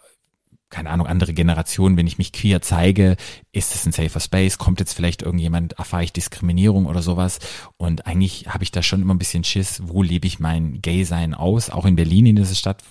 keine 0.70 0.90
Ahnung, 0.90 1.06
andere 1.06 1.32
Generationen, 1.32 1.96
wenn 1.96 2.06
ich 2.06 2.18
mich 2.18 2.32
queer 2.32 2.60
zeige, 2.60 3.16
ist 3.52 3.74
es 3.74 3.86
ein 3.86 3.92
safer 3.92 4.20
Space? 4.20 4.58
Kommt 4.58 4.80
jetzt 4.80 4.92
vielleicht 4.92 5.22
irgendjemand, 5.22 5.74
erfahre 5.74 6.04
ich 6.04 6.12
Diskriminierung 6.12 6.86
oder 6.86 7.00
sowas? 7.00 7.38
Und 7.78 8.06
eigentlich 8.06 8.48
habe 8.48 8.64
ich 8.64 8.70
da 8.70 8.82
schon 8.82 9.00
immer 9.00 9.14
ein 9.14 9.18
bisschen 9.18 9.44
Schiss, 9.44 9.80
wo 9.86 10.02
lebe 10.02 10.26
ich 10.26 10.40
mein 10.40 10.82
Gay-Sein 10.82 11.32
aus? 11.32 11.70
Auch 11.70 11.86
in 11.86 11.96
Berlin, 11.96 12.26
in 12.26 12.36
dieser 12.36 12.54
Stadt, 12.54 12.82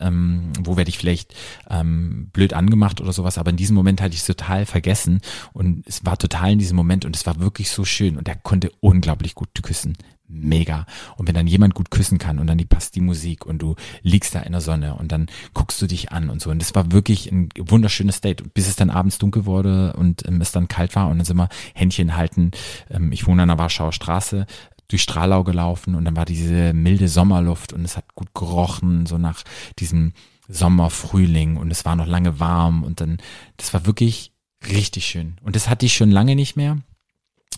ähm, 0.00 0.52
wo 0.60 0.76
werde 0.76 0.88
ich 0.88 0.98
vielleicht 0.98 1.34
ähm, 1.68 2.28
blöd 2.32 2.52
angemacht 2.52 3.00
oder 3.00 3.12
sowas, 3.12 3.38
aber 3.38 3.50
in 3.50 3.56
diesem 3.56 3.76
Moment 3.76 4.00
hatte 4.00 4.14
ich 4.14 4.20
es 4.20 4.26
total 4.26 4.66
vergessen 4.66 5.20
und 5.52 5.86
es 5.86 6.04
war 6.04 6.18
total 6.18 6.52
in 6.52 6.58
diesem 6.58 6.76
Moment 6.76 7.04
und 7.04 7.16
es 7.16 7.26
war 7.26 7.40
wirklich 7.40 7.70
so 7.70 7.84
schön 7.84 8.16
und 8.16 8.28
er 8.28 8.36
konnte 8.36 8.72
unglaublich 8.80 9.34
gut 9.34 9.50
küssen. 9.62 9.96
Mega. 10.32 10.86
Und 11.16 11.26
wenn 11.26 11.34
dann 11.34 11.48
jemand 11.48 11.74
gut 11.74 11.90
küssen 11.90 12.18
kann 12.18 12.38
und 12.38 12.46
dann 12.46 12.56
die 12.56 12.64
passt 12.64 12.94
die 12.94 13.00
Musik 13.00 13.44
und 13.46 13.60
du 13.60 13.74
liegst 14.02 14.34
da 14.34 14.40
in 14.40 14.52
der 14.52 14.60
Sonne 14.60 14.94
und 14.94 15.10
dann 15.10 15.26
guckst 15.54 15.82
du 15.82 15.88
dich 15.88 16.12
an 16.12 16.30
und 16.30 16.40
so. 16.40 16.50
Und 16.50 16.62
das 16.62 16.74
war 16.76 16.92
wirklich 16.92 17.32
ein 17.32 17.48
wunderschönes 17.58 18.20
Date, 18.20 18.54
bis 18.54 18.68
es 18.68 18.76
dann 18.76 18.90
abends 18.90 19.18
dunkel 19.18 19.44
wurde 19.44 19.94
und 19.94 20.26
ähm, 20.28 20.40
es 20.40 20.52
dann 20.52 20.68
kalt 20.68 20.94
war 20.94 21.08
und 21.08 21.18
dann 21.18 21.24
sind 21.24 21.36
wir 21.36 21.48
Händchen 21.74 22.16
halten. 22.16 22.52
Ähm, 22.90 23.10
ich 23.10 23.26
wohne 23.26 23.42
an 23.42 23.48
der 23.48 23.58
Warschauer 23.58 23.92
Straße 23.92 24.46
durch 24.90 25.02
Stralau 25.02 25.44
gelaufen 25.44 25.94
und 25.94 26.04
dann 26.04 26.16
war 26.16 26.24
diese 26.24 26.72
milde 26.72 27.08
Sommerluft 27.08 27.72
und 27.72 27.84
es 27.84 27.96
hat 27.96 28.14
gut 28.14 28.34
gerochen, 28.34 29.06
so 29.06 29.18
nach 29.18 29.42
diesem 29.78 30.12
Sommer, 30.48 30.90
Frühling 30.90 31.56
und 31.56 31.70
es 31.70 31.84
war 31.84 31.94
noch 31.94 32.06
lange 32.06 32.40
warm 32.40 32.82
und 32.82 33.00
dann, 33.00 33.18
das 33.56 33.72
war 33.72 33.86
wirklich 33.86 34.32
richtig 34.68 35.06
schön. 35.06 35.36
Und 35.42 35.54
das 35.56 35.68
hatte 35.68 35.86
ich 35.86 35.94
schon 35.94 36.10
lange 36.10 36.34
nicht 36.34 36.56
mehr. 36.56 36.78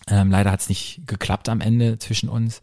Ähm, 0.09 0.31
leider 0.31 0.51
hat 0.51 0.61
es 0.61 0.69
nicht 0.69 1.03
geklappt 1.07 1.49
am 1.49 1.61
Ende 1.61 1.99
zwischen 1.99 2.29
uns. 2.29 2.61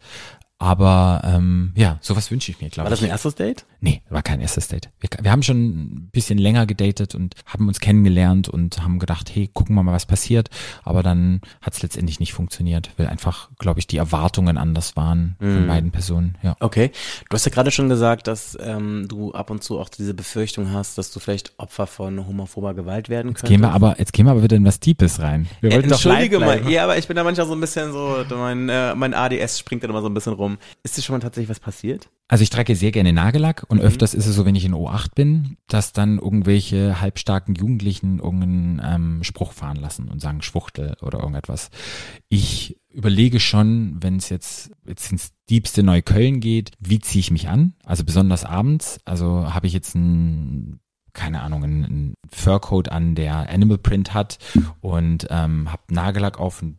Aber 0.62 1.22
ähm, 1.24 1.72
ja, 1.74 1.96
sowas 2.02 2.30
wünsche 2.30 2.50
ich 2.50 2.60
mir, 2.60 2.68
glaube 2.68 2.84
War 2.84 2.92
ich. 2.92 3.00
das 3.00 3.06
ein 3.06 3.10
erstes 3.10 3.34
Date? 3.34 3.64
Nee, 3.80 4.02
war 4.10 4.20
kein 4.20 4.42
erstes 4.42 4.68
Date. 4.68 4.90
Wir, 5.00 5.08
wir 5.22 5.32
haben 5.32 5.42
schon 5.42 5.56
ein 5.56 6.10
bisschen 6.12 6.36
länger 6.36 6.66
gedatet 6.66 7.14
und 7.14 7.34
haben 7.46 7.66
uns 7.66 7.80
kennengelernt 7.80 8.50
und 8.50 8.82
haben 8.82 8.98
gedacht, 8.98 9.34
hey, 9.34 9.48
gucken 9.52 9.74
wir 9.74 9.82
mal, 9.82 9.94
was 9.94 10.04
passiert. 10.04 10.50
Aber 10.84 11.02
dann 11.02 11.40
hat 11.62 11.72
es 11.72 11.82
letztendlich 11.82 12.20
nicht 12.20 12.34
funktioniert, 12.34 12.90
weil 12.98 13.06
einfach, 13.06 13.48
glaube 13.58 13.80
ich, 13.80 13.86
die 13.86 13.96
Erwartungen 13.96 14.58
anders 14.58 14.96
waren 14.96 15.36
von 15.40 15.66
beiden 15.66 15.92
Personen. 15.92 16.36
Ja. 16.42 16.56
Okay. 16.60 16.90
Du 17.30 17.34
hast 17.34 17.46
ja 17.46 17.52
gerade 17.52 17.70
schon 17.70 17.88
gesagt, 17.88 18.26
dass 18.26 18.58
ähm, 18.60 19.06
du 19.08 19.32
ab 19.32 19.48
und 19.48 19.64
zu 19.64 19.78
auch 19.80 19.88
diese 19.88 20.12
Befürchtung 20.12 20.72
hast, 20.72 20.98
dass 20.98 21.10
du 21.10 21.20
vielleicht 21.20 21.54
Opfer 21.56 21.86
von 21.86 22.26
homophober 22.26 22.74
Gewalt 22.74 23.08
werden 23.08 23.28
könntest. 23.28 23.46
Gehen 23.46 23.62
wir 23.62 23.72
aber, 23.72 23.98
jetzt 23.98 24.12
gehen 24.12 24.26
wir 24.26 24.32
aber 24.32 24.42
wieder 24.42 24.56
in 24.56 24.66
was 24.66 24.78
Deepes 24.78 25.20
rein. 25.20 25.48
Wir 25.62 25.72
wollten 25.72 25.88
doch 25.88 25.96
Entschuldige 25.96 26.36
live 26.36 26.64
mal, 26.64 26.70
ja, 26.70 26.84
aber 26.84 26.98
ich 26.98 27.08
bin 27.08 27.16
da 27.16 27.24
manchmal 27.24 27.46
so 27.46 27.54
ein 27.54 27.60
bisschen 27.60 27.92
so, 27.92 28.24
mein, 28.36 28.68
äh, 28.68 28.94
mein 28.94 29.14
ADS 29.14 29.58
springt 29.58 29.82
dann 29.82 29.90
immer 29.90 30.02
so 30.02 30.08
ein 30.08 30.14
bisschen 30.14 30.34
rum. 30.34 30.49
Ist 30.82 30.96
dir 30.96 31.02
schon 31.02 31.14
mal 31.14 31.20
tatsächlich 31.20 31.50
was 31.50 31.60
passiert? 31.60 32.08
Also 32.28 32.42
ich 32.42 32.50
trage 32.50 32.76
sehr 32.76 32.92
gerne 32.92 33.12
Nagellack 33.12 33.64
und 33.66 33.80
öfters 33.80 34.14
ist 34.14 34.26
es 34.26 34.36
so, 34.36 34.46
wenn 34.46 34.54
ich 34.54 34.64
in 34.64 34.74
O8 34.74 35.16
bin, 35.16 35.56
dass 35.66 35.92
dann 35.92 36.18
irgendwelche 36.18 37.00
halbstarken 37.00 37.56
Jugendlichen 37.56 38.20
irgendeinen 38.20 38.80
ähm, 38.84 39.24
Spruch 39.24 39.52
fahren 39.52 39.76
lassen 39.76 40.08
und 40.08 40.20
sagen 40.20 40.40
Schwuchtel 40.40 40.96
oder 41.02 41.18
irgendetwas. 41.18 41.70
Ich 42.28 42.76
überlege 42.88 43.40
schon, 43.40 43.96
wenn 44.00 44.16
es 44.16 44.28
jetzt, 44.28 44.70
jetzt 44.86 45.10
ins 45.10 45.32
diebste 45.48 45.82
Neukölln 45.82 46.38
geht, 46.38 46.70
wie 46.78 47.00
ziehe 47.00 47.20
ich 47.20 47.32
mich 47.32 47.48
an? 47.48 47.74
Also 47.84 48.04
besonders 48.04 48.44
abends. 48.44 49.00
Also 49.04 49.52
habe 49.52 49.66
ich 49.66 49.72
jetzt 49.72 49.96
ein 49.96 50.78
keine 51.12 51.42
Ahnung, 51.42 51.64
ein, 51.64 51.82
ein 51.84 52.14
Furcoat 52.30 52.88
an, 52.88 53.14
der 53.14 53.50
Animal 53.50 53.78
Print 53.78 54.14
hat 54.14 54.38
und 54.80 55.26
ähm, 55.30 55.70
hab 55.72 55.90
Nagellack 55.90 56.38
auf 56.38 56.62
und 56.62 56.78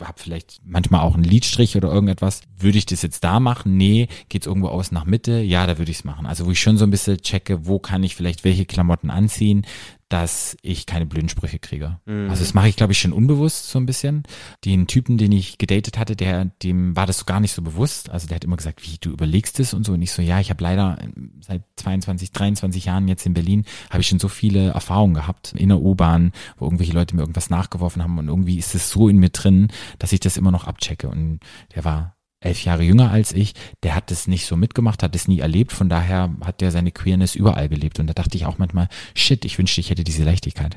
hab 0.00 0.20
vielleicht 0.20 0.60
manchmal 0.64 1.00
auch 1.02 1.14
einen 1.14 1.24
Lidstrich 1.24 1.76
oder 1.76 1.92
irgendetwas. 1.92 2.42
Würde 2.58 2.78
ich 2.78 2.86
das 2.86 3.02
jetzt 3.02 3.24
da 3.24 3.40
machen? 3.40 3.76
Nee. 3.76 4.08
Geht's 4.28 4.46
irgendwo 4.46 4.68
aus 4.68 4.92
nach 4.92 5.04
Mitte? 5.04 5.40
Ja, 5.40 5.66
da 5.66 5.78
würde 5.78 5.90
ich's 5.90 6.04
machen. 6.04 6.26
Also 6.26 6.46
wo 6.46 6.50
ich 6.50 6.60
schon 6.60 6.78
so 6.78 6.84
ein 6.84 6.90
bisschen 6.90 7.20
checke, 7.20 7.66
wo 7.66 7.78
kann 7.78 8.02
ich 8.02 8.16
vielleicht 8.16 8.44
welche 8.44 8.66
Klamotten 8.66 9.10
anziehen, 9.10 9.66
dass 10.08 10.56
ich 10.62 10.86
keine 10.86 11.06
blöden 11.06 11.28
Sprüche 11.28 11.58
kriege. 11.58 11.98
Also 12.28 12.44
das 12.44 12.54
mache 12.54 12.68
ich, 12.68 12.76
glaube 12.76 12.92
ich, 12.92 13.00
schon 13.00 13.12
unbewusst 13.12 13.68
so 13.68 13.78
ein 13.78 13.86
bisschen. 13.86 14.22
Den 14.64 14.86
Typen, 14.86 15.18
den 15.18 15.32
ich 15.32 15.58
gedatet 15.58 15.98
hatte, 15.98 16.14
der, 16.14 16.44
dem 16.62 16.94
war 16.94 17.06
das 17.06 17.18
so 17.18 17.24
gar 17.24 17.40
nicht 17.40 17.52
so 17.52 17.62
bewusst. 17.62 18.10
Also 18.10 18.28
der 18.28 18.36
hat 18.36 18.44
immer 18.44 18.56
gesagt, 18.56 18.86
wie, 18.86 18.98
du 19.00 19.10
überlegst 19.10 19.58
es 19.58 19.74
und 19.74 19.84
so. 19.84 19.92
Und 19.92 20.02
ich 20.02 20.12
so, 20.12 20.22
ja, 20.22 20.38
ich 20.38 20.50
habe 20.50 20.62
leider 20.62 20.98
seit 21.40 21.62
22, 21.76 22.30
23 22.30 22.84
Jahren 22.84 23.08
jetzt 23.08 23.26
in 23.26 23.34
Berlin, 23.34 23.64
habe 23.90 24.00
ich 24.00 24.06
schon 24.06 24.20
so 24.20 24.28
viele 24.28 24.70
Erfahrungen 24.70 25.14
gehabt 25.14 25.54
in 25.56 25.70
der 25.70 25.80
U-Bahn, 25.80 26.32
wo 26.56 26.66
irgendwelche 26.66 26.92
Leute 26.92 27.16
mir 27.16 27.22
irgendwas 27.22 27.50
nachgeworfen 27.50 28.02
haben 28.02 28.18
und 28.18 28.28
irgendwie 28.28 28.58
ist 28.58 28.74
es 28.74 28.90
so 28.90 29.08
in 29.08 29.18
mir 29.18 29.30
drin, 29.30 29.68
dass 29.98 30.12
ich 30.12 30.20
das 30.20 30.36
immer 30.36 30.52
noch 30.52 30.64
abchecke. 30.64 31.08
Und 31.08 31.40
der 31.74 31.84
war 31.84 32.15
elf 32.46 32.64
Jahre 32.64 32.82
jünger 32.82 33.10
als 33.10 33.32
ich, 33.32 33.54
der 33.82 33.94
hat 33.94 34.10
das 34.10 34.26
nicht 34.26 34.46
so 34.46 34.56
mitgemacht, 34.56 35.02
hat 35.02 35.14
das 35.14 35.28
nie 35.28 35.40
erlebt, 35.40 35.72
von 35.72 35.88
daher 35.88 36.30
hat 36.44 36.60
der 36.60 36.70
seine 36.70 36.92
Queerness 36.92 37.34
überall 37.34 37.68
gelebt 37.68 37.98
und 37.98 38.06
da 38.06 38.14
dachte 38.14 38.36
ich 38.36 38.46
auch 38.46 38.58
manchmal, 38.58 38.88
shit, 39.14 39.44
ich 39.44 39.58
wünschte, 39.58 39.80
ich 39.80 39.90
hätte 39.90 40.04
diese 40.04 40.24
Leichtigkeit. 40.24 40.76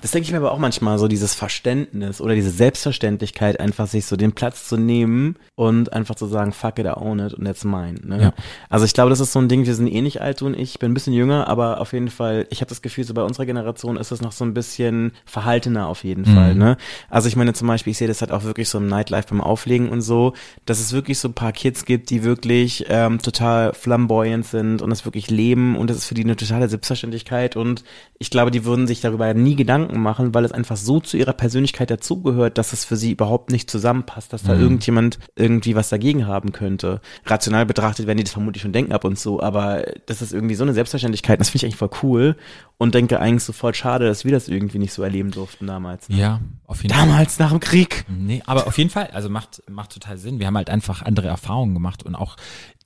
Das 0.00 0.10
denke 0.10 0.26
ich 0.26 0.32
mir 0.32 0.38
aber 0.38 0.52
auch 0.52 0.58
manchmal, 0.58 0.98
so 0.98 1.08
dieses 1.08 1.34
Verständnis 1.34 2.20
oder 2.20 2.34
diese 2.34 2.50
Selbstverständlichkeit, 2.50 3.60
einfach 3.60 3.86
sich 3.86 4.06
so 4.06 4.16
den 4.16 4.32
Platz 4.32 4.68
zu 4.68 4.76
nehmen 4.76 5.36
und 5.54 5.92
einfach 5.92 6.14
zu 6.14 6.26
sagen, 6.26 6.52
fuck 6.52 6.78
it, 6.78 6.86
I 6.86 6.90
own 6.90 7.18
it 7.18 7.34
und 7.34 7.44
that's 7.44 7.64
mine. 7.64 7.98
Ne? 8.04 8.22
Ja. 8.22 8.34
Also 8.68 8.84
ich 8.84 8.92
glaube, 8.92 9.10
das 9.10 9.20
ist 9.20 9.32
so 9.32 9.38
ein 9.38 9.48
Ding, 9.48 9.66
wir 9.66 9.74
sind 9.74 9.88
eh 9.88 10.02
nicht 10.02 10.20
alt, 10.20 10.40
du 10.40 10.46
und 10.46 10.54
ich, 10.54 10.74
ich 10.74 10.78
bin 10.78 10.90
ein 10.90 10.94
bisschen 10.94 11.12
jünger, 11.12 11.48
aber 11.48 11.80
auf 11.80 11.92
jeden 11.92 12.10
Fall, 12.10 12.46
ich 12.50 12.60
habe 12.60 12.68
das 12.68 12.82
Gefühl, 12.82 13.04
so 13.04 13.14
bei 13.14 13.22
unserer 13.22 13.46
Generation 13.46 13.96
ist 13.96 14.12
das 14.12 14.20
noch 14.20 14.32
so 14.32 14.44
ein 14.44 14.54
bisschen 14.54 15.12
verhaltener 15.24 15.86
auf 15.88 16.04
jeden 16.04 16.24
Fall. 16.24 16.54
Ne? 16.54 16.76
Also 17.08 17.28
ich 17.28 17.36
meine 17.36 17.52
zum 17.52 17.68
Beispiel, 17.68 17.92
ich 17.92 17.98
sehe 17.98 18.08
das 18.08 18.20
halt 18.20 18.32
auch 18.32 18.44
wirklich 18.44 18.68
so 18.68 18.78
im 18.78 18.86
Nightlife 18.86 19.28
beim 19.28 19.40
Auflegen 19.40 19.88
und 19.88 20.02
so, 20.02 20.34
dass 20.66 20.80
es 20.82 20.92
wirklich 20.92 21.18
so 21.18 21.28
ein 21.28 21.34
paar 21.34 21.52
Kids 21.52 21.84
gibt, 21.84 22.10
die 22.10 22.22
wirklich 22.24 22.84
ähm, 22.88 23.20
total 23.20 23.72
flamboyant 23.74 24.44
sind 24.44 24.82
und 24.82 24.90
das 24.90 25.04
wirklich 25.04 25.30
leben 25.30 25.76
und 25.76 25.90
das 25.90 25.96
ist 25.96 26.06
für 26.06 26.14
die 26.14 26.24
eine 26.24 26.36
totale 26.36 26.68
Selbstverständlichkeit 26.68 27.56
und 27.56 27.84
ich 28.18 28.30
glaube, 28.30 28.50
die 28.50 28.64
würden 28.64 28.86
sich 28.86 29.00
darüber 29.00 29.32
nie 29.34 29.56
Gedanken 29.56 30.00
machen, 30.00 30.34
weil 30.34 30.44
es 30.44 30.52
einfach 30.52 30.76
so 30.76 31.00
zu 31.00 31.16
ihrer 31.16 31.32
Persönlichkeit 31.32 31.90
dazugehört, 31.90 32.58
dass 32.58 32.72
es 32.72 32.84
für 32.84 32.96
sie 32.96 33.12
überhaupt 33.12 33.50
nicht 33.50 33.70
zusammenpasst, 33.70 34.32
dass 34.32 34.42
da 34.42 34.54
irgendjemand 34.54 35.18
irgendwie 35.36 35.74
was 35.74 35.88
dagegen 35.88 36.26
haben 36.26 36.52
könnte. 36.52 37.00
Rational 37.26 37.66
betrachtet 37.66 38.06
werden 38.06 38.18
die 38.18 38.24
das 38.24 38.32
vermutlich 38.32 38.62
schon 38.62 38.72
denken 38.72 38.92
ab 38.92 39.04
und 39.04 39.18
zu, 39.18 39.42
aber 39.42 39.84
das 40.06 40.22
ist 40.22 40.32
irgendwie 40.32 40.54
so 40.54 40.64
eine 40.64 40.74
Selbstverständlichkeit, 40.74 41.40
das 41.40 41.50
finde 41.50 41.58
ich 41.58 41.72
eigentlich 41.72 41.78
voll 41.78 41.90
cool 42.02 42.36
und 42.78 42.94
denke 42.94 43.20
eigentlich 43.20 43.44
so 43.44 43.52
voll 43.52 43.74
schade, 43.74 44.06
dass 44.06 44.24
wir 44.24 44.32
das 44.32 44.48
irgendwie 44.48 44.78
nicht 44.78 44.92
so 44.92 45.02
erleben 45.02 45.30
durften 45.30 45.66
damals. 45.66 46.08
ne? 46.08 46.16
Ja, 46.16 46.40
jeden 46.80 46.94
Fall. 46.94 47.06
Damals 47.06 47.38
nach 47.38 47.50
dem 47.50 47.58
Krieg. 47.58 48.04
Nee, 48.08 48.42
aber 48.46 48.68
auf 48.68 48.78
jeden 48.78 48.90
Fall, 48.90 49.08
also 49.08 49.28
macht, 49.28 49.62
macht 49.68 49.92
total 49.92 50.16
Sinn. 50.16 50.38
Wir 50.38 50.46
haben 50.46 50.56
halt 50.56 50.70
einfach 50.70 51.02
andere 51.02 51.26
Erfahrungen 51.26 51.74
gemacht 51.74 52.04
und 52.04 52.14
auch 52.14 52.36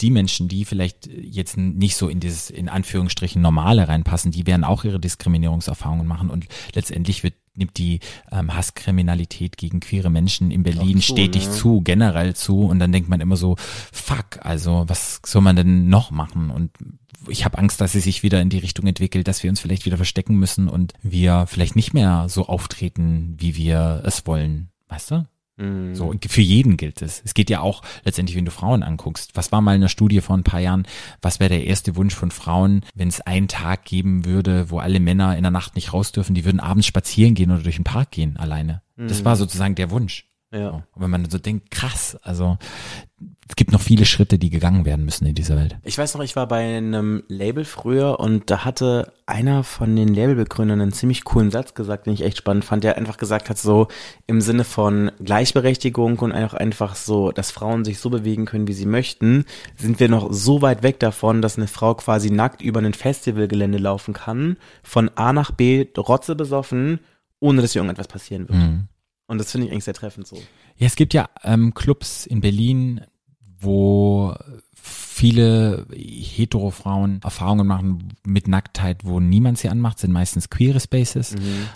die 0.01 0.11
Menschen, 0.11 0.49
die 0.49 0.65
vielleicht 0.65 1.07
jetzt 1.07 1.57
nicht 1.57 1.97
so 1.97 2.09
in 2.09 2.21
dieses, 2.21 2.51
in 2.51 2.69
Anführungsstrichen, 2.69 3.41
normale 3.41 3.87
reinpassen, 3.87 4.33
die 4.33 4.47
werden 4.47 4.65
auch 4.65 4.85
ihre 4.85 4.99
Diskriminierungserfahrungen 4.99 6.07
machen 6.07 6.31
und 6.31 6.47
letztendlich 6.75 7.23
wird 7.23 7.35
nimmt 7.57 7.79
die 7.79 8.01
ähm, 8.31 8.55
Hasskriminalität 8.55 9.57
gegen 9.57 9.81
queere 9.81 10.11
Menschen 10.11 10.51
in 10.51 10.63
Berlin 10.63 10.99
zu, 10.99 11.15
stetig 11.15 11.47
ne? 11.47 11.53
zu, 11.53 11.81
generell 11.81 12.35
zu 12.35 12.65
und 12.65 12.79
dann 12.79 12.93
denkt 12.93 13.09
man 13.09 13.21
immer 13.21 13.37
so, 13.37 13.57
fuck, 13.93 14.45
also 14.45 14.85
was 14.89 15.21
soll 15.25 15.43
man 15.43 15.57
denn 15.57 15.89
noch 15.89 16.11
machen 16.11 16.51
und 16.51 16.71
ich 17.29 17.45
habe 17.45 17.59
Angst, 17.59 17.81
dass 17.81 17.93
sie 17.93 18.01
sich 18.01 18.23
wieder 18.23 18.41
in 18.41 18.49
die 18.49 18.59
Richtung 18.59 18.87
entwickelt, 18.87 19.29
dass 19.29 19.43
wir 19.43 19.51
uns 19.51 19.61
vielleicht 19.61 19.87
wieder 19.87 19.97
verstecken 19.97 20.37
müssen 20.37 20.69
und 20.69 20.95
wir 21.03 21.47
vielleicht 21.47 21.77
nicht 21.77 21.95
mehr 21.95 22.27
so 22.29 22.47
auftreten, 22.47 23.35
wie 23.39 23.57
wir 23.57 24.03
es 24.05 24.27
wollen. 24.27 24.71
Weißt 24.89 25.11
du? 25.11 25.27
Mhm. 25.57 25.95
So, 25.95 26.15
für 26.29 26.43
jeden 26.43 26.77
gilt 26.77 27.03
es. 27.03 27.23
Es 27.25 27.35
geht 27.35 27.51
ja 27.51 27.61
auch 27.61 27.83
letztendlich, 28.05 28.37
wenn 28.37 28.45
du 28.45 28.51
Frauen 28.51 28.83
anguckst. 28.83 29.33
Was 29.35 29.53
war 29.53 29.61
mal 29.61 29.75
in 29.75 29.81
einer 29.81 29.89
Studie 29.89 30.21
vor 30.21 30.37
ein 30.37 30.45
paar 30.45 30.61
Jahren? 30.61 30.87
Was 31.23 31.41
wäre 31.41 31.51
der 31.51 31.65
erste 31.65 31.97
Wunsch 31.97 32.15
von 32.15 32.31
Frauen, 32.31 32.83
wenn 32.95 33.09
es 33.09 33.21
einen 33.23 33.49
Tag 33.49 33.85
geben 33.85 34.25
würde, 34.25 34.71
wo 34.71 34.79
alle 34.79 35.01
Männer 35.01 35.37
in 35.37 35.43
der 35.43 35.51
Nacht 35.51 35.75
nicht 35.75 35.93
raus 35.93 36.13
dürfen? 36.13 36.35
Die 36.35 36.45
würden 36.45 36.61
abends 36.61 36.87
spazieren 36.87 37.35
gehen 37.35 37.51
oder 37.51 37.63
durch 37.63 37.77
den 37.77 37.85
Park 37.85 38.11
gehen 38.11 38.37
alleine. 38.37 38.83
Das 38.97 39.25
war 39.25 39.37
sozusagen 39.37 39.75
der 39.75 39.91
Wunsch. 39.91 40.27
Ja. 40.59 40.71
Und 40.71 41.03
wenn 41.03 41.11
man 41.11 41.29
so 41.29 41.39
denkt, 41.39 41.71
krass, 41.71 42.17
also 42.23 42.59
es 43.49 43.55
gibt 43.55 43.73
noch 43.73 43.81
viele 43.81 44.05
Schritte, 44.05 44.39
die 44.39 44.51
gegangen 44.51 44.85
werden 44.85 45.05
müssen 45.05 45.25
in 45.25 45.35
dieser 45.35 45.57
Welt. 45.57 45.79
Ich 45.85 45.97
weiß 45.97 46.15
noch, 46.15 46.23
ich 46.23 46.35
war 46.35 46.49
bei 46.49 46.77
einem 46.77 47.23
Label 47.29 47.65
früher 47.65 48.19
und 48.19 48.51
da 48.51 48.65
hatte 48.65 49.13
einer 49.25 49.63
von 49.63 49.95
den 49.95 50.13
Labelbegründern 50.13 50.81
einen 50.81 50.93
ziemlich 50.93 51.25
coolen 51.25 51.51
Satz 51.51 51.75
gesagt, 51.75 52.07
den 52.07 52.13
ich 52.13 52.23
echt 52.23 52.39
spannend 52.39 52.65
fand, 52.65 52.83
der 52.83 52.97
einfach 52.97 53.17
gesagt 53.17 53.49
hat, 53.49 53.57
so 53.57 53.87
im 54.27 54.41
Sinne 54.41 54.65
von 54.65 55.13
Gleichberechtigung 55.21 56.19
und 56.19 56.33
einfach 56.33 56.59
einfach 56.59 56.97
so, 56.97 57.31
dass 57.31 57.53
Frauen 57.53 57.85
sich 57.85 58.01
so 58.01 58.11
bewegen 58.11 58.47
können, 58.47 58.67
wie 58.67 58.73
sie 58.73 58.87
möchten, 58.87 59.45
sind 59.77 60.01
wir 60.01 60.09
noch 60.09 60.33
so 60.33 60.61
weit 60.61 60.83
weg 60.83 60.99
davon, 60.99 61.41
dass 61.41 61.57
eine 61.57 61.69
Frau 61.69 61.95
quasi 61.95 62.31
nackt 62.31 62.61
über 62.63 62.81
ein 62.81 62.95
Festivalgelände 62.95 63.79
laufen 63.79 64.13
kann, 64.13 64.57
von 64.83 65.09
A 65.15 65.33
nach 65.33 65.53
B, 65.53 65.87
rotze 65.97 66.35
besoffen, 66.35 66.99
ohne 67.39 67.63
dass 67.63 67.75
ihr 67.75 67.81
irgendetwas 67.81 68.09
passieren 68.09 68.49
wird. 68.49 68.59
Mhm. 68.59 68.89
Und 69.27 69.39
das 69.39 69.51
finde 69.51 69.67
ich 69.67 69.73
eigentlich 69.73 69.85
sehr 69.85 69.95
treffend 69.95 70.27
so. 70.27 70.37
Ja, 70.77 70.87
es 70.87 70.97
gibt 70.97 71.15
ja 71.15 71.29
ähm, 71.43 71.75
Clubs 71.75 72.27
in 72.27 72.41
Berlin, 72.41 73.01
wo 73.59 74.35
viele 75.17 75.87
hetero 75.95 76.71
Frauen 76.71 77.21
Erfahrungen 77.23 77.67
machen 77.67 78.15
mit 78.25 78.49
Nacktheit, 78.49 79.05
wo 79.05 79.19
niemand 79.19 79.59
sie 79.59 79.69
anmacht, 79.69 79.99
sind 79.99 80.13
meistens 80.13 80.51
queere 80.51 80.79
Spaces, 80.79 81.35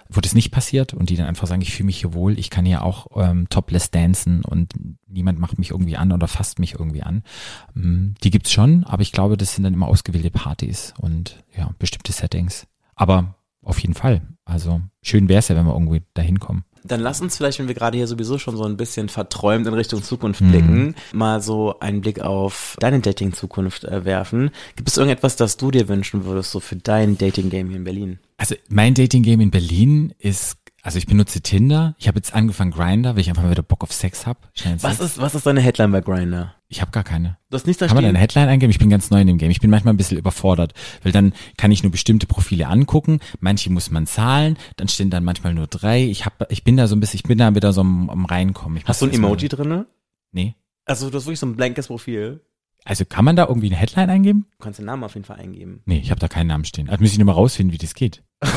wo 0.09 0.21
das 0.21 0.35
nicht 0.35 0.51
passiert 0.51 0.95
und 0.95 1.11
die 1.11 1.17
dann 1.17 1.27
einfach 1.27 1.49
sagen, 1.49 1.63
ich 1.63 1.73
fühle 1.73 1.87
mich 1.87 2.01
hier 2.01 2.13
wohl, 2.13 2.39
ich 2.39 2.51
kann 2.51 2.67
hier 2.67 2.85
auch 2.85 3.07
ähm, 3.17 3.49
topless 3.49 3.91
dancen 3.91 4.45
und 4.45 4.75
niemand 5.09 5.39
macht 5.41 5.59
mich 5.59 5.71
irgendwie 5.71 5.97
an 5.97 6.13
oder 6.13 6.29
fasst 6.29 6.59
mich 6.59 6.75
irgendwie 6.75 7.03
an. 7.03 7.23
Ähm, 7.75 8.15
die 8.23 8.31
gibt's 8.31 8.53
schon, 8.53 8.85
aber 8.85 9.03
ich 9.03 9.13
glaube, 9.13 9.37
das 9.37 9.55
sind 9.55 9.65
dann 9.65 9.75
immer 9.75 9.89
ausgewählte 9.89 10.31
Partys 10.31 10.93
und 10.99 11.43
ja, 11.57 11.71
bestimmte 11.79 12.13
Settings. 12.13 12.67
Aber 12.95 13.37
auf 13.63 13.79
jeden 13.81 13.95
Fall. 13.95 14.23
Also 14.45 14.83
schön 15.03 15.29
wäre 15.29 15.39
es 15.39 15.49
ja, 15.49 15.57
wenn 15.57 15.67
wir 15.67 15.73
irgendwie 15.73 16.03
dahin 16.15 16.39
kommen. 16.39 16.65
Dann 16.85 17.01
lass 17.01 17.21
uns 17.21 17.37
vielleicht, 17.37 17.59
wenn 17.59 17.69
wir 17.69 17.75
gerade 17.75 17.97
hier 17.99 18.07
sowieso 18.07 18.39
schon 18.39 18.57
so 18.57 18.65
ein 18.65 18.77
bisschen 18.77 19.09
verträumt 19.09 19.67
in 19.67 19.75
Richtung 19.75 20.03
Zukunft 20.03 20.41
Mhm. 20.41 20.51
blicken, 20.51 20.95
mal 21.13 21.41
so 21.43 21.79
einen 21.81 22.01
Blick 22.01 22.21
auf 22.21 22.77
deine 22.81 23.01
Dating-Zukunft 23.01 23.85
äh, 23.85 24.05
werfen. 24.05 24.51
Gibt 24.77 24.89
es 24.89 24.97
irgendetwas, 24.97 25.37
das 25.37 25.57
du 25.57 25.71
dir 25.71 25.89
wünschen 25.89 26.25
würdest, 26.25 26.51
so 26.53 26.61
für 26.61 26.77
dein 26.77 27.19
Dating-Game 27.19 27.69
hier 27.69 27.77
in 27.77 27.85
Berlin? 27.85 28.19
Also 28.39 28.55
mein 28.69 28.95
Dating-Game 28.95 29.41
in 29.41 29.51
Berlin 29.51 30.15
ist, 30.19 30.57
also 30.83 30.99
ich 30.99 31.07
benutze 31.07 31.41
Tinder. 31.41 31.95
Ich 31.99 32.09
habe 32.09 32.19
jetzt 32.19 32.33
angefangen 32.35 32.71
Grinder, 32.71 33.15
weil 33.15 33.21
ich 33.21 33.29
einfach 33.29 33.43
mal 33.43 33.51
wieder 33.51 33.63
Bock 33.63 33.83
auf 33.83 33.93
Sex 33.93 34.27
hab. 34.27 34.51
Schnell 34.55 34.77
Was 34.81 34.99
Sex. 34.99 35.13
ist, 35.13 35.21
was 35.21 35.35
ist 35.35 35.47
deine 35.47 35.61
Headline 35.61 35.93
bei 35.93 36.01
Grindr? 36.01 36.55
Ich 36.69 36.81
habe 36.81 36.91
gar 36.91 37.05
keine. 37.05 37.37
Du 37.51 37.57
hast 37.57 37.67
nichts 37.67 37.81
da 37.81 37.87
Kann 37.87 37.97
man 37.97 38.05
eine 38.05 38.19
Headline 38.19 38.49
eingeben? 38.49 38.71
Ich 38.71 38.79
bin 38.79 38.91
ganz 38.91 39.11
neu 39.11 39.21
in 39.21 39.27
dem 39.27 39.39
Game. 39.39 39.51
Ich 39.51 39.61
bin 39.61 39.71
manchmal 39.71 39.93
ein 39.93 39.97
bisschen 39.97 40.19
überfordert, 40.19 40.73
weil 41.03 41.13
dann 41.13 41.35
kann 41.57 41.73
ich 41.73 41.83
nur 41.83 41.93
bestimmte 41.93 42.27
Profile 42.27 42.69
angucken. 42.69 43.21
Manche 43.41 43.71
muss 43.71 43.91
man 43.91 44.07
zahlen, 44.07 44.57
dann 44.77 44.89
stehen 44.89 45.11
dann 45.11 45.25
manchmal 45.25 45.53
nur 45.53 45.67
drei. 45.67 46.05
Ich 46.05 46.25
hab, 46.25 46.51
ich 46.51 46.65
bin 46.65 46.77
da 46.77 46.87
so 46.87 46.97
ein 46.97 47.01
bisschen, 47.01 47.19
ich 47.19 47.25
bin 47.25 47.39
da 47.39 47.55
wieder 47.55 47.73
so 47.73 47.81
am, 47.83 48.09
am 48.09 48.25
reinkommen. 48.25 48.79
Ich 48.79 48.87
Hast 48.87 49.03
du 49.03 49.07
ein 49.07 49.13
Emoji 49.13 49.49
drinne? 49.49 49.87
Nee. 50.33 50.55
Also 50.87 51.11
du 51.11 51.17
hast 51.19 51.27
wirklich 51.27 51.41
so 51.41 51.47
ein 51.47 51.57
blankes 51.57 51.89
Profil. 51.89 52.41
Also 52.85 53.05
kann 53.05 53.25
man 53.25 53.37
da 53.37 53.47
irgendwie 53.47 53.67
eine 53.69 53.77
Headline 53.77 54.11
eingeben? 54.11 54.47
Du 54.59 54.65
kannst 54.65 54.79
den 54.79 54.87
Namen 54.87 55.05
auf 55.05 55.15
jeden 55.15 55.25
Fall 55.27 55.37
eingeben. 55.39 55.83
Nee, 55.85 55.99
ich 55.99 56.11
habe 56.11 56.21
da 56.21 56.29
keinen 56.29 56.47
Namen 56.47 56.65
stehen. 56.65 56.89
Also 56.89 57.03
muss 57.03 57.13
ich 57.13 57.19
nur 57.19 57.27
mal 57.27 57.33
rausfinden, 57.33 57.73
wie 57.73 57.79
das 57.79 57.95
geht. 57.95 58.23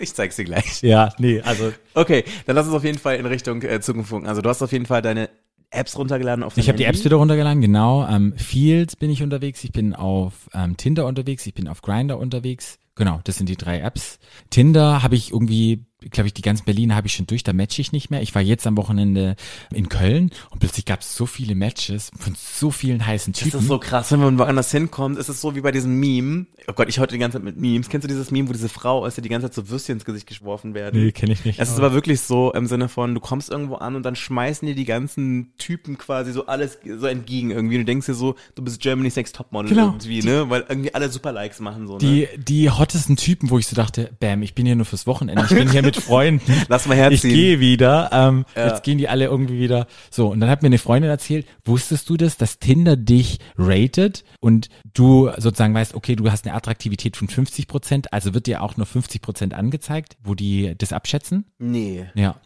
Ich 0.00 0.14
zeig's 0.14 0.36
dir 0.36 0.44
gleich. 0.44 0.80
Ja, 0.82 1.12
nee, 1.18 1.40
also 1.42 1.72
Okay, 1.92 2.24
dann 2.46 2.56
lass 2.56 2.66
uns 2.66 2.74
auf 2.74 2.84
jeden 2.84 2.98
Fall 2.98 3.16
in 3.16 3.26
Richtung 3.26 3.60
äh, 3.62 3.80
Zukunft 3.80 4.10
gucken. 4.10 4.26
Also 4.26 4.40
du 4.40 4.48
hast 4.48 4.62
auf 4.62 4.72
jeden 4.72 4.86
Fall 4.86 5.02
deine 5.02 5.28
Apps 5.70 5.98
runtergeladen 5.98 6.42
auf 6.44 6.56
Ich 6.56 6.68
habe 6.68 6.78
die. 6.78 6.84
Apps 6.84 7.04
wieder 7.04 7.16
runtergeladen, 7.16 7.60
genau. 7.60 8.06
Ähm, 8.08 8.34
Fields 8.36 8.96
bin 8.96 9.10
ich 9.10 9.22
unterwegs, 9.22 9.62
ich 9.64 9.72
bin 9.72 9.94
auf 9.94 10.48
ähm, 10.54 10.76
Tinder 10.78 11.06
unterwegs, 11.06 11.46
ich 11.46 11.54
bin 11.54 11.68
auf 11.68 11.82
Grinder 11.82 12.18
unterwegs. 12.18 12.78
Genau, 12.96 13.20
das 13.24 13.36
sind 13.36 13.48
die 13.48 13.56
drei 13.56 13.80
Apps. 13.80 14.18
Tinder 14.50 15.02
habe 15.02 15.14
ich 15.16 15.30
irgendwie, 15.32 15.84
glaube 16.10 16.28
ich, 16.28 16.34
die 16.34 16.42
ganzen 16.42 16.64
Berlin 16.64 16.94
habe 16.94 17.06
ich 17.08 17.12
schon 17.14 17.26
durch, 17.26 17.42
da 17.42 17.52
matche 17.52 17.80
ich 17.82 17.92
nicht 17.92 18.10
mehr. 18.10 18.22
Ich 18.22 18.34
war 18.34 18.40
jetzt 18.42 18.66
am 18.66 18.76
Wochenende 18.76 19.36
in 19.72 19.88
Köln 19.88 20.30
und 20.50 20.60
plötzlich 20.60 20.84
gab 20.86 21.00
es 21.00 21.14
so 21.16 21.26
viele 21.26 21.54
Matches 21.54 22.10
von 22.18 22.34
so 22.36 22.70
vielen 22.70 23.04
heißen 23.06 23.32
Das 23.34 23.42
Typen. 23.42 23.60
ist 23.60 23.66
so 23.68 23.78
krass, 23.78 24.12
wenn 24.12 24.20
man 24.20 24.38
woanders 24.38 24.70
hinkommt, 24.70 25.18
ist 25.18 25.28
es 25.28 25.40
so 25.40 25.54
wie 25.54 25.60
bei 25.60 25.72
diesem 25.72 25.98
Meme. 26.00 26.46
Oh 26.68 26.72
Gott, 26.72 26.88
ich 26.88 26.98
heute 26.98 27.12
die 27.14 27.18
ganze 27.18 27.36
Zeit 27.38 27.44
mit 27.44 27.56
Memes. 27.58 27.88
Kennst 27.88 28.04
du 28.04 28.08
dieses 28.08 28.30
Meme, 28.30 28.48
wo 28.48 28.52
diese 28.52 28.68
Frau 28.68 29.04
ist, 29.06 29.16
die 29.18 29.22
die 29.22 29.28
ganze 29.28 29.48
Zeit 29.48 29.54
so 29.54 29.68
Würstchen 29.68 29.94
ins 29.96 30.04
Gesicht 30.04 30.26
geschworfen 30.26 30.74
werden? 30.74 31.00
nee, 31.04 31.12
kenne 31.12 31.32
ich 31.32 31.44
nicht. 31.44 31.58
Es 31.60 31.68
ist 31.70 31.78
aber 31.78 31.92
wirklich 31.92 32.20
so 32.22 32.52
im 32.52 32.66
Sinne 32.66 32.88
von, 32.88 33.14
du 33.14 33.20
kommst 33.20 33.50
irgendwo 33.50 33.74
an 33.76 33.94
und 33.94 34.02
dann 34.04 34.16
schmeißen 34.16 34.66
dir 34.66 34.74
die 34.74 34.84
ganzen 34.86 35.52
Typen 35.58 35.98
quasi 35.98 36.32
so 36.32 36.46
alles 36.46 36.78
so 36.98 37.06
entgegen 37.06 37.50
irgendwie. 37.50 37.78
Du 37.78 37.84
denkst 37.84 38.06
dir 38.06 38.14
so, 38.14 38.36
du 38.54 38.62
bist 38.62 38.80
Germany's 38.80 39.16
Next 39.16 39.36
Topmodel 39.36 39.68
Genau. 39.70 39.86
irgendwie, 39.88 40.22
ne? 40.22 40.48
Weil 40.50 40.64
irgendwie 40.68 40.94
alle 40.94 41.08
super 41.10 41.32
Likes 41.32 41.60
machen 41.60 41.86
so, 41.86 41.94
ne? 41.94 41.98
die, 41.98 42.28
die 42.38 42.70
hottesten 42.86 43.16
Typen, 43.16 43.50
wo 43.50 43.58
ich 43.58 43.66
so 43.66 43.74
dachte, 43.74 44.10
bam, 44.20 44.42
ich 44.42 44.54
bin 44.54 44.64
hier 44.64 44.76
nur 44.76 44.84
fürs 44.86 45.06
Wochenende, 45.08 45.42
ich 45.48 45.56
bin 45.56 45.70
hier 45.70 45.82
mit 45.82 45.96
Freunden. 45.96 46.52
Lass 46.68 46.86
mal 46.86 46.94
Ich 46.94 47.00
herziehen. 47.00 47.30
gehe 47.34 47.60
wieder. 47.60 48.10
Ähm, 48.12 48.44
Ja. 48.54 48.68
Jetzt 48.68 48.84
gehen 48.84 48.96
die 48.98 49.08
alle 49.08 49.24
irgendwie 49.24 49.58
wieder. 49.58 49.86
So, 50.10 50.28
und 50.28 50.38
dann 50.40 50.48
hat 50.48 50.62
mir 50.62 50.66
eine 50.68 50.78
Freundin 50.78 51.10
erzählt, 51.10 51.46
wusstest 51.64 52.08
du 52.08 52.16
das, 52.16 52.36
dass 52.36 52.58
Tinder 52.60 52.96
dich 52.96 53.38
ratet 53.58 54.24
und 54.40 54.68
du 54.94 55.30
sozusagen 55.36 55.74
weißt, 55.74 55.94
okay, 55.94 56.14
du 56.14 56.30
hast 56.30 56.46
eine 56.46 56.54
Attraktivität 56.54 57.16
von 57.16 57.26
50 57.28 57.66
Prozent, 57.66 58.12
also 58.12 58.34
wird 58.34 58.46
dir 58.46 58.62
auch 58.62 58.76
nur 58.76 58.86
50 58.86 59.20
Prozent 59.20 59.52
angezeigt, 59.54 60.16
wo 60.22 60.34
die 60.34 60.74
das 60.78 60.92
abschätzen? 60.92 61.44
Nee. 61.58 62.06
Ja. 62.14 62.36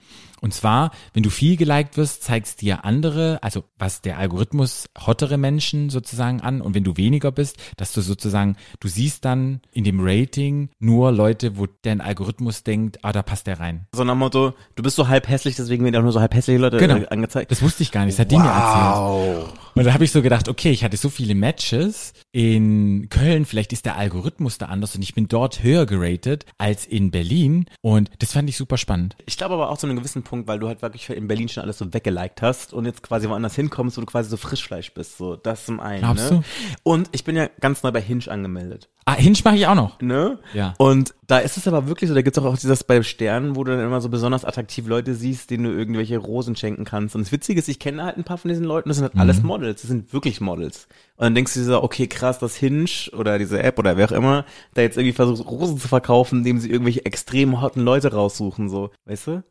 Und 0.41 0.55
zwar, 0.55 0.91
wenn 1.14 1.22
du 1.22 1.30
viel 1.30 1.57
geliked 1.57 1.97
wirst, 1.97 2.22
zeigst 2.22 2.61
dir 2.62 2.84
andere, 2.84 3.38
also 3.43 3.64
was 3.78 4.01
der 4.03 4.18
Algorithmus 4.18 4.86
hottere 5.07 5.38
Menschen 5.38 5.91
sozusagen 5.91 6.41
an 6.41 6.61
und 6.61 6.74
wenn 6.74 6.84
du 6.84 6.97
weniger 6.97 7.30
bist, 7.32 7.57
dass 7.76 7.93
du 7.93 8.01
sozusagen, 8.01 8.57
du 8.80 8.88
siehst 8.88 9.24
dann 9.24 9.61
in 9.72 9.84
dem 9.84 10.01
Rating 10.01 10.70
nur 10.78 11.12
Leute, 11.12 11.57
wo 11.59 11.66
dein 11.82 12.01
Algorithmus 12.01 12.62
denkt, 12.64 12.99
ah, 13.03 13.12
da 13.12 13.22
passt 13.22 13.47
der 13.47 13.61
rein. 13.61 13.86
So 13.95 14.05
nach 14.05 14.14
dem 14.14 14.18
Motto, 14.18 14.55
du 14.76 14.82
bist 14.82 14.97
so 14.97 15.09
halb 15.09 15.28
hässlich, 15.28 15.57
deswegen 15.57 15.84
werden 15.84 15.97
auch 15.97 16.03
nur 16.03 16.12
so 16.12 16.20
halb 16.20 16.34
hässliche 16.34 16.59
Leute 16.61 16.78
Genau. 16.78 16.97
äh, 16.97 17.09
angezeigt. 17.09 17.51
Das 17.51 17.62
wusste 17.62 17.82
ich 17.82 17.93
gar 17.93 18.05
nicht, 18.05 18.14
das 18.18 18.20
hat 18.20 18.30
die 18.30 18.36
mir 18.36 18.45
erzählt. 18.45 18.95
Wow. 18.97 19.53
Und 19.74 19.84
da 19.84 19.95
habe 19.95 20.05
ich 20.05 20.11
so 20.11 20.20
gedacht, 20.22 20.49
okay, 20.49 20.70
ich 20.70 20.84
hatte 20.84 20.97
so 20.97 21.09
viele 21.11 21.34
Matches 21.34 22.12
in 22.32 23.09
Köln, 23.09 23.45
vielleicht 23.45 23.72
ist 23.72 23.84
der 23.86 23.97
Algorithmus 23.97 24.59
da 24.59 24.66
anders 24.66 24.95
und 24.97 25.03
ich 25.03 25.14
bin 25.14 25.28
dort 25.28 25.62
höher 25.62 25.86
geratet 25.86 26.45
als 26.59 26.86
in 26.86 27.11
Berlin 27.11 27.66
und 27.80 28.11
das 28.18 28.32
fand 28.32 28.49
ich 28.49 28.57
super 28.57 28.76
spannend. 28.78 29.16
Ich 29.26 29.36
glaube 29.36 29.55
aber 29.55 29.70
auch 29.70 29.78
zu 29.78 29.86
einem 29.86 29.97
gewissen 29.97 30.22
Punkt, 30.22 30.29
weil 30.32 30.58
du 30.58 30.68
halt 30.68 30.82
wirklich 30.82 31.08
in 31.10 31.28
Berlin 31.28 31.48
schon 31.48 31.62
alles 31.62 31.78
so 31.78 31.92
weggeliked 31.92 32.42
hast 32.42 32.72
und 32.72 32.86
jetzt 32.86 33.02
quasi 33.02 33.28
woanders 33.28 33.54
hinkommst, 33.54 33.96
wo 33.96 34.00
du 34.00 34.06
quasi 34.06 34.30
so 34.30 34.36
Frischfleisch 34.36 34.92
bist. 34.94 35.18
So, 35.18 35.36
das 35.36 35.66
zum 35.66 35.80
einen. 35.80 36.00
Glaubst 36.00 36.30
ne? 36.30 36.42
Und 36.82 37.08
ich 37.12 37.24
bin 37.24 37.36
ja 37.36 37.48
ganz 37.60 37.82
neu 37.82 37.92
bei 37.92 38.00
Hinge 38.00 38.28
angemeldet. 38.28 38.88
Ah, 39.06 39.14
Hinge 39.14 39.38
mache 39.44 39.56
ich 39.56 39.66
auch 39.66 39.74
noch. 39.74 40.00
Ne? 40.00 40.38
Ja. 40.54 40.74
Und 40.78 41.14
da 41.26 41.38
ist 41.38 41.56
es 41.56 41.66
aber 41.66 41.88
wirklich 41.88 42.08
so, 42.08 42.14
da 42.14 42.22
gibt's 42.22 42.38
auch, 42.38 42.44
auch 42.44 42.56
dieses 42.56 42.84
bei 42.84 43.02
Sternen, 43.02 43.56
wo 43.56 43.64
du 43.64 43.72
dann 43.72 43.84
immer 43.84 44.00
so 44.00 44.08
besonders 44.08 44.44
attraktive 44.44 44.88
Leute 44.88 45.14
siehst, 45.14 45.50
denen 45.50 45.64
du 45.64 45.70
irgendwelche 45.70 46.18
Rosen 46.18 46.54
schenken 46.54 46.84
kannst. 46.84 47.14
Und 47.14 47.22
das 47.22 47.32
Witzige 47.32 47.58
ist, 47.58 47.68
ich 47.68 47.78
kenne 47.78 48.04
halt 48.04 48.18
ein 48.18 48.24
paar 48.24 48.38
von 48.38 48.50
diesen 48.50 48.64
Leuten, 48.64 48.88
das 48.88 48.98
sind 48.98 49.04
halt 49.04 49.16
alles 49.16 49.42
Models, 49.42 49.80
das 49.80 49.88
sind 49.88 50.12
wirklich 50.12 50.40
Models. 50.40 50.86
Und 51.16 51.24
dann 51.24 51.34
denkst 51.34 51.54
du 51.54 51.60
dir 51.60 51.66
so, 51.66 51.82
okay, 51.82 52.06
krass, 52.06 52.38
das 52.38 52.56
Hinge 52.56 52.86
oder 53.12 53.38
diese 53.38 53.62
App 53.62 53.78
oder 53.78 53.96
wer 53.96 54.06
auch 54.06 54.12
immer, 54.12 54.44
da 54.74 54.82
jetzt 54.82 54.96
irgendwie 54.96 55.12
versucht, 55.12 55.46
Rosen 55.48 55.78
zu 55.78 55.88
verkaufen, 55.88 56.38
indem 56.38 56.58
sie 56.58 56.70
irgendwelche 56.70 57.04
extrem 57.04 57.60
hotten 57.60 57.80
Leute 57.80 58.12
raussuchen, 58.12 58.68
so, 58.68 58.90
weißt 59.06 59.26
du? 59.26 59.42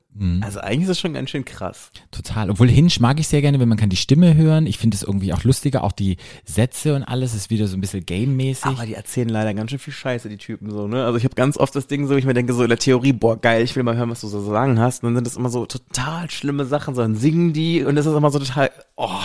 Also 0.41 0.59
eigentlich 0.59 0.81
ist 0.81 0.89
das 0.89 0.99
schon 0.99 1.13
ganz 1.13 1.29
schön 1.29 1.45
krass. 1.45 1.91
Total. 2.11 2.49
Obwohl 2.49 2.67
Hinge 2.67 2.91
mag 2.99 3.19
ich 3.19 3.27
sehr 3.27 3.41
gerne, 3.41 3.59
wenn 3.59 3.69
man 3.69 3.77
kann 3.77 3.89
die 3.89 3.95
Stimme 3.95 4.35
hören. 4.35 4.65
Ich 4.65 4.77
finde 4.77 4.95
es 4.95 5.03
irgendwie 5.03 5.33
auch 5.33 5.43
lustiger. 5.43 5.83
Auch 5.83 5.91
die 5.91 6.17
Sätze 6.43 6.95
und 6.95 7.03
alles 7.03 7.35
ist 7.35 7.49
wieder 7.49 7.67
so 7.67 7.77
ein 7.77 7.81
bisschen 7.81 8.05
game-mäßig. 8.05 8.65
Aber 8.65 8.85
die 8.85 8.95
erzählen 8.95 9.29
leider 9.29 9.53
ganz 9.53 9.69
schön 9.69 9.79
viel 9.79 9.93
Scheiße, 9.93 10.27
die 10.27 10.37
Typen 10.37 10.71
so, 10.71 10.87
ne? 10.87 11.05
Also 11.05 11.17
ich 11.17 11.23
habe 11.23 11.35
ganz 11.35 11.57
oft 11.57 11.75
das 11.75 11.87
Ding 11.87 12.07
so, 12.07 12.17
ich 12.17 12.25
mir 12.25 12.33
denke 12.33 12.53
so 12.53 12.63
in 12.63 12.69
der 12.69 12.79
Theorie, 12.79 13.13
boah, 13.13 13.39
geil, 13.39 13.63
ich 13.63 13.75
will 13.75 13.83
mal 13.83 13.95
hören, 13.95 14.09
was 14.09 14.21
du 14.21 14.27
so 14.27 14.41
sagen 14.41 14.79
hast. 14.79 15.03
Und 15.03 15.09
dann 15.09 15.15
sind 15.15 15.27
das 15.27 15.37
immer 15.37 15.49
so 15.49 15.65
total 15.67 16.29
schlimme 16.31 16.65
Sachen, 16.65 16.95
so 16.95 17.01
dann 17.01 17.15
singen 17.15 17.53
die 17.53 17.83
und 17.83 17.95
das 17.95 18.05
ist 18.05 18.15
immer 18.15 18.31
so 18.31 18.39
total, 18.39 18.71
oh. 18.95 19.21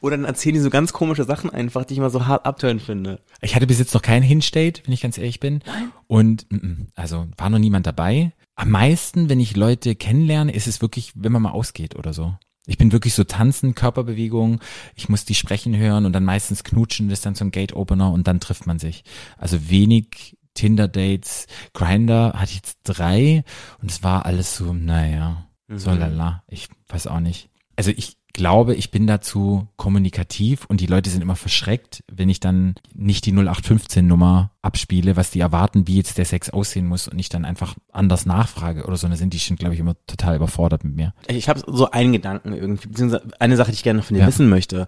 Oder 0.00 0.16
dann 0.16 0.26
erzählen 0.26 0.54
die 0.54 0.60
so 0.60 0.70
ganz 0.70 0.92
komische 0.92 1.24
Sachen 1.24 1.48
einfach, 1.50 1.84
die 1.84 1.94
ich 1.94 1.98
immer 1.98 2.10
so 2.10 2.26
hart 2.26 2.44
abtören 2.44 2.80
finde. 2.80 3.20
Ich 3.40 3.54
hatte 3.54 3.66
bis 3.66 3.78
jetzt 3.78 3.94
noch 3.94 4.02
kein 4.02 4.22
Hinge-Date, 4.22 4.82
wenn 4.84 4.92
ich 4.92 5.00
ganz 5.00 5.16
ehrlich 5.16 5.40
bin. 5.40 5.60
Und 6.06 6.46
mm, 6.50 6.56
mm, 6.56 6.86
also 6.96 7.26
war 7.36 7.50
noch 7.50 7.58
niemand 7.58 7.86
dabei. 7.86 8.32
Am 8.56 8.70
meisten, 8.70 9.28
wenn 9.28 9.40
ich 9.40 9.56
Leute 9.56 9.94
kennenlerne, 9.94 10.52
ist 10.52 10.66
es 10.66 10.80
wirklich, 10.80 11.12
wenn 11.14 11.32
man 11.32 11.42
mal 11.42 11.50
ausgeht 11.50 11.96
oder 11.96 12.12
so. 12.12 12.36
Ich 12.66 12.78
bin 12.78 12.92
wirklich 12.92 13.14
so 13.14 13.24
tanzen, 13.24 13.74
Körperbewegung, 13.74 14.60
ich 14.94 15.08
muss 15.08 15.24
die 15.24 15.34
sprechen 15.34 15.76
hören 15.76 16.06
und 16.06 16.12
dann 16.12 16.24
meistens 16.24 16.64
knutschen, 16.64 17.08
das 17.08 17.18
ist 17.18 17.26
dann 17.26 17.34
so 17.34 17.44
ein 17.44 17.50
Gate-Opener 17.50 18.10
und 18.10 18.26
dann 18.26 18.40
trifft 18.40 18.66
man 18.66 18.78
sich. 18.78 19.04
Also 19.36 19.68
wenig 19.68 20.38
Tinder-Dates, 20.54 21.46
Grinder 21.74 22.32
hatte 22.34 22.52
ich 22.52 22.56
jetzt 22.56 22.78
drei 22.84 23.44
und 23.82 23.90
es 23.90 24.02
war 24.02 24.24
alles 24.24 24.56
so, 24.56 24.72
naja, 24.72 25.48
so 25.68 25.90
lala, 25.90 26.42
ich 26.48 26.68
weiß 26.88 27.08
auch 27.08 27.20
nicht. 27.20 27.50
Also 27.76 27.90
ich 27.90 28.16
glaube, 28.34 28.74
ich 28.74 28.90
bin 28.90 29.06
dazu 29.06 29.66
kommunikativ 29.76 30.66
und 30.66 30.80
die 30.82 30.86
Leute 30.86 31.08
sind 31.08 31.22
immer 31.22 31.36
verschreckt, 31.36 32.04
wenn 32.12 32.28
ich 32.28 32.40
dann 32.40 32.74
nicht 32.92 33.24
die 33.24 33.32
0815 33.32 34.06
Nummer 34.06 34.50
abspiele, 34.60 35.16
was 35.16 35.30
die 35.30 35.40
erwarten, 35.40 35.86
wie 35.86 35.96
jetzt 35.96 36.18
der 36.18 36.24
Sex 36.26 36.50
aussehen 36.50 36.86
muss 36.86 37.08
und 37.08 37.18
ich 37.18 37.30
dann 37.30 37.44
einfach 37.46 37.74
anders 37.92 38.26
nachfrage 38.26 38.84
oder 38.84 38.96
so, 38.96 39.08
dann 39.08 39.16
sind 39.16 39.32
die 39.32 39.38
schon, 39.40 39.56
glaube 39.56 39.74
ich, 39.74 39.80
immer 39.80 39.94
total 40.06 40.36
überfordert 40.36 40.84
mit 40.84 40.94
mir. 40.94 41.14
Ich 41.28 41.48
habe 41.48 41.62
so 41.66 41.90
einen 41.90 42.12
Gedanken 42.12 42.52
irgendwie, 42.52 42.88
beziehungsweise 42.88 43.28
eine 43.38 43.56
Sache, 43.56 43.70
die 43.70 43.76
ich 43.76 43.82
gerne 43.84 44.00
noch 44.00 44.06
von 44.06 44.14
dir 44.16 44.22
Ja. 44.22 44.26
wissen 44.28 44.48
möchte. 44.48 44.86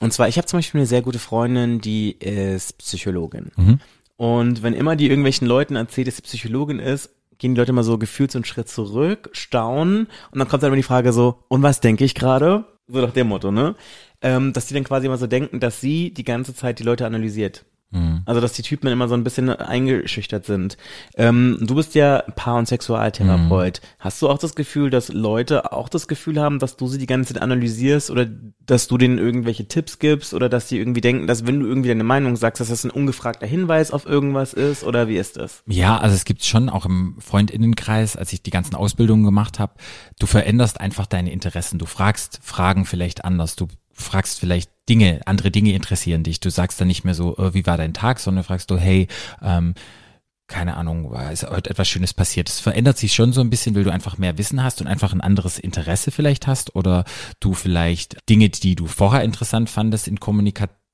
Und 0.00 0.12
zwar, 0.12 0.28
ich 0.28 0.38
habe 0.38 0.46
zum 0.46 0.58
Beispiel 0.58 0.80
eine 0.80 0.86
sehr 0.88 1.02
gute 1.02 1.18
Freundin, 1.18 1.80
die 1.80 2.12
ist 2.12 2.78
Psychologin. 2.78 3.52
Mhm. 3.56 3.78
Und 4.16 4.62
wenn 4.62 4.72
immer 4.72 4.96
die 4.96 5.08
irgendwelchen 5.08 5.46
Leuten 5.46 5.76
erzählt, 5.76 6.08
dass 6.08 6.16
sie 6.16 6.22
Psychologin 6.22 6.78
ist, 6.78 7.10
gehen 7.38 7.54
die 7.54 7.58
Leute 7.60 7.72
immer 7.72 7.84
so 7.84 7.98
gefühlt 7.98 8.32
so 8.32 8.38
einen 8.38 8.46
Schritt 8.46 8.68
zurück, 8.68 9.28
staunen 9.32 10.06
und 10.30 10.38
dann 10.38 10.48
kommt 10.48 10.62
dann 10.62 10.68
immer 10.68 10.76
die 10.76 10.82
Frage 10.82 11.12
so, 11.12 11.42
und 11.48 11.62
was 11.62 11.80
denke 11.80 12.04
ich 12.04 12.14
gerade? 12.14 12.64
So 12.88 13.00
nach 13.00 13.12
dem 13.12 13.28
Motto, 13.28 13.50
ne? 13.50 13.74
Ähm, 14.22 14.52
dass 14.52 14.66
die 14.66 14.74
dann 14.74 14.84
quasi 14.84 15.06
immer 15.06 15.18
so 15.18 15.26
denken, 15.26 15.60
dass 15.60 15.80
sie 15.80 16.12
die 16.12 16.24
ganze 16.24 16.54
Zeit 16.54 16.78
die 16.78 16.84
Leute 16.84 17.06
analysiert. 17.06 17.64
Mhm. 17.90 18.22
Also, 18.26 18.40
dass 18.40 18.52
die 18.52 18.62
Typen 18.62 18.88
immer 18.88 19.08
so 19.08 19.14
ein 19.14 19.24
bisschen 19.24 19.48
eingeschüchtert 19.48 20.44
sind. 20.44 20.76
Ähm, 21.16 21.58
du 21.60 21.76
bist 21.76 21.94
ja 21.94 22.22
Paar- 22.34 22.58
und 22.58 22.66
Sexualtherapeut. 22.66 23.80
Hast 23.98 24.20
du 24.20 24.28
auch 24.28 24.38
das 24.38 24.54
Gefühl, 24.56 24.90
dass 24.90 25.12
Leute 25.12 25.72
auch 25.72 25.88
das 25.88 26.08
Gefühl 26.08 26.40
haben, 26.40 26.58
dass 26.58 26.76
du 26.76 26.88
sie 26.88 26.98
die 26.98 27.06
ganze 27.06 27.34
Zeit 27.34 27.42
analysierst 27.42 28.10
oder 28.10 28.26
dass 28.66 28.88
du 28.88 28.98
denen 28.98 29.18
irgendwelche 29.18 29.68
Tipps 29.68 29.98
gibst 29.98 30.34
oder 30.34 30.48
dass 30.48 30.66
die 30.66 30.78
irgendwie 30.78 31.00
denken, 31.00 31.26
dass 31.26 31.46
wenn 31.46 31.60
du 31.60 31.66
irgendwie 31.66 31.88
deine 31.88 32.04
Meinung 32.04 32.36
sagst, 32.36 32.60
dass 32.60 32.68
das 32.68 32.84
ein 32.84 32.90
ungefragter 32.90 33.46
Hinweis 33.46 33.92
auf 33.92 34.04
irgendwas 34.04 34.52
ist 34.52 34.82
oder 34.82 35.06
wie 35.06 35.16
ist 35.16 35.36
das? 35.36 35.62
Ja, 35.66 35.98
also 35.98 36.14
es 36.14 36.24
gibt 36.24 36.44
schon 36.44 36.68
auch 36.68 36.86
im 36.86 37.16
Freundinnenkreis, 37.20 38.16
als 38.16 38.32
ich 38.32 38.42
die 38.42 38.50
ganzen 38.50 38.74
Ausbildungen 38.74 39.24
gemacht 39.24 39.60
habe, 39.60 39.74
du 40.18 40.26
veränderst 40.26 40.80
einfach 40.80 41.06
deine 41.06 41.30
Interessen. 41.30 41.78
Du 41.78 41.86
fragst 41.86 42.40
Fragen 42.42 42.84
vielleicht 42.84 43.24
anders. 43.24 43.54
Du 43.54 43.68
fragst 43.96 44.40
vielleicht 44.40 44.70
Dinge, 44.88 45.20
andere 45.26 45.50
Dinge 45.50 45.72
interessieren 45.72 46.22
dich. 46.22 46.40
Du 46.40 46.50
sagst 46.50 46.80
dann 46.80 46.88
nicht 46.88 47.04
mehr 47.04 47.14
so, 47.14 47.36
äh, 47.38 47.54
wie 47.54 47.66
war 47.66 47.76
dein 47.76 47.94
Tag, 47.94 48.20
sondern 48.20 48.44
fragst 48.44 48.70
du, 48.70 48.76
hey, 48.76 49.08
ähm, 49.42 49.74
keine 50.48 50.76
Ahnung, 50.76 51.12
ist 51.32 51.42
heute 51.42 51.70
etwas 51.70 51.88
Schönes 51.88 52.14
passiert. 52.14 52.48
Es 52.48 52.60
verändert 52.60 52.98
sich 52.98 53.14
schon 53.14 53.32
so 53.32 53.40
ein 53.40 53.50
bisschen, 53.50 53.74
weil 53.74 53.82
du 53.82 53.90
einfach 53.90 54.16
mehr 54.16 54.38
Wissen 54.38 54.62
hast 54.62 54.80
und 54.80 54.86
einfach 54.86 55.12
ein 55.12 55.20
anderes 55.20 55.58
Interesse 55.58 56.12
vielleicht 56.12 56.46
hast 56.46 56.76
oder 56.76 57.04
du 57.40 57.52
vielleicht 57.52 58.16
Dinge, 58.28 58.48
die 58.48 58.76
du 58.76 58.86
vorher 58.86 59.24
interessant 59.24 59.68
fandest 59.70 60.06
in 60.06 60.20
Kommunikation 60.20 60.85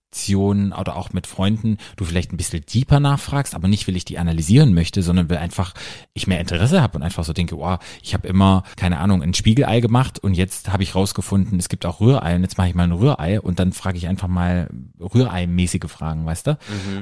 oder 0.72 0.96
auch 0.96 1.12
mit 1.12 1.26
Freunden, 1.26 1.78
du 1.96 2.04
vielleicht 2.04 2.32
ein 2.32 2.36
bisschen 2.36 2.64
deeper 2.72 3.00
nachfragst, 3.00 3.54
aber 3.54 3.68
nicht, 3.68 3.88
weil 3.88 3.96
ich 3.96 4.04
die 4.04 4.18
analysieren 4.18 4.74
möchte, 4.74 5.02
sondern 5.02 5.30
weil 5.30 5.38
einfach 5.38 5.74
ich 6.14 6.26
mehr 6.26 6.40
Interesse 6.40 6.82
habe 6.82 6.96
und 6.96 7.02
einfach 7.02 7.24
so 7.24 7.32
denke, 7.32 7.56
wow, 7.56 7.78
ich 8.02 8.14
habe 8.14 8.28
immer, 8.28 8.62
keine 8.76 8.98
Ahnung, 8.98 9.22
ein 9.22 9.34
Spiegelei 9.34 9.80
gemacht 9.80 10.18
und 10.18 10.34
jetzt 10.34 10.72
habe 10.72 10.82
ich 10.82 10.94
rausgefunden, 10.94 11.58
es 11.58 11.68
gibt 11.68 11.86
auch 11.86 12.00
Rührei 12.00 12.36
und 12.36 12.42
jetzt 12.42 12.58
mache 12.58 12.68
ich 12.68 12.74
mal 12.74 12.84
ein 12.84 12.92
Rührei 12.92 13.40
und 13.40 13.58
dann 13.58 13.72
frage 13.72 13.98
ich 13.98 14.06
einfach 14.06 14.28
mal 14.28 14.68
Rührei-mäßige 15.00 15.88
Fragen, 15.88 16.26
weißt 16.26 16.46
du? 16.48 16.58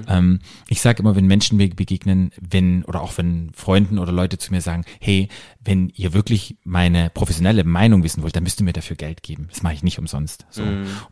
Ähm, 0.08 0.38
ich 0.68 0.80
sage 0.80 1.02
immer, 1.02 1.16
wenn 1.16 1.26
Menschen 1.26 1.56
mir 1.56 1.68
begegnen, 1.70 2.30
wenn, 2.40 2.84
oder 2.84 3.02
auch 3.02 3.16
wenn 3.18 3.50
Freunden 3.54 3.98
oder 3.98 4.12
Leute 4.12 4.38
zu 4.38 4.52
mir 4.52 4.60
sagen, 4.60 4.84
hey, 5.00 5.28
wenn 5.62 5.90
ihr 5.96 6.12
wirklich 6.12 6.56
meine 6.64 7.10
professionelle 7.10 7.64
Meinung 7.64 8.02
wissen 8.02 8.22
wollt, 8.22 8.36
dann 8.36 8.44
müsst 8.44 8.60
ihr 8.60 8.64
mir 8.64 8.72
dafür 8.72 8.96
Geld 8.96 9.22
geben. 9.22 9.48
Das 9.50 9.62
mache 9.62 9.74
ich 9.74 9.82
nicht 9.82 9.98
umsonst. 9.98 10.46
So. 10.50 10.62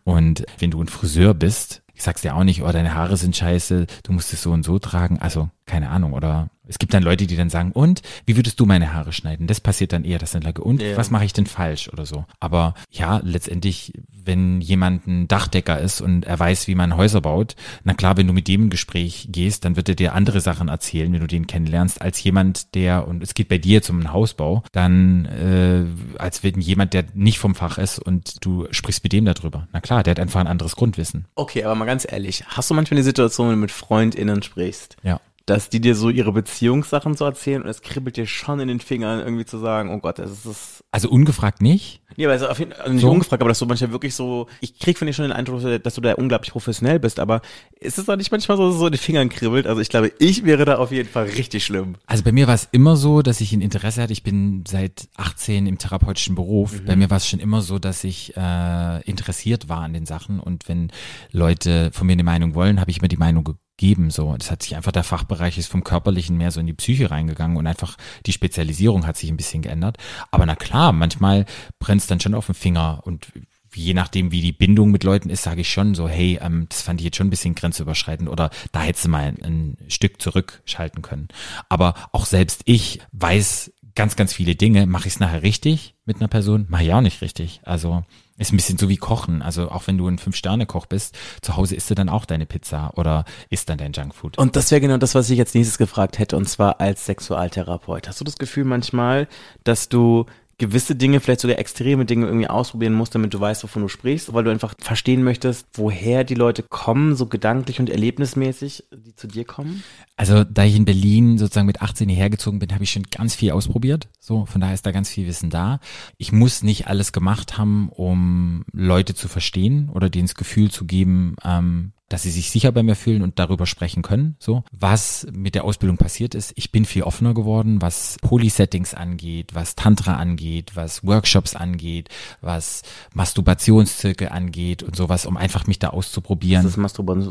Und 0.04 0.44
wenn 0.58 0.70
du 0.70 0.80
ein 0.80 0.88
Friseur 0.88 1.34
bist, 1.34 1.82
ich 1.98 2.04
sag's 2.04 2.22
dir 2.22 2.36
auch 2.36 2.44
nicht, 2.44 2.62
oh, 2.62 2.70
deine 2.70 2.94
Haare 2.94 3.16
sind 3.16 3.36
scheiße, 3.36 3.86
du 4.04 4.12
musst 4.12 4.32
es 4.32 4.40
so 4.40 4.52
und 4.52 4.62
so 4.62 4.78
tragen. 4.78 5.18
Also, 5.18 5.48
keine 5.66 5.90
Ahnung. 5.90 6.12
Oder 6.12 6.48
es 6.68 6.78
gibt 6.78 6.94
dann 6.94 7.02
Leute, 7.02 7.26
die 7.26 7.36
dann 7.36 7.50
sagen, 7.50 7.72
und 7.72 8.02
wie 8.26 8.36
würdest 8.36 8.60
du 8.60 8.66
meine 8.66 8.92
Haare 8.92 9.12
schneiden? 9.12 9.46
Das 9.46 9.60
passiert 9.60 9.92
dann 9.92 10.04
eher, 10.04 10.18
dass 10.18 10.32
dann 10.32 10.42
Leute, 10.42 10.62
und 10.62 10.82
Ja. 10.82 10.96
was 10.96 11.10
mache 11.10 11.24
ich 11.24 11.32
denn 11.32 11.46
falsch 11.46 11.88
oder 11.92 12.06
so. 12.06 12.24
Aber 12.40 12.74
ja, 12.90 13.20
letztendlich, 13.24 13.92
wenn 14.24 14.60
jemand 14.60 15.06
ein 15.06 15.26
Dachdecker 15.28 15.80
ist 15.80 16.00
und 16.00 16.24
er 16.26 16.38
weiß, 16.38 16.68
wie 16.68 16.74
man 16.74 16.96
Häuser 16.96 17.20
baut, 17.20 17.56
na 17.84 17.94
klar, 17.94 18.16
wenn 18.16 18.26
du 18.26 18.32
mit 18.32 18.46
dem 18.48 18.70
Gespräch 18.70 19.28
gehst, 19.32 19.64
dann 19.64 19.76
wird 19.76 19.88
er 19.88 19.94
dir 19.94 20.14
andere 20.14 20.40
Sachen 20.40 20.68
erzählen, 20.68 21.12
wenn 21.12 21.20
du 21.20 21.26
den 21.26 21.46
kennenlernst, 21.46 22.02
als 22.02 22.22
jemand, 22.22 22.74
der, 22.74 23.08
und 23.08 23.22
es 23.22 23.34
geht 23.34 23.48
bei 23.48 23.58
dir 23.58 23.74
jetzt 23.74 23.90
um 23.90 23.96
einen 24.00 24.12
Hausbau, 24.12 24.62
dann 24.72 25.24
äh, 25.26 25.84
als 26.18 26.42
wenn 26.44 26.60
jemand, 26.60 26.92
der 26.94 27.04
nicht 27.14 27.38
vom 27.38 27.54
Fach 27.54 27.78
ist 27.78 27.98
und 27.98 28.44
du 28.44 28.66
sprichst 28.70 29.02
mit 29.02 29.12
dem 29.12 29.24
darüber. 29.24 29.68
Na 29.72 29.80
klar, 29.80 30.02
der 30.02 30.10
hat 30.12 30.20
einfach 30.20 30.40
ein 30.40 30.46
anderes 30.46 30.76
Grundwissen. 30.76 31.24
Okay, 31.34 31.64
aber 31.64 31.74
mal 31.74 31.84
ganz 31.86 32.06
ehrlich, 32.10 32.44
hast 32.46 32.70
du 32.70 32.74
manchmal 32.74 32.96
die 32.96 33.02
Situation, 33.04 33.48
wenn 33.48 33.54
du 33.56 33.60
mit 33.62 33.70
FreundInnen 33.72 34.42
sprichst, 34.42 34.96
Ja. 35.02 35.20
Dass 35.48 35.70
die 35.70 35.80
dir 35.80 35.94
so 35.94 36.10
ihre 36.10 36.32
Beziehungssachen 36.32 37.14
so 37.14 37.24
erzählen 37.24 37.62
und 37.62 37.68
es 37.68 37.82
kribbelt 37.82 38.16
dir 38.16 38.26
schon 38.26 38.60
in 38.60 38.68
den 38.68 38.80
Fingern 38.80 39.20
irgendwie 39.20 39.44
zu 39.44 39.58
sagen, 39.58 39.90
oh 39.90 39.98
Gott, 39.98 40.18
das 40.18 40.30
ist 40.30 40.46
das. 40.46 40.84
Also 40.90 41.08
ungefragt 41.10 41.62
nicht. 41.62 42.00
Nee, 42.16 42.24
aber 42.24 42.32
also 42.32 42.48
auf 42.48 42.58
jeden 42.58 42.72
Fall 42.72 42.90
nicht 42.92 43.02
So? 43.02 43.10
ungefragt, 43.10 43.42
aber 43.42 43.48
dass 43.50 43.58
du 43.58 43.66
manchmal 43.66 43.92
wirklich 43.92 44.14
so, 44.14 44.46
ich 44.60 44.78
krieg 44.78 44.98
von 44.98 45.06
dir 45.06 45.12
schon 45.12 45.24
den 45.24 45.32
Eindruck, 45.32 45.62
dass 45.82 45.94
du 45.94 46.00
da 46.00 46.14
unglaublich 46.14 46.52
professionell 46.52 46.98
bist, 46.98 47.20
aber 47.20 47.40
ist 47.78 47.98
es 47.98 48.06
da 48.06 48.16
nicht 48.16 48.30
manchmal 48.30 48.56
so, 48.56 48.70
so 48.72 48.86
in 48.86 48.92
den 48.92 48.98
Fingern 48.98 49.28
kribbelt? 49.28 49.66
Also 49.66 49.80
ich 49.80 49.88
glaube, 49.88 50.12
ich 50.18 50.44
wäre 50.44 50.64
da 50.64 50.76
auf 50.76 50.90
jeden 50.92 51.08
Fall 51.08 51.24
richtig 51.24 51.64
schlimm. 51.64 51.96
Also 52.06 52.24
bei 52.24 52.32
mir 52.32 52.46
war 52.46 52.54
es 52.54 52.68
immer 52.72 52.96
so, 52.96 53.22
dass 53.22 53.40
ich 53.40 53.52
ein 53.52 53.60
Interesse 53.60 54.02
hatte. 54.02 54.12
Ich 54.12 54.22
bin 54.22 54.64
seit 54.66 55.08
18 55.16 55.66
im 55.66 55.78
therapeutischen 55.78 56.34
Beruf. 56.34 56.80
Bei 56.84 56.96
mir 56.96 57.10
war 57.10 57.18
es 57.18 57.28
schon 57.28 57.40
immer 57.40 57.60
so, 57.62 57.78
dass 57.78 58.04
ich 58.04 58.36
äh, 58.36 59.02
interessiert 59.02 59.68
war 59.68 59.80
an 59.82 59.92
den 59.92 60.06
Sachen 60.06 60.40
und 60.40 60.68
wenn 60.68 60.90
Leute 61.32 61.90
von 61.92 62.06
mir 62.06 62.14
eine 62.14 62.24
Meinung 62.24 62.54
wollen, 62.54 62.80
habe 62.80 62.90
ich 62.90 62.98
immer 62.98 63.08
die 63.08 63.16
Meinung 63.16 63.56
gegeben. 63.78 64.10
So, 64.10 64.36
das 64.36 64.50
hat 64.50 64.62
sich 64.62 64.76
einfach 64.76 64.92
der 64.92 65.04
Fachbereich 65.04 65.56
ist 65.56 65.70
vom 65.70 65.84
körperlichen 65.84 66.36
mehr 66.36 66.50
so 66.50 66.60
in 66.60 66.66
die 66.66 66.74
Psyche 66.74 67.10
reingegangen 67.10 67.56
und 67.56 67.66
einfach 67.66 67.96
die 68.26 68.32
Spezialisierung 68.32 69.06
hat 69.06 69.16
sich 69.16 69.30
ein 69.30 69.36
bisschen 69.38 69.62
geändert. 69.62 69.96
Aber 70.30 70.44
na 70.44 70.56
klar, 70.56 70.92
manchmal 70.92 71.46
brennt 71.78 72.02
es 72.02 72.06
dann 72.06 72.20
schon 72.20 72.34
auf 72.34 72.46
den 72.46 72.54
Finger 72.54 73.00
und 73.04 73.28
je 73.74 73.94
nachdem, 73.94 74.32
wie 74.32 74.40
die 74.40 74.52
Bindung 74.52 74.90
mit 74.90 75.04
Leuten 75.04 75.30
ist, 75.30 75.42
sage 75.42 75.60
ich 75.60 75.70
schon 75.70 75.94
so, 75.94 76.08
hey, 76.08 76.38
ähm, 76.42 76.66
das 76.68 76.82
fand 76.82 77.00
ich 77.00 77.04
jetzt 77.04 77.16
schon 77.16 77.28
ein 77.28 77.30
bisschen 77.30 77.54
grenzüberschreitend 77.54 78.28
oder 78.28 78.50
da 78.72 78.80
hättest 78.80 79.04
du 79.04 79.10
mal 79.10 79.24
ein, 79.24 79.38
ein 79.42 79.76
Stück 79.88 80.20
zurückschalten 80.20 81.02
können. 81.02 81.28
Aber 81.68 81.94
auch 82.12 82.26
selbst 82.26 82.62
ich 82.64 83.00
weiß 83.12 83.72
ganz, 83.94 84.16
ganz 84.16 84.32
viele 84.32 84.56
Dinge. 84.56 84.86
Mache 84.86 85.06
ich 85.08 85.14
es 85.14 85.20
nachher 85.20 85.42
richtig 85.42 85.94
mit 86.04 86.16
einer 86.16 86.28
Person? 86.28 86.66
Mache 86.68 86.84
ich 86.84 86.92
auch 86.92 87.00
nicht 87.00 87.20
richtig. 87.20 87.60
Also 87.64 88.04
ist 88.38 88.52
ein 88.52 88.56
bisschen 88.56 88.78
so 88.78 88.88
wie 88.88 88.96
Kochen. 88.96 89.42
Also 89.42 89.70
auch 89.70 89.86
wenn 89.86 89.98
du 89.98 90.08
ein 90.08 90.18
Fünf-Sterne-Koch 90.18 90.86
bist, 90.86 91.16
zu 91.42 91.56
Hause 91.56 91.74
isst 91.74 91.90
du 91.90 91.94
dann 91.94 92.08
auch 92.08 92.24
deine 92.24 92.46
Pizza 92.46 92.92
oder 92.96 93.24
isst 93.50 93.68
dann 93.68 93.78
dein 93.78 93.92
Junkfood. 93.92 94.38
Und 94.38 94.56
das 94.56 94.70
wäre 94.70 94.80
genau 94.80 94.96
das, 94.96 95.14
was 95.14 95.28
ich 95.30 95.38
jetzt 95.38 95.54
nächstes 95.54 95.78
gefragt 95.78 96.18
hätte, 96.18 96.36
und 96.36 96.48
zwar 96.48 96.80
als 96.80 97.04
Sexualtherapeut. 97.06 98.08
Hast 98.08 98.20
du 98.20 98.24
das 98.24 98.38
Gefühl 98.38 98.64
manchmal, 98.64 99.28
dass 99.64 99.88
du 99.88 100.26
gewisse 100.58 100.96
Dinge, 100.96 101.20
vielleicht 101.20 101.40
sogar 101.40 101.58
extreme 101.58 102.04
Dinge 102.04 102.26
irgendwie 102.26 102.48
ausprobieren 102.48 102.92
musst, 102.92 103.14
damit 103.14 103.32
du 103.32 103.40
weißt, 103.40 103.62
wovon 103.62 103.82
du 103.82 103.88
sprichst, 103.88 104.32
weil 104.34 104.44
du 104.44 104.50
einfach 104.50 104.74
verstehen 104.80 105.22
möchtest, 105.22 105.66
woher 105.74 106.24
die 106.24 106.34
Leute 106.34 106.64
kommen, 106.64 107.14
so 107.14 107.26
gedanklich 107.26 107.78
und 107.78 107.88
erlebnismäßig, 107.88 108.84
die 108.92 109.14
zu 109.14 109.28
dir 109.28 109.44
kommen? 109.44 109.84
Also 110.16 110.42
da 110.42 110.64
ich 110.64 110.74
in 110.74 110.84
Berlin 110.84 111.38
sozusagen 111.38 111.66
mit 111.66 111.80
18 111.80 112.08
hierher 112.08 112.28
bin, 112.28 112.72
habe 112.72 112.84
ich 112.84 112.90
schon 112.90 113.04
ganz 113.04 113.36
viel 113.36 113.52
ausprobiert. 113.52 114.08
So, 114.18 114.46
von 114.46 114.60
daher 114.60 114.74
ist 114.74 114.84
da 114.84 114.90
ganz 114.90 115.08
viel 115.08 115.26
Wissen 115.28 115.48
da. 115.48 115.78
Ich 116.16 116.32
muss 116.32 116.62
nicht 116.62 116.88
alles 116.88 117.12
gemacht 117.12 117.56
haben, 117.56 117.88
um 117.88 118.64
Leute 118.72 119.14
zu 119.14 119.28
verstehen 119.28 119.88
oder 119.88 120.10
denen 120.10 120.26
das 120.26 120.34
Gefühl 120.34 120.70
zu 120.70 120.84
geben, 120.84 121.36
ähm, 121.44 121.92
dass 122.08 122.22
sie 122.22 122.30
sich 122.30 122.50
sicher 122.50 122.72
bei 122.72 122.82
mir 122.82 122.96
fühlen 122.96 123.22
und 123.22 123.38
darüber 123.38 123.66
sprechen 123.66 124.02
können. 124.02 124.36
So, 124.38 124.64
was 124.72 125.26
mit 125.32 125.54
der 125.54 125.64
Ausbildung 125.64 125.98
passiert 125.98 126.34
ist, 126.34 126.52
ich 126.56 126.72
bin 126.72 126.84
viel 126.84 127.02
offener 127.02 127.34
geworden, 127.34 127.82
was 127.82 128.16
Poly-Settings 128.22 128.94
angeht, 128.94 129.54
was 129.54 129.74
Tantra 129.74 130.16
angeht, 130.16 130.72
was 130.74 131.04
Workshops 131.04 131.54
angeht, 131.54 132.08
was 132.40 132.82
Masturbationszirkel 133.14 134.28
angeht 134.28 134.82
und 134.82 134.96
sowas, 134.96 135.26
um 135.26 135.36
einfach 135.36 135.66
mich 135.66 135.78
da 135.78 135.90
auszuprobieren. 135.90 136.62
Das 136.62 136.72
ist 136.72 136.78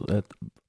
äh, 0.09 0.23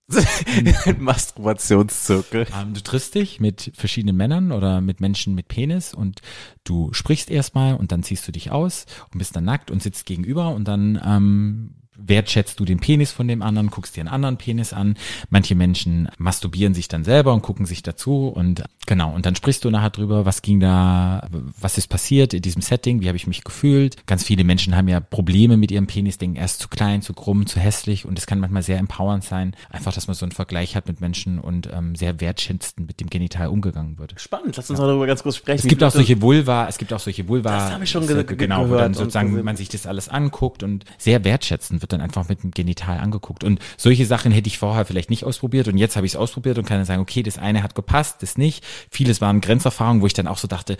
Masturbationszirkel. 0.98 2.46
Ähm, 2.58 2.72
du 2.72 2.82
triffst 2.82 3.14
dich 3.14 3.40
mit 3.40 3.72
verschiedenen 3.74 4.16
Männern 4.16 4.52
oder 4.52 4.80
mit 4.80 5.00
Menschen 5.00 5.34
mit 5.34 5.48
Penis 5.48 5.92
und 5.92 6.22
du 6.64 6.92
sprichst 6.92 7.30
erstmal 7.30 7.74
und 7.74 7.92
dann 7.92 8.02
ziehst 8.02 8.26
du 8.26 8.32
dich 8.32 8.50
aus 8.50 8.86
und 9.12 9.18
bist 9.18 9.36
dann 9.36 9.44
nackt 9.44 9.70
und 9.70 9.82
sitzt 9.82 10.06
gegenüber 10.06 10.54
und 10.54 10.66
dann 10.66 11.00
ähm, 11.04 11.74
wertschätzt 11.98 12.58
du 12.60 12.64
den 12.64 12.78
Penis 12.78 13.12
von 13.12 13.28
dem 13.28 13.42
anderen, 13.42 13.70
guckst 13.70 13.96
dir 13.96 14.00
einen 14.00 14.08
anderen 14.08 14.36
Penis 14.36 14.72
an. 14.72 14.96
Manche 15.30 15.54
Menschen 15.54 16.08
masturbieren 16.16 16.72
sich 16.72 16.88
dann 16.88 17.04
selber 17.04 17.34
und 17.34 17.42
gucken 17.42 17.66
sich 17.66 17.82
dazu 17.82 18.28
und 18.28 18.62
genau, 18.86 19.12
und 19.12 19.26
dann 19.26 19.34
sprichst 19.34 19.64
du 19.64 19.70
nachher 19.70 19.90
drüber, 19.90 20.24
was 20.24 20.42
ging 20.42 20.60
da, 20.60 21.28
was 21.60 21.76
ist 21.76 21.88
passiert 21.88 22.34
in 22.34 22.42
diesem 22.42 22.62
Setting, 22.62 23.00
wie 23.00 23.08
habe 23.08 23.16
ich 23.16 23.26
mich 23.26 23.44
gefühlt. 23.44 24.06
Ganz 24.06 24.24
viele 24.24 24.44
Menschen 24.44 24.76
haben 24.76 24.88
ja 24.88 25.00
Probleme 25.00 25.56
mit 25.56 25.70
ihrem 25.70 25.86
Penis, 25.86 26.18
denken, 26.18 26.36
er 26.36 26.44
ist 26.44 26.60
zu 26.60 26.68
klein, 26.68 27.02
zu 27.02 27.12
krumm, 27.14 27.46
zu 27.46 27.60
hässlich 27.60 28.06
und 28.06 28.18
es 28.18 28.26
kann 28.26 28.38
manchmal 28.38 28.62
sehr 28.62 28.78
empowernd 28.78 29.24
sein, 29.24 29.54
einfach, 29.68 29.92
dass 29.92 30.06
man 30.06 30.14
so 30.14 30.24
einen 30.24 30.32
Vergleich 30.32 30.76
hat 30.76 30.86
mit 30.86 31.00
Menschen 31.00 31.38
und 31.38 31.68
ähm, 31.72 31.94
sehr 31.96 32.20
wertschätzend 32.20 32.86
mit 32.86 33.00
dem 33.00 33.10
Genital 33.10 33.48
umgegangen 33.48 33.98
wird. 33.98 34.14
Spannend, 34.20 34.56
lass 34.56 34.70
uns 34.70 34.78
mal 34.78 34.86
darüber 34.86 35.06
ganz 35.06 35.22
kurz 35.22 35.36
sprechen. 35.36 35.58
Es 35.64 35.68
gibt 35.68 35.82
auch 35.82 35.90
solche 35.90 36.22
Vulva, 36.22 36.68
es 36.68 36.78
gibt 36.78 36.92
auch 36.92 37.00
solche 37.00 37.26
Vulva. 37.28 37.50
Das 37.50 37.72
habe 37.72 37.84
ich 37.84 37.90
schon 37.90 38.06
ge- 38.06 38.24
genau, 38.24 38.68
wo 38.70 38.76
dann 38.76 38.94
sozusagen 38.94 39.42
man 39.42 39.56
sich 39.56 39.68
das 39.68 39.86
alles 39.86 40.08
anguckt 40.08 40.62
und 40.62 40.84
sehr 40.96 41.24
wertschätzend 41.24 41.80
wird 41.80 41.87
wird 41.88 41.92
dann 41.92 42.00
einfach 42.00 42.28
mit 42.28 42.42
dem 42.42 42.50
Genital 42.50 42.98
angeguckt. 42.98 43.44
Und 43.44 43.60
solche 43.76 44.06
Sachen 44.06 44.30
hätte 44.32 44.48
ich 44.48 44.58
vorher 44.58 44.84
vielleicht 44.84 45.10
nicht 45.10 45.24
ausprobiert 45.24 45.68
und 45.68 45.78
jetzt 45.78 45.96
habe 45.96 46.06
ich 46.06 46.12
es 46.12 46.16
ausprobiert 46.16 46.58
und 46.58 46.66
kann 46.66 46.78
dann 46.78 46.86
sagen, 46.86 47.00
okay, 47.00 47.22
das 47.22 47.38
eine 47.38 47.62
hat 47.62 47.74
gepasst, 47.74 48.22
das 48.22 48.36
nicht. 48.36 48.64
Vieles 48.90 49.20
waren 49.20 49.40
Grenzerfahrungen, 49.40 50.02
wo 50.02 50.06
ich 50.06 50.12
dann 50.12 50.26
auch 50.26 50.38
so 50.38 50.48
dachte, 50.48 50.76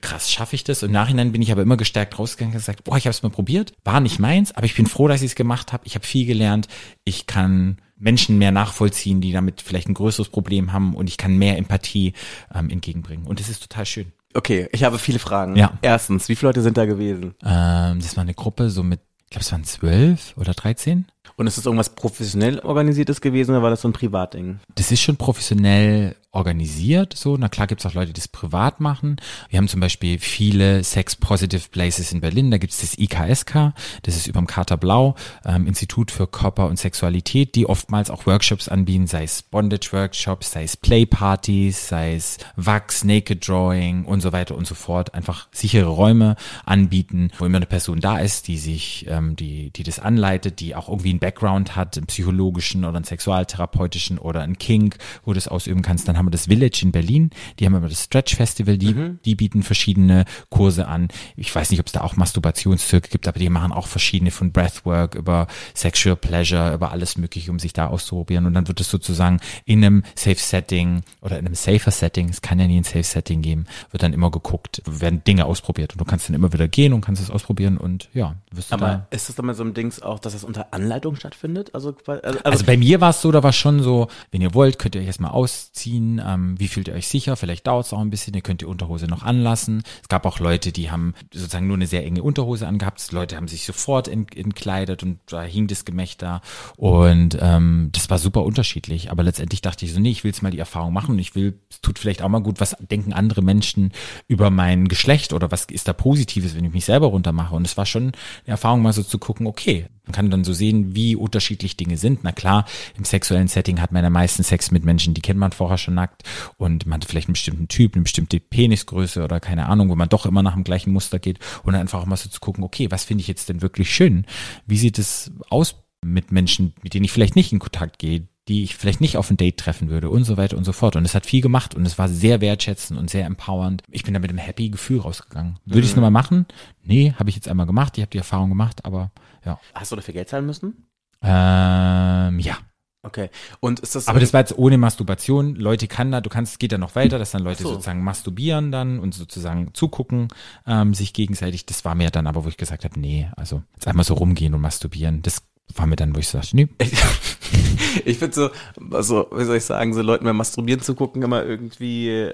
krass, 0.00 0.30
schaffe 0.30 0.56
ich 0.56 0.64
das? 0.64 0.82
Und 0.82 0.88
im 0.88 0.92
Nachhinein 0.92 1.32
bin 1.32 1.42
ich 1.42 1.52
aber 1.52 1.62
immer 1.62 1.76
gestärkt 1.76 2.18
rausgegangen 2.18 2.54
und 2.54 2.60
gesagt, 2.60 2.84
boah, 2.84 2.96
ich 2.96 3.04
habe 3.04 3.12
es 3.12 3.22
mal 3.22 3.30
probiert, 3.30 3.72
war 3.84 4.00
nicht 4.00 4.18
meins, 4.18 4.52
aber 4.52 4.66
ich 4.66 4.74
bin 4.74 4.86
froh, 4.86 5.08
dass 5.08 5.22
ich 5.22 5.30
es 5.30 5.36
gemacht 5.36 5.72
habe. 5.72 5.84
Ich 5.86 5.94
habe 5.94 6.04
viel 6.04 6.26
gelernt. 6.26 6.68
Ich 7.04 7.26
kann 7.26 7.78
Menschen 7.96 8.38
mehr 8.38 8.52
nachvollziehen, 8.52 9.20
die 9.20 9.32
damit 9.32 9.60
vielleicht 9.60 9.88
ein 9.88 9.94
größeres 9.94 10.28
Problem 10.28 10.72
haben 10.72 10.94
und 10.94 11.08
ich 11.08 11.16
kann 11.16 11.36
mehr 11.36 11.58
Empathie 11.58 12.12
ähm, 12.54 12.70
entgegenbringen. 12.70 13.26
Und 13.26 13.40
das 13.40 13.48
ist 13.48 13.60
total 13.60 13.86
schön. 13.86 14.12
Okay, 14.34 14.68
ich 14.72 14.84
habe 14.84 14.98
viele 14.98 15.18
Fragen. 15.18 15.56
Ja. 15.56 15.78
Erstens, 15.82 16.28
wie 16.28 16.36
viele 16.36 16.50
Leute 16.50 16.62
sind 16.62 16.76
da 16.76 16.84
gewesen? 16.84 17.34
Ähm, 17.42 17.98
das 18.00 18.16
war 18.16 18.22
eine 18.22 18.34
Gruppe 18.34 18.70
so 18.70 18.82
mit, 18.82 19.00
ich 19.28 19.30
glaube, 19.30 19.42
es 19.42 19.52
waren 19.52 19.64
zwölf 19.64 20.34
oder 20.38 20.54
dreizehn. 20.54 21.04
Und 21.36 21.46
ist 21.46 21.58
das 21.58 21.66
irgendwas 21.66 21.94
professionell 21.94 22.60
organisiertes 22.60 23.20
gewesen 23.20 23.52
oder 23.52 23.62
war 23.62 23.70
das 23.70 23.82
so 23.82 23.88
ein 23.88 23.92
Privatding? 23.92 24.60
Das 24.74 24.90
ist 24.92 25.00
schon 25.00 25.16
professionell 25.16 26.16
organisiert, 26.30 27.14
so. 27.16 27.36
Na 27.36 27.48
klar 27.48 27.66
gibt's 27.66 27.86
auch 27.86 27.94
Leute, 27.94 28.12
die 28.12 28.20
es 28.20 28.28
privat 28.28 28.80
machen. 28.80 29.16
Wir 29.48 29.58
haben 29.58 29.68
zum 29.68 29.80
Beispiel 29.80 30.18
viele 30.18 30.84
Sex-Positive 30.84 31.68
Places 31.70 32.12
in 32.12 32.20
Berlin. 32.20 32.50
Da 32.50 32.58
gibt's 32.58 32.80
das 32.80 32.98
IKSK, 32.98 33.72
das 34.02 34.16
ist 34.16 34.26
überm 34.26 34.46
Kater 34.46 34.76
Blau, 34.76 35.14
ähm, 35.44 35.66
Institut 35.66 36.10
für 36.10 36.26
Körper 36.26 36.66
und 36.66 36.78
Sexualität, 36.78 37.54
die 37.54 37.66
oftmals 37.66 38.10
auch 38.10 38.26
Workshops 38.26 38.68
anbieten, 38.68 39.06
sei 39.06 39.24
es 39.24 39.42
Bondage-Workshops, 39.42 40.52
sei 40.52 40.64
es 40.64 40.76
Play-Partys, 40.76 41.88
sei 41.88 42.14
es 42.14 42.38
Wachs, 42.56 43.04
Naked 43.04 43.46
Drawing 43.48 44.04
und 44.04 44.20
so 44.20 44.32
weiter 44.32 44.54
und 44.54 44.66
so 44.66 44.74
fort. 44.74 45.14
Einfach 45.14 45.48
sichere 45.50 45.88
Räume 45.88 46.36
anbieten, 46.66 47.30
wo 47.38 47.46
immer 47.46 47.56
eine 47.56 47.66
Person 47.66 48.00
da 48.00 48.18
ist, 48.18 48.48
die 48.48 48.58
sich, 48.58 49.06
ähm, 49.08 49.34
die, 49.34 49.70
die 49.70 49.82
das 49.82 49.98
anleitet, 49.98 50.60
die 50.60 50.74
auch 50.74 50.88
irgendwie 50.88 51.10
einen 51.18 51.20
Background 51.20 51.76
hat, 51.76 51.96
einen 51.96 52.06
psychologischen 52.06 52.84
oder 52.84 52.96
einen 52.96 53.04
sexualtherapeutischen 53.04 54.18
oder 54.18 54.42
einen 54.42 54.58
Kink, 54.58 54.96
wo 55.24 55.32
du 55.32 55.34
das 55.34 55.48
ausüben 55.48 55.82
kannst. 55.82 56.08
Dann 56.08 56.16
haben 56.16 56.26
wir 56.26 56.30
das 56.30 56.46
Village 56.46 56.80
in 56.82 56.92
Berlin, 56.92 57.30
die 57.58 57.66
haben 57.66 57.74
immer 57.74 57.88
das 57.88 58.04
Stretch 58.04 58.36
Festival, 58.36 58.78
die, 58.78 59.16
die 59.24 59.34
bieten 59.34 59.62
verschiedene 59.62 60.24
Kurse 60.50 60.88
an. 60.88 61.08
Ich 61.36 61.54
weiß 61.54 61.70
nicht, 61.70 61.80
ob 61.80 61.86
es 61.86 61.92
da 61.92 62.02
auch 62.02 62.16
Masturbationszirkel 62.16 63.10
gibt, 63.10 63.28
aber 63.28 63.38
die 63.38 63.48
machen 63.48 63.72
auch 63.72 63.86
verschiedene 63.86 64.30
von 64.30 64.52
Breathwork 64.52 65.14
über 65.14 65.46
Sexual 65.74 66.16
Pleasure, 66.16 66.74
über 66.74 66.92
alles 66.92 67.16
mögliche, 67.16 67.50
um 67.50 67.58
sich 67.58 67.72
da 67.72 67.88
auszuprobieren. 67.88 68.46
Und 68.46 68.54
dann 68.54 68.68
wird 68.68 68.80
es 68.80 68.90
sozusagen 68.90 69.40
in 69.64 69.84
einem 69.84 70.02
Safe 70.14 70.36
Setting 70.36 71.02
oder 71.20 71.38
in 71.38 71.46
einem 71.46 71.54
safer 71.54 71.90
Setting, 71.90 72.28
es 72.28 72.42
kann 72.42 72.58
ja 72.58 72.66
nie 72.66 72.78
ein 72.78 72.84
Safe 72.84 73.02
Setting 73.02 73.42
geben, 73.42 73.66
wird 73.90 74.02
dann 74.02 74.12
immer 74.12 74.30
geguckt, 74.30 74.82
werden 74.86 75.22
Dinge 75.24 75.44
ausprobiert 75.44 75.92
und 75.92 76.00
du 76.00 76.04
kannst 76.04 76.28
dann 76.28 76.34
immer 76.34 76.52
wieder 76.52 76.68
gehen 76.68 76.92
und 76.92 77.00
kannst 77.00 77.22
es 77.22 77.30
ausprobieren 77.30 77.78
und 77.78 78.08
ja, 78.14 78.36
wirst 78.50 78.72
du 78.72 78.76
da 78.76 78.86
Aber 78.86 79.06
ist 79.10 79.28
das 79.28 79.36
dann 79.36 79.46
mal 79.46 79.54
so 79.54 79.64
ein 79.64 79.74
Dings 79.74 80.00
auch, 80.00 80.18
dass 80.18 80.32
das 80.32 80.44
unter 80.44 80.72
Anleitung 80.72 81.07
stattfindet? 81.16 81.74
Also, 81.74 81.94
also, 82.06 82.22
also, 82.22 82.40
Also 82.44 82.64
bei 82.64 82.76
mir 82.76 83.00
war 83.00 83.10
es 83.10 83.22
so, 83.22 83.30
da 83.32 83.42
war 83.42 83.52
schon 83.52 83.82
so, 83.82 84.08
wenn 84.30 84.40
ihr 84.40 84.54
wollt, 84.54 84.78
könnt 84.78 84.94
ihr 84.94 85.00
euch 85.00 85.06
erstmal 85.06 85.30
ausziehen, 85.30 86.22
ähm, 86.24 86.58
wie 86.58 86.68
fühlt 86.68 86.88
ihr 86.88 86.94
euch 86.94 87.08
sicher, 87.08 87.36
vielleicht 87.36 87.66
dauert 87.66 87.86
es 87.86 87.92
auch 87.92 88.00
ein 88.00 88.10
bisschen, 88.10 88.34
ihr 88.34 88.40
könnt 88.40 88.60
die 88.60 88.66
Unterhose 88.66 89.06
noch 89.06 89.22
anlassen. 89.22 89.82
Es 90.02 90.08
gab 90.08 90.26
auch 90.26 90.38
Leute, 90.38 90.72
die 90.72 90.90
haben 90.90 91.14
sozusagen 91.32 91.66
nur 91.66 91.76
eine 91.76 91.86
sehr 91.86 92.04
enge 92.04 92.22
Unterhose 92.22 92.66
angehabt, 92.66 93.12
Leute 93.12 93.36
haben 93.36 93.48
sich 93.48 93.64
sofort 93.64 94.08
ent 94.08 94.36
entkleidet 94.36 95.02
und 95.02 95.20
da 95.26 95.42
hing 95.42 95.66
das 95.66 95.84
Gemächter 95.84 96.40
und 96.76 97.38
ähm, 97.40 97.90
das 97.92 98.10
war 98.10 98.18
super 98.18 98.44
unterschiedlich, 98.44 99.10
aber 99.10 99.22
letztendlich 99.22 99.62
dachte 99.62 99.84
ich 99.84 99.92
so, 99.92 100.00
nee, 100.00 100.10
ich 100.10 100.24
will 100.24 100.30
jetzt 100.30 100.42
mal 100.42 100.50
die 100.50 100.58
Erfahrung 100.58 100.92
machen. 100.92 101.18
Ich 101.18 101.34
will, 101.34 101.58
es 101.70 101.80
tut 101.80 101.98
vielleicht 101.98 102.22
auch 102.22 102.28
mal 102.28 102.40
gut, 102.40 102.60
was 102.60 102.76
denken 102.80 103.12
andere 103.12 103.42
Menschen 103.42 103.92
über 104.26 104.50
mein 104.50 104.88
Geschlecht 104.88 105.32
oder 105.32 105.50
was 105.50 105.64
ist 105.66 105.88
da 105.88 105.92
Positives, 105.92 106.56
wenn 106.56 106.64
ich 106.64 106.72
mich 106.72 106.84
selber 106.84 107.08
runtermache? 107.08 107.54
Und 107.54 107.66
es 107.66 107.76
war 107.76 107.86
schon 107.86 108.04
eine 108.04 108.14
Erfahrung 108.46 108.82
mal 108.82 108.92
so 108.92 109.02
zu 109.02 109.18
gucken, 109.18 109.46
okay, 109.46 109.86
man 110.04 110.12
kann 110.12 110.30
dann 110.30 110.44
so 110.44 110.52
sehen, 110.54 110.87
wie 110.94 111.16
unterschiedlich 111.16 111.76
Dinge 111.76 111.96
sind. 111.96 112.20
Na 112.22 112.32
klar, 112.32 112.64
im 112.96 113.04
sexuellen 113.04 113.48
Setting 113.48 113.80
hat 113.80 113.92
man 113.92 114.04
ja 114.04 114.10
meistens 114.10 114.48
Sex 114.48 114.70
mit 114.70 114.84
Menschen, 114.84 115.14
die 115.14 115.20
kennt 115.20 115.38
man 115.38 115.52
vorher 115.52 115.78
schon 115.78 115.94
nackt 115.94 116.22
und 116.56 116.86
man 116.86 117.00
hat 117.00 117.08
vielleicht 117.08 117.28
einen 117.28 117.34
bestimmten 117.34 117.68
Typ, 117.68 117.94
eine 117.94 118.02
bestimmte 118.02 118.40
Penisgröße 118.40 119.22
oder 119.22 119.40
keine 119.40 119.66
Ahnung, 119.66 119.88
wo 119.88 119.96
man 119.96 120.08
doch 120.08 120.26
immer 120.26 120.42
nach 120.42 120.54
dem 120.54 120.64
gleichen 120.64 120.92
Muster 120.92 121.18
geht 121.18 121.38
und 121.62 121.74
einfach 121.74 122.00
auch 122.00 122.06
mal 122.06 122.16
so 122.16 122.28
zu 122.28 122.40
gucken, 122.40 122.64
okay, 122.64 122.90
was 122.90 123.04
finde 123.04 123.22
ich 123.22 123.28
jetzt 123.28 123.48
denn 123.48 123.62
wirklich 123.62 123.92
schön? 123.92 124.26
Wie 124.66 124.78
sieht 124.78 124.98
es 124.98 125.32
aus 125.50 125.76
mit 126.04 126.32
Menschen, 126.32 126.74
mit 126.82 126.94
denen 126.94 127.04
ich 127.04 127.12
vielleicht 127.12 127.36
nicht 127.36 127.52
in 127.52 127.58
Kontakt 127.58 127.98
gehe, 127.98 128.28
die 128.48 128.62
ich 128.62 128.76
vielleicht 128.76 129.00
nicht 129.00 129.16
auf 129.16 129.30
ein 129.30 129.36
Date 129.36 129.58
treffen 129.58 129.90
würde 129.90 130.08
und 130.08 130.24
so 130.24 130.36
weiter 130.36 130.56
und 130.56 130.64
so 130.64 130.72
fort. 130.72 130.96
Und 130.96 131.04
es 131.04 131.14
hat 131.14 131.26
viel 131.26 131.42
gemacht 131.42 131.74
und 131.74 131.84
es 131.84 131.98
war 131.98 132.08
sehr 132.08 132.40
wertschätzend 132.40 132.98
und 132.98 133.10
sehr 133.10 133.26
empowernd. 133.26 133.82
Ich 133.90 134.04
bin 134.04 134.14
da 134.14 134.20
mit 134.20 134.30
einem 134.30 134.38
happy 134.38 134.70
Gefühl 134.70 135.00
rausgegangen. 135.00 135.58
Würde 135.66 135.80
ich 135.80 135.90
es 135.90 135.96
nochmal 135.96 136.10
machen? 136.10 136.46
Nee, 136.82 137.12
habe 137.18 137.28
ich 137.28 137.36
jetzt 137.36 137.48
einmal 137.48 137.66
gemacht. 137.66 137.98
Ich 137.98 138.02
habe 138.02 138.10
die 138.10 138.18
Erfahrung 138.18 138.48
gemacht, 138.48 138.84
aber 138.84 139.10
ja. 139.44 139.60
hast 139.74 139.92
du 139.92 139.96
dafür 139.96 140.14
Geld 140.14 140.28
zahlen 140.28 140.46
müssen? 140.46 140.88
Ähm, 141.22 142.38
ja. 142.38 142.58
Okay. 143.02 143.30
Und 143.60 143.80
ist 143.80 143.94
das 143.94 144.08
Aber 144.08 144.18
das 144.18 144.32
war 144.32 144.40
jetzt 144.40 144.58
ohne 144.58 144.76
Masturbation. 144.76 145.54
Leute 145.54 145.86
kann 145.86 146.10
da, 146.10 146.20
du 146.20 146.28
kannst, 146.28 146.58
geht 146.58 146.72
da 146.72 146.78
noch 146.78 146.94
weiter, 146.94 147.18
dass 147.18 147.30
dann 147.30 147.42
Leute 147.42 147.62
so. 147.62 147.70
sozusagen 147.70 148.02
masturbieren 148.02 148.72
dann 148.72 148.98
und 148.98 149.14
sozusagen 149.14 149.72
zugucken, 149.72 150.28
ähm, 150.66 150.94
sich 150.94 151.12
gegenseitig. 151.12 151.64
Das 151.64 151.84
war 151.84 151.94
mir 151.94 152.10
dann 152.10 152.26
aber, 152.26 152.44
wo 152.44 152.48
ich 152.48 152.56
gesagt 152.56 152.84
habe, 152.84 152.98
nee, 152.98 153.28
also 153.36 153.62
jetzt 153.74 153.86
einmal 153.86 154.04
so 154.04 154.14
rumgehen 154.14 154.52
und 154.54 154.60
masturbieren, 154.60 155.22
das 155.22 155.42
war 155.74 155.86
mir 155.86 155.96
dann, 155.96 156.14
wo 156.14 156.18
ich 156.18 156.28
sagte, 156.28 156.56
nee, 156.56 156.68
ich 158.04 158.18
finde 158.18 158.34
so, 158.34 158.50
also, 158.90 159.28
wie 159.32 159.44
soll 159.44 159.56
ich 159.56 159.64
sagen, 159.64 159.94
so 159.94 160.02
Leuten 160.02 160.24
beim 160.24 160.36
Masturbieren 160.36 160.80
zu 160.80 160.94
gucken 160.94 161.22
immer 161.22 161.44
irgendwie 161.44 162.32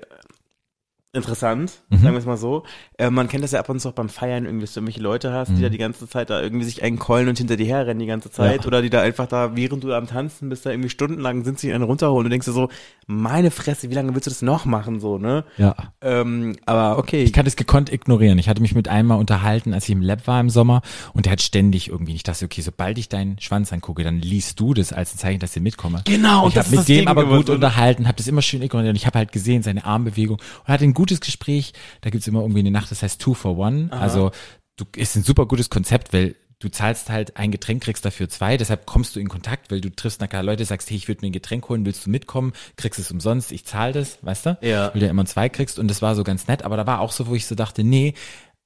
interessant, 1.15 1.73
Mhm. 1.91 1.97
sagen 1.99 2.13
wir 2.15 2.19
es 2.19 2.27
mal 2.27 2.37
so. 2.37 2.65
Äh, 2.99 3.11
man 3.11 3.29
kennt 3.29 3.43
das 3.45 3.53
ja 3.53 3.61
ab 3.61 3.69
und 3.69 3.81
zu 3.81 3.89
auch 3.89 3.93
beim 3.93 4.09
Feiern 4.09 4.45
irgendwie, 4.45 4.63
dass 4.65 4.75
du 4.75 4.81
irgendwelche 4.81 5.01
Leute 5.01 5.33
hast, 5.33 5.51
die 5.57 5.63
da 5.63 5.69
die 5.69 5.79
ganze 5.79 6.09
Zeit 6.09 6.31
da 6.31 6.41
irgendwie 6.43 6.65
sich 6.65 6.83
einkeulen 6.83 7.29
und 7.29 7.39
hinter 7.39 7.57
dir 7.57 7.67
herrennen 7.67 7.99
die 7.99 8.07
ganze 8.07 8.31
Zeit 8.31 8.63
Ja. 8.63 8.67
oder 8.67 8.83
die 8.83 8.91
da 8.91 9.01
einfach 9.01 9.27
da, 9.27 9.57
während 9.57 9.85
du 9.85 9.93
am 9.95 10.07
Tanzen 10.07 10.49
bist, 10.49 10.67
da 10.67 10.71
irgendwie 10.71 10.89
stundenlang 10.91 11.45
sind 11.45 11.59
sie 11.59 11.73
einen 11.73 11.85
runterholen 11.85 12.27
und 12.27 12.31
denkst 12.31 12.47
dir 12.47 12.53
so, 12.53 12.69
meine 13.07 13.51
Fresse, 13.51 13.91
wie 13.91 13.95
lange 13.95 14.15
willst 14.15 14.27
du 14.27 14.31
das 14.31 14.43
noch 14.43 14.65
machen, 14.65 15.01
so, 15.01 15.19
ne? 15.19 15.45
ja. 15.59 15.75
Ähm, 16.01 16.57
aber 16.67 16.99
okay. 16.99 17.23
Ich 17.23 17.33
kann 17.33 17.45
das 17.45 17.57
gekonnt 17.57 17.93
ignorieren. 17.93 18.39
Ich 18.39 18.49
hatte 18.49 18.61
mich 18.63 18.75
mit 18.75 18.89
einem 18.89 19.09
mal 19.09 19.15
unterhalten, 19.17 19.73
als 19.75 19.85
ich 19.85 19.91
im 19.91 20.03
Lab 20.03 20.27
war 20.27 20.41
im 20.41 20.51
Sommer 20.51 20.83
und 21.13 21.27
der 21.27 21.33
hat 21.33 21.43
ständig 21.43 21.89
irgendwie, 21.89 22.15
ich 22.15 22.23
dachte, 22.23 22.45
okay, 22.45 22.61
sobald 22.63 22.99
ich 22.99 23.09
deinen 23.09 23.39
Schwanz 23.41 23.73
angucke, 23.73 24.03
dann 24.05 24.19
liest 24.21 24.59
du 24.61 24.75
das 24.75 24.93
als 24.93 25.15
ein 25.15 25.19
Zeichen, 25.19 25.41
dass 25.41 25.55
ich 25.57 25.63
mitkomme. 25.63 26.03
Genau, 26.07 26.49
ich 26.49 26.55
das 26.55 26.67
habe 26.67 26.77
mit 26.79 26.89
dem 26.89 26.97
Ding 26.99 27.09
aber 27.09 27.25
gut 27.27 27.51
unterhalten, 27.51 28.07
habe 28.07 28.17
das 28.17 28.27
immer 28.27 28.43
schön 28.43 28.63
ignoriert 28.63 28.91
und 28.91 28.97
ich 28.97 29.07
habe 29.07 29.19
halt 29.19 29.33
gesehen, 29.33 29.63
seine 29.63 29.85
Armbewegung 29.85 30.39
und 30.39 30.69
hatte 30.69 30.85
ein 30.85 30.95
gutes 31.05 31.21
Gespräch. 31.21 31.73
Da 32.01 32.11
gibt's 32.11 32.27
immer 32.27 32.41
irgendwie 32.41 32.61
eine 32.61 32.71
Nacht, 32.71 32.91
das 32.91 33.03
heißt 33.03 33.21
Two 33.21 33.35
for 33.35 33.59
One. 33.59 33.89
Also 33.93 34.31
du 34.77 34.85
ist 34.97 35.17
ein 35.17 35.23
super 35.23 35.47
gutes 35.47 35.69
Konzept, 35.71 36.13
weil 36.13 36.35
du 36.61 36.71
zahlst 36.71 37.11
halt 37.11 37.37
ein 37.37 37.51
Getränk, 37.51 37.83
kriegst 37.83 38.05
dafür 38.07 38.29
zwei, 38.31 38.57
deshalb 38.57 38.87
kommst 38.87 39.15
du 39.15 39.21
in 39.21 39.29
Kontakt, 39.29 39.71
weil 39.71 39.83
du 39.83 39.91
triffst 39.91 40.21
nachher 40.23 40.43
Leute, 40.43 40.65
sagst, 40.65 40.89
hey, 40.89 40.97
ich 40.97 41.09
würde 41.09 41.21
mir 41.21 41.29
ein 41.29 41.33
Getränk 41.33 41.69
holen, 41.69 41.85
willst 41.85 42.07
du 42.07 42.11
mitkommen, 42.11 42.53
kriegst 42.77 42.99
es 42.99 43.11
umsonst, 43.11 43.53
ich 43.53 43.67
zahle 43.67 43.93
das, 43.93 44.19
weißt 44.23 44.47
du? 44.47 44.59
Ja. 44.63 44.91
Weil 44.93 45.01
du 45.01 45.05
ja 45.07 45.11
immer 45.11 45.27
zwei 45.27 45.49
kriegst 45.51 45.79
und 45.79 45.89
das 45.89 46.01
war 46.01 46.15
so 46.15 46.25
ganz 46.25 46.49
nett, 46.49 46.63
aber 46.63 46.77
da 46.79 46.87
war 46.87 47.01
auch 47.01 47.13
so, 47.13 47.27
wo 47.27 47.35
ich 47.35 47.47
so 47.47 47.55
dachte, 47.55 47.85
nee, 47.85 48.15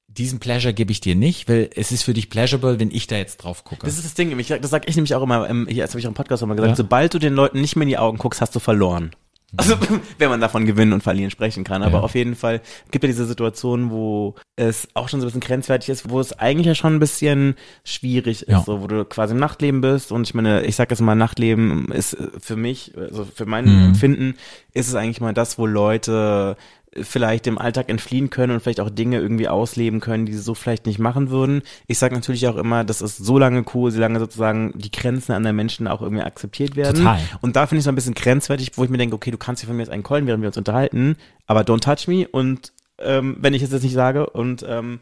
diesen 0.07 0.39
Pleasure 0.39 0.73
gebe 0.73 0.91
ich 0.91 1.01
dir 1.01 1.15
nicht, 1.15 1.49
weil 1.49 1.69
es 1.75 1.91
ist 1.91 2.03
für 2.03 2.13
dich 2.13 2.29
pleasurable, 2.29 2.79
wenn 2.79 2.89
ich 2.89 3.07
da 3.07 3.17
jetzt 3.17 3.37
drauf 3.37 3.63
gucke. 3.65 3.85
Das 3.85 3.95
ist 3.97 4.05
das 4.05 4.13
Ding, 4.13 4.35
das 4.37 4.71
sag 4.71 4.87
ich 4.87 4.95
nämlich 4.95 5.13
auch 5.13 5.21
immer, 5.21 5.47
hier, 5.67 5.83
das 5.83 5.91
habe 5.91 5.99
ich 5.99 6.05
auch 6.07 6.11
im 6.11 6.15
Podcast 6.15 6.41
auch 6.41 6.47
mal 6.47 6.55
gesagt, 6.55 6.71
Ja. 6.71 6.75
sobald 6.77 7.13
du 7.13 7.19
den 7.19 7.33
Leuten 7.33 7.59
nicht 7.59 7.75
mehr 7.75 7.83
in 7.83 7.89
die 7.89 7.97
Augen 7.97 8.17
guckst, 8.17 8.39
hast 8.39 8.55
du 8.55 8.59
verloren. 8.59 9.11
Also, 9.57 9.75
wenn 10.17 10.29
man 10.29 10.41
davon 10.41 10.65
gewinnen 10.65 10.93
und 10.93 11.01
verlieren 11.01 11.31
sprechen 11.31 11.63
kann. 11.63 11.81
Aber 11.83 11.97
Ja. 11.99 12.03
auf 12.03 12.15
jeden 12.15 12.35
Fall 12.35 12.61
gibt 12.91 13.03
ja 13.03 13.07
diese 13.07 13.25
Situation, 13.25 13.89
wo 13.91 14.35
es 14.55 14.87
auch 14.93 15.09
schon 15.09 15.21
so 15.21 15.25
ein 15.25 15.29
bisschen 15.29 15.41
grenzwertig 15.41 15.89
ist, 15.89 16.09
wo 16.09 16.19
es 16.19 16.33
eigentlich 16.33 16.67
ja 16.67 16.75
schon 16.75 16.95
ein 16.95 16.99
bisschen 16.99 17.55
schwierig 17.83 18.43
ist, 18.43 18.49
Ja. 18.49 18.61
so, 18.61 18.81
wo 18.81 18.87
du 18.87 19.05
quasi 19.05 19.33
im 19.33 19.39
Nachtleben 19.39 19.81
bist. 19.81 20.11
Und 20.11 20.27
ich 20.27 20.33
meine, 20.33 20.63
ich 20.65 20.75
sag 20.75 20.89
jetzt 20.91 20.99
mal, 21.01 21.15
Nachtleben 21.15 21.91
ist 21.91 22.15
für 22.39 22.55
mich, 22.55 22.93
also 22.97 23.25
für 23.25 23.45
mein 23.45 23.65
Mhm. 23.65 23.85
Empfinden, 23.89 24.35
ist 24.73 24.87
es 24.87 24.95
eigentlich 24.95 25.21
mal 25.21 25.33
das, 25.33 25.57
wo 25.57 25.65
Leute 25.65 26.55
vielleicht 26.99 27.45
dem 27.45 27.57
Alltag 27.57 27.89
entfliehen 27.89 28.29
können 28.29 28.53
und 28.53 28.61
vielleicht 28.61 28.79
auch 28.79 28.89
Dinge 28.89 29.19
irgendwie 29.19 29.47
ausleben 29.47 29.99
können, 29.99 30.25
die 30.25 30.33
sie 30.33 30.41
so 30.41 30.55
vielleicht 30.55 30.85
nicht 30.85 30.99
machen 30.99 31.29
würden. 31.29 31.61
Ich 31.87 31.99
sage 31.99 32.15
natürlich 32.15 32.47
auch 32.47 32.55
immer, 32.55 32.83
das 32.83 33.01
ist 33.01 33.17
so 33.17 33.37
lange 33.37 33.63
cool, 33.73 33.91
solange 33.91 34.19
sozusagen 34.19 34.73
die 34.75 34.91
Grenzen 34.91 35.33
anderer 35.33 35.53
Menschen 35.53 35.87
auch 35.87 36.01
irgendwie 36.01 36.23
akzeptiert 36.23 36.75
werden. 36.75 36.97
Total. 36.97 37.19
Und 37.41 37.55
da 37.55 37.67
finde 37.67 37.79
ich 37.79 37.83
es 37.83 37.87
ein 37.87 37.95
bisschen 37.95 38.15
grenzwertig, 38.15 38.71
wo 38.75 38.83
ich 38.83 38.89
mir 38.89 38.97
denke, 38.97 39.15
okay, 39.15 39.31
du 39.31 39.37
kannst 39.37 39.61
dir 39.61 39.67
von 39.67 39.75
mir 39.75 39.83
jetzt 39.83 39.91
einen 39.91 40.03
callen, 40.03 40.25
während 40.25 40.41
wir 40.41 40.49
uns 40.49 40.57
unterhalten, 40.57 41.15
aber 41.45 41.61
don't 41.61 41.81
touch 41.81 42.07
me 42.07 42.27
und 42.27 42.73
ähm, 42.97 43.37
wenn 43.39 43.53
ich 43.53 43.61
es 43.61 43.71
jetzt 43.71 43.83
nicht 43.83 43.93
sage 43.93 44.29
und 44.29 44.65
ähm, 44.67 44.99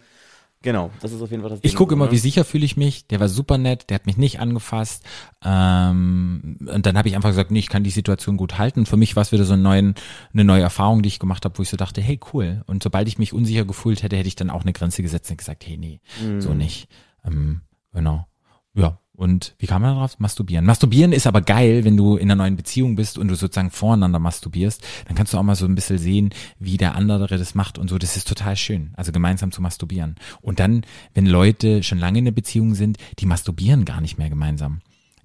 genau, 0.68 0.92
das 1.02 1.14
ist 1.14 1.22
auf 1.22 1.32
jeden 1.32 1.42
Fall 1.42 1.50
das 1.50 1.60
Ich 1.64 1.72
Ding 1.72 1.78
gucke 1.78 1.92
so, 1.92 1.96
immer, 1.96 2.06
ne? 2.06 2.12
wie 2.12 2.18
sicher 2.18 2.44
fühle 2.44 2.66
ich 2.66 2.76
mich. 2.78 3.08
Der 3.08 3.20
war 3.22 3.30
super 3.30 3.58
nett, 3.58 3.90
der 3.90 3.96
hat 3.96 4.06
mich 4.06 4.18
nicht 4.18 4.40
angefasst. 4.42 5.04
Ähm, 5.44 6.58
und 6.74 6.86
dann 6.86 6.98
habe 6.98 7.08
ich 7.08 7.16
einfach 7.16 7.30
gesagt, 7.30 7.52
nee, 7.52 7.60
ich 7.60 7.70
kann 7.70 7.84
die 7.84 7.90
Situation 7.90 8.38
gut 8.38 8.58
halten. 8.58 8.86
Für 8.86 8.98
mich 8.98 9.16
war 9.16 9.22
es 9.22 9.32
wieder 9.32 9.46
so 9.46 9.54
ein 9.54 9.62
neuen, 9.62 9.96
eine 10.34 10.44
neue 10.44 10.62
Erfahrung, 10.62 11.02
die 11.02 11.08
ich 11.08 11.20
gemacht 11.20 11.46
habe, 11.46 11.58
wo 11.58 11.64
ich 11.64 11.70
so 11.70 11.78
dachte, 11.78 12.02
hey, 12.02 12.20
cool. 12.34 12.64
Und 12.68 12.84
sobald 12.84 13.08
ich 13.08 13.18
mich 13.18 13.34
unsicher 13.34 13.66
gefühlt 13.66 14.04
hätte, 14.04 14.18
hätte 14.18 14.28
ich 14.28 14.36
dann 14.36 14.50
auch 14.50 14.62
eine 14.64 14.74
Grenze 14.74 15.02
gesetzt 15.02 15.30
und 15.32 15.38
gesagt, 15.38 15.66
hey, 15.66 15.78
nee, 15.78 16.00
Mhm. 16.22 16.42
so 16.42 16.54
nicht. 16.54 16.88
Ähm, 17.26 17.62
genau. 17.94 18.28
Ja. 18.74 19.00
Und 19.18 19.56
wie 19.58 19.66
kam 19.66 19.82
man 19.82 19.96
darauf? 19.96 20.20
Masturbieren. 20.20 20.64
Masturbieren 20.64 21.12
ist 21.12 21.26
aber 21.26 21.42
geil, 21.42 21.84
wenn 21.84 21.98
du 21.98 22.18
in 22.18 22.30
einer 22.30 22.44
neuen 22.44 22.56
Beziehung 22.56 22.96
bist 22.96 23.18
und 23.18 23.28
du 23.28 23.36
sozusagen 23.36 23.72
voreinander 23.72 24.20
masturbierst. 24.20 24.86
Dann 25.08 25.16
kannst 25.16 25.34
du 25.34 25.40
auch 25.40 25.44
mal 25.44 25.56
so 25.56 25.66
ein 25.66 25.74
bisschen 25.74 25.98
sehen, 25.98 26.30
wie 26.60 26.78
der 26.78 26.94
andere 26.94 27.28
das 27.28 27.56
macht 27.56 27.80
und 27.80 27.90
so. 27.90 27.98
Das 27.98 28.16
ist 28.16 28.28
total 28.28 28.56
schön. 28.56 28.92
Also 28.96 29.12
gemeinsam 29.12 29.52
zu 29.52 29.60
masturbieren. 29.60 30.18
Und 30.42 30.60
dann, 30.60 30.84
wenn 31.16 31.26
Leute 31.26 31.82
schon 31.82 31.98
lange 31.98 32.20
in 32.20 32.26
der 32.26 32.32
Beziehung 32.32 32.76
sind, 32.76 32.98
die 33.18 33.26
masturbieren 33.26 33.86
gar 33.86 34.02
nicht 34.02 34.20
mehr 34.20 34.30
gemeinsam. 34.30 34.82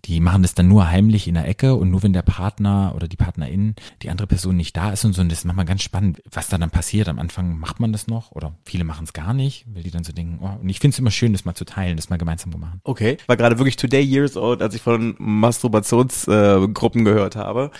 Die 0.06 0.20
machen 0.20 0.42
das 0.42 0.54
dann 0.54 0.68
nur 0.68 0.88
heimlich 0.88 1.28
in 1.28 1.34
der 1.34 1.46
Ecke 1.46 1.74
und 1.74 1.90
nur 1.90 2.02
wenn 2.02 2.12
der 2.12 2.22
Partner 2.22 2.92
oder 2.96 3.06
die 3.06 3.16
Partnerin, 3.16 3.76
die 4.02 4.10
andere 4.10 4.26
Person 4.26 4.56
nicht 4.56 4.76
da 4.76 4.90
ist 4.90 5.04
und 5.04 5.12
so. 5.12 5.22
Und 5.22 5.30
das 5.30 5.40
ist 5.40 5.44
manchmal 5.44 5.64
ganz 5.64 5.82
spannend, 5.82 6.22
was 6.30 6.48
da 6.48 6.58
dann 6.58 6.70
passiert. 6.70 7.08
Am 7.08 7.18
Anfang 7.18 7.58
macht 7.58 7.78
man 7.78 7.92
das 7.92 8.08
noch 8.08 8.32
oder 8.32 8.54
viele 8.64 8.84
machen 8.84 9.04
es 9.04 9.12
gar 9.12 9.32
nicht, 9.32 9.64
weil 9.72 9.82
die 9.84 9.90
dann 9.90 10.04
so 10.04 10.12
denken, 10.12 10.38
oh, 10.42 10.60
und 10.60 10.68
ich 10.68 10.80
finde 10.80 10.94
es 10.94 10.98
immer 10.98 11.10
schön, 11.10 11.32
das 11.32 11.44
mal 11.44 11.54
zu 11.54 11.64
teilen, 11.64 11.96
das 11.96 12.10
mal 12.10 12.16
gemeinsam 12.16 12.50
zu 12.50 12.58
machen. 12.58 12.80
Okay. 12.84 13.16
War 13.26 13.36
gerade 13.36 13.58
wirklich 13.58 13.76
today 13.76 14.02
years 14.02 14.36
old, 14.36 14.60
als 14.60 14.74
ich 14.74 14.82
von 14.82 15.14
Masturbationsgruppen 15.18 17.02
äh, 17.02 17.04
gehört 17.04 17.36
habe. 17.36 17.70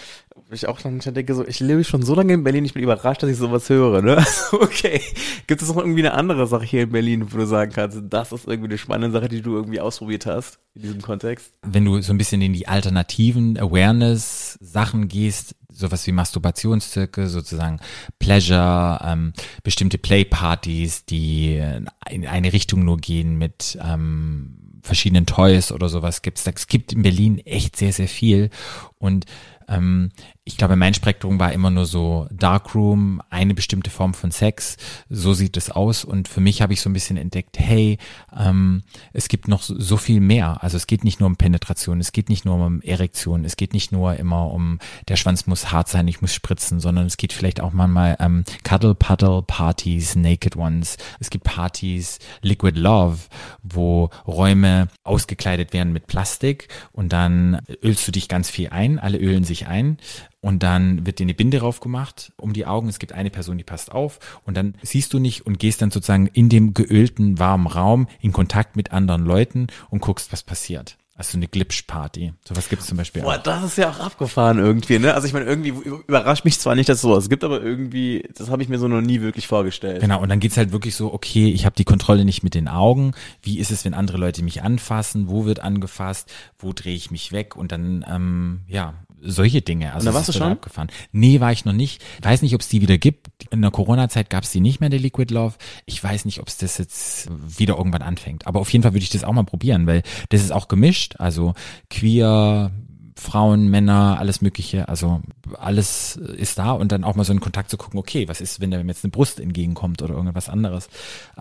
Ich 0.50 0.68
auch 0.68 0.80
dann 0.80 0.98
denke 0.98 1.34
so, 1.34 1.46
ich 1.46 1.60
lebe 1.60 1.84
schon 1.84 2.02
so 2.02 2.14
lange 2.14 2.34
in 2.34 2.44
Berlin, 2.44 2.64
ich 2.64 2.74
bin 2.74 2.82
überrascht, 2.82 3.22
dass 3.22 3.30
ich 3.30 3.36
sowas 3.36 3.68
höre, 3.68 4.02
ne? 4.02 4.24
Okay. 4.52 5.00
Gibt 5.46 5.62
es 5.62 5.68
noch 5.68 5.78
irgendwie 5.78 6.00
eine 6.00 6.14
andere 6.14 6.46
Sache 6.46 6.64
hier 6.64 6.82
in 6.82 6.90
Berlin, 6.90 7.32
wo 7.32 7.38
du 7.38 7.46
sagen 7.46 7.72
kannst, 7.72 7.98
das 8.10 8.32
ist 8.32 8.46
irgendwie 8.46 8.70
eine 8.70 8.78
spannende 8.78 9.18
Sache, 9.18 9.28
die 9.28 9.42
du 9.42 9.54
irgendwie 9.54 9.80
ausprobiert 9.80 10.26
hast 10.26 10.58
in 10.74 10.82
diesem 10.82 11.02
Kontext? 11.02 11.52
Wenn 11.62 11.84
du 11.84 12.00
so 12.02 12.12
ein 12.12 12.18
bisschen 12.18 12.42
in 12.42 12.52
die 12.52 12.68
alternativen 12.68 13.58
Awareness-Sachen 13.58 15.08
gehst, 15.08 15.54
sowas 15.72 16.06
wie 16.06 16.12
Masturbationszirkel, 16.12 17.28
sozusagen 17.28 17.80
Pleasure, 18.18 19.00
ähm, 19.04 19.32
bestimmte 19.62 19.98
Playpartys, 19.98 21.06
die 21.06 21.62
in 22.10 22.26
eine 22.26 22.52
Richtung 22.52 22.84
nur 22.84 22.98
gehen 22.98 23.38
mit 23.38 23.78
ähm, 23.82 24.58
verschiedenen 24.82 25.26
Toys 25.26 25.72
oder 25.72 25.88
sowas 25.88 26.22
gibt's. 26.22 26.46
Es 26.46 26.66
gibt 26.66 26.92
in 26.92 27.02
Berlin 27.02 27.38
echt 27.38 27.76
sehr, 27.76 27.92
sehr 27.92 28.08
viel 28.08 28.50
und 28.98 29.26
ähm, 29.68 30.10
ich 30.44 30.56
glaube, 30.56 30.74
mein 30.74 30.92
Spektrum 30.92 31.38
war 31.38 31.52
immer 31.52 31.70
nur 31.70 31.86
so 31.86 32.26
Darkroom, 32.32 33.22
eine 33.30 33.54
bestimmte 33.54 33.90
Form 33.90 34.12
von 34.12 34.32
Sex. 34.32 34.76
So 35.08 35.34
sieht 35.34 35.56
es 35.56 35.70
aus. 35.70 36.04
Und 36.04 36.26
für 36.26 36.40
mich 36.40 36.60
habe 36.62 36.72
ich 36.72 36.80
so 36.80 36.90
ein 36.90 36.92
bisschen 36.92 37.16
entdeckt, 37.16 37.60
hey, 37.60 37.98
ähm, 38.36 38.82
es 39.12 39.28
gibt 39.28 39.46
noch 39.46 39.62
so, 39.62 39.78
so 39.78 39.96
viel 39.96 40.20
mehr. 40.20 40.60
Also 40.64 40.76
es 40.76 40.88
geht 40.88 41.04
nicht 41.04 41.20
nur 41.20 41.28
um 41.28 41.36
Penetration, 41.36 42.00
es 42.00 42.10
geht 42.10 42.28
nicht 42.28 42.44
nur 42.44 42.56
um 42.56 42.82
Erektion, 42.82 43.44
es 43.44 43.54
geht 43.54 43.72
nicht 43.72 43.92
nur 43.92 44.16
immer 44.16 44.50
um, 44.50 44.80
der 45.06 45.14
Schwanz 45.14 45.46
muss 45.46 45.70
hart 45.70 45.88
sein, 45.88 46.08
ich 46.08 46.20
muss 46.20 46.34
spritzen, 46.34 46.80
sondern 46.80 47.06
es 47.06 47.18
geht 47.18 47.32
vielleicht 47.32 47.60
auch 47.60 47.72
manchmal 47.72 48.16
ähm, 48.18 48.42
Cuddle 48.64 48.96
Puddle 48.96 49.42
Partys, 49.46 50.16
Naked 50.16 50.56
Ones. 50.56 50.96
Es 51.20 51.30
gibt 51.30 51.44
Partys, 51.44 52.18
Liquid 52.40 52.76
Love, 52.76 53.18
wo 53.62 54.10
Räume 54.26 54.88
ausgekleidet 55.04 55.72
werden 55.72 55.92
mit 55.92 56.08
Plastik 56.08 56.66
und 56.90 57.12
dann 57.12 57.60
ölst 57.84 58.08
du 58.08 58.10
dich 58.10 58.26
ganz 58.26 58.50
viel 58.50 58.70
ein, 58.70 58.98
alle 58.98 59.18
ölen 59.18 59.44
sich 59.44 59.68
ein 59.68 59.98
und 60.42 60.62
dann 60.62 61.06
wird 61.06 61.20
dir 61.20 61.24
eine 61.24 61.34
Binde 61.34 61.60
drauf 61.60 61.80
gemacht 61.80 62.32
um 62.36 62.52
die 62.52 62.66
Augen. 62.66 62.88
Es 62.88 62.98
gibt 62.98 63.12
eine 63.12 63.30
Person, 63.30 63.56
die 63.56 63.64
passt 63.64 63.92
auf 63.92 64.18
und 64.44 64.56
dann 64.56 64.74
siehst 64.82 65.14
du 65.14 65.18
nicht 65.18 65.46
und 65.46 65.58
gehst 65.58 65.80
dann 65.80 65.90
sozusagen 65.90 66.26
in 66.26 66.50
dem 66.50 66.74
geölten, 66.74 67.38
warmen 67.38 67.68
Raum 67.68 68.08
in 68.20 68.32
Kontakt 68.32 68.76
mit 68.76 68.92
anderen 68.92 69.24
Leuten 69.24 69.68
und 69.88 70.00
guckst, 70.00 70.32
was 70.32 70.42
passiert. 70.42 70.98
Also 71.14 71.36
eine 71.36 71.46
Glitch-Party. 71.46 72.32
Sowas 72.42 72.68
gibt 72.68 72.82
es 72.82 72.88
zum 72.88 72.96
Beispiel 72.96 73.22
Boah, 73.22 73.36
auch. 73.36 73.42
das 73.42 73.62
ist 73.62 73.78
ja 73.78 73.90
auch 73.90 74.00
abgefahren 74.00 74.58
irgendwie, 74.58 74.98
ne? 74.98 75.14
Also 75.14 75.28
ich 75.28 75.32
meine, 75.32 75.44
irgendwie 75.44 75.68
überrascht 76.08 76.44
mich 76.44 76.58
zwar 76.58 76.74
nicht, 76.74 76.88
dass 76.88 76.96
es 76.96 77.02
sowas 77.02 77.28
gibt, 77.28 77.44
aber 77.44 77.62
irgendwie, 77.62 78.28
das 78.36 78.50
habe 78.50 78.62
ich 78.62 78.68
mir 78.68 78.78
so 78.78 78.88
noch 78.88 79.02
nie 79.02 79.20
wirklich 79.20 79.46
vorgestellt. 79.46 80.00
Genau, 80.00 80.20
und 80.20 80.30
dann 80.30 80.40
geht's 80.40 80.56
halt 80.56 80.72
wirklich 80.72 80.96
so, 80.96 81.12
okay, 81.12 81.52
ich 81.52 81.66
habe 81.66 81.76
die 81.76 81.84
Kontrolle 81.84 82.24
nicht 82.24 82.42
mit 82.42 82.54
den 82.54 82.66
Augen. 82.66 83.12
Wie 83.42 83.58
ist 83.60 83.70
es, 83.70 83.84
wenn 83.84 83.94
andere 83.94 84.18
Leute 84.18 84.42
mich 84.42 84.62
anfassen? 84.62 85.28
Wo 85.28 85.44
wird 85.44 85.60
angefasst? 85.60 86.32
Wo 86.58 86.72
drehe 86.72 86.96
ich 86.96 87.10
mich 87.12 87.30
weg? 87.30 87.56
Und 87.56 87.70
dann, 87.70 88.04
ähm, 88.08 88.62
ja, 88.66 88.94
solche 89.22 89.62
Dinge. 89.62 89.92
Also 89.94 90.08
und 90.08 90.12
da 90.12 90.18
warst 90.18 90.28
du 90.28 90.32
schon? 90.32 90.52
Abgefahren. 90.52 90.90
Nee, 91.12 91.40
war 91.40 91.52
ich 91.52 91.64
noch 91.64 91.72
nicht. 91.72 92.02
Weiß 92.22 92.42
nicht, 92.42 92.54
ob 92.54 92.60
es 92.60 92.68
die 92.68 92.80
wieder 92.80 92.98
gibt. 92.98 93.28
In 93.50 93.62
der 93.62 93.70
Corona-Zeit 93.70 94.30
gab 94.30 94.44
es 94.44 94.50
die 94.50 94.60
nicht 94.60 94.80
mehr, 94.80 94.90
der 94.90 95.00
Liquid 95.00 95.32
Love. 95.32 95.54
Ich 95.86 96.02
weiß 96.02 96.24
nicht, 96.24 96.40
ob 96.40 96.48
es 96.48 96.56
das 96.58 96.78
jetzt 96.78 97.28
wieder 97.58 97.76
irgendwann 97.76 98.02
anfängt. 98.02 98.46
Aber 98.46 98.60
auf 98.60 98.70
jeden 98.72 98.82
Fall 98.82 98.92
würde 98.92 99.04
ich 99.04 99.10
das 99.10 99.24
auch 99.24 99.32
mal 99.32 99.44
probieren, 99.44 99.86
weil 99.86 100.02
das 100.30 100.42
ist 100.42 100.52
auch 100.52 100.68
gemischt. 100.68 101.16
Also 101.18 101.54
queer, 101.90 102.72
Frauen, 103.16 103.68
Männer, 103.68 104.16
alles 104.18 104.40
Mögliche, 104.40 104.88
also 104.88 105.20
alles 105.58 106.16
ist 106.16 106.58
da 106.58 106.72
und 106.72 106.92
dann 106.92 107.04
auch 107.04 107.14
mal 107.14 107.24
so 107.24 107.32
in 107.32 107.40
Kontakt 107.40 107.70
zu 107.70 107.76
gucken, 107.76 107.98
okay, 107.98 108.28
was 108.28 108.40
ist, 108.40 108.60
wenn 108.60 108.70
da 108.70 108.80
jetzt 108.80 109.04
eine 109.04 109.10
Brust 109.10 109.38
entgegenkommt 109.38 110.02
oder 110.02 110.14
irgendwas 110.14 110.48
anderes. 110.48 110.88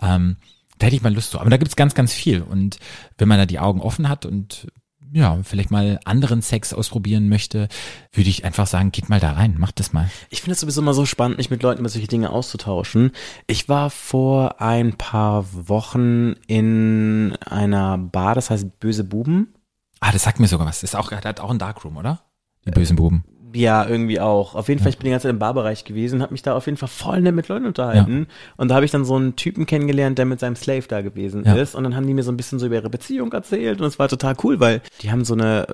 Ähm, 0.00 0.36
da 0.78 0.86
hätte 0.86 0.96
ich 0.96 1.02
mal 1.02 1.14
Lust 1.14 1.30
zu. 1.30 1.40
Aber 1.40 1.50
da 1.50 1.56
gibt's 1.56 1.76
ganz, 1.76 1.94
ganz 1.94 2.12
viel. 2.12 2.42
Und 2.42 2.78
wenn 3.18 3.28
man 3.28 3.38
da 3.38 3.46
die 3.46 3.58
Augen 3.58 3.80
offen 3.80 4.08
hat 4.08 4.26
und 4.26 4.66
ja, 5.12 5.38
vielleicht 5.42 5.70
mal 5.70 6.00
anderen 6.04 6.42
Sex 6.42 6.72
ausprobieren 6.72 7.28
möchte, 7.28 7.68
würde 8.12 8.30
ich 8.30 8.44
einfach 8.44 8.66
sagen, 8.66 8.92
geht 8.92 9.08
mal 9.08 9.20
da 9.20 9.32
rein, 9.32 9.56
macht 9.58 9.78
das 9.78 9.92
mal. 9.92 10.10
Ich 10.30 10.40
finde 10.40 10.52
es 10.52 10.60
sowieso 10.60 10.80
immer 10.80 10.94
so 10.94 11.04
spannend, 11.04 11.38
mich 11.38 11.50
mit 11.50 11.62
Leuten 11.62 11.80
über 11.80 11.88
solche 11.88 12.08
Dinge 12.08 12.30
auszutauschen. 12.30 13.12
Ich 13.46 13.68
war 13.68 13.90
vor 13.90 14.60
ein 14.60 14.94
paar 14.94 15.44
Wochen 15.52 16.34
in 16.46 17.36
einer 17.44 17.98
Bar, 17.98 18.34
das 18.34 18.50
heißt 18.50 18.80
Böse 18.80 19.04
Buben. 19.04 19.54
Ah, 20.00 20.12
das 20.12 20.24
sagt 20.24 20.40
mir 20.40 20.48
sogar 20.48 20.66
was. 20.66 20.80
Das 20.80 20.90
ist 20.90 20.96
auch, 20.96 21.10
der 21.10 21.22
hat 21.22 21.40
auch 21.40 21.50
einen 21.50 21.58
Darkroom, 21.58 21.96
oder? 21.96 22.22
Die 22.64 22.70
bösen 22.70 22.96
Buben. 22.96 23.24
Ja, 23.54 23.86
irgendwie 23.86 24.20
auch. 24.20 24.54
Auf 24.54 24.68
jeden 24.68 24.80
Fall, 24.80 24.90
ich 24.90 24.98
bin 24.98 25.06
die 25.06 25.10
ganze 25.10 25.24
Zeit 25.24 25.32
im 25.32 25.38
Barbereich 25.38 25.84
gewesen, 25.84 26.22
habe 26.22 26.32
mich 26.32 26.42
da 26.42 26.54
auf 26.54 26.66
jeden 26.66 26.78
Fall 26.78 26.88
voll 26.88 27.20
nett 27.20 27.34
mit 27.34 27.48
Leuten 27.48 27.66
unterhalten. 27.66 28.26
Ja. 28.28 28.34
Und 28.56 28.68
da 28.68 28.76
habe 28.76 28.84
ich 28.84 28.90
dann 28.90 29.04
so 29.04 29.16
einen 29.16 29.36
Typen 29.36 29.66
kennengelernt, 29.66 30.18
der 30.18 30.24
mit 30.24 30.40
seinem 30.40 30.56
Slave 30.56 30.84
da 30.88 31.02
gewesen 31.02 31.44
ja. 31.44 31.54
ist. 31.54 31.74
Und 31.74 31.84
dann 31.84 31.96
haben 31.96 32.06
die 32.06 32.14
mir 32.14 32.22
so 32.22 32.32
ein 32.32 32.36
bisschen 32.36 32.58
so 32.58 32.66
über 32.66 32.76
ihre 32.76 32.90
Beziehung 32.90 33.32
erzählt. 33.32 33.80
Und 33.80 33.86
es 33.86 33.98
war 33.98 34.08
total 34.08 34.34
cool, 34.42 34.60
weil 34.60 34.80
die 35.00 35.10
haben 35.10 35.24
so 35.24 35.34
eine, 35.34 35.66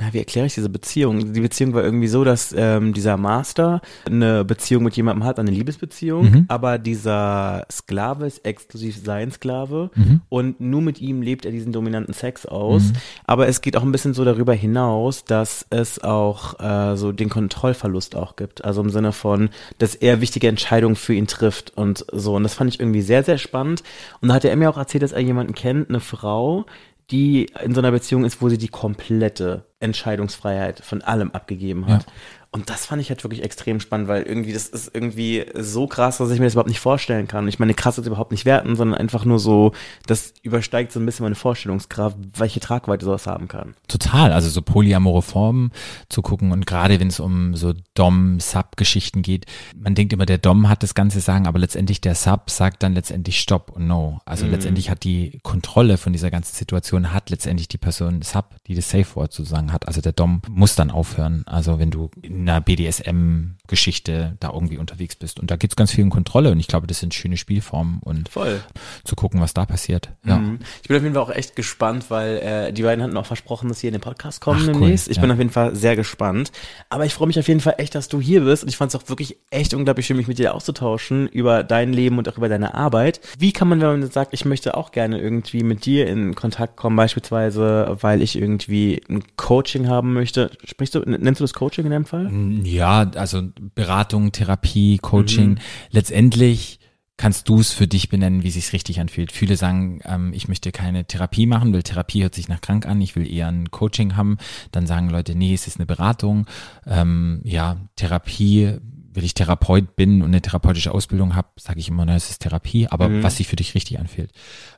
na, 0.00 0.12
wie 0.12 0.18
erkläre 0.18 0.46
ich 0.46 0.54
diese 0.54 0.68
Beziehung? 0.68 1.32
Die 1.32 1.40
Beziehung 1.40 1.74
war 1.74 1.82
irgendwie 1.82 2.08
so, 2.08 2.24
dass 2.24 2.54
ähm, 2.56 2.92
dieser 2.92 3.16
Master 3.16 3.80
eine 4.06 4.44
Beziehung 4.44 4.84
mit 4.84 4.96
jemandem 4.96 5.24
hat, 5.24 5.38
eine 5.38 5.50
Liebesbeziehung, 5.50 6.30
mhm. 6.30 6.44
aber 6.48 6.78
dieser 6.78 7.66
Sklave 7.70 8.26
ist 8.26 8.44
exklusiv 8.44 8.98
sein 9.02 9.30
Sklave 9.30 9.90
mhm. 9.94 10.20
und 10.28 10.60
nur 10.60 10.82
mit 10.82 11.00
ihm 11.00 11.22
lebt 11.22 11.44
er 11.44 11.52
diesen 11.52 11.72
dominanten 11.72 12.14
Sex 12.14 12.46
aus. 12.46 12.84
Mhm. 12.84 12.92
Aber 13.26 13.48
es 13.48 13.60
geht 13.60 13.76
auch 13.76 13.82
ein 13.82 13.92
bisschen 13.92 14.14
so 14.14 14.24
darüber 14.24 14.54
hinaus, 14.54 15.24
dass 15.24 15.66
es 15.70 16.02
auch 16.02 16.58
äh, 16.60 16.96
so 16.96 17.12
den 17.20 17.28
Kontrollverlust 17.28 18.16
auch 18.16 18.36
gibt. 18.36 18.64
Also 18.64 18.80
im 18.80 18.90
Sinne 18.90 19.12
von, 19.12 19.50
dass 19.78 19.94
er 19.94 20.20
wichtige 20.20 20.48
Entscheidungen 20.48 20.96
für 20.96 21.14
ihn 21.14 21.26
trifft 21.26 21.76
und 21.76 22.04
so. 22.12 22.34
Und 22.34 22.42
das 22.42 22.54
fand 22.54 22.72
ich 22.72 22.80
irgendwie 22.80 23.02
sehr, 23.02 23.22
sehr 23.22 23.38
spannend. 23.38 23.82
Und 24.20 24.28
da 24.28 24.34
hat 24.34 24.44
er 24.44 24.56
mir 24.56 24.70
auch 24.70 24.78
erzählt, 24.78 25.02
dass 25.02 25.12
er 25.12 25.20
jemanden 25.20 25.54
kennt, 25.54 25.88
eine 25.88 26.00
Frau, 26.00 26.66
die 27.10 27.50
in 27.64 27.74
so 27.74 27.80
einer 27.80 27.90
Beziehung 27.90 28.24
ist, 28.24 28.42
wo 28.42 28.48
sie 28.48 28.58
die 28.58 28.68
komplette 28.68 29.64
Entscheidungsfreiheit 29.80 30.80
von 30.80 31.02
allem 31.02 31.30
abgegeben 31.30 31.86
hat. 31.86 32.04
Ja. 32.04 32.12
Und 32.50 32.70
das 32.70 32.86
fand 32.86 33.02
ich 33.02 33.10
halt 33.10 33.22
wirklich 33.24 33.42
extrem 33.42 33.78
spannend, 33.78 34.08
weil 34.08 34.22
irgendwie, 34.22 34.54
das 34.54 34.68
ist 34.68 34.90
irgendwie 34.94 35.44
so 35.54 35.86
krass, 35.86 36.16
dass 36.16 36.30
ich 36.30 36.38
mir 36.38 36.46
das 36.46 36.54
überhaupt 36.54 36.70
nicht 36.70 36.80
vorstellen 36.80 37.28
kann. 37.28 37.46
Ich 37.46 37.58
meine, 37.58 37.74
krass 37.74 37.98
ist 37.98 38.06
überhaupt 38.06 38.30
nicht 38.30 38.46
werten, 38.46 38.74
sondern 38.74 38.98
einfach 38.98 39.26
nur 39.26 39.38
so, 39.38 39.72
das 40.06 40.32
übersteigt 40.42 40.92
so 40.92 40.98
ein 40.98 41.04
bisschen 41.04 41.24
meine 41.24 41.34
Vorstellungskraft, 41.34 42.16
welche 42.36 42.60
Tragweite 42.60 43.04
sowas 43.04 43.26
haben 43.26 43.48
kann. 43.48 43.74
Total, 43.86 44.32
also 44.32 44.48
so 44.48 44.62
polyamore 44.62 45.20
Formen 45.20 45.72
zu 46.08 46.22
gucken 46.22 46.52
und 46.52 46.64
gerade 46.66 46.98
wenn 47.00 47.08
es 47.08 47.20
um 47.20 47.54
so 47.54 47.74
Dom-Sub-Geschichten 47.94 49.20
geht, 49.20 49.44
man 49.76 49.94
denkt 49.94 50.14
immer, 50.14 50.24
der 50.24 50.38
Dom 50.38 50.70
hat 50.70 50.82
das 50.82 50.94
ganze 50.94 51.20
Sagen, 51.20 51.46
aber 51.46 51.58
letztendlich 51.58 52.00
der 52.00 52.14
Sub 52.14 52.48
sagt 52.48 52.82
dann 52.82 52.94
letztendlich 52.94 53.40
Stopp 53.40 53.72
und 53.72 53.88
No. 53.88 54.20
Also 54.24 54.46
mhm. 54.46 54.52
letztendlich 54.52 54.90
hat 54.90 55.04
die 55.04 55.38
Kontrolle 55.42 55.98
von 55.98 56.12
dieser 56.12 56.30
ganzen 56.30 56.54
Situation, 56.54 57.12
hat 57.12 57.30
letztendlich 57.30 57.68
die 57.68 57.78
Person 57.78 58.22
Sub, 58.22 58.56
die 58.66 58.74
das 58.74 58.88
Safe 58.90 59.16
Word 59.16 59.32
sozusagen 59.32 59.72
hat. 59.72 59.86
Also 59.86 60.00
der 60.00 60.12
Dom 60.12 60.42
muss 60.48 60.74
dann 60.74 60.90
aufhören. 60.90 61.42
Also 61.46 61.78
wenn 61.78 61.90
du 61.90 62.10
in 62.22 62.37
einer 62.38 62.60
BDSM-Geschichte 62.60 64.36
da 64.40 64.52
irgendwie 64.52 64.78
unterwegs 64.78 65.16
bist. 65.16 65.40
Und 65.40 65.50
da 65.50 65.56
geht 65.56 65.72
es 65.72 65.76
ganz 65.76 65.92
viel 65.92 66.04
um 66.04 66.10
Kontrolle 66.10 66.50
und 66.52 66.60
ich 66.60 66.68
glaube, 66.68 66.86
das 66.86 66.98
sind 67.00 67.14
schöne 67.14 67.36
Spielformen 67.36 68.00
und 68.02 68.28
Voll. 68.28 68.60
zu 69.04 69.16
gucken, 69.16 69.40
was 69.40 69.54
da 69.54 69.66
passiert. 69.66 70.10
Ja. 70.24 70.38
Mhm. 70.38 70.58
Ich 70.82 70.88
bin 70.88 70.96
auf 70.96 71.02
jeden 71.02 71.14
Fall 71.14 71.22
auch 71.22 71.30
echt 71.30 71.56
gespannt, 71.56 72.06
weil 72.08 72.38
äh, 72.38 72.72
die 72.72 72.82
beiden 72.82 73.02
hatten 73.02 73.16
auch 73.16 73.26
versprochen, 73.26 73.68
dass 73.68 73.80
sie 73.80 73.88
in 73.88 73.92
den 73.92 74.00
Podcast 74.00 74.40
kommen 74.40 74.60
Ach, 74.62 74.66
demnächst. 74.66 75.06
Cool. 75.06 75.12
Ich 75.12 75.16
ja. 75.16 75.22
bin 75.22 75.30
auf 75.30 75.38
jeden 75.38 75.50
Fall 75.50 75.74
sehr 75.74 75.96
gespannt. 75.96 76.52
Aber 76.88 77.04
ich 77.04 77.14
freue 77.14 77.26
mich 77.26 77.38
auf 77.38 77.48
jeden 77.48 77.60
Fall 77.60 77.74
echt, 77.78 77.94
dass 77.94 78.08
du 78.08 78.20
hier 78.20 78.42
bist 78.42 78.62
und 78.62 78.68
ich 78.68 78.76
fand 78.76 78.94
es 78.94 79.00
auch 79.00 79.08
wirklich 79.08 79.36
echt 79.50 79.74
unglaublich 79.74 80.06
schön, 80.06 80.16
mich 80.16 80.28
mit 80.28 80.38
dir 80.38 80.54
auszutauschen 80.54 81.28
über 81.28 81.62
dein 81.64 81.92
Leben 81.92 82.18
und 82.18 82.28
auch 82.28 82.36
über 82.36 82.48
deine 82.48 82.74
Arbeit. 82.74 83.20
Wie 83.38 83.52
kann 83.52 83.68
man, 83.68 83.80
wenn 83.80 84.00
man 84.00 84.10
sagt, 84.10 84.32
ich 84.34 84.44
möchte 84.44 84.76
auch 84.76 84.92
gerne 84.92 85.20
irgendwie 85.20 85.62
mit 85.62 85.84
dir 85.84 86.06
in 86.06 86.34
Kontakt 86.34 86.76
kommen, 86.76 86.96
beispielsweise, 86.96 87.96
weil 88.00 88.22
ich 88.22 88.36
irgendwie 88.36 89.02
ein 89.08 89.24
Coaching 89.36 89.88
haben 89.88 90.12
möchte. 90.12 90.50
Sprichst 90.64 90.94
du, 90.94 91.00
nennst 91.00 91.40
du 91.40 91.44
das 91.44 91.54
Coaching 91.54 91.84
in 91.84 91.90
deinem 91.90 92.04
Fall? 92.04 92.27
Ja, 92.64 93.10
also 93.14 93.42
Beratung, 93.74 94.32
Therapie, 94.32 94.98
Coaching. 94.98 95.50
Mhm. 95.50 95.58
Letztendlich 95.90 96.78
kannst 97.18 97.48
du 97.48 97.58
es 97.58 97.72
für 97.72 97.88
dich 97.88 98.08
benennen, 98.08 98.44
wie 98.44 98.50
sich's 98.50 98.72
richtig 98.72 99.00
anfühlt. 99.00 99.32
Viele 99.32 99.56
sagen, 99.56 100.00
ähm, 100.04 100.32
ich 100.32 100.48
möchte 100.48 100.70
keine 100.72 101.04
Therapie 101.04 101.46
machen, 101.46 101.72
weil 101.74 101.82
Therapie 101.82 102.22
hört 102.22 102.34
sich 102.34 102.48
nach 102.48 102.60
krank 102.60 102.86
an, 102.86 103.00
ich 103.00 103.16
will 103.16 103.30
eher 103.30 103.48
ein 103.48 103.70
Coaching 103.70 104.16
haben. 104.16 104.38
Dann 104.70 104.86
sagen 104.86 105.10
Leute, 105.10 105.34
nee, 105.34 105.52
es 105.52 105.66
ist 105.66 105.78
eine 105.78 105.86
Beratung. 105.86 106.46
Ähm, 106.86 107.40
ja, 107.42 107.76
Therapie 107.96 108.78
weil 109.12 109.24
ich 109.24 109.34
Therapeut 109.34 109.96
bin 109.96 110.20
und 110.22 110.28
eine 110.28 110.42
therapeutische 110.42 110.92
Ausbildung 110.92 111.34
habe, 111.34 111.48
sage 111.58 111.80
ich 111.80 111.88
immer, 111.88 112.04
na, 112.04 112.14
es 112.14 112.30
ist 112.30 112.42
Therapie, 112.42 112.86
aber 112.88 113.08
Mhm. 113.08 113.22
was 113.22 113.38
sich 113.38 113.48
für 113.48 113.56
dich 113.56 113.74
richtig 113.74 113.98
anfühlt. 113.98 114.30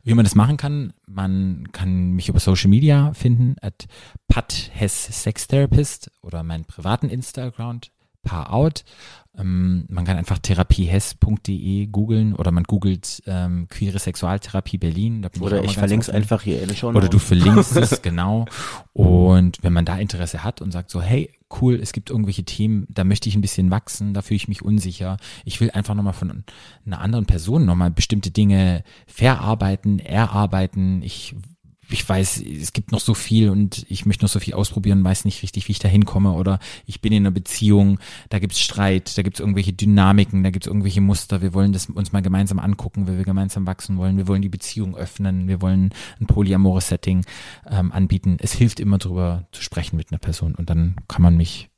Wie 0.04 0.14
man 0.14 0.24
das 0.24 0.34
machen 0.34 0.56
kann, 0.56 0.92
man 1.06 1.68
kann 1.72 2.12
mich 2.12 2.28
über 2.28 2.40
Social 2.40 2.70
Media 2.70 3.12
finden, 3.12 3.56
at 3.60 3.86
Pat 4.28 4.70
Hess 4.72 5.22
Sex 5.22 5.46
Therapist 5.48 6.10
oder 6.22 6.42
meinen 6.42 6.64
privaten 6.64 7.08
Instagram, 7.08 7.80
Paar 8.22 8.52
Out. 8.52 8.84
Ähm, 9.38 9.84
man 9.88 10.04
kann 10.04 10.16
einfach 10.16 10.38
therapiehess.de 10.38 11.86
googeln 11.86 12.34
oder 12.34 12.50
man 12.50 12.64
googelt 12.64 13.22
ähm, 13.26 13.68
queere 13.68 13.98
Sexualtherapie 13.98 14.78
Berlin. 14.78 15.26
Oder 15.40 15.58
ich 15.58 15.66
ganz 15.66 15.78
verlinke 15.78 16.02
es 16.02 16.10
einfach 16.10 16.42
hier 16.42 16.60
in 16.60 16.68
den 16.68 16.76
Show 16.76 16.88
Oder 16.88 17.08
du 17.08 17.18
verlinkst 17.18 17.76
es, 17.76 18.02
genau. 18.02 18.46
Und 18.92 19.62
wenn 19.62 19.72
man 19.72 19.84
da 19.84 19.96
Interesse 19.96 20.42
hat 20.42 20.60
und 20.60 20.72
sagt 20.72 20.90
so, 20.90 21.00
hey, 21.00 21.32
cool, 21.60 21.78
es 21.80 21.92
gibt 21.92 22.10
irgendwelche 22.10 22.44
Themen, 22.44 22.86
da 22.90 23.04
möchte 23.04 23.28
ich 23.28 23.36
ein 23.36 23.40
bisschen 23.40 23.70
wachsen, 23.70 24.14
da 24.14 24.22
fühle 24.22 24.36
ich 24.36 24.48
mich 24.48 24.62
unsicher. 24.62 25.16
Ich 25.44 25.60
will 25.60 25.70
einfach 25.70 25.94
nochmal 25.94 26.12
von 26.12 26.44
einer 26.84 27.00
anderen 27.00 27.26
Person 27.26 27.64
nochmal 27.64 27.90
bestimmte 27.90 28.30
Dinge 28.32 28.82
verarbeiten, 29.06 30.00
erarbeiten. 30.00 31.02
Ich 31.02 31.36
ich 31.90 32.08
weiß, 32.08 32.42
es 32.42 32.72
gibt 32.72 32.92
noch 32.92 33.00
so 33.00 33.14
viel 33.14 33.50
und 33.50 33.84
ich 33.88 34.06
möchte 34.06 34.24
noch 34.24 34.30
so 34.30 34.40
viel 34.40 34.54
ausprobieren, 34.54 35.04
weiß 35.04 35.24
nicht 35.24 35.42
richtig, 35.42 35.68
wie 35.68 35.72
ich 35.72 35.78
da 35.78 35.88
hinkomme 35.88 36.32
oder 36.32 36.58
ich 36.86 37.00
bin 37.00 37.12
in 37.12 37.22
einer 37.22 37.30
Beziehung, 37.30 37.98
da 38.28 38.38
gibt's 38.38 38.60
Streit, 38.60 39.16
da 39.16 39.22
gibt's 39.22 39.40
irgendwelche 39.40 39.72
Dynamiken, 39.72 40.42
da 40.42 40.50
gibt's 40.50 40.66
irgendwelche 40.66 41.00
Muster, 41.00 41.42
wir 41.42 41.54
wollen 41.54 41.72
das 41.72 41.86
uns 41.86 42.12
mal 42.12 42.22
gemeinsam 42.22 42.58
angucken, 42.58 43.06
weil 43.06 43.16
wir 43.16 43.24
gemeinsam 43.24 43.66
wachsen 43.66 43.96
wollen, 43.98 44.16
wir 44.16 44.28
wollen 44.28 44.42
die 44.42 44.48
Beziehung 44.48 44.96
öffnen, 44.96 45.48
wir 45.48 45.60
wollen 45.60 45.90
ein 46.20 46.26
polyamores 46.26 46.88
Setting 46.88 47.24
ähm, 47.68 47.92
anbieten. 47.92 48.36
Es 48.40 48.52
hilft 48.52 48.80
immer 48.80 48.98
drüber 48.98 49.46
zu 49.52 49.62
sprechen 49.62 49.96
mit 49.96 50.10
einer 50.10 50.18
Person 50.18 50.54
und 50.54 50.70
dann 50.70 50.96
kann 51.08 51.22
man 51.22 51.36
mich 51.36 51.70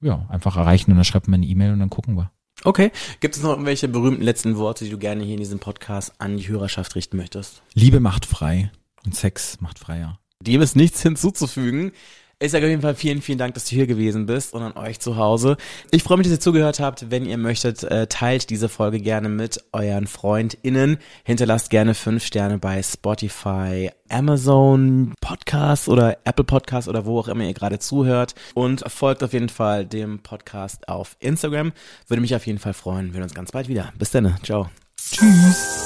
ja 0.00 0.26
einfach 0.28 0.56
erreichen 0.56 0.90
und 0.90 0.96
dann 0.96 1.04
schreibt 1.04 1.28
man 1.28 1.40
eine 1.40 1.46
E-Mail 1.46 1.72
und 1.72 1.80
dann 1.80 1.90
gucken 1.90 2.16
wir. 2.16 2.30
Okay. 2.62 2.92
Gibt 3.20 3.36
es 3.36 3.42
noch 3.42 3.50
irgendwelche 3.50 3.88
berühmten 3.88 4.22
letzten 4.22 4.56
Worte, 4.56 4.84
die 4.84 4.90
du 4.90 4.98
gerne 4.98 5.24
hier 5.24 5.34
in 5.34 5.40
diesem 5.40 5.58
Podcast 5.58 6.14
an 6.18 6.36
die 6.36 6.48
Hörerschaft 6.48 6.94
richten 6.94 7.16
möchtest? 7.16 7.62
Liebe 7.74 8.00
macht 8.00 8.26
frei 8.26 8.70
und 9.04 9.14
Sex 9.14 9.60
macht 9.60 9.78
freier. 9.78 10.18
Dem 10.40 10.60
ist 10.60 10.76
nichts 10.76 11.02
hinzuzufügen. 11.02 11.92
Ich 12.40 12.50
sage 12.50 12.66
auf 12.66 12.70
jeden 12.70 12.82
Fall 12.82 12.96
vielen, 12.96 13.22
vielen 13.22 13.38
Dank, 13.38 13.54
dass 13.54 13.64
du 13.66 13.76
hier 13.76 13.86
gewesen 13.86 14.26
bist 14.26 14.54
und 14.54 14.62
an 14.62 14.76
euch 14.76 14.98
zu 14.98 15.16
Hause. 15.16 15.56
Ich 15.92 16.02
freue 16.02 16.18
mich, 16.18 16.26
dass 16.26 16.34
ihr 16.34 16.40
zugehört 16.40 16.80
habt. 16.80 17.10
Wenn 17.10 17.24
ihr 17.24 17.38
möchtet, 17.38 17.84
äh, 17.84 18.06
teilt 18.08 18.50
diese 18.50 18.68
Folge 18.68 18.98
gerne 18.98 19.28
mit 19.28 19.64
euren 19.72 20.06
FreundInnen. 20.06 20.98
Hinterlasst 21.22 21.70
gerne 21.70 21.94
fünf 21.94 22.24
Sterne 22.24 22.58
bei 22.58 22.82
Spotify, 22.82 23.90
Amazon 24.08 25.14
Podcast 25.20 25.88
oder 25.88 26.18
Apple 26.24 26.44
Podcast 26.44 26.88
oder 26.88 27.06
wo 27.06 27.20
auch 27.20 27.28
immer 27.28 27.44
ihr 27.44 27.54
gerade 27.54 27.78
zuhört. 27.78 28.34
Und 28.52 28.84
folgt 28.92 29.22
auf 29.22 29.32
jeden 29.32 29.48
Fall 29.48 29.86
dem 29.86 30.18
Podcast 30.18 30.88
auf 30.88 31.16
Instagram. 31.20 31.72
Würde 32.08 32.20
mich 32.20 32.34
auf 32.34 32.46
jeden 32.46 32.58
Fall 32.58 32.74
freuen. 32.74 33.06
Wir 33.06 33.14
sehen 33.14 33.22
uns 33.22 33.34
ganz 33.34 33.52
bald 33.52 33.68
wieder. 33.68 33.92
Bis 33.96 34.10
dann. 34.10 34.36
Ciao. 34.42 34.68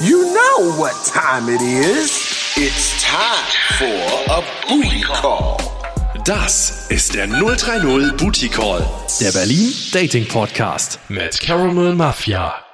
You 0.01 0.17
know 0.17 0.77
what 0.77 0.95
time 1.13 1.53
it 1.53 1.61
is. 1.61 2.28
It's 2.55 3.01
time 3.03 3.45
for 3.77 4.31
a 4.31 4.41
booty 4.67 5.01
call. 5.01 5.57
Das 6.25 6.87
ist 6.89 7.13
der 7.15 7.27
030 7.27 8.17
Booty 8.17 8.49
Call, 8.49 8.85
der 9.21 9.31
Berlin 9.31 9.73
Dating 9.93 10.27
Podcast 10.27 10.99
mit 11.09 11.39
Caramel 11.39 11.95
Mafia. 11.95 12.68